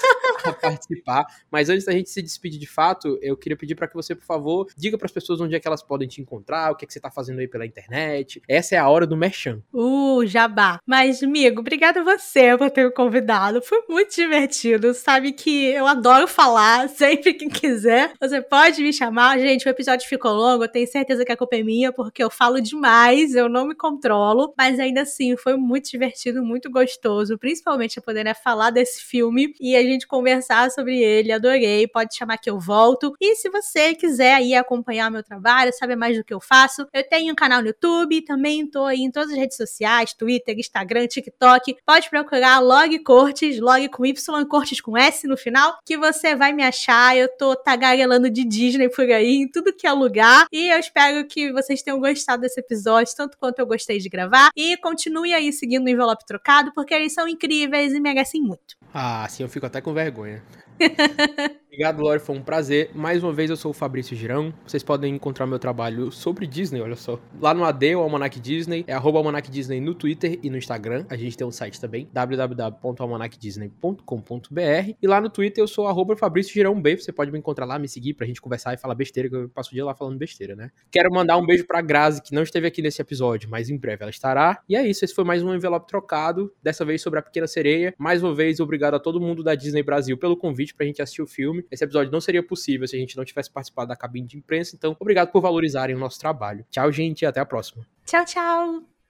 a 0.49 0.53
participar. 0.53 1.25
Mas 1.49 1.69
antes 1.69 1.85
da 1.85 1.91
gente 1.91 2.09
se 2.09 2.21
despedir 2.21 2.59
de 2.59 2.67
fato, 2.67 3.17
eu 3.21 3.37
queria 3.37 3.57
pedir 3.57 3.75
para 3.75 3.87
que 3.87 3.95
você, 3.95 4.15
por 4.15 4.25
favor, 4.25 4.67
diga 4.77 4.97
para 4.97 5.05
as 5.05 5.11
pessoas 5.11 5.39
onde 5.41 5.55
é 5.55 5.59
que 5.59 5.67
elas 5.67 5.81
podem 5.81 6.07
te 6.07 6.21
encontrar, 6.21 6.71
o 6.71 6.75
que 6.75 6.85
é 6.85 6.87
que 6.87 6.93
você 6.93 6.99
tá 6.99 7.09
fazendo 7.09 7.39
aí 7.39 7.47
pela 7.47 7.65
internet. 7.65 8.41
Essa 8.47 8.75
é 8.75 8.77
a 8.77 8.87
hora 8.87 9.07
do 9.07 9.17
merchan. 9.17 9.61
Uh, 9.73 10.25
jabá. 10.25 10.79
Mas, 10.85 11.23
amigo, 11.23 11.61
obrigada 11.61 12.01
a 12.01 12.03
você 12.03 12.57
por 12.57 12.69
ter 12.69 12.85
me 12.85 12.91
convidado. 12.91 13.61
Foi 13.61 13.83
muito 13.87 14.15
divertido. 14.15 14.93
Sabe 14.93 15.31
que 15.31 15.65
eu 15.67 15.87
adoro 15.87 16.27
falar 16.27 16.89
sempre 16.89 17.33
que 17.33 17.47
quiser. 17.49 18.13
Você 18.19 18.41
pode 18.41 18.81
me 18.81 18.91
chamar. 18.91 19.39
Gente, 19.39 19.67
o 19.67 19.69
episódio 19.69 20.07
ficou 20.07 20.33
longo. 20.33 20.63
Eu 20.63 20.71
tenho 20.71 20.87
certeza 20.87 21.25
que 21.25 21.31
a 21.31 21.37
culpa 21.37 21.55
é 21.55 21.63
minha, 21.63 21.91
porque 21.91 22.23
eu 22.23 22.29
falo 22.29 22.61
demais, 22.61 23.35
eu 23.35 23.47
não 23.47 23.67
me 23.67 23.75
controlo. 23.75 24.53
Mas 24.57 24.79
ainda 24.79 25.01
assim, 25.01 25.35
foi 25.37 25.55
muito 25.55 25.89
divertido, 25.89 26.43
muito 26.43 26.69
gostoso. 26.69 27.37
Principalmente 27.37 28.01
poder 28.01 28.23
né, 28.23 28.33
falar 28.33 28.69
desse 28.71 29.01
filme 29.03 29.53
e 29.59 29.75
a 29.75 29.81
gente 29.81 30.07
conversar 30.07 30.30
conversar 30.31 30.71
sobre 30.71 30.97
ele, 30.97 31.31
adorei. 31.31 31.87
Pode 31.87 32.15
chamar 32.15 32.37
que 32.37 32.49
eu 32.49 32.57
volto. 32.57 33.13
E 33.19 33.35
se 33.35 33.49
você 33.49 33.93
quiser 33.93 34.35
aí 34.35 34.55
acompanhar 34.55 35.11
meu 35.11 35.23
trabalho, 35.23 35.73
saber 35.73 35.95
mais 35.95 36.17
do 36.17 36.23
que 36.23 36.33
eu 36.33 36.39
faço, 36.39 36.87
eu 36.93 37.07
tenho 37.07 37.33
um 37.33 37.35
canal 37.35 37.61
no 37.61 37.67
YouTube, 37.67 38.21
também 38.21 38.65
tô 38.65 38.85
aí 38.85 39.01
em 39.01 39.11
todas 39.11 39.31
as 39.31 39.37
redes 39.37 39.57
sociais, 39.57 40.13
Twitter, 40.13 40.57
Instagram, 40.57 41.07
TikTok. 41.07 41.75
Pode 41.85 42.09
procurar 42.09 42.59
Log 42.59 42.97
Cortes, 42.99 43.59
Log 43.59 43.89
com 43.89 44.05
Y, 44.05 44.45
Cortes 44.47 44.79
com 44.79 44.97
S 44.97 45.27
no 45.27 45.35
final, 45.35 45.77
que 45.85 45.97
você 45.97 46.35
vai 46.35 46.53
me 46.53 46.63
achar. 46.63 47.17
Eu 47.17 47.27
tô 47.37 47.55
tagarelando 47.55 48.29
de 48.29 48.45
Disney 48.45 48.89
por 48.89 49.05
aí, 49.05 49.41
em 49.41 49.47
tudo 49.47 49.73
que 49.73 49.85
é 49.85 49.91
lugar. 49.91 50.45
E 50.51 50.69
eu 50.71 50.79
espero 50.79 51.27
que 51.27 51.51
vocês 51.51 51.81
tenham 51.81 51.99
gostado 51.99 52.41
desse 52.41 52.59
episódio, 52.59 53.13
tanto 53.15 53.37
quanto 53.37 53.59
eu 53.59 53.65
gostei 53.65 53.97
de 53.97 54.07
gravar. 54.07 54.49
E 54.55 54.77
continue 54.77 55.33
aí 55.33 55.51
seguindo 55.51 55.85
o 55.85 55.89
Envelope 55.89 56.25
Trocado, 56.25 56.71
porque 56.73 56.93
eles 56.93 57.13
são 57.13 57.27
incríveis 57.27 57.93
e 57.93 57.99
merecem 57.99 58.41
muito. 58.41 58.80
Ah, 58.93 59.27
sim, 59.29 59.43
eu 59.43 59.49
fico 59.49 59.65
até 59.65 59.81
com 59.81 59.93
vergonha. 59.93 60.43
Obrigado, 61.71 62.01
Lore, 62.01 62.19
foi 62.19 62.35
um 62.35 62.41
prazer. 62.41 62.91
Mais 62.93 63.23
uma 63.23 63.31
vez, 63.31 63.49
eu 63.49 63.55
sou 63.55 63.71
o 63.71 63.73
Fabrício 63.73 64.13
Girão. 64.13 64.53
Vocês 64.67 64.83
podem 64.83 65.15
encontrar 65.15 65.47
meu 65.47 65.57
trabalho 65.57 66.11
sobre 66.11 66.45
Disney, 66.45 66.81
olha 66.81 66.97
só. 66.97 67.17
Lá 67.39 67.53
no 67.53 67.63
AD, 67.63 67.95
o 67.95 68.01
Almanac 68.01 68.41
Disney, 68.41 68.83
é 68.87 68.93
Almanac 68.93 69.49
Disney 69.49 69.79
no 69.79 69.95
Twitter 69.95 70.37
e 70.43 70.49
no 70.49 70.57
Instagram. 70.57 71.05
A 71.09 71.15
gente 71.15 71.37
tem 71.37 71.47
um 71.47 71.51
site 71.51 71.79
também, 71.79 72.09
www.almanacdisney.com.br. 72.11 74.95
E 75.01 75.07
lá 75.07 75.21
no 75.21 75.29
Twitter 75.29 75.63
eu 75.63 75.67
sou 75.67 75.87
arroba 75.87 76.13
Fabrício 76.17 76.53
Girão 76.53 76.81
B. 76.81 76.97
Você 76.97 77.13
pode 77.13 77.31
me 77.31 77.39
encontrar 77.39 77.65
lá, 77.65 77.79
me 77.79 77.87
seguir 77.87 78.15
pra 78.15 78.27
gente 78.27 78.41
conversar 78.41 78.73
e 78.73 78.77
falar 78.77 78.93
besteira, 78.93 79.29
que 79.29 79.35
eu 79.37 79.47
passo 79.47 79.69
o 79.69 79.73
dia 79.73 79.85
lá 79.85 79.95
falando 79.95 80.17
besteira, 80.17 80.57
né? 80.57 80.71
Quero 80.91 81.09
mandar 81.09 81.37
um 81.37 81.45
beijo 81.45 81.65
pra 81.65 81.79
Grazi, 81.79 82.21
que 82.21 82.35
não 82.35 82.43
esteve 82.43 82.67
aqui 82.67 82.81
nesse 82.81 83.01
episódio, 83.01 83.49
mas 83.49 83.69
em 83.69 83.77
breve 83.77 84.03
ela 84.03 84.11
estará. 84.11 84.61
E 84.67 84.75
é 84.75 84.85
isso, 84.85 85.05
esse 85.05 85.15
foi 85.15 85.23
mais 85.23 85.41
um 85.41 85.55
envelope 85.55 85.87
trocado, 85.87 86.53
dessa 86.61 86.83
vez 86.83 87.01
sobre 87.01 87.19
a 87.19 87.21
Pequena 87.21 87.47
Sereia. 87.47 87.95
Mais 87.97 88.21
uma 88.21 88.35
vez, 88.35 88.59
obrigado 88.59 88.95
a 88.95 88.99
todo 88.99 89.21
mundo 89.21 89.41
da 89.41 89.55
Disney 89.55 89.83
Brasil 89.83 90.17
pelo 90.17 90.35
convite 90.35 90.70
pra 90.73 90.85
gente 90.85 91.01
assistir 91.01 91.21
o 91.21 91.27
filme. 91.27 91.65
Esse 91.71 91.83
episódio 91.83 92.11
não 92.11 92.21
seria 92.21 92.43
possível 92.43 92.87
se 92.87 92.95
a 92.95 92.99
gente 92.99 93.17
não 93.17 93.25
tivesse 93.25 93.51
participado 93.51 93.89
da 93.89 93.95
cabine 93.95 94.27
de 94.27 94.37
imprensa, 94.37 94.75
então 94.75 94.95
obrigado 94.99 95.31
por 95.31 95.41
valorizarem 95.41 95.95
o 95.95 95.99
nosso 95.99 96.19
trabalho. 96.19 96.65
Tchau, 96.69 96.91
gente, 96.91 97.21
e 97.21 97.25
até 97.25 97.39
a 97.39 97.45
próxima. 97.45 97.85
Tchau, 98.05 98.25
tchau. 98.25 99.00